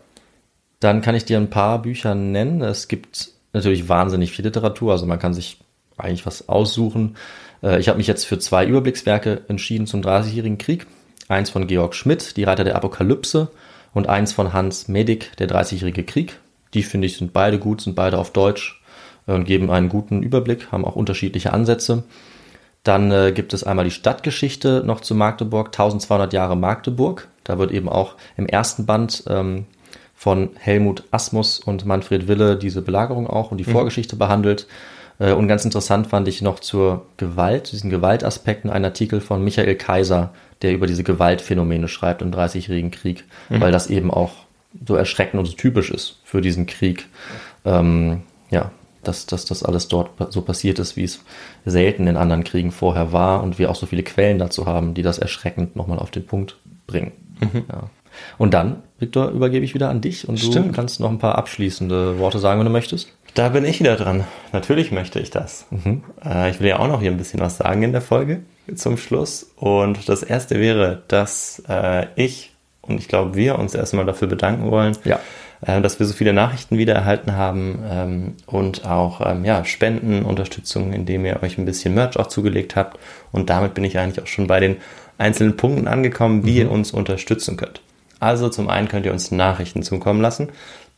Dann 0.79 1.01
kann 1.01 1.17
ich 1.17 1.25
dir 1.25 1.39
ein 1.39 1.51
paar 1.51 1.83
Bücher 1.83 2.15
nennen. 2.15 2.61
Es 2.61 2.87
gibt 2.87 3.31
natürlich 3.53 3.89
wahnsinnig 3.89 4.31
viel 4.31 4.45
Literatur. 4.45 4.93
Also 4.93 5.07
man 5.07 5.19
kann 5.19 5.35
sich 5.35 5.59
eigentlich 5.97 6.27
was 6.27 6.49
aussuchen. 6.49 7.17
Äh, 7.63 7.79
ich 7.81 7.89
habe 7.89 7.99
mich 7.99 8.07
jetzt 8.07 8.25
für 8.25 8.39
zwei 8.39 8.67
Überblickswerke 8.67 9.43
entschieden 9.49 9.87
zum 9.87 10.03
Dreißigjährigen 10.03 10.59
Krieg. 10.59 10.87
Eins 11.29 11.51
von 11.51 11.67
Georg 11.67 11.95
Schmidt, 11.95 12.37
Die 12.37 12.45
Reiter 12.45 12.65
der 12.65 12.77
Apokalypse, 12.77 13.49
und 13.93 14.09
eins 14.09 14.33
von 14.33 14.53
Hans 14.53 14.89
Medig, 14.89 15.37
Der 15.39 15.47
Dreißigjährige 15.47 16.05
Krieg. 16.05 16.39
Die 16.75 16.83
finde 16.83 17.07
ich 17.07 17.17
sind 17.17 17.33
beide 17.33 17.59
gut, 17.59 17.81
sind 17.81 17.95
beide 17.95 18.19
auf 18.19 18.33
Deutsch 18.33 18.83
äh, 19.27 19.33
und 19.33 19.45
geben 19.45 19.71
einen 19.71 19.89
guten 19.89 20.23
Überblick, 20.23 20.73
haben 20.73 20.85
auch 20.85 20.97
unterschiedliche 20.97 21.53
Ansätze. 21.53 22.05
Dann 22.83 23.11
äh, 23.11 23.33
gibt 23.33 23.55
es 23.55 23.65
einmal 23.65 23.87
die 23.87 23.91
Stadtgeschichte 23.91 24.83
noch 24.85 25.01
zu 25.01 25.15
Magdeburg, 25.15 25.69
1200 25.69 26.33
Jahre 26.35 26.57
Magdeburg. 26.57 27.29
Da 27.43 27.59
wird 27.59 27.73
eben 27.73 27.89
auch 27.89 28.17
im 28.37 28.47
ersten 28.47 28.85
Band 28.85 29.25
ähm, 29.27 29.65
von 30.15 30.51
Helmut 30.59 31.05
Asmus 31.11 31.59
und 31.59 31.87
Manfred 31.87 32.29
Wille 32.29 32.57
diese 32.57 32.83
Belagerung 32.83 33.27
auch 33.27 33.51
und 33.51 33.59
die 33.59 33.67
mhm. 33.67 33.73
Vorgeschichte 33.73 34.17
behandelt. 34.17 34.67
Äh, 35.19 35.33
und 35.33 35.49
ganz 35.49 35.65
interessant 35.65 36.07
fand 36.07 36.29
ich 36.29 36.43
noch 36.43 36.61
zur 36.61 37.07
Gewalt, 37.17 37.73
diesen 37.73 37.91
Gewaltaspekten, 37.91 38.71
einen 38.71 38.85
Artikel 38.85 39.21
von 39.21 39.43
Michael 39.43 39.75
Kaiser, 39.77 40.33
der 40.63 40.73
über 40.73 40.87
diese 40.87 41.05
Gewaltphänomene 41.05 41.89
schreibt 41.89 42.23
im 42.23 42.33
Dreißigjährigen 42.33 42.91
Krieg, 42.91 43.25
mhm. 43.49 43.61
weil 43.61 43.73
das 43.73 43.89
eben 43.89 44.11
auch 44.11 44.33
so 44.87 44.97
erschreckend 44.97 45.39
und 45.39 45.47
so 45.47 45.53
typisch 45.53 45.91
ist 45.91 46.21
für 46.25 46.41
diesen 46.41 46.67
Krieg. 46.67 47.07
Ähm, 47.65 48.23
ja, 48.51 48.71
dass, 49.03 49.27
dass 49.27 49.45
das 49.45 49.63
alles 49.63 49.89
dort 49.89 50.11
so 50.33 50.43
passiert 50.43 50.79
ist, 50.79 50.97
wie 50.97 51.05
es 51.05 51.21
selten 51.65 52.07
in 52.07 52.17
anderen 52.17 52.45
Kriegen 52.45 52.73
vorher 52.73 53.13
war 53.13 53.43
und 53.43 53.59
wir 53.59 53.71
auch 53.71 53.77
so 53.77 53.87
viele 53.87 54.03
Quellen 54.03 54.39
dazu 54.39 54.67
haben, 54.67 54.95
die 54.95 55.03
das 55.03 55.19
erschreckend 55.19 55.77
nochmal 55.77 55.99
auf 55.99 56.11
den 56.11 56.27
Punkt 56.27 56.57
bringen. 56.87 57.13
Mhm. 57.41 57.65
Ja. 57.71 57.91
Und 58.39 58.55
dann, 58.55 58.83
Viktor, 58.99 59.31
übergebe 59.31 59.65
ich 59.65 59.75
wieder 59.75 59.91
an 59.91 60.01
dich 60.01 60.29
und 60.29 60.39
Stimmt. 60.39 60.69
du 60.69 60.73
kannst 60.73 61.01
noch 61.01 61.11
ein 61.11 61.19
paar 61.19 61.37
abschließende 61.37 62.19
Worte 62.19 62.39
sagen, 62.39 62.61
wenn 62.61 62.67
du 62.67 62.73
möchtest. 62.73 63.13
Da 63.35 63.49
bin 63.49 63.65
ich 63.65 63.81
wieder 63.81 63.97
dran. 63.97 64.25
Natürlich 64.53 64.93
möchte 64.93 65.19
ich 65.19 65.31
das. 65.31 65.67
Mhm. 65.71 66.05
Äh, 66.25 66.51
ich 66.51 66.61
will 66.61 66.69
ja 66.69 66.79
auch 66.79 66.89
noch 66.89 67.01
hier 67.01 67.11
ein 67.11 67.17
bisschen 67.17 67.41
was 67.41 67.59
sagen 67.59 67.83
in 67.83 67.93
der 67.93 68.01
Folge 68.01 68.43
zum 68.75 68.97
Schluss. 68.97 69.51
Und 69.57 70.09
das 70.09 70.23
erste 70.23 70.61
wäre, 70.61 71.03
dass 71.09 71.63
äh, 71.69 72.07
ich 72.15 72.55
und 72.87 72.99
ich 72.99 73.09
glaube, 73.09 73.35
wir 73.35 73.59
uns 73.59 73.75
erstmal 73.75 74.05
dafür 74.05 74.29
bedanken 74.29 74.71
wollen, 74.71 74.97
ja. 75.05 75.19
äh, 75.67 75.81
dass 75.81 75.99
wir 75.99 76.07
so 76.07 76.13
viele 76.13 76.33
Nachrichten 76.33 76.79
wieder 76.79 76.95
erhalten 76.95 77.37
haben 77.37 77.83
ähm, 77.91 78.35
und 78.47 78.85
auch 78.85 79.21
ähm, 79.25 79.45
ja, 79.45 79.65
Spenden, 79.65 80.25
Unterstützung, 80.25 80.93
indem 80.93 81.25
ihr 81.25 81.43
euch 81.43 81.59
ein 81.59 81.65
bisschen 81.65 81.95
Merch 81.95 82.19
auch 82.19 82.27
zugelegt 82.27 82.77
habt. 82.77 82.99
Und 83.33 83.51
damit 83.51 83.75
bin 83.75 83.85
ich 83.85 83.99
eigentlich 83.99 84.23
auch 84.23 84.29
schon 84.29 84.47
bei 84.47 84.61
den 84.61 84.77
einzelnen 85.19 85.57
Punkten 85.57 85.89
angekommen, 85.89 86.45
wie 86.45 86.53
mhm. 86.53 86.59
ihr 86.59 86.71
uns 86.71 86.93
unterstützen 86.93 87.57
könnt. 87.57 87.81
Also 88.21 88.49
zum 88.49 88.69
einen 88.69 88.89
könnt 88.89 89.07
ihr 89.07 89.13
uns 89.13 89.31
Nachrichten 89.31 89.83
zukommen 89.83 90.21
lassen. 90.21 90.49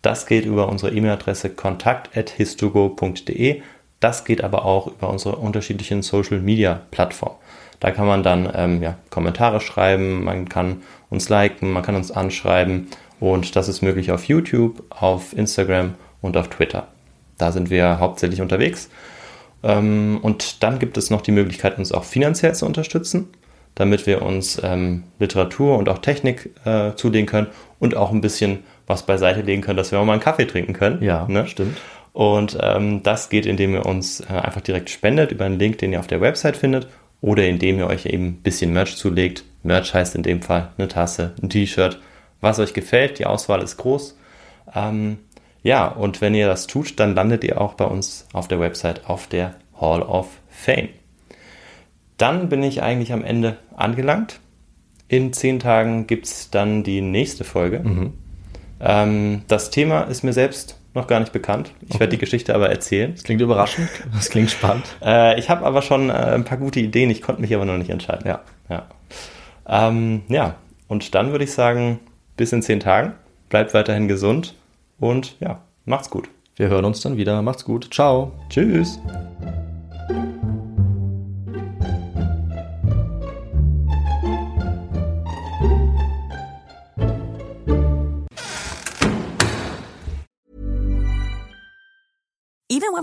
Das 0.02 0.26
geht 0.26 0.44
über 0.44 0.68
unsere 0.68 0.92
E-Mail-Adresse 0.92 1.50
kontakt.histogo.de. 1.50 3.62
Das 4.00 4.24
geht 4.24 4.42
aber 4.44 4.64
auch 4.64 4.88
über 4.88 5.08
unsere 5.08 5.36
unterschiedlichen 5.36 6.02
Social-Media-Plattformen. 6.02 7.36
Da 7.80 7.90
kann 7.90 8.06
man 8.06 8.22
dann 8.22 8.50
ähm, 8.54 8.82
ja, 8.82 8.96
Kommentare 9.10 9.60
schreiben, 9.60 10.24
man 10.24 10.48
kann 10.48 10.82
uns 11.10 11.28
liken, 11.28 11.72
man 11.72 11.82
kann 11.82 11.96
uns 11.96 12.10
anschreiben 12.10 12.88
und 13.20 13.56
das 13.56 13.68
ist 13.68 13.82
möglich 13.82 14.12
auf 14.12 14.24
YouTube, 14.24 14.84
auf 14.90 15.36
Instagram 15.36 15.94
und 16.22 16.36
auf 16.36 16.48
Twitter. 16.48 16.88
Da 17.38 17.52
sind 17.52 17.70
wir 17.70 18.00
hauptsächlich 18.00 18.40
unterwegs. 18.40 18.88
Ähm, 19.62 20.18
und 20.22 20.62
dann 20.62 20.78
gibt 20.78 20.96
es 20.96 21.10
noch 21.10 21.20
die 21.20 21.32
Möglichkeit, 21.32 21.78
uns 21.78 21.92
auch 21.92 22.04
finanziell 22.04 22.54
zu 22.54 22.66
unterstützen. 22.66 23.28
damit 23.76 24.06
wir 24.06 24.22
uns 24.22 24.58
ähm, 24.64 25.02
Literatur 25.18 25.76
und 25.76 25.90
auch 25.90 25.98
Technik 25.98 26.50
äh, 26.64 26.94
zulegen 26.96 27.26
können 27.26 27.48
und 27.78 27.94
auch 27.94 28.10
ein 28.10 28.22
bisschen 28.22 28.60
was 28.86 29.04
beiseite 29.04 29.42
legen 29.42 29.62
können, 29.62 29.76
dass 29.76 29.92
wir 29.92 29.98
auch 29.98 30.04
mal 30.04 30.12
einen 30.12 30.22
Kaffee 30.22 30.46
trinken 30.46 30.72
können. 30.72 31.02
Ja, 31.02 31.26
ne? 31.28 31.46
stimmt. 31.46 31.78
Und 32.12 32.56
ähm, 32.62 33.02
das 33.02 33.28
geht, 33.28 33.44
indem 33.44 33.74
ihr 33.74 33.84
uns 33.84 34.20
äh, 34.20 34.32
einfach 34.32 34.62
direkt 34.62 34.88
spendet 34.88 35.32
über 35.32 35.44
einen 35.44 35.58
Link, 35.58 35.78
den 35.78 35.92
ihr 35.92 36.00
auf 36.00 36.06
der 36.06 36.20
Website 36.20 36.56
findet 36.56 36.88
oder 37.20 37.46
indem 37.46 37.78
ihr 37.78 37.86
euch 37.86 38.06
eben 38.06 38.26
ein 38.26 38.42
bisschen 38.42 38.72
Merch 38.72 38.96
zulegt. 38.96 39.44
Merch 39.62 39.92
heißt 39.92 40.14
in 40.14 40.22
dem 40.22 40.40
Fall 40.40 40.70
eine 40.78 40.88
Tasse, 40.88 41.34
ein 41.42 41.50
T-Shirt, 41.50 42.00
was 42.40 42.58
euch 42.58 42.72
gefällt. 42.72 43.18
Die 43.18 43.26
Auswahl 43.26 43.62
ist 43.62 43.76
groß. 43.76 44.18
Ähm, 44.74 45.18
ja, 45.62 45.88
und 45.88 46.20
wenn 46.20 46.34
ihr 46.34 46.46
das 46.46 46.66
tut, 46.66 46.98
dann 47.00 47.14
landet 47.14 47.44
ihr 47.44 47.60
auch 47.60 47.74
bei 47.74 47.84
uns 47.84 48.26
auf 48.32 48.48
der 48.48 48.60
Website 48.60 49.10
auf 49.10 49.26
der 49.26 49.54
Hall 49.78 50.00
of 50.00 50.28
Fame. 50.48 50.88
Dann 52.16 52.48
bin 52.48 52.62
ich 52.62 52.82
eigentlich 52.82 53.12
am 53.12 53.24
Ende 53.24 53.58
angelangt. 53.74 54.40
In 55.08 55.32
zehn 55.32 55.58
Tagen 55.58 56.06
gibt 56.06 56.26
es 56.26 56.50
dann 56.50 56.82
die 56.82 57.00
nächste 57.00 57.44
Folge. 57.44 57.80
Mhm. 57.80 58.14
Ähm, 58.80 59.42
das 59.48 59.70
Thema 59.70 60.02
ist 60.02 60.22
mir 60.22 60.32
selbst 60.32 60.78
noch 60.94 61.06
gar 61.06 61.20
nicht 61.20 61.32
bekannt. 61.32 61.72
Ich 61.82 61.90
Okay. 61.90 62.00
werde 62.00 62.10
die 62.12 62.18
Geschichte 62.18 62.54
aber 62.54 62.70
erzählen. 62.70 63.12
Das 63.14 63.22
klingt 63.24 63.40
überraschend. 63.40 63.88
Das 64.14 64.30
klingt 64.30 64.50
spannend. 64.50 64.84
Äh, 65.04 65.38
ich 65.38 65.50
habe 65.50 65.64
aber 65.64 65.82
schon 65.82 66.10
äh, 66.10 66.12
ein 66.12 66.44
paar 66.44 66.58
gute 66.58 66.80
Ideen, 66.80 67.10
ich 67.10 67.22
konnte 67.22 67.40
mich 67.42 67.54
aber 67.54 67.64
noch 67.64 67.76
nicht 67.76 67.90
entscheiden. 67.90 68.26
Ja. 68.26 68.40
Ja. 68.68 68.86
Ähm, 69.68 70.22
ja, 70.28 70.54
und 70.88 71.14
dann 71.14 71.32
würde 71.32 71.44
ich 71.44 71.52
sagen, 71.52 71.98
bis 72.36 72.52
in 72.52 72.62
zehn 72.62 72.80
Tagen. 72.80 73.12
Bleibt 73.48 73.74
weiterhin 73.74 74.08
gesund 74.08 74.54
und 74.98 75.36
ja, 75.40 75.60
macht's 75.84 76.10
gut. 76.10 76.28
Wir 76.56 76.68
hören 76.68 76.84
uns 76.86 77.00
dann 77.00 77.16
wieder. 77.16 77.42
Macht's 77.42 77.64
gut. 77.64 77.88
Ciao. 77.92 78.32
Tschüss. 78.48 78.98